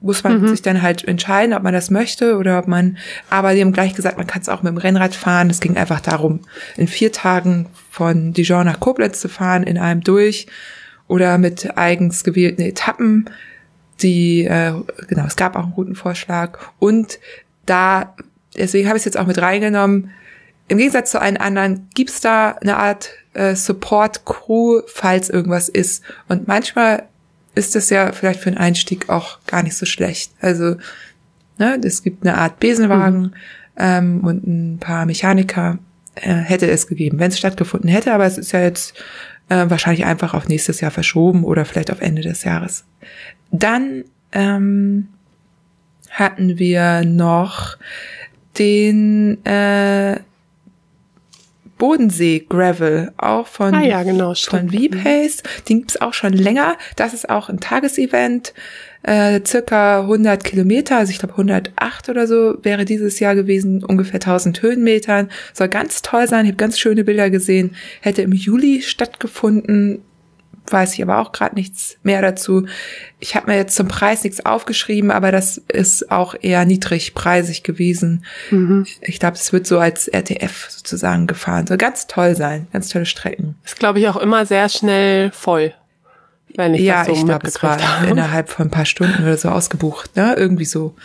muss 0.00 0.24
man 0.24 0.40
mhm. 0.40 0.48
sich 0.48 0.62
dann 0.62 0.82
halt 0.82 1.04
entscheiden, 1.04 1.54
ob 1.54 1.62
man 1.62 1.74
das 1.74 1.90
möchte 1.90 2.36
oder 2.36 2.58
ob 2.58 2.68
man, 2.68 2.96
aber 3.28 3.54
die 3.54 3.60
haben 3.60 3.72
gleich 3.72 3.94
gesagt, 3.94 4.16
man 4.16 4.26
kann 4.26 4.42
es 4.42 4.48
auch 4.48 4.62
mit 4.62 4.72
dem 4.72 4.78
Rennrad 4.78 5.14
fahren. 5.14 5.50
Es 5.50 5.60
ging 5.60 5.76
einfach 5.76 6.00
darum, 6.00 6.40
in 6.76 6.88
vier 6.88 7.12
Tagen 7.12 7.66
von 7.90 8.32
Dijon 8.32 8.64
nach 8.64 8.80
Koblenz 8.80 9.20
zu 9.20 9.28
fahren, 9.28 9.62
in 9.62 9.78
einem 9.78 10.02
durch 10.02 10.46
oder 11.06 11.38
mit 11.38 11.76
eigens 11.76 12.24
gewählten 12.24 12.62
Etappen. 12.62 13.28
Die, 14.00 14.44
äh, 14.44 14.72
genau, 15.08 15.26
es 15.26 15.36
gab 15.36 15.56
auch 15.56 15.64
einen 15.64 15.74
guten 15.74 15.94
Vorschlag 15.94 16.58
und 16.78 17.18
da, 17.66 18.14
deswegen 18.56 18.88
habe 18.88 18.96
ich 18.96 19.02
es 19.02 19.04
jetzt 19.04 19.18
auch 19.18 19.26
mit 19.26 19.40
reingenommen, 19.40 20.10
im 20.70 20.78
Gegensatz 20.78 21.10
zu 21.10 21.20
allen 21.20 21.36
anderen 21.36 21.88
gibt's 21.94 22.20
da 22.20 22.52
eine 22.52 22.76
Art 22.76 23.10
äh, 23.34 23.56
Support-Crew, 23.56 24.82
falls 24.86 25.28
irgendwas 25.28 25.68
ist. 25.68 26.04
Und 26.28 26.46
manchmal 26.46 27.08
ist 27.60 27.74
das 27.74 27.90
ja 27.90 28.12
vielleicht 28.12 28.40
für 28.40 28.48
einen 28.48 28.58
Einstieg 28.58 29.10
auch 29.10 29.38
gar 29.46 29.62
nicht 29.62 29.76
so 29.76 29.84
schlecht. 29.84 30.32
Also, 30.40 30.76
ne, 31.58 31.78
es 31.84 32.02
gibt 32.02 32.26
eine 32.26 32.38
Art 32.38 32.58
Besenwagen 32.58 33.20
mhm. 33.20 33.32
ähm, 33.76 34.20
und 34.24 34.46
ein 34.46 34.78
paar 34.78 35.04
Mechaniker 35.04 35.78
äh, 36.14 36.32
hätte 36.32 36.68
es 36.70 36.86
gegeben, 36.86 37.18
wenn 37.18 37.30
es 37.30 37.38
stattgefunden 37.38 37.90
hätte, 37.90 38.14
aber 38.14 38.24
es 38.24 38.38
ist 38.38 38.52
ja 38.52 38.60
jetzt 38.60 38.94
äh, 39.50 39.68
wahrscheinlich 39.68 40.06
einfach 40.06 40.32
auf 40.32 40.48
nächstes 40.48 40.80
Jahr 40.80 40.90
verschoben 40.90 41.44
oder 41.44 41.66
vielleicht 41.66 41.92
auf 41.92 42.00
Ende 42.00 42.22
des 42.22 42.44
Jahres. 42.44 42.84
Dann 43.50 44.04
ähm, 44.32 45.08
hatten 46.08 46.58
wir 46.58 47.04
noch 47.04 47.76
den 48.58 49.44
äh, 49.44 50.18
Bodensee 51.80 52.44
Gravel, 52.46 53.10
auch 53.16 53.46
von, 53.46 53.74
ah, 53.74 53.82
ja, 53.82 54.02
genau, 54.02 54.34
von 54.34 54.70
V-Pace. 54.70 55.42
Den 55.68 55.78
gibt's 55.78 56.00
auch 56.00 56.12
schon 56.12 56.34
länger. 56.34 56.76
Das 56.94 57.14
ist 57.14 57.28
auch 57.28 57.48
ein 57.48 57.58
Tagesevent. 57.58 58.52
Äh, 59.02 59.40
circa 59.46 60.02
100 60.02 60.44
Kilometer, 60.44 60.98
also 60.98 61.10
ich 61.10 61.18
glaube 61.18 61.32
108 61.32 62.10
oder 62.10 62.26
so 62.26 62.58
wäre 62.62 62.84
dieses 62.84 63.18
Jahr 63.18 63.34
gewesen, 63.34 63.82
ungefähr 63.82 64.20
1000 64.20 64.60
Höhenmetern. 64.60 65.30
Soll 65.54 65.68
ganz 65.68 66.02
toll 66.02 66.28
sein, 66.28 66.44
ich 66.44 66.50
habe 66.50 66.58
ganz 66.58 66.78
schöne 66.78 67.02
Bilder 67.02 67.30
gesehen. 67.30 67.74
Hätte 68.02 68.20
im 68.20 68.32
Juli 68.32 68.82
stattgefunden, 68.82 70.02
weiß 70.72 70.94
ich 70.94 71.02
aber 71.02 71.18
auch 71.18 71.32
gerade 71.32 71.54
nichts 71.54 71.96
mehr 72.02 72.22
dazu. 72.22 72.66
Ich 73.18 73.34
habe 73.34 73.50
mir 73.50 73.56
jetzt 73.56 73.76
zum 73.76 73.88
Preis 73.88 74.24
nichts 74.24 74.44
aufgeschrieben, 74.44 75.10
aber 75.10 75.32
das 75.32 75.58
ist 75.58 76.10
auch 76.10 76.34
eher 76.40 76.64
niedrigpreisig 76.64 77.62
gewesen. 77.62 78.24
Mhm. 78.50 78.86
Ich 79.02 79.18
glaube, 79.18 79.36
es 79.36 79.52
wird 79.52 79.66
so 79.66 79.78
als 79.78 80.08
RTF 80.08 80.68
sozusagen 80.70 81.26
gefahren. 81.26 81.66
Soll 81.66 81.78
ganz 81.78 82.06
toll 82.06 82.34
sein, 82.36 82.68
ganz 82.72 82.88
tolle 82.88 83.06
Strecken. 83.06 83.56
Ist, 83.64 83.78
glaube 83.78 84.00
ich, 84.00 84.08
auch 84.08 84.16
immer 84.16 84.46
sehr 84.46 84.68
schnell 84.68 85.30
voll. 85.32 85.74
Wenn 86.56 86.74
ich 86.74 86.82
ja, 86.82 86.98
das 86.98 87.06
so 87.06 87.12
ich 87.12 87.24
glaube, 87.24 87.46
es 87.46 87.62
war 87.62 87.80
habe. 87.80 88.08
innerhalb 88.08 88.48
von 88.48 88.66
ein 88.66 88.70
paar 88.70 88.84
Stunden 88.84 89.22
oder 89.22 89.36
so 89.36 89.48
ausgebucht, 89.48 90.16
ne? 90.16 90.34
Irgendwie 90.36 90.64
so. 90.64 90.96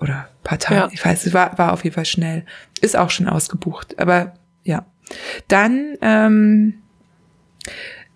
Oder 0.00 0.28
paar 0.42 0.58
Tage. 0.58 0.80
Ja. 0.80 0.88
Ich 0.92 1.04
weiß, 1.04 1.26
es 1.26 1.34
war, 1.34 1.58
war 1.58 1.72
auf 1.72 1.84
jeden 1.84 1.94
Fall 1.94 2.06
schnell. 2.06 2.44
Ist 2.80 2.96
auch 2.96 3.10
schon 3.10 3.28
ausgebucht. 3.28 3.98
Aber 3.98 4.34
ja. 4.64 4.86
Dann 5.48 5.96
ähm, 6.00 6.74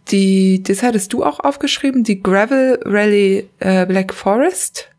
die, 0.09 0.63
das 0.63 0.83
hattest 0.83 1.13
du 1.13 1.25
auch 1.25 1.41
aufgeschrieben, 1.41 2.05
die 2.05 2.23
Gravel 2.23 2.79
Rally 2.85 3.49
äh, 3.61 3.87
Black 3.87 4.13
Forest. 4.13 4.91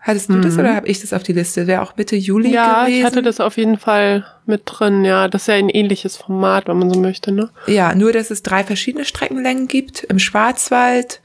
Hattest 0.00 0.28
du 0.30 0.34
mhm. 0.34 0.42
das 0.42 0.56
oder 0.56 0.74
habe 0.74 0.86
ich 0.86 1.00
das 1.00 1.12
auf 1.12 1.22
die 1.22 1.32
Liste? 1.32 1.66
Wäre 1.66 1.82
auch 1.82 1.96
Mitte 1.96 2.16
Juli 2.16 2.50
ja, 2.50 2.84
gewesen? 2.84 2.92
Ja, 2.92 2.98
ich 3.00 3.04
hatte 3.04 3.22
das 3.22 3.40
auf 3.40 3.56
jeden 3.56 3.78
Fall 3.78 4.24
mit 4.46 4.62
drin. 4.64 5.04
Ja, 5.04 5.28
das 5.28 5.42
ist 5.42 5.48
ja 5.48 5.54
ein 5.54 5.68
ähnliches 5.68 6.16
Format, 6.16 6.68
wenn 6.68 6.78
man 6.78 6.88
so 6.88 6.98
möchte, 6.98 7.32
ne? 7.32 7.50
Ja, 7.66 7.94
nur 7.94 8.12
dass 8.12 8.30
es 8.30 8.42
drei 8.42 8.64
verschiedene 8.64 9.04
Streckenlängen 9.04 9.66
gibt. 9.66 10.04
Im 10.04 10.18
Schwarzwald, 10.18 11.20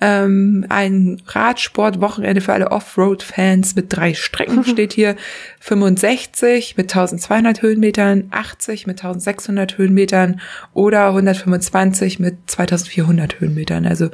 ähm, 0.00 0.66
ein 0.68 1.22
Radsport-Wochenende 1.26 2.42
für 2.42 2.52
alle 2.52 2.70
Offroad-Fans 2.70 3.76
mit 3.76 3.96
drei 3.96 4.12
Strecken 4.12 4.64
steht 4.64 4.92
hier. 4.92 5.16
65 5.60 6.76
mit 6.76 6.94
1200 6.94 7.62
Höhenmetern, 7.62 8.28
80 8.30 8.86
mit 8.86 8.98
1600 8.98 9.78
Höhenmetern 9.78 10.40
oder 10.74 11.08
125 11.08 12.18
mit 12.18 12.36
2400 12.46 13.40
Höhenmetern. 13.40 13.86
Also 13.86 14.10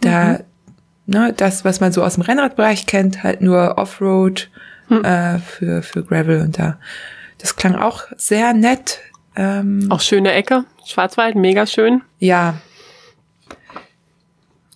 da, 0.00 0.24
mhm. 0.28 0.38
ne, 1.06 1.34
das, 1.36 1.64
was 1.64 1.80
man 1.80 1.92
so 1.92 2.04
aus 2.04 2.14
dem 2.14 2.22
Rennradbereich 2.22 2.86
kennt, 2.86 3.24
halt 3.24 3.40
nur 3.40 3.78
Offroad 3.78 4.48
mhm. 4.88 5.04
äh, 5.04 5.38
für, 5.40 5.82
für 5.82 6.04
Gravel 6.04 6.40
und 6.40 6.58
da. 6.58 6.78
Das 7.38 7.56
klang 7.56 7.74
auch 7.74 8.04
sehr 8.16 8.54
nett. 8.54 9.00
Ähm, 9.34 9.88
auch 9.90 10.00
schöne 10.00 10.32
Ecke. 10.32 10.64
Schwarzwald, 10.86 11.34
mega 11.34 11.66
schön. 11.66 12.02
Ja, 12.20 12.54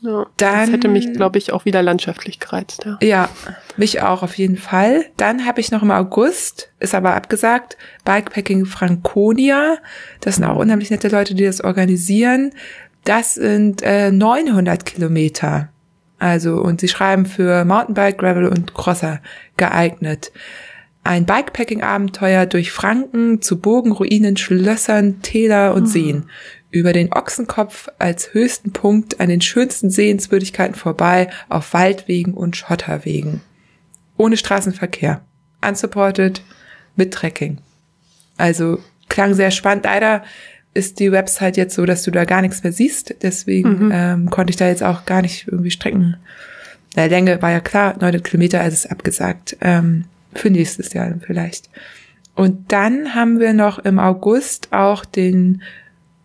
ja, 0.00 0.26
Dann, 0.36 0.60
das 0.66 0.70
hätte 0.70 0.88
mich, 0.88 1.12
glaube 1.12 1.38
ich, 1.38 1.52
auch 1.52 1.64
wieder 1.64 1.82
landschaftlich 1.82 2.38
gereizt. 2.38 2.84
Ja. 2.84 2.98
ja, 3.02 3.28
mich 3.76 4.02
auch 4.02 4.22
auf 4.22 4.34
jeden 4.34 4.56
Fall. 4.56 5.06
Dann 5.16 5.44
habe 5.44 5.60
ich 5.60 5.70
noch 5.70 5.82
im 5.82 5.90
August, 5.90 6.70
ist 6.78 6.94
aber 6.94 7.14
abgesagt, 7.14 7.76
Bikepacking 8.04 8.64
Franconia. 8.66 9.78
Das 10.20 10.36
sind 10.36 10.44
auch 10.44 10.56
unheimlich 10.56 10.90
nette 10.90 11.08
Leute, 11.08 11.34
die 11.34 11.44
das 11.44 11.62
organisieren. 11.62 12.52
Das 13.04 13.34
sind 13.34 13.82
äh, 13.82 14.12
900 14.12 14.84
Kilometer. 14.84 15.68
Also, 16.18 16.56
und 16.56 16.80
sie 16.80 16.88
schreiben 16.88 17.26
für 17.26 17.64
Mountainbike, 17.64 18.18
Gravel 18.18 18.46
und 18.46 18.74
Crosser 18.74 19.20
geeignet. 19.56 20.32
Ein 21.04 21.24
Bikepacking-Abenteuer 21.24 22.46
durch 22.46 22.70
Franken 22.70 23.40
zu 23.40 23.60
Burgen, 23.60 23.92
Ruinen, 23.92 24.36
Schlössern, 24.36 25.22
Täler 25.22 25.74
und 25.74 25.84
mhm. 25.84 25.86
Seen 25.86 26.24
über 26.70 26.92
den 26.92 27.12
Ochsenkopf 27.12 27.88
als 27.98 28.34
höchsten 28.34 28.72
Punkt 28.72 29.20
an 29.20 29.28
den 29.28 29.40
schönsten 29.40 29.90
Sehenswürdigkeiten 29.90 30.74
vorbei 30.74 31.30
auf 31.48 31.72
Waldwegen 31.72 32.34
und 32.34 32.56
Schotterwegen. 32.56 33.40
Ohne 34.16 34.36
Straßenverkehr. 34.36 35.22
Unsupported 35.66 36.42
mit 36.96 37.14
Trekking. 37.14 37.58
Also 38.36 38.80
klang 39.08 39.34
sehr 39.34 39.50
spannend. 39.50 39.84
Leider 39.84 40.22
ist 40.74 41.00
die 41.00 41.10
Website 41.10 41.56
jetzt 41.56 41.74
so, 41.74 41.86
dass 41.86 42.02
du 42.02 42.10
da 42.10 42.24
gar 42.24 42.42
nichts 42.42 42.62
mehr 42.62 42.72
siehst. 42.72 43.14
Deswegen 43.22 43.86
mhm. 43.86 43.90
ähm, 43.92 44.30
konnte 44.30 44.50
ich 44.50 44.56
da 44.56 44.68
jetzt 44.68 44.82
auch 44.82 45.06
gar 45.06 45.22
nicht 45.22 45.48
irgendwie 45.48 45.70
Strecken. 45.70 46.16
Na, 46.94 47.06
Länge 47.06 47.40
war 47.42 47.50
ja 47.50 47.60
klar, 47.60 47.94
900 47.94 48.24
Kilometer, 48.24 48.60
also 48.60 48.74
ist 48.74 48.90
abgesagt. 48.90 49.56
Ähm, 49.60 50.04
für 50.34 50.50
nächstes 50.50 50.92
Jahr 50.92 51.14
vielleicht. 51.20 51.70
Und 52.34 52.70
dann 52.72 53.14
haben 53.14 53.40
wir 53.40 53.52
noch 53.52 53.78
im 53.78 53.98
August 53.98 54.72
auch 54.72 55.04
den 55.04 55.62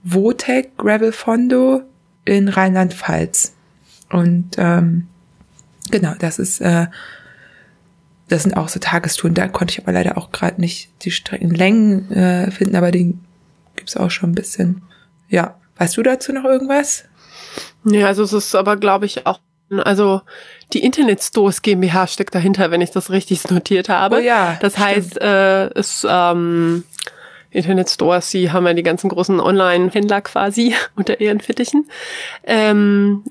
Votec 0.04 0.78
Gravel 0.78 1.12
Fondo 1.12 1.82
in 2.26 2.50
Rheinland-Pfalz. 2.50 3.54
Und 4.12 4.52
ähm, 4.58 5.08
genau, 5.90 6.14
das 6.20 6.40
ist, 6.40 6.62
äh, 6.62 6.88
das 8.28 8.44
sind 8.44 8.56
auch 8.56 8.70
so 8.70 8.80
Tagestouren. 8.80 9.34
Da 9.34 9.48
konnte 9.48 9.74
ich 9.74 9.80
aber 9.80 9.92
leider 9.92 10.18
auch 10.18 10.32
gerade 10.32 10.62
nicht 10.62 10.90
die 11.04 11.12
Streckenlängen 11.12 12.12
äh, 12.12 12.52
finden, 12.52 12.76
aber 12.76 12.92
den 12.92 13.24
gibt's 13.76 13.98
auch 13.98 14.12
schon 14.12 14.32
ein 14.32 14.36
bisschen. 14.36 14.84
Ja, 15.30 15.56
weißt 15.78 15.98
du 15.98 16.04
dazu 16.04 16.32
noch 16.32 16.46
irgendwas? 16.46 17.06
Ja, 17.86 18.08
also 18.08 18.24
es 18.24 18.34
ist 18.34 18.56
aber, 18.56 18.78
glaube 18.78 19.06
ich, 19.06 19.26
auch, 19.26 19.40
also 19.84 20.22
die 20.74 20.84
Internet 20.84 21.22
Stores 21.22 21.62
GmbH 21.62 22.08
steckt 22.08 22.36
dahinter, 22.36 22.72
wenn 22.72 22.82
ich 22.82 22.92
das 22.92 23.10
richtig 23.10 23.50
notiert 23.50 23.90
habe. 23.90 24.18
Oh 24.18 24.20
ja. 24.20 24.58
Das 24.62 24.78
heißt, 24.78 25.22
äh, 25.22 25.68
es 25.74 26.06
ähm, 26.10 26.84
Internetstores, 27.54 28.30
die 28.32 28.52
haben 28.52 28.66
ja 28.66 28.74
die 28.74 28.84
ganzen 28.84 29.10
großen 29.10 29.40
Online-Händler 29.40 30.22
quasi 30.22 30.76
unter 30.96 31.22
ihren 31.22 31.40
Fittichen. 31.40 31.88
Ähm, 32.44 33.24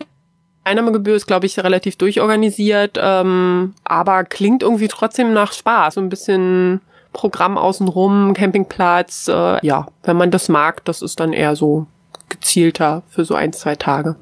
Einnahmegebühr 0.65 1.16
ist, 1.16 1.27
glaube 1.27 1.47
ich, 1.47 1.59
relativ 1.59 1.97
durchorganisiert, 1.97 2.99
ähm, 3.01 3.74
aber 3.85 4.24
klingt 4.24 4.62
irgendwie 4.62 4.89
trotzdem 4.89 5.32
nach 5.32 5.53
Spaß. 5.53 5.94
So 5.94 6.01
ein 6.01 6.09
bisschen 6.09 6.81
Programm 7.12 7.59
außenrum, 7.59 8.32
Campingplatz. 8.35 9.28
Äh, 9.28 9.66
ja, 9.66 9.89
wenn 10.05 10.16
man 10.16 10.31
das 10.31 10.49
mag, 10.49 10.85
das 10.85 11.03
ist 11.03 11.19
dann 11.19 11.32
eher 11.32 11.57
so 11.57 11.86
gezielter 12.28 13.03
für 13.11 13.24
so 13.24 13.35
ein, 13.35 13.53
zwei 13.53 13.74
Tage. 13.74 14.16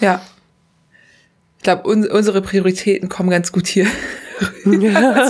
Ja. 0.00 0.20
Ich 1.62 1.64
glaube, 1.64 1.88
un 1.88 2.04
unsere 2.08 2.42
Prioritäten 2.42 3.08
kommen 3.08 3.30
ganz 3.30 3.52
gut 3.52 3.68
hier 3.68 3.86
ja. 4.64 5.28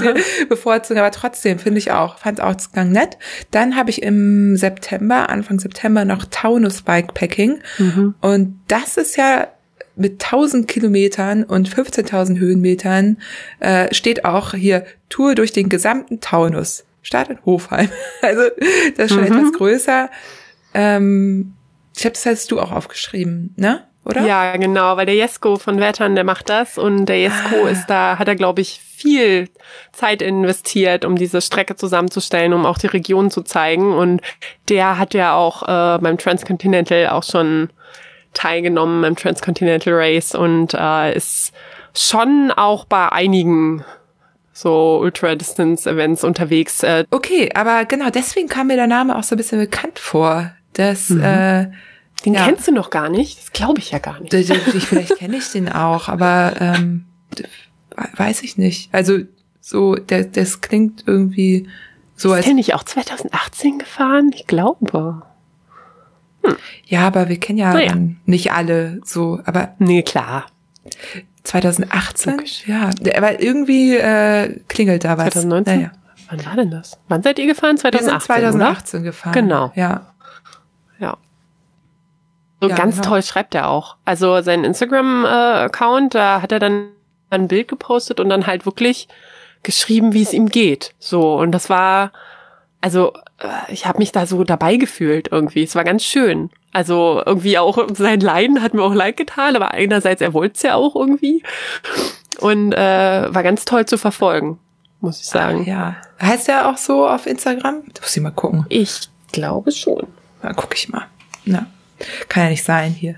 bevorzugen, 0.49 0.99
aber 0.99 1.11
trotzdem 1.11 1.59
finde 1.59 1.77
ich 1.77 1.93
auch, 1.93 2.17
fand 2.17 2.39
es 2.39 2.43
auch 2.43 2.73
ganz 2.73 2.91
nett. 2.91 3.19
Dann 3.51 3.77
habe 3.77 3.91
ich 3.91 4.01
im 4.01 4.57
September, 4.57 5.29
Anfang 5.29 5.61
September 5.61 6.07
noch 6.07 6.25
Taunus 6.25 6.81
Bikepacking 6.81 7.61
mhm. 7.77 8.15
und 8.23 8.59
das 8.67 8.97
ist 8.97 9.19
ja 9.19 9.49
mit 9.95 10.25
1000 10.25 10.67
Kilometern 10.67 11.45
und 11.45 11.69
15.000 11.69 12.39
Höhenmetern 12.39 13.19
äh, 13.61 13.93
steht 13.93 14.25
auch 14.25 14.55
hier 14.55 14.87
Tour 15.11 15.35
durch 15.35 15.53
den 15.53 15.69
gesamten 15.69 16.21
Taunus. 16.23 16.85
Start 17.03 17.29
in 17.29 17.45
Hofheim. 17.45 17.91
Also 18.23 18.45
das 18.97 19.11
ist 19.11 19.13
schon 19.13 19.25
mhm. 19.29 19.37
etwas 19.37 19.53
größer. 19.53 20.09
Ähm, 20.73 21.53
ich 21.95 22.07
habe 22.07 22.15
das 22.15 22.25
hast 22.25 22.51
du 22.51 22.59
auch 22.59 22.73
aufgeschrieben, 22.73 23.53
ne? 23.59 23.85
Oder? 24.05 24.27
Ja, 24.27 24.57
genau, 24.57 24.97
weil 24.97 25.07
der 25.07 25.15
Jesko 25.15 25.57
von 25.57 25.79
Wettern, 25.79 26.17
der 26.17 26.25
macht 26.25 26.49
das 26.49 26.77
und 26.77 27.07
der 27.07 27.21
Jesko 27.21 27.65
ah. 27.65 27.69
ist 27.69 27.87
da, 27.87 28.19
hat 28.19 28.27
er, 28.27 28.35
glaube 28.35 28.61
ich, 28.61 28.81
viel 28.81 29.49
Zeit 29.93 30.23
investiert, 30.23 31.05
um 31.05 31.17
diese 31.17 31.41
Strecke 31.41 31.77
zusammenzustellen, 31.77 32.53
um 32.53 32.67
auch 32.67 32.79
die 32.79 32.89
Region 32.89 33.31
zu 33.31 33.43
zeigen. 33.43 33.93
Und 33.95 34.21
der 34.69 34.99
hat 34.99 35.15
ja 35.15 35.35
auch 35.35 35.63
äh, 35.63 35.99
beim 35.99 36.19
Transcontinental 36.19 37.09
auch 37.09 37.23
schon 37.23 37.71
teilgenommen, 38.35 39.03
beim 39.03 39.17
Transcontinental 39.17 39.95
Race 39.95 40.35
und 40.35 40.75
äh, 40.75 41.15
ist 41.15 41.53
schon 41.95 42.53
auch 42.57 42.85
bei 42.87 43.11
einigen 43.11 43.85
so 44.53 44.99
Ultra-Distance-Events 45.01 46.25
unterwegs. 46.25 46.83
Äh. 46.83 47.05
Okay, 47.11 47.51
aber 47.55 47.85
genau 47.85 48.11
deswegen 48.11 48.49
kam 48.49 48.67
mir 48.67 48.77
der 48.77 48.87
Name 48.87 49.17
auch 49.17 49.23
so 49.23 49.35
ein 49.35 49.39
bisschen 49.39 49.59
bekannt 49.59 49.99
vor. 49.99 50.53
dass 50.75 51.11
mhm. 51.11 51.23
äh, 51.23 51.67
den 52.25 52.35
ja. 52.35 52.45
kennst 52.45 52.69
du 52.69 52.73
noch 52.73 52.91
gar 52.91 53.09
nicht? 53.09 53.39
Das 53.39 53.53
glaube 53.53 53.79
ich 53.81 53.91
ja 53.91 53.99
gar 53.99 54.21
nicht. 54.21 54.33
Ich, 54.33 54.49
vielleicht 54.87 55.17
kenne 55.17 55.37
ich 55.37 55.51
den 55.51 55.69
auch, 55.69 56.09
aber 56.09 56.55
ähm, 56.61 57.07
weiß 58.17 58.43
ich 58.43 58.57
nicht. 58.59 58.93
Also 58.93 59.19
so, 59.61 59.95
der, 59.95 60.25
das 60.25 60.61
klingt 60.61 61.05
irgendwie 61.07 61.69
So 62.17 62.31
ist 62.31 62.37
als 62.37 62.45
der 62.47 62.55
nicht 62.55 62.75
auch 62.75 62.85
2018 62.85 63.79
gefahren? 63.79 64.31
Ich 64.35 64.47
glaube. 64.47 65.23
Hm. 66.43 66.57
Ja, 66.87 67.07
aber 67.07 67.29
wir 67.29 67.39
kennen 67.39 67.59
ja 67.59 67.73
naja. 67.73 67.95
nicht 68.27 68.53
alle 68.53 69.01
so, 69.05 69.41
aber. 69.45 69.75
Nee, 69.79 70.03
klar. 70.03 70.47
2018? 71.45 72.33
Logisch. 72.33 72.67
Ja, 72.67 72.91
aber 73.17 73.41
irgendwie 73.41 73.97
äh, 73.97 74.61
klingelt 74.69 75.05
da 75.05 75.19
was. 75.19 75.33
2019? 75.33 75.77
Naja. 75.77 75.93
Wann 76.29 76.47
war 76.47 76.57
denn 76.57 76.71
das? 76.71 76.99
Wann 77.09 77.23
seid 77.23 77.39
ihr 77.39 77.47
gefahren? 77.47 77.77
2018, 77.77 77.93
wir 77.93 78.13
sind 78.13 78.27
2018 78.27 79.01
oder? 79.01 79.05
gefahren. 79.05 79.33
Genau. 79.33 79.73
Ja. 79.75 80.13
Ja. 80.99 81.19
So 82.63 82.69
ja, 82.69 82.77
ganz 82.77 82.95
genau. 82.95 83.09
toll 83.09 83.23
schreibt 83.25 83.57
er 83.57 83.69
auch. 83.69 83.97
Also 84.05 84.41
sein 84.41 84.63
Instagram-Account, 84.63 86.15
da 86.15 86.43
hat 86.43 86.53
er 86.53 86.61
dann 86.61 86.91
ein 87.29 87.49
Bild 87.49 87.67
gepostet 87.67 88.21
und 88.21 88.29
dann 88.29 88.47
halt 88.47 88.67
wirklich 88.67 89.09
geschrieben, 89.65 90.13
wie 90.13 90.23
es 90.23 90.33
ihm 90.33 90.49
geht. 90.49 90.95
So, 91.01 91.35
und 91.35 91.51
das 91.51 91.69
war, 91.69 92.13
also 92.81 93.15
äh, 93.41 93.73
ich 93.73 93.85
habe 93.87 93.99
mich 93.99 94.13
da 94.13 94.27
so 94.27 94.45
dabei 94.45 94.77
gefühlt 94.77 95.27
irgendwie. 95.33 95.65
Es 95.65 95.75
war 95.75 95.83
ganz 95.83 96.05
schön. 96.05 96.51
Also 96.73 97.21
irgendwie 97.27 97.59
auch 97.59 97.85
sein 97.95 98.21
Leiden 98.21 98.63
hat 98.63 98.75
mir 98.75 98.83
auch 98.83 98.95
leid 98.95 99.17
getan, 99.17 99.57
aber 99.57 99.73
einerseits 99.73 100.23
er 100.23 100.33
wollte 100.33 100.55
es 100.55 100.63
ja 100.63 100.77
auch 100.77 100.95
irgendwie. 100.95 101.43
Und 102.39 102.73
äh, 102.75 103.35
war 103.35 103.43
ganz 103.43 103.65
toll 103.65 103.87
zu 103.87 103.99
verfolgen, 103.99 104.61
muss 105.01 105.19
ich 105.19 105.27
sagen. 105.27 105.65
Ah, 105.67 105.69
ja. 105.69 105.97
Heißt 106.21 106.49
er 106.49 106.69
auch 106.69 106.77
so 106.77 107.09
auf 107.09 107.27
Instagram? 107.27 107.83
Du 107.93 108.03
musst 108.03 108.17
ich 108.17 108.23
mal 108.23 108.31
gucken. 108.31 108.67
Ich 108.69 109.09
glaube 109.33 109.73
schon. 109.73 110.07
Na, 110.45 110.53
guck 110.53 110.77
ich 110.77 110.89
mal. 110.89 111.07
Na, 111.45 111.67
kann 112.29 112.45
ja 112.45 112.51
nicht 112.51 112.65
sein 112.65 112.93
hier. 112.93 113.17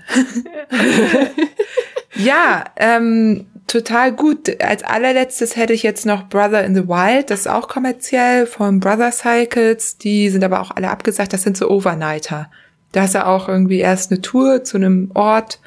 ja, 2.15 2.65
ähm, 2.77 3.45
total 3.67 4.13
gut. 4.13 4.61
Als 4.61 4.83
allerletztes 4.83 5.55
hätte 5.55 5.73
ich 5.73 5.83
jetzt 5.83 6.05
noch 6.05 6.29
Brother 6.29 6.63
in 6.63 6.75
the 6.75 6.87
Wild, 6.87 7.29
das 7.29 7.41
ist 7.41 7.47
auch 7.47 7.67
kommerziell 7.67 8.45
von 8.45 8.79
Brother 8.79 9.11
Cycles. 9.11 9.97
Die 9.97 10.29
sind 10.29 10.43
aber 10.43 10.61
auch 10.61 10.71
alle 10.71 10.89
abgesagt. 10.89 11.33
Das 11.33 11.43
sind 11.43 11.57
so 11.57 11.69
Overnighter. 11.69 12.49
Da 12.91 13.03
ist 13.03 13.13
ja 13.13 13.25
auch 13.25 13.49
irgendwie 13.49 13.79
erst 13.79 14.11
eine 14.11 14.21
Tour 14.21 14.63
zu 14.63 14.77
einem 14.77 15.11
Ort, 15.13 15.59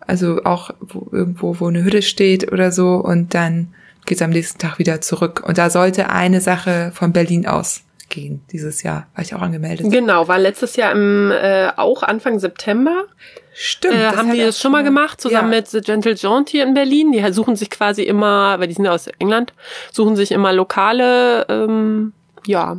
also 0.00 0.44
auch 0.44 0.70
wo, 0.80 1.08
irgendwo, 1.10 1.58
wo 1.60 1.68
eine 1.68 1.82
Hütte 1.82 2.02
steht 2.02 2.52
oder 2.52 2.72
so, 2.72 2.96
und 2.96 3.34
dann 3.34 3.68
geht's 4.04 4.20
am 4.20 4.30
nächsten 4.30 4.58
Tag 4.58 4.78
wieder 4.78 5.00
zurück. 5.00 5.42
Und 5.46 5.56
da 5.58 5.70
sollte 5.70 6.10
eine 6.10 6.40
Sache 6.40 6.92
von 6.94 7.12
Berlin 7.12 7.46
aus 7.46 7.82
gehen 8.12 8.44
dieses 8.52 8.84
Jahr, 8.84 9.08
war 9.14 9.24
ich 9.24 9.34
auch 9.34 9.40
angemeldet. 9.40 9.90
Genau, 9.90 10.28
war 10.28 10.38
letztes 10.38 10.76
Jahr 10.76 10.92
im 10.92 11.32
äh, 11.32 11.70
auch 11.76 12.04
Anfang 12.04 12.38
September. 12.38 13.06
Stimmt. 13.52 13.94
Äh, 13.94 14.16
haben 14.16 14.30
die 14.30 14.38
das 14.38 14.60
schon 14.60 14.70
mal 14.70 14.84
gemacht, 14.84 15.20
zusammen 15.20 15.52
ja. 15.52 15.58
mit 15.58 15.68
The 15.68 15.80
Gentle 15.80 16.14
Jaunt 16.14 16.48
hier 16.48 16.62
in 16.62 16.74
Berlin. 16.74 17.10
Die 17.12 17.32
suchen 17.32 17.56
sich 17.56 17.70
quasi 17.70 18.02
immer, 18.02 18.60
weil 18.60 18.68
die 18.68 18.74
sind 18.74 18.84
ja 18.84 18.92
aus 18.92 19.08
England, 19.18 19.52
suchen 19.90 20.14
sich 20.14 20.30
immer 20.30 20.52
lokale, 20.52 21.46
ähm, 21.48 22.12
ja, 22.46 22.76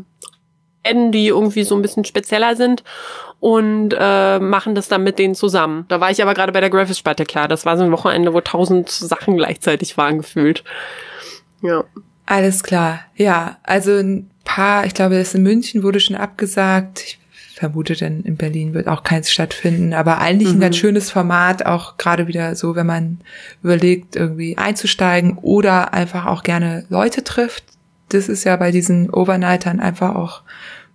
Enden, 0.84 1.12
die 1.12 1.28
irgendwie 1.28 1.64
so 1.64 1.76
ein 1.76 1.82
bisschen 1.82 2.06
spezieller 2.06 2.56
sind 2.56 2.84
und 3.40 3.96
äh, 3.98 4.40
machen 4.40 4.76
das 4.76 4.88
dann 4.88 5.04
mit 5.04 5.20
denen 5.20 5.36
zusammen. 5.36 5.86
Da 5.88 6.00
war 6.00 6.12
ich 6.12 6.22
aber 6.22 6.34
gerade 6.34 6.52
bei 6.52 6.60
der 6.60 6.70
Graphics-Spalte, 6.70 7.26
klar. 7.26 7.48
Das 7.48 7.66
war 7.66 7.78
so 7.78 7.84
ein 7.84 7.92
Wochenende, 7.92 8.34
wo 8.34 8.42
tausend 8.42 8.90
Sachen 8.90 9.38
gleichzeitig 9.38 9.98
waren 9.98 10.18
gefühlt. 10.18 10.64
Ja. 11.62 11.84
Alles 12.26 12.64
klar. 12.64 13.02
Ja, 13.16 13.58
also 13.64 13.92
ein 13.92 14.30
paar, 14.54 14.86
ich 14.86 14.94
glaube, 14.94 15.18
das 15.18 15.34
in 15.34 15.42
München 15.42 15.82
wurde 15.82 16.00
schon 16.00 16.16
abgesagt. 16.16 17.00
Ich 17.02 17.20
vermute 17.56 17.96
denn 17.96 18.22
in 18.22 18.38
Berlin 18.38 18.74
wird 18.74 18.88
auch 18.88 19.04
keins 19.04 19.32
stattfinden, 19.32 19.94
aber 19.94 20.20
eigentlich 20.20 20.50
mhm. 20.50 20.58
ein 20.58 20.62
ganz 20.62 20.78
schönes 20.78 21.10
Format, 21.10 21.66
auch 21.66 21.98
gerade 21.98 22.28
wieder 22.28 22.56
so, 22.56 22.76
wenn 22.76 22.86
man 22.86 23.20
überlegt, 23.64 24.16
irgendwie 24.16 24.58
einzusteigen 24.58 25.38
oder 25.40 25.94
einfach 25.94 26.28
auch 26.28 26.44
gerne 26.44 26.86
Leute 26.90 27.24
trifft. 27.24 27.64
Das 28.10 28.30
ist 28.30 28.44
ja 28.44 28.56
bei 28.56 28.70
diesen 28.70 29.10
Overnightern 29.10 29.80
einfach 29.80 30.16
auch 30.16 30.44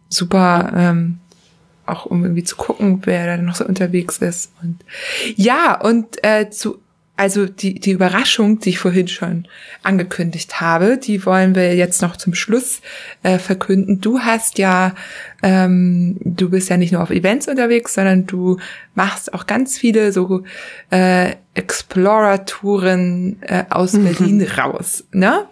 super 0.08 0.72
ähm, 0.76 1.18
auch 1.84 2.06
um 2.06 2.22
irgendwie 2.22 2.44
zu 2.44 2.56
gucken, 2.56 3.00
wer 3.04 3.26
da 3.26 3.42
noch 3.42 3.54
so 3.54 3.64
unterwegs 3.64 4.18
ist. 4.18 4.52
Und 4.62 4.84
ja, 5.36 5.80
und 5.80 6.22
äh, 6.22 6.50
zu 6.50 6.80
also 7.18 7.46
die, 7.46 7.80
die 7.80 7.90
Überraschung, 7.90 8.60
die 8.60 8.70
ich 8.70 8.78
vorhin 8.78 9.08
schon 9.08 9.48
angekündigt 9.82 10.60
habe, 10.60 10.98
die 10.98 11.26
wollen 11.26 11.56
wir 11.56 11.74
jetzt 11.74 12.00
noch 12.00 12.16
zum 12.16 12.32
Schluss 12.32 12.80
äh, 13.24 13.38
verkünden. 13.38 14.00
Du 14.00 14.20
hast 14.20 14.58
ja, 14.58 14.94
ähm, 15.42 16.16
du 16.20 16.50
bist 16.50 16.68
ja 16.68 16.76
nicht 16.76 16.92
nur 16.92 17.02
auf 17.02 17.10
Events 17.10 17.48
unterwegs, 17.48 17.94
sondern 17.94 18.26
du 18.26 18.58
machst 18.94 19.34
auch 19.34 19.46
ganz 19.46 19.76
viele 19.76 20.12
so 20.12 20.44
äh, 20.90 21.32
Explorer-Touren 21.54 23.42
äh, 23.42 23.64
aus 23.68 23.94
mhm. 23.94 24.04
Berlin 24.04 24.48
raus, 24.56 25.02
ne? 25.10 25.46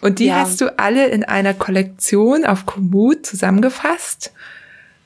Und 0.00 0.18
die 0.18 0.26
ja. 0.26 0.40
hast 0.40 0.60
du 0.60 0.76
alle 0.76 1.06
in 1.06 1.22
einer 1.22 1.54
Kollektion 1.54 2.44
auf 2.44 2.66
Komoot 2.66 3.24
zusammengefasst. 3.26 4.32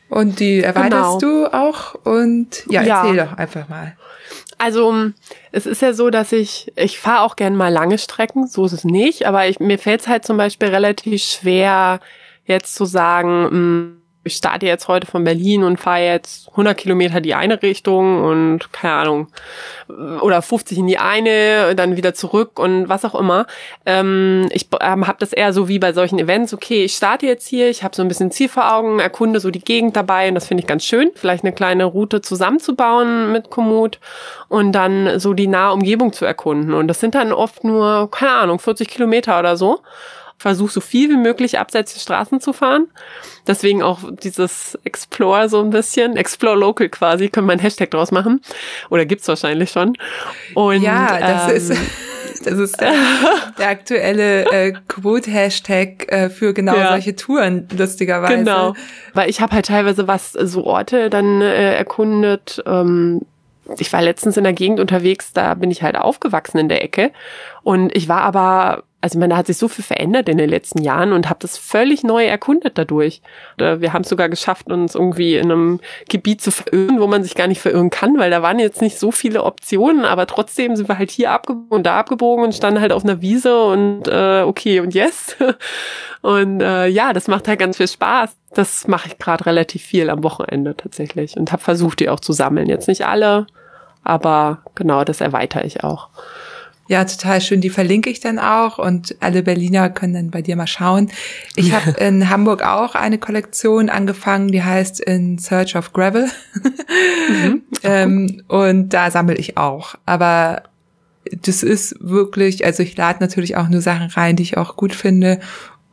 Und 0.08 0.40
die 0.40 0.62
erweiterst 0.62 1.20
genau. 1.20 1.46
du 1.48 1.52
auch 1.52 1.94
und 2.04 2.64
ja, 2.70 2.82
erzähl 2.82 3.16
ja. 3.16 3.26
doch 3.26 3.36
einfach 3.36 3.68
mal. 3.68 3.96
Also 4.58 5.10
es 5.52 5.66
ist 5.66 5.82
ja 5.82 5.92
so, 5.92 6.10
dass 6.10 6.32
ich, 6.32 6.72
ich 6.76 6.98
fahre 6.98 7.22
auch 7.22 7.36
gern 7.36 7.56
mal 7.56 7.72
lange 7.72 7.98
Strecken, 7.98 8.46
so 8.46 8.64
ist 8.64 8.72
es 8.72 8.84
nicht, 8.84 9.26
aber 9.26 9.46
ich, 9.48 9.60
mir 9.60 9.78
fällt 9.78 10.00
es 10.02 10.08
halt 10.08 10.24
zum 10.24 10.36
Beispiel 10.36 10.68
relativ 10.68 11.22
schwer, 11.22 12.00
jetzt 12.46 12.74
zu 12.74 12.84
sagen, 12.84 13.50
hm, 13.50 14.02
ich 14.26 14.36
starte 14.36 14.66
jetzt 14.66 14.88
heute 14.88 15.06
von 15.06 15.24
Berlin 15.24 15.62
und 15.62 15.78
fahre 15.78 16.04
jetzt 16.04 16.48
100 16.50 16.76
Kilometer 16.76 17.20
die 17.20 17.34
eine 17.34 17.62
Richtung 17.62 18.22
und 18.24 18.72
keine 18.72 18.94
Ahnung 18.94 19.28
oder 20.20 20.42
50 20.42 20.78
in 20.78 20.86
die 20.86 20.98
eine, 20.98 21.74
dann 21.76 21.96
wieder 21.96 22.12
zurück 22.12 22.58
und 22.58 22.88
was 22.88 23.04
auch 23.04 23.14
immer. 23.14 23.46
Ähm, 23.86 24.48
ich 24.50 24.68
ähm, 24.80 25.06
habe 25.06 25.18
das 25.20 25.32
eher 25.32 25.52
so 25.52 25.68
wie 25.68 25.78
bei 25.78 25.92
solchen 25.92 26.18
Events. 26.18 26.52
Okay, 26.52 26.84
ich 26.84 26.94
starte 26.94 27.26
jetzt 27.26 27.46
hier, 27.46 27.70
ich 27.70 27.84
habe 27.84 27.94
so 27.94 28.02
ein 28.02 28.08
bisschen 28.08 28.30
Ziel 28.30 28.48
vor 28.48 28.74
Augen, 28.74 28.98
erkunde 28.98 29.40
so 29.40 29.50
die 29.50 29.60
Gegend 29.60 29.96
dabei 29.96 30.28
und 30.28 30.34
das 30.34 30.46
finde 30.46 30.62
ich 30.62 30.66
ganz 30.66 30.84
schön. 30.84 31.10
Vielleicht 31.14 31.44
eine 31.44 31.52
kleine 31.52 31.84
Route 31.84 32.20
zusammenzubauen 32.20 33.32
mit 33.32 33.50
Komoot 33.50 34.00
und 34.48 34.72
dann 34.72 35.20
so 35.20 35.34
die 35.34 35.46
nahe 35.46 35.72
Umgebung 35.72 36.12
zu 36.12 36.24
erkunden. 36.24 36.74
Und 36.74 36.88
das 36.88 37.00
sind 37.00 37.14
dann 37.14 37.32
oft 37.32 37.62
nur 37.62 38.10
keine 38.10 38.32
Ahnung 38.32 38.58
40 38.58 38.88
Kilometer 38.88 39.38
oder 39.38 39.56
so 39.56 39.80
versuche 40.38 40.70
so 40.70 40.80
viel 40.80 41.10
wie 41.10 41.16
möglich 41.16 41.58
abseits 41.58 41.94
der 41.94 42.00
Straßen 42.00 42.40
zu 42.40 42.52
fahren. 42.52 42.88
Deswegen 43.46 43.82
auch 43.82 44.00
dieses 44.22 44.78
Explore 44.84 45.48
so 45.48 45.60
ein 45.60 45.70
bisschen, 45.70 46.16
Explore 46.16 46.56
Local 46.56 46.88
quasi, 46.88 47.28
können 47.28 47.46
wir 47.46 47.52
einen 47.52 47.62
Hashtag 47.62 47.90
draus 47.90 48.10
machen. 48.10 48.40
Oder 48.90 49.06
gibt's 49.06 49.28
wahrscheinlich 49.28 49.70
schon. 49.70 49.96
Und, 50.54 50.82
ja, 50.82 51.18
das 51.18 51.50
ähm, 51.50 51.56
ist. 51.56 51.72
Das 52.44 52.58
ist 52.58 52.80
der, 52.80 52.92
der 53.58 53.68
aktuelle 53.68 54.44
äh, 54.52 54.72
Quote-Hashtag 54.88 56.12
äh, 56.12 56.28
für 56.28 56.52
genau 56.54 56.76
ja. 56.76 56.90
solche 56.90 57.16
Touren, 57.16 57.66
lustigerweise. 57.76 58.36
Genau. 58.36 58.74
Weil 59.14 59.30
ich 59.30 59.40
habe 59.40 59.54
halt 59.54 59.66
teilweise 59.66 60.06
was, 60.06 60.32
so 60.32 60.64
Orte 60.64 61.08
dann 61.08 61.40
äh, 61.40 61.74
erkundet. 61.74 62.62
Ähm, 62.66 63.22
ich 63.78 63.92
war 63.92 64.02
letztens 64.02 64.36
in 64.36 64.44
der 64.44 64.52
Gegend 64.52 64.80
unterwegs, 64.80 65.32
da 65.32 65.54
bin 65.54 65.70
ich 65.70 65.82
halt 65.82 65.96
aufgewachsen 65.96 66.58
in 66.58 66.68
der 66.68 66.84
Ecke. 66.84 67.10
Und 67.62 67.94
ich 67.96 68.08
war 68.08 68.20
aber 68.20 68.84
also 69.14 69.26
da 69.26 69.36
hat 69.36 69.46
sich 69.46 69.56
so 69.56 69.68
viel 69.68 69.84
verändert 69.84 70.28
in 70.28 70.38
den 70.38 70.50
letzten 70.50 70.82
Jahren 70.82 71.12
und 71.12 71.28
habe 71.28 71.38
das 71.40 71.56
völlig 71.56 72.02
neu 72.02 72.24
erkundet 72.24 72.76
dadurch. 72.76 73.22
Wir 73.56 73.92
haben 73.92 74.02
es 74.02 74.08
sogar 74.08 74.28
geschafft, 74.28 74.66
uns 74.72 74.94
irgendwie 74.94 75.36
in 75.36 75.52
einem 75.52 75.80
Gebiet 76.08 76.40
zu 76.40 76.50
verirren, 76.50 77.00
wo 77.00 77.06
man 77.06 77.22
sich 77.22 77.34
gar 77.34 77.46
nicht 77.46 77.60
verirren 77.60 77.90
kann, 77.90 78.18
weil 78.18 78.30
da 78.30 78.42
waren 78.42 78.58
jetzt 78.58 78.82
nicht 78.82 78.98
so 78.98 79.12
viele 79.12 79.44
Optionen, 79.44 80.04
aber 80.04 80.26
trotzdem 80.26 80.74
sind 80.74 80.88
wir 80.88 80.98
halt 80.98 81.10
hier 81.10 81.30
abgebogen 81.30 81.68
und 81.70 81.86
da 81.86 81.98
abgebogen 81.98 82.44
und 82.44 82.54
standen 82.54 82.80
halt 82.80 82.92
auf 82.92 83.04
einer 83.04 83.20
Wiese 83.20 83.62
und 83.62 84.08
äh, 84.08 84.42
okay 84.42 84.80
und 84.80 84.94
yes. 84.94 85.36
Und 86.22 86.60
äh, 86.60 86.88
ja, 86.88 87.12
das 87.12 87.28
macht 87.28 87.46
halt 87.46 87.60
ganz 87.60 87.76
viel 87.76 87.86
Spaß. 87.86 88.36
Das 88.52 88.88
mache 88.88 89.06
ich 89.06 89.18
gerade 89.18 89.46
relativ 89.46 89.82
viel 89.82 90.10
am 90.10 90.24
Wochenende 90.24 90.76
tatsächlich 90.76 91.36
und 91.36 91.52
habe 91.52 91.62
versucht, 91.62 92.00
die 92.00 92.08
auch 92.08 92.18
zu 92.18 92.32
sammeln. 92.32 92.68
Jetzt 92.68 92.88
nicht 92.88 93.06
alle, 93.06 93.46
aber 94.02 94.58
genau, 94.74 95.04
das 95.04 95.20
erweitere 95.20 95.64
ich 95.64 95.84
auch. 95.84 96.08
Ja, 96.88 97.04
total 97.04 97.40
schön. 97.40 97.60
Die 97.60 97.70
verlinke 97.70 98.10
ich 98.10 98.20
dann 98.20 98.38
auch 98.38 98.78
und 98.78 99.16
alle 99.20 99.42
Berliner 99.42 99.90
können 99.90 100.14
dann 100.14 100.30
bei 100.30 100.42
dir 100.42 100.56
mal 100.56 100.66
schauen. 100.66 101.10
Ich 101.56 101.72
habe 101.72 101.90
in 102.00 102.30
Hamburg 102.30 102.62
auch 102.62 102.94
eine 102.94 103.18
Kollektion 103.18 103.88
angefangen, 103.88 104.48
die 104.48 104.62
heißt 104.62 105.00
In 105.00 105.38
Search 105.38 105.76
of 105.76 105.92
Gravel. 105.92 106.28
Mhm. 107.28 107.62
ähm, 107.82 108.42
und 108.48 108.90
da 108.90 109.10
sammle 109.10 109.34
ich 109.34 109.56
auch. 109.56 109.96
Aber 110.06 110.62
das 111.42 111.62
ist 111.62 111.96
wirklich, 112.00 112.64
also 112.64 112.82
ich 112.82 112.96
lade 112.96 113.18
natürlich 113.20 113.56
auch 113.56 113.68
nur 113.68 113.80
Sachen 113.80 114.10
rein, 114.10 114.36
die 114.36 114.44
ich 114.44 114.56
auch 114.56 114.76
gut 114.76 114.94
finde. 114.94 115.40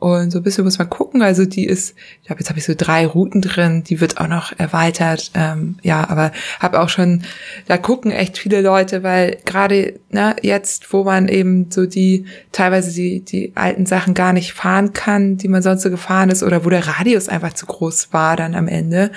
Und 0.04 0.32
so 0.32 0.40
ein 0.40 0.42
bisschen 0.42 0.64
muss 0.64 0.78
man 0.78 0.90
gucken. 0.90 1.22
Also 1.22 1.46
die 1.46 1.64
ist, 1.64 1.94
ich 2.20 2.26
glaube, 2.26 2.40
jetzt 2.40 2.50
habe 2.50 2.58
ich 2.58 2.66
so 2.66 2.74
drei 2.76 3.06
Routen 3.06 3.40
drin, 3.40 3.84
die 3.84 4.02
wird 4.02 4.18
auch 4.18 4.28
noch 4.28 4.52
erweitert. 4.58 5.30
Ähm, 5.32 5.76
ja, 5.80 6.06
aber 6.10 6.30
habe 6.60 6.80
auch 6.80 6.90
schon, 6.90 7.22
da 7.68 7.78
gucken 7.78 8.10
echt 8.10 8.36
viele 8.36 8.60
Leute, 8.60 9.02
weil 9.02 9.38
gerade 9.46 9.98
ne, 10.10 10.36
jetzt, 10.42 10.92
wo 10.92 11.04
man 11.04 11.26
eben 11.28 11.70
so 11.70 11.86
die, 11.86 12.26
teilweise 12.52 12.92
die, 12.92 13.20
die 13.20 13.52
alten 13.54 13.86
Sachen 13.86 14.12
gar 14.12 14.34
nicht 14.34 14.52
fahren 14.52 14.92
kann, 14.92 15.38
die 15.38 15.48
man 15.48 15.62
sonst 15.62 15.80
so 15.80 15.88
gefahren 15.88 16.28
ist, 16.28 16.42
oder 16.42 16.66
wo 16.66 16.68
der 16.68 16.86
Radius 16.86 17.30
einfach 17.30 17.54
zu 17.54 17.64
groß 17.64 18.12
war 18.12 18.36
dann 18.36 18.54
am 18.54 18.68
Ende, 18.68 19.10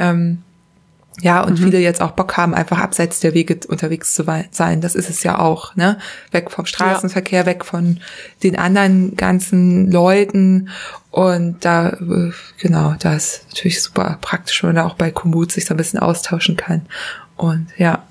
ähm, 0.00 0.38
Ja, 1.20 1.42
und 1.42 1.60
mhm. 1.60 1.64
viele 1.64 1.78
jetzt 1.78 2.00
auch 2.00 2.10
Bock 2.10 2.36
haben, 2.36 2.54
einfach 2.54 2.78
abseits 2.78 3.20
der 3.20 3.34
Wege 3.34 3.60
unterwegs 3.68 4.14
zu 4.14 4.24
sein. 4.50 4.80
Das 4.80 4.94
ist 4.96 5.08
es 5.08 5.22
ja 5.22 5.38
auch, 5.38 5.76
ne? 5.76 5.98
Weg 6.32 6.50
vom 6.50 6.66
Straßenverkehr, 6.66 7.40
ja. 7.40 7.46
weg 7.46 7.64
von 7.64 8.00
den 8.42 8.58
anderen 8.58 9.16
ganzen 9.16 9.90
Leuten. 9.92 10.70
Und 11.10 11.64
da, 11.64 11.90
äh, 11.90 12.32
genau, 12.58 12.96
da 12.98 13.14
ist 13.14 13.46
natürlich 13.50 13.80
super 13.80 14.18
praktisch, 14.20 14.62
wenn 14.62 14.70
man 14.70 14.76
da 14.76 14.86
auch 14.86 14.96
bei 14.96 15.12
Komoot 15.12 15.52
sich 15.52 15.66
so 15.66 15.74
ein 15.74 15.76
bisschen 15.76 16.00
austauschen 16.00 16.56
kann. 16.56 16.86
Und 17.36 17.68
ja, 17.76 18.02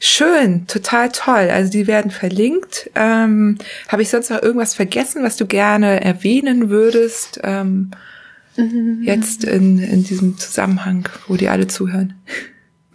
schön, 0.00 0.66
total 0.66 1.10
toll. 1.10 1.50
Also 1.50 1.70
die 1.70 1.86
werden 1.86 2.10
verlinkt. 2.10 2.90
Ähm, 2.94 3.58
Habe 3.88 4.02
ich 4.02 4.08
sonst 4.08 4.30
noch 4.30 4.42
irgendwas 4.42 4.74
vergessen, 4.74 5.22
was 5.22 5.36
du 5.36 5.46
gerne 5.46 6.02
erwähnen 6.02 6.70
würdest? 6.70 7.40
Ähm, 7.42 7.90
mhm. 8.56 9.02
Jetzt 9.02 9.44
in, 9.44 9.78
in 9.78 10.04
diesem 10.04 10.38
Zusammenhang, 10.38 11.08
wo 11.28 11.36
die 11.36 11.48
alle 11.48 11.66
zuhören. 11.66 12.14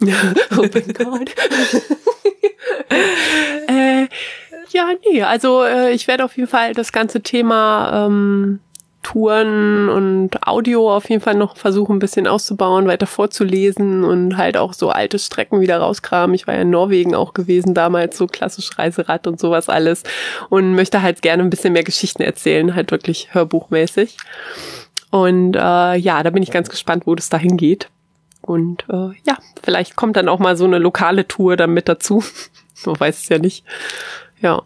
oh 0.00 0.66
mein 0.72 0.92
Gott. 0.92 1.30
äh, 3.68 4.08
ja, 4.70 4.88
nee, 5.06 5.22
also 5.22 5.64
äh, 5.64 5.92
ich 5.92 6.08
werde 6.08 6.24
auf 6.24 6.36
jeden 6.36 6.48
Fall 6.48 6.74
das 6.74 6.92
ganze 6.92 7.20
Thema 7.20 8.06
ähm, 8.06 8.60
Touren 9.02 9.88
und 9.88 10.46
Audio 10.46 10.94
auf 10.94 11.10
jeden 11.10 11.20
Fall 11.20 11.34
noch 11.34 11.56
versuchen, 11.56 11.96
ein 11.96 11.98
bisschen 11.98 12.26
auszubauen, 12.26 12.86
weiter 12.86 13.06
vorzulesen 13.06 14.04
und 14.04 14.36
halt 14.36 14.56
auch 14.56 14.72
so 14.72 14.90
alte 14.90 15.18
Strecken 15.18 15.60
wieder 15.60 15.78
rauskramen. 15.78 16.34
Ich 16.34 16.46
war 16.46 16.54
ja 16.54 16.62
in 16.62 16.70
Norwegen 16.70 17.14
auch 17.14 17.34
gewesen 17.34 17.74
damals, 17.74 18.16
so 18.16 18.26
klassisch 18.26 18.78
Reiserad 18.78 19.26
und 19.26 19.40
sowas 19.40 19.68
alles 19.68 20.04
und 20.50 20.74
möchte 20.74 21.02
halt 21.02 21.20
gerne 21.20 21.42
ein 21.42 21.50
bisschen 21.50 21.72
mehr 21.72 21.84
Geschichten 21.84 22.22
erzählen, 22.22 22.74
halt 22.74 22.92
wirklich 22.92 23.34
hörbuchmäßig. 23.34 24.16
Und 25.12 25.56
äh, 25.56 25.96
ja, 25.96 26.22
da 26.22 26.30
bin 26.30 26.42
ich 26.42 26.50
ganz 26.50 26.70
gespannt, 26.70 27.06
wo 27.06 27.14
das 27.14 27.28
dahin 27.28 27.58
geht. 27.58 27.90
Und 28.40 28.86
äh, 28.88 29.10
ja, 29.24 29.36
vielleicht 29.62 29.94
kommt 29.94 30.16
dann 30.16 30.26
auch 30.26 30.38
mal 30.38 30.56
so 30.56 30.64
eine 30.64 30.78
lokale 30.78 31.28
Tour 31.28 31.56
dann 31.56 31.74
mit 31.74 31.86
dazu. 31.86 32.24
Man 32.86 32.98
weiß 32.98 33.18
es 33.18 33.28
ja 33.28 33.38
nicht. 33.38 33.62
Ja. 34.40 34.62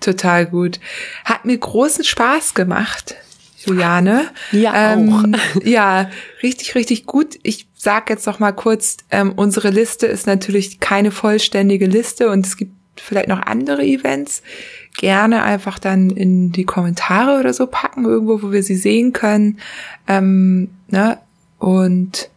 Total 0.00 0.46
gut. 0.46 0.80
Hat 1.24 1.44
mir 1.44 1.56
großen 1.56 2.02
Spaß 2.02 2.54
gemacht. 2.54 3.14
Juliane. 3.64 4.30
Ja, 4.50 4.92
ähm, 4.92 5.36
auch. 5.36 5.62
ja, 5.64 6.10
richtig, 6.42 6.74
richtig 6.74 7.06
gut. 7.06 7.38
Ich 7.44 7.68
sag 7.74 8.10
jetzt 8.10 8.26
noch 8.26 8.40
mal 8.40 8.50
kurz, 8.50 8.96
ähm, 9.12 9.32
unsere 9.36 9.70
Liste 9.70 10.08
ist 10.08 10.26
natürlich 10.26 10.80
keine 10.80 11.12
vollständige 11.12 11.86
Liste 11.86 12.30
und 12.30 12.44
es 12.44 12.56
gibt 12.56 12.72
vielleicht 12.96 13.28
noch 13.28 13.42
andere 13.42 13.84
Events. 13.84 14.42
Gerne 14.98 15.42
einfach 15.42 15.78
dann 15.78 16.10
in 16.10 16.52
die 16.52 16.64
Kommentare 16.64 17.38
oder 17.38 17.52
so 17.52 17.66
packen, 17.66 18.04
irgendwo, 18.04 18.42
wo 18.42 18.52
wir 18.52 18.62
sie 18.62 18.76
sehen 18.76 19.12
können. 19.12 19.58
Ähm, 20.06 20.70
ne? 20.88 21.18
Und 21.58 22.30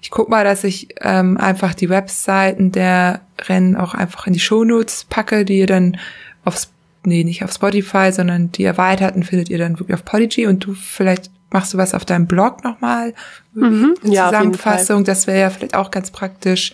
ich 0.00 0.10
guck 0.10 0.28
mal, 0.28 0.44
dass 0.44 0.64
ich 0.64 0.88
ähm, 1.00 1.36
einfach 1.36 1.74
die 1.74 1.88
Webseiten 1.88 2.72
der 2.72 3.20
Rennen 3.40 3.76
auch 3.76 3.94
einfach 3.94 4.26
in 4.26 4.32
die 4.32 4.40
Shownotes 4.40 5.04
packe, 5.04 5.44
die 5.44 5.58
ihr 5.58 5.66
dann 5.66 5.98
aufs 6.44 6.70
nee, 7.04 7.24
nicht 7.24 7.44
auf 7.44 7.52
Spotify, 7.52 8.12
sondern 8.12 8.52
die 8.52 8.64
erweiterten 8.64 9.22
findet 9.22 9.48
ihr 9.48 9.58
dann 9.58 9.78
wirklich 9.78 9.94
auf 9.94 10.04
Podigy 10.04 10.46
und 10.46 10.64
du 10.64 10.74
vielleicht 10.74 11.30
machst 11.50 11.74
du 11.74 11.78
was 11.78 11.94
auf 11.94 12.04
deinem 12.04 12.26
Blog 12.26 12.62
nochmal, 12.62 13.14
mhm, 13.54 13.94
ja, 14.04 14.26
Zusammenfassung, 14.26 15.04
das 15.04 15.26
wäre 15.26 15.40
ja 15.40 15.50
vielleicht 15.50 15.74
auch 15.74 15.90
ganz 15.90 16.10
praktisch 16.10 16.72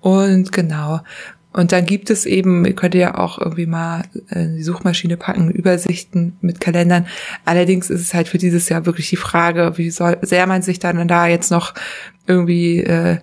und 0.00 0.50
genau. 0.50 1.00
Und 1.54 1.70
dann 1.70 1.86
gibt 1.86 2.10
es 2.10 2.26
eben, 2.26 2.64
ihr 2.64 2.74
könnt 2.74 2.96
ja 2.96 3.16
auch 3.16 3.38
irgendwie 3.38 3.66
mal 3.66 4.02
in 4.30 4.56
die 4.56 4.62
Suchmaschine 4.64 5.16
packen, 5.16 5.52
Übersichten 5.52 6.36
mit 6.40 6.60
Kalendern. 6.60 7.06
Allerdings 7.44 7.90
ist 7.90 8.00
es 8.00 8.12
halt 8.12 8.26
für 8.26 8.38
dieses 8.38 8.68
Jahr 8.68 8.86
wirklich 8.86 9.08
die 9.08 9.16
Frage, 9.16 9.72
wie 9.76 9.90
soll, 9.90 10.18
sehr 10.22 10.48
man 10.48 10.62
sich 10.62 10.80
dann 10.80 11.06
da 11.06 11.28
jetzt 11.28 11.52
noch 11.52 11.72
irgendwie 12.26 12.80
äh, 12.80 13.18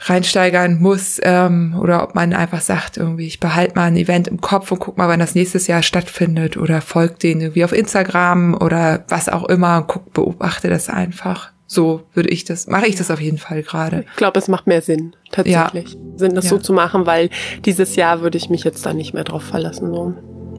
reinsteigern 0.00 0.80
muss 0.80 1.18
ähm, 1.22 1.74
oder 1.80 2.02
ob 2.02 2.14
man 2.14 2.34
einfach 2.34 2.60
sagt, 2.60 2.98
irgendwie, 2.98 3.26
ich 3.26 3.40
behalte 3.40 3.74
mal 3.74 3.86
ein 3.86 3.96
Event 3.96 4.28
im 4.28 4.42
Kopf 4.42 4.70
und 4.70 4.80
guck 4.80 4.98
mal, 4.98 5.08
wann 5.08 5.20
das 5.20 5.34
nächstes 5.34 5.68
Jahr 5.68 5.82
stattfindet 5.82 6.58
oder 6.58 6.82
folgt 6.82 7.22
denen 7.22 7.40
irgendwie 7.40 7.64
auf 7.64 7.72
Instagram 7.72 8.54
oder 8.54 9.04
was 9.08 9.30
auch 9.30 9.48
immer 9.48 9.78
und 9.78 9.86
guck, 9.86 10.12
beobachte 10.12 10.68
das 10.68 10.90
einfach. 10.90 11.52
So 11.72 12.02
würde 12.12 12.28
ich 12.28 12.44
das, 12.44 12.66
mache 12.66 12.86
ich 12.86 12.96
das 12.96 13.10
auf 13.10 13.18
jeden 13.18 13.38
Fall 13.38 13.62
gerade. 13.62 14.04
Ich 14.10 14.16
glaube, 14.16 14.38
es 14.38 14.46
macht 14.46 14.66
mehr 14.66 14.82
Sinn, 14.82 15.16
tatsächlich. 15.30 15.94
Ja. 15.94 16.00
Sinn, 16.16 16.34
das 16.34 16.44
ja. 16.44 16.50
so 16.50 16.58
zu 16.58 16.74
machen, 16.74 17.06
weil 17.06 17.30
dieses 17.64 17.96
Jahr 17.96 18.20
würde 18.20 18.36
ich 18.36 18.50
mich 18.50 18.62
jetzt 18.62 18.84
da 18.84 18.92
nicht 18.92 19.14
mehr 19.14 19.24
drauf 19.24 19.42
verlassen. 19.42 19.90
So. 19.90 20.12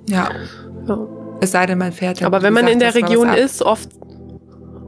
Ja. 0.10 0.32
ja. 0.88 1.08
Es 1.40 1.52
sei 1.52 1.68
denn, 1.68 1.78
man 1.78 1.92
fährt 1.92 2.20
ja. 2.20 2.26
Aber 2.26 2.42
wenn 2.42 2.52
man 2.52 2.66
gesagt, 2.66 2.74
in 2.74 2.80
der 2.80 2.96
Region 2.96 3.30
ist, 3.30 3.62
oft. 3.62 3.90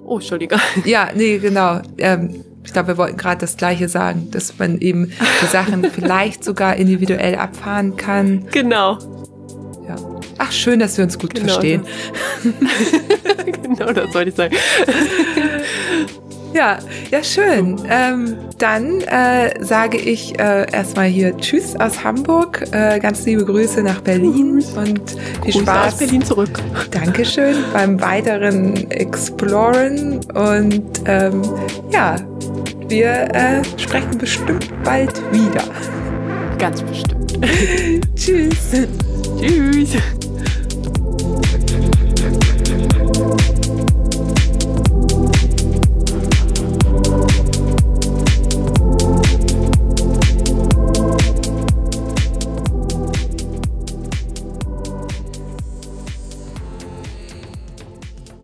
Oh, 0.03 0.15
Entschuldige. 0.15 0.57
Ja, 0.83 1.09
nee, 1.13 1.37
genau. 1.37 1.81
Ähm, 1.99 2.43
ich 2.63 2.73
glaube, 2.73 2.87
wir 2.87 2.97
wollten 2.97 3.17
gerade 3.17 3.41
das 3.41 3.55
Gleiche 3.55 3.87
sagen, 3.87 4.31
dass 4.31 4.57
man 4.57 4.79
eben 4.79 5.11
die 5.43 5.45
Sachen 5.45 5.83
vielleicht 5.91 6.43
sogar 6.43 6.75
individuell 6.75 7.35
abfahren 7.35 7.97
kann. 7.97 8.47
Genau. 8.51 8.97
Ja. 9.87 9.95
Ach, 10.37 10.51
schön, 10.51 10.79
dass 10.79 10.97
wir 10.97 11.03
uns 11.05 11.17
gut 11.17 11.33
genau 11.33 11.53
verstehen. 11.53 11.85
Das. 12.43 13.45
genau, 13.61 13.93
das 13.93 14.13
wollte 14.13 14.29
ich 14.29 14.35
sagen. 14.35 14.55
Ja, 16.55 16.79
ja, 17.11 17.21
schön. 17.21 17.81
Ähm, 17.89 18.37
dann 18.59 19.01
äh, 19.01 19.61
sage 19.61 19.97
ich 19.97 20.39
äh, 20.39 20.71
erstmal 20.71 21.07
hier 21.07 21.35
Tschüss 21.35 21.75
aus 21.75 22.01
Hamburg. 22.01 22.63
Äh, 22.71 22.99
ganz 22.99 23.25
liebe 23.25 23.43
Grüße 23.43 23.83
nach 23.83 23.99
Berlin 23.99 24.63
und 24.77 25.11
viel 25.43 25.51
Grüße 25.51 25.59
Spaß. 25.59 25.93
aus 25.93 25.99
Berlin 25.99 26.21
zurück. 26.23 26.61
Dankeschön 26.91 27.57
beim 27.73 27.99
weiteren 27.99 28.89
Exploren 28.89 30.21
und 30.33 30.85
ähm, 31.05 31.41
ja, 31.91 32.15
wir 32.87 33.11
äh, 33.33 33.61
sprechen 33.75 34.17
bestimmt 34.17 34.71
bald 34.85 35.21
wieder. 35.33 35.63
Ganz 36.57 36.81
bestimmt. 36.83 37.37
Tschüss. 38.15 38.87
Tschüss. 39.39 39.95